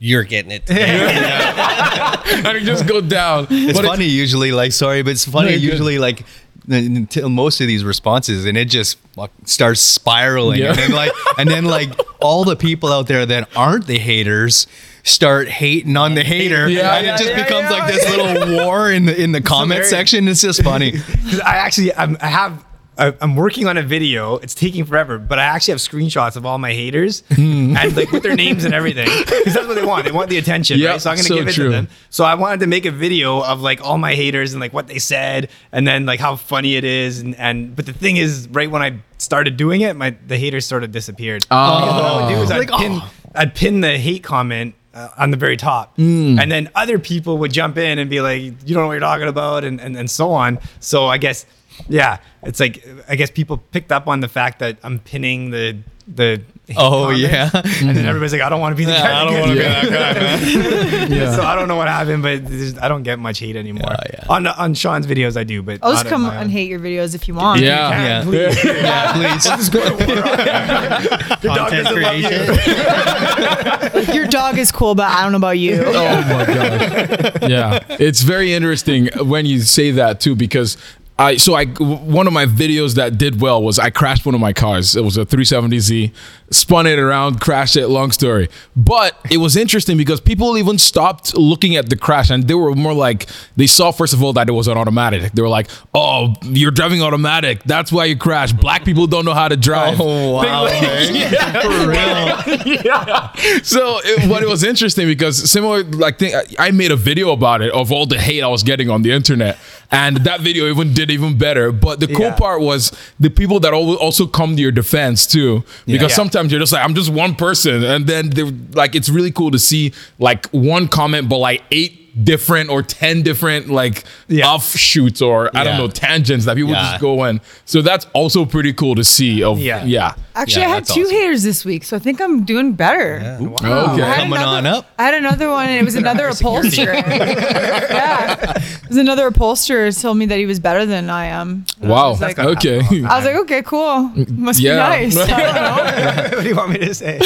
you're 0.00 0.24
getting 0.24 0.50
it. 0.50 0.66
today." 0.66 0.82
and 2.44 2.56
it 2.56 2.64
just 2.64 2.86
go 2.88 3.00
down. 3.00 3.46
It's 3.50 3.78
But 3.78 3.84
it- 3.84 3.88
funny 3.88 4.06
usually, 4.06 4.50
like 4.50 4.72
sorry, 4.72 5.02
but 5.02 5.10
it's 5.10 5.24
funny 5.24 5.50
No, 5.50 5.54
you're 5.56 5.60
good. 5.60 5.66
usually 5.78 5.98
like 5.98 6.24
until 6.68 7.28
most 7.28 7.60
of 7.60 7.66
these 7.66 7.84
responses 7.84 8.44
and 8.44 8.56
it 8.56 8.66
just 8.66 8.98
fuck- 9.16 9.32
starts 9.44 9.80
spiraling 9.80 10.60
Yeah. 10.60 10.68
and 10.70 10.78
then 10.78 10.90
like 10.92 11.12
and 11.38 11.48
then 11.48 11.64
like 11.64 11.90
all 12.20 12.44
the 12.44 12.54
people 12.54 12.92
out 12.92 13.06
there 13.08 13.24
that 13.26 13.48
aren't 13.56 13.86
the 13.86 13.98
haters 13.98 14.66
start 15.02 15.48
hating 15.48 15.96
on 15.96 16.14
the 16.14 16.22
hater 16.22 16.68
Yeah, 16.68 16.96
and 16.96 17.06
yeah, 17.06 17.14
it 17.14 17.18
just 17.18 17.30
yeah, 17.30 17.42
becomes 17.42 17.70
yeah, 17.70 17.78
like 17.78 17.92
this 17.92 18.08
little 18.16 18.56
war 18.64 18.92
in 18.92 19.06
the 19.06 19.20
in 19.20 19.32
the 19.32 19.40
comment 19.40 19.78
very- 19.80 19.88
section 19.90 20.28
it's 20.28 20.42
just 20.42 20.62
funny 20.62 20.92
'Cause 21.30 21.40
I 21.40 21.56
actually 21.56 21.92
I'm, 21.94 22.16
I 22.20 22.26
have 22.28 22.62
I- 23.00 23.14
I'm 23.20 23.34
working 23.34 23.66
on 23.66 23.78
a 23.78 23.82
video. 23.82 24.36
It's 24.36 24.54
taking 24.54 24.84
forever, 24.84 25.18
but 25.18 25.38
I 25.38 25.44
actually 25.44 25.72
have 25.72 25.80
screenshots 25.80 26.36
of 26.36 26.44
all 26.46 26.58
my 26.58 26.72
haters 26.72 27.22
Hmm. 27.34 27.76
and 27.76 27.96
like 27.96 28.12
with 28.12 28.22
their 28.22 28.36
names 28.36 28.64
and 28.64 28.74
everything 28.74 29.08
because 29.26 29.54
that's 29.54 29.66
what 29.66 29.74
they 29.74 29.84
want. 29.84 30.04
They 30.04 30.12
want 30.12 30.28
the 30.30 30.38
attention, 30.38 30.78
Yep, 30.78 30.90
right? 30.90 31.00
So 31.00 31.10
I'm 31.10 31.16
gonna 31.16 31.28
so 31.28 31.34
give 31.36 31.48
it 31.48 31.54
true. 31.54 31.64
to 31.64 31.70
them. 31.70 31.88
So 32.10 32.24
I 32.24 32.34
wanted 32.34 32.60
to 32.60 32.66
make 32.66 32.84
a 32.86 32.90
video 32.90 33.40
of 33.42 33.60
like 33.60 33.80
all 33.82 33.98
my 33.98 34.14
haters 34.14 34.52
and 34.52 34.60
like 34.60 34.72
what 34.72 34.86
they 34.86 34.98
said 34.98 35.48
and 35.72 35.86
then 35.88 36.04
like 36.06 36.20
how 36.20 36.36
funny 36.36 36.76
it 36.76 36.84
is 36.84 37.20
and 37.20 37.34
and 37.36 37.74
but 37.74 37.86
the 37.86 37.92
thing 37.94 38.16
is, 38.18 38.48
right 38.52 38.70
when 38.70 38.82
I 38.82 38.98
started 39.18 39.56
doing 39.56 39.80
it, 39.80 39.96
my 39.96 40.14
the 40.26 40.36
haters 40.36 40.66
sort 40.66 40.84
of 40.84 40.92
disappeared. 40.92 41.46
Oh. 41.50 41.80
Because 41.80 41.94
what 41.94 42.04
I 42.04 42.20
would 42.20 42.34
do 42.34 42.42
is 42.42 42.50
I'd 42.50 42.58
Like, 42.70 42.80
pin 42.80 43.02
I'd 43.34 43.54
pin 43.54 43.80
the 43.80 43.96
hate 43.98 44.22
comment. 44.22 44.74
Uh, 44.92 45.06
on 45.18 45.30
the 45.30 45.36
very 45.36 45.56
top, 45.56 45.94
Hmm. 45.94 46.36
and 46.40 46.50
then 46.50 46.68
other 46.74 46.98
people 46.98 47.38
would 47.38 47.52
jump 47.52 47.78
in 47.78 48.00
and 48.00 48.10
be 48.10 48.20
like, 48.20 48.42
"You 48.42 48.50
don't 48.74 48.82
know 48.82 48.86
what 48.88 48.94
you're 48.94 49.00
talking 49.00 49.28
about," 49.28 49.62
and, 49.62 49.80
and 49.80 49.96
and 49.96 50.10
so 50.10 50.32
on. 50.32 50.58
So 50.80 51.06
I 51.06 51.16
guess 51.16 51.46
yeah, 51.88 52.18
it's 52.42 52.60
like 52.60 52.86
I 53.08 53.16
guess 53.16 53.30
people 53.30 53.58
picked 53.58 53.92
up 53.92 54.06
on 54.08 54.20
the 54.20 54.28
fact 54.28 54.58
that 54.60 54.78
I'm 54.82 54.98
pinning 54.98 55.50
the 55.50 55.78
the. 56.06 56.42
Oh, 56.76 57.06
comments, 57.10 57.20
yeah. 57.20 57.50
and 57.52 57.64
then 57.64 57.96
mm-hmm. 57.96 58.06
everybody's 58.06 58.32
like, 58.32 58.42
I 58.42 58.48
don't 58.48 58.60
want 58.60 58.74
to 58.74 58.76
be 58.76 58.84
the 58.84 58.92
guy. 58.92 59.22
I 59.22 59.24
don't 59.24 59.40
want 59.40 59.46
to 59.46 59.54
be 59.54 59.60
gets- 59.60 59.90
that 59.90 60.14
guy 60.14 60.20
man 60.20 61.12
yeah. 61.18 61.34
So 61.34 61.42
I 61.42 61.56
don't 61.56 61.66
know 61.66 61.74
what 61.74 61.88
happened, 61.88 62.22
but 62.22 62.46
there's- 62.46 62.78
I 62.78 62.86
don't 62.86 63.02
get 63.02 63.18
much 63.18 63.40
hate 63.40 63.56
anymore. 63.56 63.90
Yeah, 63.90 64.10
yeah. 64.12 64.24
On 64.28 64.46
on 64.46 64.74
Sean's 64.74 65.04
videos, 65.04 65.36
I 65.36 65.42
do, 65.42 65.62
but 65.62 65.80
I'll 65.82 65.92
just 65.92 66.06
come 66.06 66.26
and 66.26 66.48
hate 66.48 66.68
your 66.68 66.78
videos 66.78 67.16
if 67.16 67.26
you 67.26 67.34
want. 67.34 67.60
Yeah. 67.60 67.90
yeah 67.90 68.22
Please. 68.22 68.64
yeah 68.64 69.12
please 69.14 69.48
Your 71.42 71.54
dog 71.54 71.70
Content 71.70 71.86
doesn't 71.86 72.02
love 72.02 72.16
you. 72.16 72.28
creation. 72.28 74.14
Your 74.14 74.26
dog 74.28 74.58
is 74.58 74.70
cool, 74.70 74.94
but 74.94 75.06
I 75.06 75.22
don't 75.22 75.32
know 75.32 75.38
about 75.38 75.58
you. 75.58 75.82
Oh 75.84 75.92
my 76.22 76.46
gosh. 76.46 77.50
Yeah. 77.50 77.84
It's 77.98 78.22
very 78.22 78.52
interesting 78.52 79.08
when 79.18 79.44
you 79.44 79.60
say 79.60 79.90
that 79.92 80.20
too 80.20 80.36
because 80.36 80.76
I 81.20 81.36
so 81.36 81.54
I 81.54 81.66
one 81.66 82.26
of 82.26 82.32
my 82.32 82.46
videos 82.46 82.94
that 82.94 83.18
did 83.18 83.42
well 83.42 83.62
was 83.62 83.78
I 83.78 83.90
crashed 83.90 84.24
one 84.24 84.34
of 84.34 84.40
my 84.40 84.54
cars. 84.54 84.96
It 84.96 85.04
was 85.04 85.18
a 85.18 85.26
370Z, 85.26 86.12
spun 86.50 86.86
it 86.86 86.98
around, 86.98 87.40
crashed 87.42 87.76
it. 87.76 87.88
Long 87.88 88.10
story, 88.10 88.48
but 88.74 89.14
it 89.30 89.36
was 89.36 89.54
interesting 89.54 89.98
because 89.98 90.18
people 90.18 90.56
even 90.56 90.78
stopped 90.78 91.36
looking 91.36 91.76
at 91.76 91.90
the 91.90 91.96
crash 91.96 92.30
and 92.30 92.48
they 92.48 92.54
were 92.54 92.74
more 92.74 92.94
like 92.94 93.28
they 93.56 93.66
saw 93.66 93.90
first 93.92 94.14
of 94.14 94.22
all 94.22 94.32
that 94.32 94.48
it 94.48 94.52
was 94.52 94.66
an 94.66 94.78
automatic. 94.78 95.32
They 95.32 95.42
were 95.42 95.48
like, 95.48 95.68
"Oh, 95.94 96.32
you're 96.42 96.70
driving 96.70 97.02
automatic. 97.02 97.64
That's 97.64 97.92
why 97.92 98.06
you 98.06 98.16
crashed. 98.16 98.58
Black 98.58 98.84
people 98.86 99.06
don't 99.06 99.26
know 99.26 99.34
how 99.34 99.48
to 99.48 99.58
drive." 99.58 100.00
oh 100.00 100.30
wow 100.30 100.64
yeah. 102.64 103.32
So 103.62 104.00
it, 104.04 104.28
what 104.30 104.42
it 104.42 104.48
was 104.48 104.64
interesting 104.64 105.06
because 105.06 105.50
similar 105.50 105.84
like 105.84 106.18
thing, 106.18 106.34
I- 106.34 106.68
I 106.68 106.70
made 106.70 106.92
a 106.92 106.96
video 106.96 107.32
about 107.32 107.60
it 107.60 107.72
of 107.72 107.92
all 107.92 108.06
the 108.06 108.18
hate 108.18 108.42
I 108.42 108.48
was 108.48 108.62
getting 108.62 108.88
on 108.88 109.02
the 109.02 109.10
internet, 109.12 109.58
and 109.92 110.18
that 110.18 110.40
video 110.40 110.66
even 110.70 110.92
did 110.94 111.10
even 111.10 111.36
better. 111.36 111.72
But 111.72 112.00
the 112.00 112.06
cool 112.06 112.26
Yeah. 112.26 112.34
part 112.34 112.60
was 112.60 112.92
the 113.18 113.30
people 113.30 113.60
that 113.60 113.72
al- 113.72 113.94
also 113.96 114.26
come 114.26 114.56
to 114.56 114.62
your 114.62 114.70
defense 114.72 115.26
too, 115.26 115.64
because 115.86 116.10
Yeah. 116.12 116.16
sometimes 116.16 116.50
you're 116.52 116.60
just 116.60 116.72
like 116.72 116.84
I'm 116.84 116.94
just 116.94 117.10
one 117.10 117.34
person, 117.34 117.82
and 117.84 118.06
then 118.06 118.30
they're 118.30 118.52
like 118.74 118.94
it's 118.94 119.08
really 119.08 119.30
cool 119.32 119.50
to 119.50 119.58
see 119.58 119.92
like 120.18 120.46
one 120.50 120.88
comment, 120.88 121.28
but 121.28 121.38
like 121.38 121.62
eight 121.70 121.99
different 122.24 122.70
or 122.70 122.82
10 122.82 123.22
different 123.22 123.68
like 123.68 124.04
Yeah. 124.28 124.48
offshoots 124.52 125.20
or 125.22 125.50
I 125.56 125.64
don't 125.64 125.78
know 125.78 125.88
tangents 125.88 126.44
that 126.46 126.56
people 126.56 126.72
Yeah. 126.72 126.90
just 126.92 127.00
go 127.00 127.24
in. 127.24 127.40
So 127.64 127.82
that's 127.82 128.06
also 128.12 128.44
pretty 128.44 128.72
cool 128.72 128.94
to 128.96 129.04
see 129.04 129.42
of 129.42 129.58
Yeah. 129.58 129.84
yeah. 129.84 130.14
Actually, 130.34 130.62
Yeah, 130.62 130.68
I 130.70 130.74
had 130.74 130.86
two 130.86 131.02
awesome. 131.02 131.10
haters 131.16 131.42
this 131.42 131.64
week, 131.64 131.84
so 131.84 131.96
I 131.96 131.98
think 131.98 132.20
I'm 132.20 132.44
doing 132.44 132.72
better. 132.72 133.20
Okay. 133.40 133.64
I 133.64 134.06
had 134.06 134.16
Coming 134.20 134.38
another- 134.38 134.56
on 134.58 134.66
up. 134.66 134.90
I 134.98 135.02
had 135.04 135.14
another 135.14 135.50
one, 135.50 135.68
and 135.68 135.76
it 135.80 135.84
was 135.84 135.96
another 135.96 136.28
upholsterer. 136.32 136.94
yeah, 136.94 138.56
it 138.56 138.88
was 138.88 138.96
another 138.96 139.26
upholsterer 139.26 139.86
who 139.86 139.92
told 139.92 140.16
me 140.18 140.26
that 140.26 140.38
he 140.38 140.46
was 140.46 140.60
better 140.60 140.86
than 140.86 141.10
I 141.10 141.26
am. 141.26 141.66
And 141.80 141.90
I 141.92 141.94
Wow. 141.94 142.10
was 142.10 142.20
like- 142.20 142.38
okay. 142.38 142.78
I 143.04 143.16
was 143.16 143.24
like, 143.24 143.36
okay, 143.36 143.62
cool. 143.62 144.12
Must 144.30 144.60
Yeah. 144.60 144.98
be 144.98 145.06
nice. 145.06 145.16
I 145.18 145.26
don't 145.26 145.54
know. 145.54 146.36
what 146.36 146.42
do 146.44 146.48
you 146.48 146.56
want 146.56 146.70
me 146.72 146.78
to 146.78 146.94
say? 146.94 147.20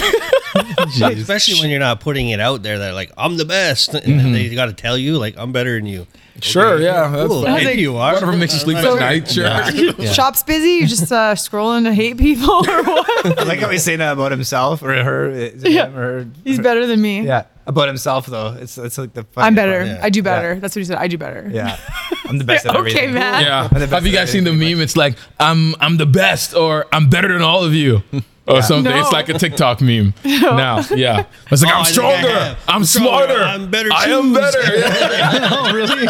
Especially 1.02 1.60
when 1.60 1.70
you're 1.70 1.80
not 1.80 2.00
putting 2.00 2.28
it 2.30 2.40
out 2.40 2.62
there 2.62 2.78
that 2.78 2.94
like 2.94 3.12
I'm 3.16 3.36
the 3.36 3.44
best, 3.44 3.94
and 3.94 4.18
then 4.18 4.26
mm-hmm. 4.26 4.32
they 4.32 4.54
got 4.54 4.66
to 4.66 4.72
tell 4.84 4.98
you 4.98 5.18
like 5.18 5.34
I'm 5.36 5.50
better 5.52 5.74
than 5.76 5.86
you. 5.86 6.06
Sure, 6.40 6.80
yeah. 6.80 7.08
That's 7.08 7.28
Cool, 7.28 7.42
fine. 7.42 7.50
I 7.50 7.54
was 7.54 7.62
maybe 7.64 7.66
like- 7.76 7.78
you 7.78 7.96
are. 7.96 8.12
Whatever 8.14 8.36
makes 8.36 8.52
you 8.54 8.60
sleep 8.60 8.78
So- 8.78 8.94
at 8.96 9.00
night, 9.00 9.28
sure. 9.30 10.06
Shop's 10.12 10.42
busy. 10.42 10.72
You're 10.78 10.88
just 10.88 11.10
uh, 11.12 11.34
scrolling 11.36 11.84
to 11.84 11.94
hate 11.94 12.18
people 12.18 12.50
or 12.68 12.82
what? 12.82 13.38
I 13.38 13.42
like 13.44 13.60
how 13.60 13.68
he's 13.70 13.84
saying 13.84 14.00
that 14.00 14.12
about 14.14 14.30
himself 14.32 14.82
or 14.82 14.92
her. 15.02 15.30
Is 15.30 15.62
it 15.64 15.72
Yeah. 15.72 15.86
him 15.86 15.96
or 15.96 16.00
her? 16.24 16.28
He's 16.44 16.58
better 16.58 16.86
than 16.86 17.00
me. 17.00 17.22
Yeah, 17.22 17.44
about 17.66 17.86
himself 17.88 18.26
though. 18.26 18.56
It's 18.60 18.76
it's 18.78 18.98
like 18.98 19.14
the. 19.14 19.24
funny 19.24 19.46
I'm 19.46 19.54
better. 19.54 19.76
part. 19.84 19.86
Yeah. 19.86 20.00
I 20.02 20.10
do 20.10 20.22
better. 20.22 20.56
That's 20.60 20.74
what 20.74 20.80
he 20.80 20.84
said. 20.84 20.96
I 20.98 21.06
do 21.08 21.16
better. 21.18 21.48
Yeah, 21.50 21.78
I'm 22.26 22.38
the 22.38 22.44
best 22.44 22.66
at 22.66 22.70
Okay, 22.74 22.78
everything. 22.80 23.14
man. 23.14 23.42
Yeah. 23.42 23.62
I'm 23.70 23.80
the 23.80 23.86
best 23.86 23.92
Have 23.92 24.06
you 24.06 24.12
guys 24.12 24.30
seen 24.30 24.42
the 24.44 24.50
everything, 24.50 24.78
meme? 24.78 24.82
It's 24.82 24.96
like 24.96 25.16
I'm 25.40 25.74
I'm 25.80 25.96
the 25.98 26.06
best 26.06 26.54
or 26.54 26.86
I'm 26.92 27.08
better 27.08 27.28
than 27.32 27.42
all 27.42 27.62
of 27.64 27.74
you. 27.74 28.02
Or 28.46 28.60
something. 28.60 28.92
No. 28.92 29.00
It's 29.00 29.10
like 29.10 29.30
a 29.30 29.38
TikTok 29.38 29.80
meme 29.80 30.12
now. 30.24 30.80
Yeah. 30.94 31.24
It's 31.50 31.62
like 31.62 31.72
Oh, 31.72 31.76
I'm 31.76 31.80
I 31.80 31.84
think 31.84 31.98
I 31.98 32.20
stronger. 32.20 32.28
I'm 32.28 32.56
I'm 32.76 32.84
stronger. 32.84 33.08
smarter. 33.26 33.42
I'm 33.42 33.70
better 33.70 33.88
I 33.90 34.04
am 34.06 34.34
better. 34.34 34.58
Yeah. 34.76 35.48
oh 35.52 35.72
really 35.72 36.04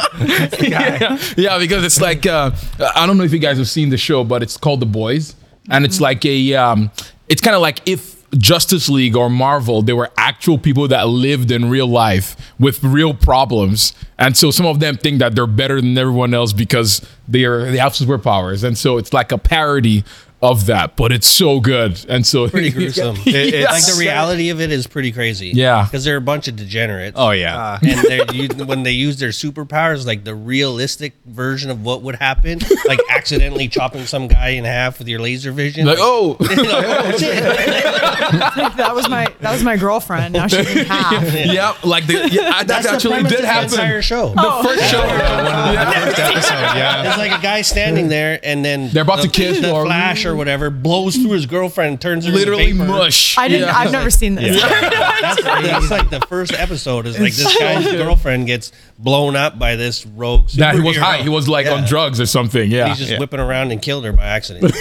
yeah. 0.68 1.18
yeah, 1.36 1.58
because 1.58 1.84
it's 1.84 2.00
like 2.00 2.26
uh, 2.26 2.50
I 2.96 3.06
don't 3.06 3.18
know 3.18 3.24
if 3.24 3.32
you 3.32 3.38
guys 3.38 3.58
have 3.58 3.68
seen 3.68 3.90
the 3.90 3.96
show, 3.96 4.24
but 4.24 4.42
it's 4.42 4.56
called 4.56 4.80
The 4.80 4.86
Boys, 4.86 5.36
and 5.70 5.84
it's 5.84 6.00
like 6.00 6.24
a 6.24 6.54
um, 6.54 6.90
it's 7.28 7.40
kind 7.40 7.54
of 7.54 7.62
like 7.62 7.88
if 7.88 8.14
Justice 8.36 8.88
League 8.88 9.14
or 9.16 9.30
Marvel, 9.30 9.82
they 9.82 9.92
were 9.92 10.10
actual 10.18 10.58
people 10.58 10.88
that 10.88 11.06
lived 11.06 11.52
in 11.52 11.70
real 11.70 11.86
life 11.86 12.36
with 12.58 12.82
real 12.82 13.14
problems, 13.14 13.94
and 14.18 14.36
so 14.36 14.50
some 14.50 14.66
of 14.66 14.80
them 14.80 14.96
think 14.96 15.20
that 15.20 15.36
they're 15.36 15.46
better 15.46 15.80
than 15.80 15.96
everyone 15.96 16.34
else 16.34 16.52
because 16.52 17.00
they 17.28 17.44
are 17.44 17.70
they 17.70 17.78
have 17.78 17.92
superpowers, 17.92 18.64
and 18.64 18.76
so 18.76 18.98
it's 18.98 19.12
like 19.12 19.30
a 19.30 19.38
parody 19.38 20.02
of 20.44 20.66
that, 20.66 20.96
but 20.96 21.12
it's 21.12 21.26
so 21.26 21.60
good, 21.60 22.04
and 22.08 22.26
so 22.26 22.48
Pretty 22.48 22.70
gruesome. 22.78 23.16
It- 23.26 23.54
it's- 23.54 23.72
like 23.72 23.94
the 23.94 23.98
reality 24.00 24.50
of 24.50 24.60
it 24.60 24.70
is 24.70 24.86
pretty 24.86 25.10
crazy. 25.12 25.48
Yeah. 25.48 25.84
because 25.84 26.04
they're 26.04 26.16
a 26.16 26.20
bunch 26.20 26.48
of 26.48 26.56
degenerates. 26.56 27.16
oh 27.18 27.30
yeah 27.30 27.56
ah. 27.56 27.78
and 27.82 28.32
you, 28.34 28.48
when 28.66 28.82
they 28.82 28.92
use 28.92 29.18
their 29.18 29.30
superpowers, 29.30 30.06
like 30.06 30.24
the 30.24 30.34
realistic 30.34 31.14
version 31.26 31.70
of 31.70 31.84
what 31.84 32.02
would 32.02 32.16
happen, 32.16 32.60
like 32.86 33.00
accidentally 33.10 33.68
chopping 33.68 34.04
some 34.06 34.28
guy 34.28 34.50
in 34.50 34.64
half 34.64 34.98
with 34.98 35.08
your 35.08 35.20
laser 35.20 35.52
vision. 35.52 35.86
like 35.86 35.98
oh. 36.00 36.36
Like, 36.40 36.58
oh, 36.58 37.10
shit. 37.18 37.42
that 37.42 38.92
was 38.94 39.08
my 39.08 39.26
that 39.40 39.52
was 39.52 39.62
my 39.62 39.76
girlfriend. 39.76 40.34
Now 40.34 40.46
she's 40.46 40.68
in 40.76 40.86
half. 40.86 41.34
yeah, 41.46 41.74
like 41.84 42.06
the 42.06 42.28
yeah, 42.30 42.50
that 42.50 42.66
That's 42.66 42.86
actually 42.86 43.14
premise 43.14 43.32
did 43.32 43.40
of 43.40 43.42
the 43.46 43.48
happen. 43.52 43.70
entire 43.72 44.02
show. 44.02 44.28
The 44.30 44.42
oh. 44.44 44.62
first 44.62 44.90
show. 44.90 45.02
The 45.02 45.90
first 45.94 46.18
episode 46.18 46.54
yeah 46.54 47.08
It's 47.08 47.18
like 47.18 47.32
a 47.38 47.42
guy 47.42 47.62
standing 47.62 48.08
there, 48.08 48.38
and 48.42 48.64
then 48.64 48.88
They're 48.90 49.02
about 49.02 49.16
the, 49.22 49.28
to 49.28 49.28
kiss 49.30 49.60
the 49.60 49.72
or- 49.72 49.84
Flash 49.84 50.24
or 50.24 50.33
whatever 50.34 50.70
blows 50.70 51.16
through 51.16 51.32
his 51.32 51.46
girlfriend, 51.46 51.90
and 51.92 52.00
turns 52.00 52.24
her 52.24 52.30
into 52.30 52.38
Literally 52.38 52.72
vapor. 52.72 52.84
mush. 52.86 53.36
I 53.38 53.48
didn't. 53.48 53.68
Yeah. 53.68 53.76
I've 53.76 53.92
never 53.92 54.10
seen 54.10 54.34
this. 54.34 54.60
That's, 54.60 55.42
that's 55.42 55.90
like 55.90 56.10
the 56.10 56.20
first 56.28 56.52
episode. 56.52 57.06
Is 57.06 57.18
like 57.18 57.32
this 57.32 57.58
guy's 57.58 57.84
girlfriend 57.92 58.46
gets 58.46 58.72
blown 58.98 59.36
up 59.36 59.58
by 59.58 59.76
this 59.76 60.06
rogue. 60.06 60.48
That 60.50 60.74
he 60.74 60.80
was 60.80 60.96
superhero. 60.96 61.00
high. 61.00 61.22
He 61.22 61.28
was 61.28 61.48
like 61.48 61.66
on 61.66 61.80
Yeah. 61.82 61.88
drugs 61.88 62.20
or 62.20 62.26
something. 62.26 62.70
Yeah. 62.70 62.88
He's 62.88 62.98
just 62.98 63.10
yeah. 63.10 63.18
whipping 63.18 63.40
around 63.40 63.70
and 63.72 63.80
killed 63.80 64.04
her 64.04 64.12
by 64.12 64.24
accident. 64.24 64.74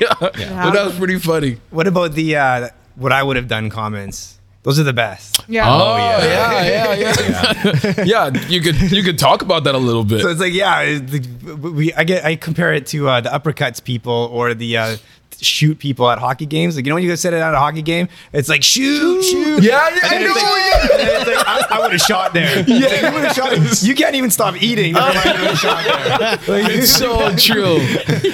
yeah. 0.00 0.14
But 0.20 0.34
that 0.34 0.84
was 0.84 0.96
pretty 0.96 1.18
funny. 1.18 1.58
What 1.70 1.86
about 1.86 2.12
the 2.12 2.36
uh, 2.36 2.68
what 2.96 3.12
I 3.12 3.22
would 3.22 3.36
have 3.36 3.48
done 3.48 3.70
comments? 3.70 4.38
Those 4.64 4.80
are 4.80 4.82
the 4.82 4.92
best. 4.94 5.44
Yeah. 5.46 5.68
Oh 5.70 5.96
yeah, 5.96 6.64
yeah, 6.64 6.94
yeah. 6.94 8.04
Yeah, 8.04 8.04
Yeah. 8.04 8.48
you 8.48 8.60
could 8.62 8.80
you 8.90 9.02
could 9.02 9.18
talk 9.18 9.42
about 9.42 9.64
that 9.64 9.74
a 9.74 9.78
little 9.78 10.04
bit. 10.04 10.22
So 10.22 10.28
it's 10.30 10.40
like 10.40 10.54
yeah, 10.54 10.98
the- 10.98 11.20
we 11.56 11.92
I 11.92 12.04
get 12.04 12.24
I 12.24 12.36
compare 12.36 12.72
it 12.72 12.86
to 12.88 13.08
uh, 13.08 13.20
the 13.20 13.28
uppercuts 13.28 13.84
people 13.84 14.30
or 14.32 14.54
the 14.54 14.76
uh, 14.78 14.96
shoot 15.42 15.78
people 15.78 16.10
at 16.10 16.18
hockey 16.18 16.46
games. 16.46 16.76
Like 16.76 16.84
you 16.84 16.90
know 16.90 16.94
when 16.96 17.02
you 17.04 17.08
go 17.10 17.14
sit 17.14 17.32
it 17.32 17.38
at 17.38 17.54
a 17.54 17.58
hockey 17.58 17.82
game, 17.82 18.08
it's 18.32 18.48
like 18.48 18.62
shoot, 18.62 19.22
shoot. 19.24 19.62
Yeah, 19.62 19.88
yeah, 19.94 20.00
I 20.04 20.14
And 20.14 20.24
it's 20.24 20.34
know, 20.34 20.42
like- 20.42 21.00
and 21.00 21.08
it's 21.08 21.26
like, 21.46 21.70
I, 21.72 21.80
would 21.80 21.92
have 21.92 22.00
shot 22.00 22.32
there. 22.34 22.64
Yeah, 22.68 23.08
you 23.08 23.14
would 23.14 23.24
have 23.24 23.34
shot. 23.34 23.82
You 23.82 23.94
can't 23.94 24.14
even 24.14 24.30
stop 24.30 24.60
eating. 24.62 24.92
Never 24.94 25.14
mind, 25.14 25.50
you 25.50 25.56
shot 25.56 25.84
there. 25.84 26.62
Like, 26.62 26.72
It's 26.72 26.90
so 26.90 27.34
true. 27.36 27.78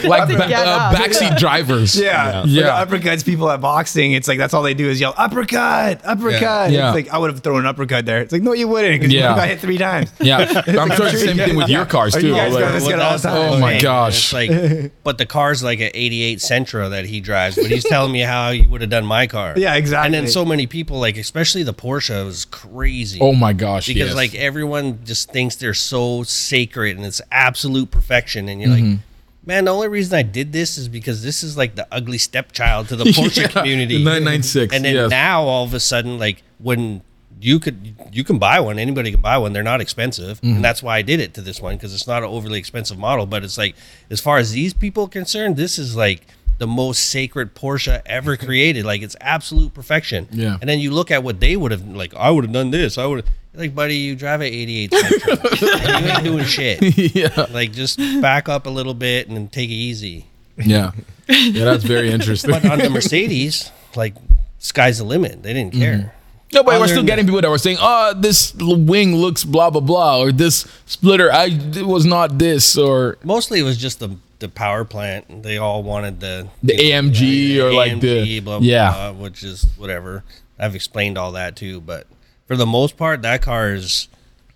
Like 0.10 0.28
ba- 0.28 0.44
uh, 0.44 0.60
up. 0.60 0.96
backseat 0.96 1.36
drivers. 1.38 1.94
Yeah. 1.98 2.42
Yeah. 2.46 2.72
Like 2.80 2.88
uppercuts 2.88 3.24
people 3.24 3.50
at 3.50 3.60
boxing, 3.60 4.12
it's 4.12 4.26
like 4.26 4.38
that's 4.38 4.54
all 4.54 4.62
they 4.62 4.74
do 4.74 4.88
is 4.88 4.98
yell 5.00 5.14
uppercut, 5.16 6.00
uppercut. 6.04 6.70
Yeah. 6.70 6.88
It's 6.88 6.94
like 6.94 7.08
I 7.14 7.18
would 7.18 7.30
have 7.30 7.40
thrown 7.40 7.60
an 7.60 7.66
uppercut 7.66 8.06
there. 8.06 8.20
It's 8.20 8.32
like 8.32 8.42
no, 8.42 8.52
you 8.52 8.66
wouldn't 8.66 9.00
because 9.00 9.12
Yeah. 9.12 9.30
you 9.30 9.36
got 9.36 9.48
hit 9.48 9.60
three 9.60 9.78
times. 9.78 10.10
Yeah, 10.20 10.38
I'm 10.66 10.90
sure 10.96 11.06
it's 11.06 11.12
the 11.20 11.26
same 11.26 11.36
thing 11.36 11.56
with 11.56 11.68
your 11.68 11.84
cars 11.86 12.14
too. 12.14 12.28
you 12.28 12.34
guys 12.34 12.52
Like- 12.54 12.64
got 12.64 12.72
this 12.72 12.82
Well, 12.84 12.92
kid 12.92 13.00
all 13.00 13.06
the 13.06 13.10
that's 13.10 13.22
the 13.22 13.28
time. 13.28 13.52
Oh 13.52 13.58
my 13.60 13.80
gosh. 13.80 14.32
It's 14.32 14.32
like, 14.32 14.92
but 15.04 15.18
the 15.18 15.26
car's 15.26 15.62
like 15.62 15.80
an 15.80 15.90
'88 15.94 16.38
Sentra 16.38 16.89
that 16.90 17.06
he 17.06 17.20
drives, 17.20 17.56
but 17.56 17.66
he's 17.66 17.84
telling 17.84 18.12
me 18.12 18.20
how 18.20 18.52
he 18.52 18.66
would 18.66 18.80
have 18.82 18.90
done 18.90 19.04
my 19.06 19.26
car. 19.26 19.54
Yeah, 19.56 19.74
exactly. 19.74 20.06
And 20.06 20.14
then 20.14 20.30
so 20.30 20.44
many 20.44 20.66
people, 20.66 20.98
like 21.00 21.16
especially 21.16 21.62
the 21.62 21.74
Porsche, 21.74 22.24
was 22.24 22.44
crazy. 22.44 23.18
Oh 23.20 23.32
my 23.32 23.52
gosh! 23.52 23.86
because 23.86 24.08
yes. 24.08 24.14
like 24.16 24.34
everyone 24.34 25.04
just 25.04 25.30
thinks 25.32 25.56
they're 25.56 25.74
so 25.74 26.22
sacred 26.22 26.96
and 26.96 27.06
it's 27.06 27.20
absolute 27.32 27.90
perfection, 27.90 28.48
and 28.48 28.60
you're 28.60 28.70
Mm-hmm. 28.70 28.90
like. 28.90 29.00
Man, 29.46 29.64
the 29.64 29.70
only 29.72 29.88
reason 29.88 30.16
I 30.18 30.22
did 30.22 30.52
this 30.52 30.76
is 30.76 30.86
because 30.86 31.22
this 31.22 31.42
is 31.42 31.56
like 31.56 31.74
the 31.74 31.88
ugly 31.90 32.18
stepchild 32.18 32.88
to 32.88 32.94
the 32.96 33.04
Porsche 33.16 33.40
Yeah, 33.40 33.48
community. 33.62 33.96
996, 34.04 34.74
And 34.74 34.84
then 34.84 34.94
yes. 34.94 35.10
now 35.10 35.44
all 35.44 35.64
of 35.64 35.72
a 35.72 35.80
sudden, 35.80 36.18
like 36.18 36.42
when 36.58 37.00
you 37.40 37.58
could 37.58 37.94
you 38.12 38.22
can 38.22 38.38
buy 38.38 38.60
one, 38.60 38.78
anybody 38.78 39.10
can 39.10 39.22
buy 39.22 39.38
one. 39.38 39.54
They're 39.54 39.62
not 39.62 39.80
expensive, 39.80 40.38
Mm-hmm. 40.42 40.56
and 40.56 40.64
that's 40.64 40.82
why 40.82 40.98
I 40.98 41.02
did 41.02 41.20
it 41.20 41.32
to 41.34 41.40
this 41.40 41.58
one 41.58 41.76
because 41.76 41.94
it's 41.94 42.06
not 42.06 42.22
an 42.22 42.28
overly 42.28 42.58
expensive 42.58 42.98
model. 42.98 43.24
But 43.24 43.42
it's 43.42 43.56
like 43.56 43.74
as 44.10 44.20
far 44.20 44.36
as 44.36 44.52
these 44.52 44.74
people 44.74 45.04
are 45.06 45.08
concerned, 45.08 45.56
this 45.56 45.78
is 45.78 45.96
like 45.96 46.26
the 46.60 46.66
most 46.66 47.04
sacred 47.04 47.54
Porsche 47.54 48.02
ever 48.04 48.36
created. 48.36 48.84
Like 48.84 49.00
it's 49.00 49.16
absolute 49.20 49.72
perfection. 49.72 50.28
Yeah. 50.30 50.58
And 50.60 50.68
then 50.68 50.78
you 50.78 50.92
look 50.92 51.10
at 51.10 51.24
what 51.24 51.40
they 51.40 51.56
would 51.56 51.72
have 51.72 51.84
like. 51.88 52.14
I 52.14 52.30
would 52.30 52.44
have 52.44 52.52
done 52.52 52.70
this. 52.70 52.98
I 52.98 53.06
would 53.06 53.24
like, 53.54 53.74
buddy, 53.74 53.96
you 53.96 54.14
drive 54.14 54.42
an 54.42 54.48
'88 54.48 54.90
Sentra. 54.90 55.42
Like, 55.42 56.04
you 56.04 56.10
ain't 56.10 56.24
doing 56.24 56.44
shit. 56.44 57.14
yeah, 57.16 57.46
Like 57.50 57.72
just 57.72 57.98
back 58.20 58.48
up 58.48 58.66
a 58.66 58.70
little 58.70 58.94
bit 58.94 59.28
and 59.28 59.50
take 59.50 59.70
it 59.70 59.74
easy. 59.74 60.26
yeah, 60.56 60.92
yeah. 61.26 61.64
That's 61.64 61.82
very 61.82 62.10
interesting. 62.10 62.50
But 62.50 62.66
on 62.66 62.78
the 62.78 62.90
Mercedes, 62.90 63.72
like 63.96 64.14
sky's 64.58 64.98
the 64.98 65.04
limit. 65.04 65.42
They 65.42 65.54
didn't 65.54 65.72
mm-hmm. 65.72 65.80
care. 65.80 66.14
No, 66.52 66.62
but 66.62 66.78
we're 66.78 66.88
still 66.88 67.04
getting 67.04 67.24
people 67.24 67.40
that 67.40 67.48
were 67.48 67.58
saying, 67.58 67.78
"Oh, 67.80 68.12
this 68.14 68.52
wing 68.54 69.16
looks 69.16 69.44
blah 69.44 69.70
blah 69.70 69.80
blah," 69.80 70.18
or 70.18 70.32
"This 70.32 70.66
splitter, 70.84 71.32
I 71.32 71.46
it 71.46 71.86
was 71.86 72.04
not 72.04 72.38
this," 72.38 72.76
or 72.76 73.16
Mostly 73.24 73.60
it 73.60 73.62
was 73.62 73.78
just 73.78 74.00
the 74.00 74.16
the 74.40 74.48
power 74.48 74.84
plant. 74.84 75.42
They 75.42 75.56
all 75.58 75.82
wanted 75.82 76.20
the 76.20 76.48
The 76.62 76.74
AMG 76.74 77.58
or 77.58 77.72
like 77.72 78.00
the- 78.00 78.40
blah, 78.40 78.58
blah, 78.58 78.66
yeah. 78.66 78.92
blah, 79.12 79.12
which 79.22 79.42
is 79.44 79.66
whatever. 79.76 80.24
I've 80.58 80.74
explained 80.74 81.16
all 81.16 81.32
that 81.32 81.56
too, 81.56 81.80
but 81.80 82.06
for 82.46 82.56
the 82.56 82.66
most 82.66 82.96
part, 82.96 83.22
that 83.22 83.40
car 83.42 83.72
is 83.72 84.08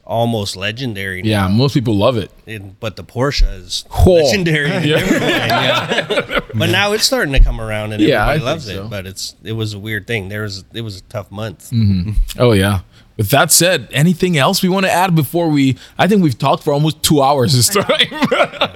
almost 0.06 0.54
legendary. 0.54 1.22
now. 1.22 1.28
yeah, 1.28 1.48
most 1.48 1.72
people 1.72 1.96
love 1.96 2.16
it. 2.18 2.30
And- 2.46 2.78
but 2.80 2.96
the 2.96 3.04
Porsche 3.04 3.50
is 3.60 3.84
Whoa. 3.90 4.14
legendary. 4.24 4.68
to 4.68 4.74
everyone, 4.94 5.28
yeah. 5.30 6.40
But 6.54 6.70
now 6.70 6.92
it's 6.92 7.04
starting 7.04 7.32
to 7.32 7.40
come 7.40 7.60
around, 7.60 7.92
and 7.92 8.02
Yeah, 8.02 8.22
everybody 8.28 8.38
think 8.38 8.44
loves 8.44 8.64
so. 8.66 8.84
it. 8.86 8.90
But 8.90 9.06
it's 9.06 9.34
it 9.42 9.52
was 9.52 9.72
a 9.74 9.78
weird 9.78 10.06
thing. 10.06 10.28
There 10.28 10.42
was 10.42 10.64
it 10.74 10.82
was 10.82 10.98
a 10.98 11.02
tough 11.02 11.30
month. 11.30 11.70
Mm-hmm. 11.70 12.12
Oh 12.38 12.52
yeah. 12.52 12.80
With 13.16 13.30
that 13.30 13.52
said, 13.52 13.88
anything 13.92 14.36
else 14.36 14.60
we 14.60 14.68
want 14.68 14.86
to 14.86 14.90
add 14.92 15.14
before 15.14 15.48
we? 15.48 15.76
I 15.96 16.08
think 16.08 16.20
we've 16.24 16.36
talked 16.36 16.64
for 16.64 16.72
almost 16.72 17.00
two 17.04 17.22
hours 17.22 17.54
this 17.54 17.68
time. 17.68 17.86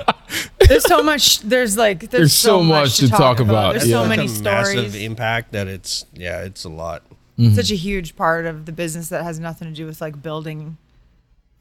There's 0.67 0.85
so 0.85 1.03
much. 1.03 1.41
There's 1.41 1.77
like 1.77 2.01
there's, 2.01 2.11
There's 2.11 2.33
so 2.33 2.63
much 2.63 2.99
to 2.99 3.09
talk 3.09 3.41
about, 3.41 3.73
There's 3.75 3.89
yeah. 3.89 4.03
so 4.03 4.09
many 4.09 4.25
It's 4.25 4.41
a 4.41 4.43
massive 4.43 4.91
stories. 4.91 4.95
impact 4.97 5.53
that 5.53 5.67
it's 5.69 6.05
yeah, 6.13 6.43
it's 6.43 6.65
a 6.65 6.69
lot. 6.69 7.03
Mm-hmm. 7.39 7.55
Such 7.55 7.71
a 7.71 7.77
huge 7.77 8.17
part 8.17 8.47
of 8.47 8.67
the 8.67 8.73
business 8.73 9.09
that 9.11 9.23
has 9.25 9.39
nothing 9.41 9.69
to 9.69 9.75
do 9.75 9.87
with 9.87 10.01
like 10.01 10.21
building 10.23 10.77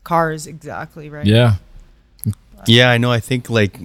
cars 0.03 0.47
exactly, 0.47 1.09
right? 1.09 1.25
yeah. 1.25 1.55
Yeah, 2.65 2.89
I 2.89 2.97
know. 2.97 3.11
I 3.11 3.19
think 3.19 3.49
like 3.49 3.79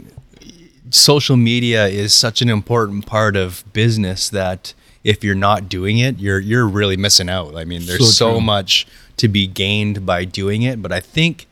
social 0.91 1.37
media 1.37 1.87
is 1.87 2.13
such 2.15 2.43
an 2.43 2.49
important 2.49 3.07
part 3.07 3.37
of 3.37 3.65
business 3.73 4.29
that 4.31 4.75
if 5.05 5.23
you're 5.23 5.35
not 5.35 5.69
doing 5.69 5.99
it, 5.99 6.19
you're 6.19 6.39
you're 6.41 6.67
really 6.67 6.97
missing 6.97 7.29
out. 7.29 7.55
I 7.57 7.65
mean, 7.65 7.85
there's 7.87 8.17
So 8.17 8.35
so, 8.35 8.41
much 8.41 8.87
to 9.19 9.29
be 9.29 9.47
gained 9.47 10.07
by 10.07 10.25
doing 10.25 10.63
it, 10.63 10.81
but 10.81 10.91
I 10.93 11.01
think 11.01 11.47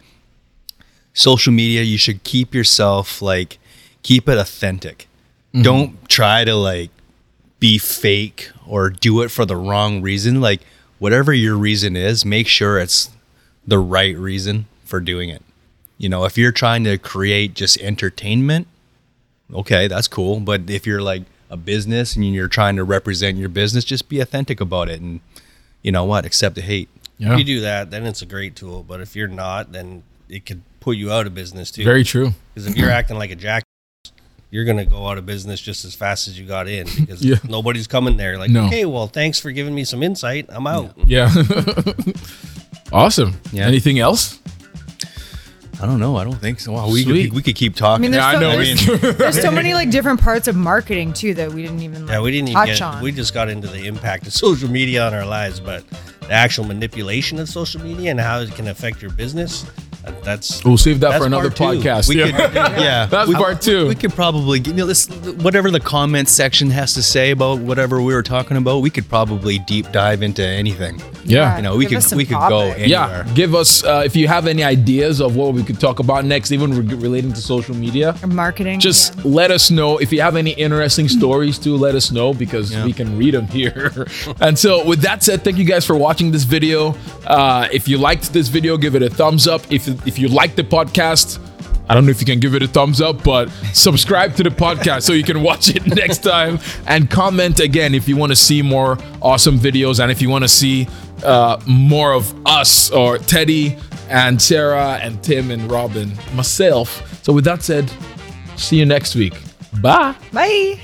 social 1.13 1.53
media 1.53 1.83
you 1.83 1.99
should 1.99 2.23
keep 2.25 2.55
yourself 2.55 3.21
like 3.21 3.59
keep 4.03 4.29
it 4.29 4.39
authentic. 4.39 5.09
Mm-hmm. 5.53 5.63
Don't 5.63 6.09
try 6.09 6.45
to 6.45 6.55
like 6.55 6.91
be 7.59 7.79
fake 7.79 8.51
or 8.67 8.91
do 8.91 9.23
it 9.23 9.31
for 9.31 9.45
the 9.45 9.57
wrong 9.57 10.03
reason. 10.03 10.41
Like 10.41 10.63
whatever 10.99 11.33
your 11.33 11.57
reason 11.57 11.97
is, 11.97 12.25
make 12.25 12.47
sure 12.47 12.79
it's 12.79 13.11
the 13.67 13.79
right 13.79 14.17
reason 14.17 14.67
for 14.85 15.01
doing 15.01 15.29
it. 15.29 15.43
You 15.99 16.09
know, 16.09 16.25
if 16.25 16.39
you're 16.39 16.53
trying 16.53 16.85
to 16.85 16.97
create 16.97 17.55
just 17.55 17.79
entertainment, 17.81 18.67
okay, 19.53 19.87
that's 19.87 20.09
cool. 20.09 20.41
But 20.41 20.71
if 20.71 20.87
you're 20.87 21.03
like 21.03 21.25
a 21.51 21.57
business 21.57 22.17
and 22.17 22.25
you're 22.33 22.49
trying 22.49 22.77
to 22.77 22.85
represent 22.85 23.37
your 23.37 23.51
business, 23.51 23.85
just 23.85 24.09
be 24.09 24.21
authentic 24.21 24.61
about 24.61 24.89
it 24.89 25.01
and 25.01 25.21
you 25.83 25.93
know 25.93 26.05
what, 26.05 26.25
accept 26.25 26.55
the 26.55 26.63
hate. 26.63 26.89
Yeah. 27.19 27.33
If 27.33 27.39
you 27.39 27.45
do 27.45 27.61
that, 27.61 27.91
then 27.91 28.07
it's 28.07 28.23
a 28.23 28.27
great 28.27 28.57
tool. 28.57 28.83
But 28.83 29.01
if 29.01 29.15
you're 29.15 29.29
not, 29.29 29.73
then 29.73 30.03
it 30.31 30.47
could 30.47 30.63
put 30.81 30.97
you 30.97 31.11
out 31.13 31.27
of 31.27 31.35
business 31.35 31.71
too. 31.71 31.85
Very 31.85 32.05
true. 32.05 32.33
Because 32.55 32.67
if 32.71 32.77
you're 32.77 32.91
acting 32.91 33.19
like 33.19 33.31
a 33.31 33.37
jack, 33.37 33.63
you're 34.51 34.65
gonna 34.65 34.85
go 34.87 35.07
out 35.07 35.19
of 35.19 35.27
business 35.27 35.61
just 35.61 35.85
as 35.85 35.95
fast 35.95 36.27
as 36.29 36.39
you 36.39 36.47
got 36.47 36.67
in 36.69 36.87
because 36.99 37.25
Yeah. 37.25 37.37
nobody's 37.49 37.87
coming 37.87 38.17
there. 38.17 38.39
Like, 38.39 38.51
No. 38.51 38.67
okay, 38.67 38.85
well, 38.85 39.07
thanks 39.07 39.39
for 39.39 39.51
giving 39.53 39.75
me 39.75 39.85
some 39.85 40.03
insight. 40.03 40.47
I'm 40.49 40.67
out. 40.67 40.95
Yeah. 41.07 41.31
awesome. 42.93 43.35
Yeah. 43.53 43.67
Anything 43.67 43.99
else? 43.99 44.39
I 45.83 45.87
don't 45.87 45.99
know. 45.99 46.17
I 46.17 46.25
don't 46.25 46.39
think 46.39 46.61
so. 46.61 46.73
Wow, 46.73 46.91
we 46.91 47.05
Sweet. 47.05 47.27
could, 47.29 47.33
we 47.37 47.43
could 47.43 47.55
keep 47.57 47.75
talking. 47.75 48.03
I 48.05 48.09
mean, 48.09 48.11
there's, 48.11 48.23
Yeah, 48.23 48.29
I 48.29 48.35
so, 48.35 48.41
know. 48.41 48.57
There's, 49.03 49.17
there's 49.19 49.41
so 49.41 49.51
many 49.61 49.73
like 49.73 49.91
different 49.91 50.21
parts 50.21 50.47
of 50.47 50.55
marketing 50.55 51.15
too 51.15 51.33
that 51.35 51.53
we 51.53 51.63
didn't 51.63 51.81
even 51.81 52.03
like, 52.07 52.13
Yeah, 52.13 52.21
we 52.21 52.31
didn't 52.33 52.49
even 52.51 52.61
touch 52.67 52.79
get. 52.81 52.83
on. 52.83 53.03
We 53.03 53.13
just 53.13 53.33
got 53.33 53.49
into 53.49 53.67
the 53.67 53.87
impact 53.87 54.27
of 54.27 54.35
social 54.35 54.69
media 54.71 55.07
on 55.07 55.15
our 55.15 55.25
lives, 55.25 55.59
but 55.59 55.89
the 56.21 56.33
actual 56.33 56.65
manipulation 56.65 57.39
of 57.39 57.49
social 57.49 57.81
media 57.83 58.11
and 58.11 58.21
how 58.21 58.41
it 58.41 58.55
can 58.55 58.69
affect 58.69 59.01
your 59.01 59.11
business. 59.13 59.65
That- 60.05 60.25
That's 60.25 60.65
We'll 60.65 60.77
save 60.79 61.01
that 61.01 61.19
for 61.19 61.27
another 61.27 61.51
podcast. 61.51 62.09
We 62.09 62.19
yeah. 62.19 62.31
could, 62.31 62.55
yeah, 62.55 63.07
That's 63.07 63.29
we- 63.29 63.35
part 63.35 63.61
two. 63.61 63.89
We 63.89 63.95
could 63.95 64.13
probably, 64.13 64.61
you 64.61 64.73
know, 64.73 64.87
this 64.87 65.07
whatever 65.09 65.71
the 65.71 65.81
comment 65.81 66.29
section 66.29 66.71
has 66.71 66.95
to 66.95 67.03
say 67.03 67.31
about 67.33 67.59
whatever 67.61 68.01
we 68.03 68.13
were 68.15 68.23
talking 68.23 68.57
about. 68.57 68.83
We 68.83 68.91
could 68.91 69.09
probably 69.09 69.59
deep 69.61 69.91
dive 69.93 70.23
into 70.23 70.45
anything. 70.47 71.01
yeah. 71.25 71.57
You 71.57 71.63
know, 71.63 71.77
we 71.77 71.87
Give 71.87 72.03
could 72.05 72.17
we 72.17 72.25
could 72.25 72.39
go 72.49 72.61
anywhere. 72.71 72.87
yeah, 72.87 73.29
give 73.35 73.55
us 73.55 73.85
uh, 73.85 74.03
if 74.05 74.15
you 74.17 74.27
have 74.29 74.47
any 74.47 74.63
ideas 74.65 75.21
of 75.21 75.37
what 75.37 75.53
we 75.55 75.63
could 75.63 75.79
talk 75.81 75.99
about 75.99 76.25
next, 76.25 76.51
even 76.53 76.71
re- 76.87 76.95
relating 76.95 77.33
to 77.33 77.41
social 77.41 77.75
media. 77.75 78.15
Or 78.23 78.27
marketing. 78.29 78.81
Just 78.81 79.15
yeah. 79.17 79.23
let 79.25 79.51
us 79.51 79.71
know 79.71 79.99
if 79.99 80.13
you 80.13 80.21
have 80.23 80.37
any 80.37 80.51
interesting 80.53 81.09
stories 81.19 81.59
too. 81.59 81.77
Let 81.77 81.95
us 81.95 82.11
know 82.11 82.33
because 82.35 82.73
Yeah. 82.73 82.85
we 82.85 82.93
can 82.93 83.17
read 83.19 83.35
them 83.35 83.47
here. 83.49 84.07
and 84.41 84.59
so, 84.59 84.85
with 84.87 85.01
that 85.03 85.23
said, 85.23 85.43
thank 85.45 85.59
you 85.59 85.65
guys 85.65 85.85
for 85.87 85.97
watching 85.97 86.31
this 86.33 86.45
video. 86.45 86.95
Uh, 87.27 87.69
if 87.73 87.87
you 87.89 87.99
liked 87.99 88.33
this 88.33 88.49
video, 88.49 88.77
give 88.77 88.95
it 88.95 89.03
a 89.03 89.11
thumbs 89.11 89.47
up. 89.47 89.61
If 89.71 89.89
if 90.07 90.19
you 90.19 90.29
like 90.29 90.57
the 90.57 90.63
podcast. 90.63 91.39
I 91.89 91.95
don't 91.95 92.05
know 92.05 92.13
if 92.13 92.21
you 92.21 92.27
can 92.27 92.39
give 92.39 92.55
it 92.55 92.63
a 92.63 92.69
thumbs 92.69 93.01
up, 93.01 93.25
but 93.25 93.51
subscribe 93.73 94.37
to 94.37 94.45
the 94.45 94.51
podcast 94.51 95.03
so 95.03 95.13
you 95.13 95.25
can 95.25 95.43
watch 95.43 95.75
it 95.75 95.85
next 95.97 96.19
time. 96.19 96.61
And 96.87 97.11
comment 97.11 97.59
again 97.59 97.97
if 97.97 98.07
you 98.09 98.17
want 98.17 98.31
to 98.31 98.37
see 98.37 98.63
more 98.63 98.97
awesome 99.21 99.59
videos 99.59 99.99
and 99.99 100.09
if 100.11 100.23
you 100.23 100.29
want 100.31 100.45
to 100.45 100.49
see 100.49 100.87
uh, 101.25 101.61
more 101.67 102.13
of 102.13 102.33
us 102.47 102.91
or 102.93 103.19
Teddy 103.19 103.77
and 104.09 104.41
Sarah 104.41 105.01
and 105.03 105.21
Tim 105.23 105.51
and 105.51 105.71
Robin, 105.71 106.13
myself. 106.35 107.23
So, 107.25 107.33
with 107.33 107.45
that 107.45 107.63
said, 107.63 107.91
see 108.57 108.79
you 108.79 108.87
next 108.87 109.17
week. 109.17 109.35
Bye. 109.81 110.15
Bye. 110.33 110.81